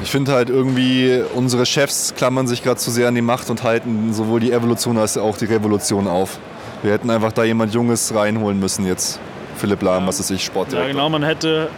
Ich 0.00 0.12
finde 0.12 0.32
halt 0.32 0.48
irgendwie, 0.48 1.22
unsere 1.34 1.66
Chefs 1.66 2.14
klammern 2.16 2.46
sich 2.46 2.62
gerade 2.62 2.78
zu 2.78 2.92
sehr 2.92 3.08
an 3.08 3.16
die 3.16 3.22
Macht 3.22 3.50
und 3.50 3.64
halten 3.64 4.12
sowohl 4.12 4.38
die 4.38 4.52
Evolution 4.52 4.96
als 4.96 5.18
auch 5.18 5.36
die 5.36 5.46
Revolution 5.46 6.06
auf. 6.06 6.38
Wir 6.82 6.92
hätten 6.92 7.10
einfach 7.10 7.32
da 7.32 7.42
jemand 7.42 7.74
Junges 7.74 8.14
reinholen 8.14 8.60
müssen 8.60 8.86
jetzt. 8.86 9.18
Philipp 9.56 9.82
Lahm, 9.82 10.06
was 10.06 10.20
ist 10.20 10.30
ich, 10.30 10.44
Sportdirektor. 10.44 10.86
Ja, 10.86 10.92
genau, 10.92 11.08
man 11.08 11.24
hätte. 11.24 11.68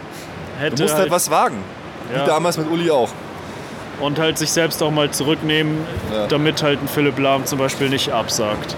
hätte 0.59 0.75
du 0.75 0.83
musst 0.83 0.93
halt, 0.93 1.03
halt 1.03 1.11
was 1.11 1.31
wagen. 1.31 1.57
Ja. 2.13 2.21
Wie 2.21 2.27
damals 2.27 2.59
mit 2.59 2.69
Uli 2.69 2.91
auch. 2.91 3.09
Und 3.99 4.19
halt 4.19 4.37
sich 4.37 4.51
selbst 4.51 4.83
auch 4.83 4.91
mal 4.91 5.09
zurücknehmen, 5.09 5.77
ja. 6.13 6.27
damit 6.27 6.61
halt 6.61 6.79
ein 6.79 6.87
Philipp 6.87 7.17
Lahm 7.17 7.45
zum 7.47 7.57
Beispiel 7.57 7.89
nicht 7.89 8.11
absagt. 8.11 8.75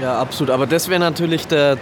Ja, 0.00 0.18
absolut. 0.18 0.50
Aber 0.50 0.66
das 0.66 0.88
wäre 0.88 1.00
natürlich 1.00 1.46
der, 1.46 1.76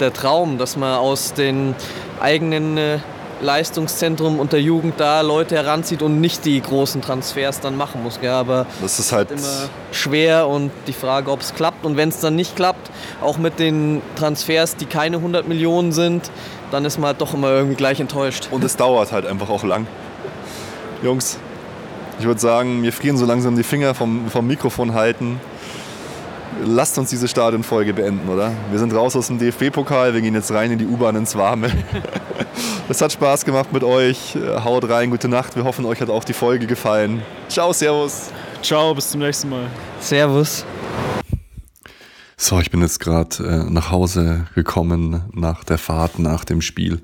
der 0.00 0.12
Traum, 0.12 0.58
dass 0.58 0.76
man 0.76 0.96
aus 0.98 1.32
den 1.34 1.74
eigenen 2.20 2.76
äh, 2.76 2.98
Leistungszentrum 3.40 4.38
und 4.38 4.52
der 4.52 4.62
Jugend 4.62 4.94
da 4.98 5.20
Leute 5.20 5.56
heranzieht 5.56 6.02
und 6.02 6.20
nicht 6.20 6.44
die 6.44 6.60
großen 6.60 7.02
Transfers 7.02 7.60
dann 7.60 7.76
machen 7.76 8.02
muss. 8.02 8.20
Gell? 8.20 8.30
Aber 8.30 8.66
Das 8.80 8.98
ist 8.98 9.12
halt. 9.12 9.30
immer 9.30 9.68
schwer 9.90 10.46
und 10.48 10.70
die 10.86 10.92
Frage, 10.92 11.30
ob 11.30 11.40
es 11.40 11.54
klappt. 11.54 11.84
Und 11.84 11.96
wenn 11.96 12.08
es 12.08 12.20
dann 12.20 12.36
nicht 12.36 12.54
klappt, 12.56 12.90
auch 13.20 13.38
mit 13.38 13.58
den 13.58 14.00
Transfers, 14.16 14.76
die 14.76 14.86
keine 14.86 15.16
100 15.16 15.48
Millionen 15.48 15.92
sind, 15.92 16.30
dann 16.70 16.84
ist 16.84 16.98
man 16.98 17.08
halt 17.08 17.20
doch 17.20 17.34
immer 17.34 17.50
irgendwie 17.50 17.74
gleich 17.76 18.00
enttäuscht. 18.00 18.48
Und 18.50 18.64
es 18.64 18.76
dauert 18.76 19.12
halt 19.12 19.26
einfach 19.26 19.50
auch 19.50 19.64
lang. 19.64 19.86
Jungs, 21.02 21.38
ich 22.18 22.24
würde 22.26 22.40
sagen, 22.40 22.80
mir 22.80 22.92
frieren 22.92 23.16
so 23.16 23.26
langsam 23.26 23.56
die 23.56 23.64
Finger 23.64 23.94
vom, 23.94 24.30
vom 24.30 24.46
Mikrofon 24.46 24.94
halten. 24.94 25.40
Lasst 26.64 26.98
uns 26.98 27.10
diese 27.10 27.28
Stadionfolge 27.28 27.94
beenden, 27.94 28.28
oder? 28.28 28.52
Wir 28.70 28.78
sind 28.78 28.94
raus 28.94 29.16
aus 29.16 29.28
dem 29.28 29.38
DFB-Pokal, 29.38 30.14
wir 30.14 30.20
gehen 30.20 30.34
jetzt 30.34 30.52
rein 30.52 30.70
in 30.70 30.78
die 30.78 30.86
U-Bahn 30.86 31.16
ins 31.16 31.36
Warme. 31.36 31.70
Es 32.88 33.00
hat 33.00 33.12
Spaß 33.12 33.44
gemacht 33.44 33.72
mit 33.72 33.84
euch. 33.84 34.36
Haut 34.36 34.86
rein, 34.88 35.10
gute 35.10 35.28
Nacht. 35.28 35.56
Wir 35.56 35.64
hoffen, 35.64 35.84
euch 35.86 36.00
hat 36.00 36.10
auch 36.10 36.24
die 36.24 36.34
Folge 36.34 36.66
gefallen. 36.66 37.22
Ciao, 37.48 37.72
Servus. 37.72 38.30
Ciao, 38.60 38.94
bis 38.94 39.10
zum 39.10 39.20
nächsten 39.20 39.48
Mal. 39.48 39.66
Servus. 40.00 40.66
So, 42.36 42.58
ich 42.58 42.70
bin 42.70 42.82
jetzt 42.82 42.98
gerade 42.98 43.36
äh, 43.38 43.70
nach 43.70 43.90
Hause 43.90 44.46
gekommen 44.54 45.22
nach 45.32 45.64
der 45.64 45.78
Fahrt, 45.78 46.18
nach 46.18 46.44
dem 46.44 46.60
Spiel. 46.60 47.00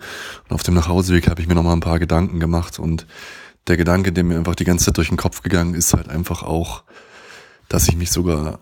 Und 0.49 0.55
auf 0.55 0.63
dem 0.63 0.75
Nachhauseweg 0.75 1.31
habe 1.31 1.41
ich 1.41 1.49
mir 1.49 1.55
noch 1.55 1.63
mal 1.63 1.73
ein 1.73 1.81
paar 1.81 2.01
Gedanken 2.01 2.41
gemacht. 2.41 2.79
Und 2.79 3.07
der 3.69 3.77
Gedanke, 3.77 4.13
der 4.13 4.25
mir 4.25 4.37
einfach 4.37 4.57
die 4.57 4.65
ganze 4.65 4.87
Zeit 4.87 4.97
durch 4.97 5.09
den 5.09 5.17
Kopf 5.17 5.43
gegangen 5.43 5.75
ist, 5.75 5.95
halt 5.95 6.09
einfach 6.09 6.43
auch, 6.43 6.83
dass 7.69 7.89
ich 7.89 7.97
mich 7.97 8.11
sogar 8.11 8.59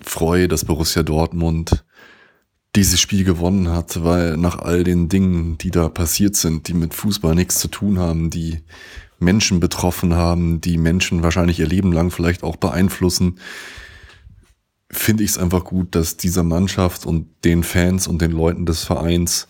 freue, 0.00 0.48
dass 0.48 0.64
Borussia 0.64 1.02
Dortmund 1.02 1.84
dieses 2.76 3.00
Spiel 3.00 3.24
gewonnen 3.24 3.70
hat, 3.70 4.04
weil 4.04 4.36
nach 4.36 4.58
all 4.58 4.84
den 4.84 5.08
Dingen, 5.08 5.58
die 5.58 5.70
da 5.70 5.88
passiert 5.88 6.36
sind, 6.36 6.68
die 6.68 6.74
mit 6.74 6.94
Fußball 6.94 7.34
nichts 7.34 7.58
zu 7.58 7.68
tun 7.68 7.98
haben, 7.98 8.30
die 8.30 8.58
Menschen 9.18 9.58
betroffen 9.58 10.14
haben, 10.14 10.60
die 10.60 10.78
Menschen 10.78 11.22
wahrscheinlich 11.22 11.58
ihr 11.58 11.66
Leben 11.66 11.92
lang 11.92 12.10
vielleicht 12.10 12.42
auch 12.42 12.56
beeinflussen, 12.56 13.38
finde 14.90 15.24
ich 15.24 15.30
es 15.30 15.38
einfach 15.38 15.64
gut, 15.64 15.94
dass 15.94 16.16
dieser 16.16 16.44
Mannschaft 16.44 17.04
und 17.04 17.26
den 17.44 17.62
Fans 17.62 18.06
und 18.06 18.22
den 18.22 18.30
Leuten 18.30 18.64
des 18.64 18.84
Vereins 18.84 19.48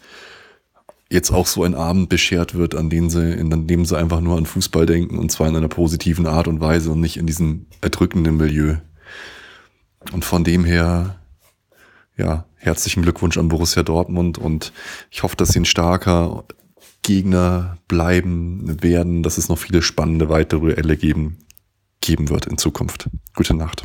jetzt 1.10 1.30
auch 1.30 1.46
so 1.46 1.64
ein 1.64 1.74
Abend 1.74 2.08
beschert 2.08 2.54
wird, 2.54 2.74
an 2.74 2.90
dem 2.90 3.08
sie, 3.08 3.32
in 3.32 3.66
dem 3.66 3.84
sie 3.84 3.96
einfach 3.96 4.20
nur 4.20 4.36
an 4.36 4.46
Fußball 4.46 4.84
denken 4.84 5.18
und 5.18 5.30
zwar 5.30 5.48
in 5.48 5.56
einer 5.56 5.68
positiven 5.68 6.26
Art 6.26 6.48
und 6.48 6.60
Weise 6.60 6.90
und 6.92 7.00
nicht 7.00 7.16
in 7.16 7.26
diesem 7.26 7.66
erdrückenden 7.80 8.36
Milieu. 8.36 8.76
Und 10.12 10.24
von 10.24 10.44
dem 10.44 10.64
her, 10.64 11.16
ja, 12.16 12.44
herzlichen 12.56 13.02
Glückwunsch 13.02 13.38
an 13.38 13.48
Borussia 13.48 13.82
Dortmund 13.82 14.38
und 14.38 14.72
ich 15.10 15.22
hoffe, 15.22 15.36
dass 15.36 15.50
sie 15.50 15.60
ein 15.60 15.64
starker 15.64 16.44
Gegner 17.02 17.78
bleiben 17.88 18.82
werden, 18.82 19.22
dass 19.22 19.38
es 19.38 19.48
noch 19.48 19.58
viele 19.58 19.82
spannende 19.82 20.28
weitere 20.28 20.60
Duelle 20.60 20.96
geben, 20.96 21.38
geben 22.00 22.28
wird 22.28 22.46
in 22.46 22.58
Zukunft. 22.58 23.08
Gute 23.34 23.54
Nacht. 23.54 23.84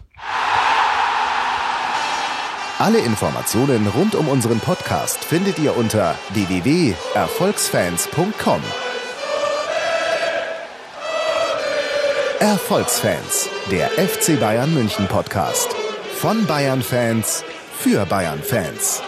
Alle 2.79 2.97
Informationen 2.99 3.87
rund 3.87 4.15
um 4.15 4.27
unseren 4.27 4.59
Podcast 4.59 5.23
findet 5.23 5.59
ihr 5.59 5.77
unter 5.77 6.15
www.erfolgsfans.com. 6.33 8.61
Erfolgsfans, 12.39 13.47
der 13.71 13.89
FC 13.91 14.37
Bayern 14.37 14.73
München 14.73 15.07
Podcast. 15.07 15.73
Von 16.23 16.45
Bayern 16.45 16.81
Fans 16.81 17.43
für 17.79 18.05
Bayern 18.05 18.41
Fans. 18.41 19.03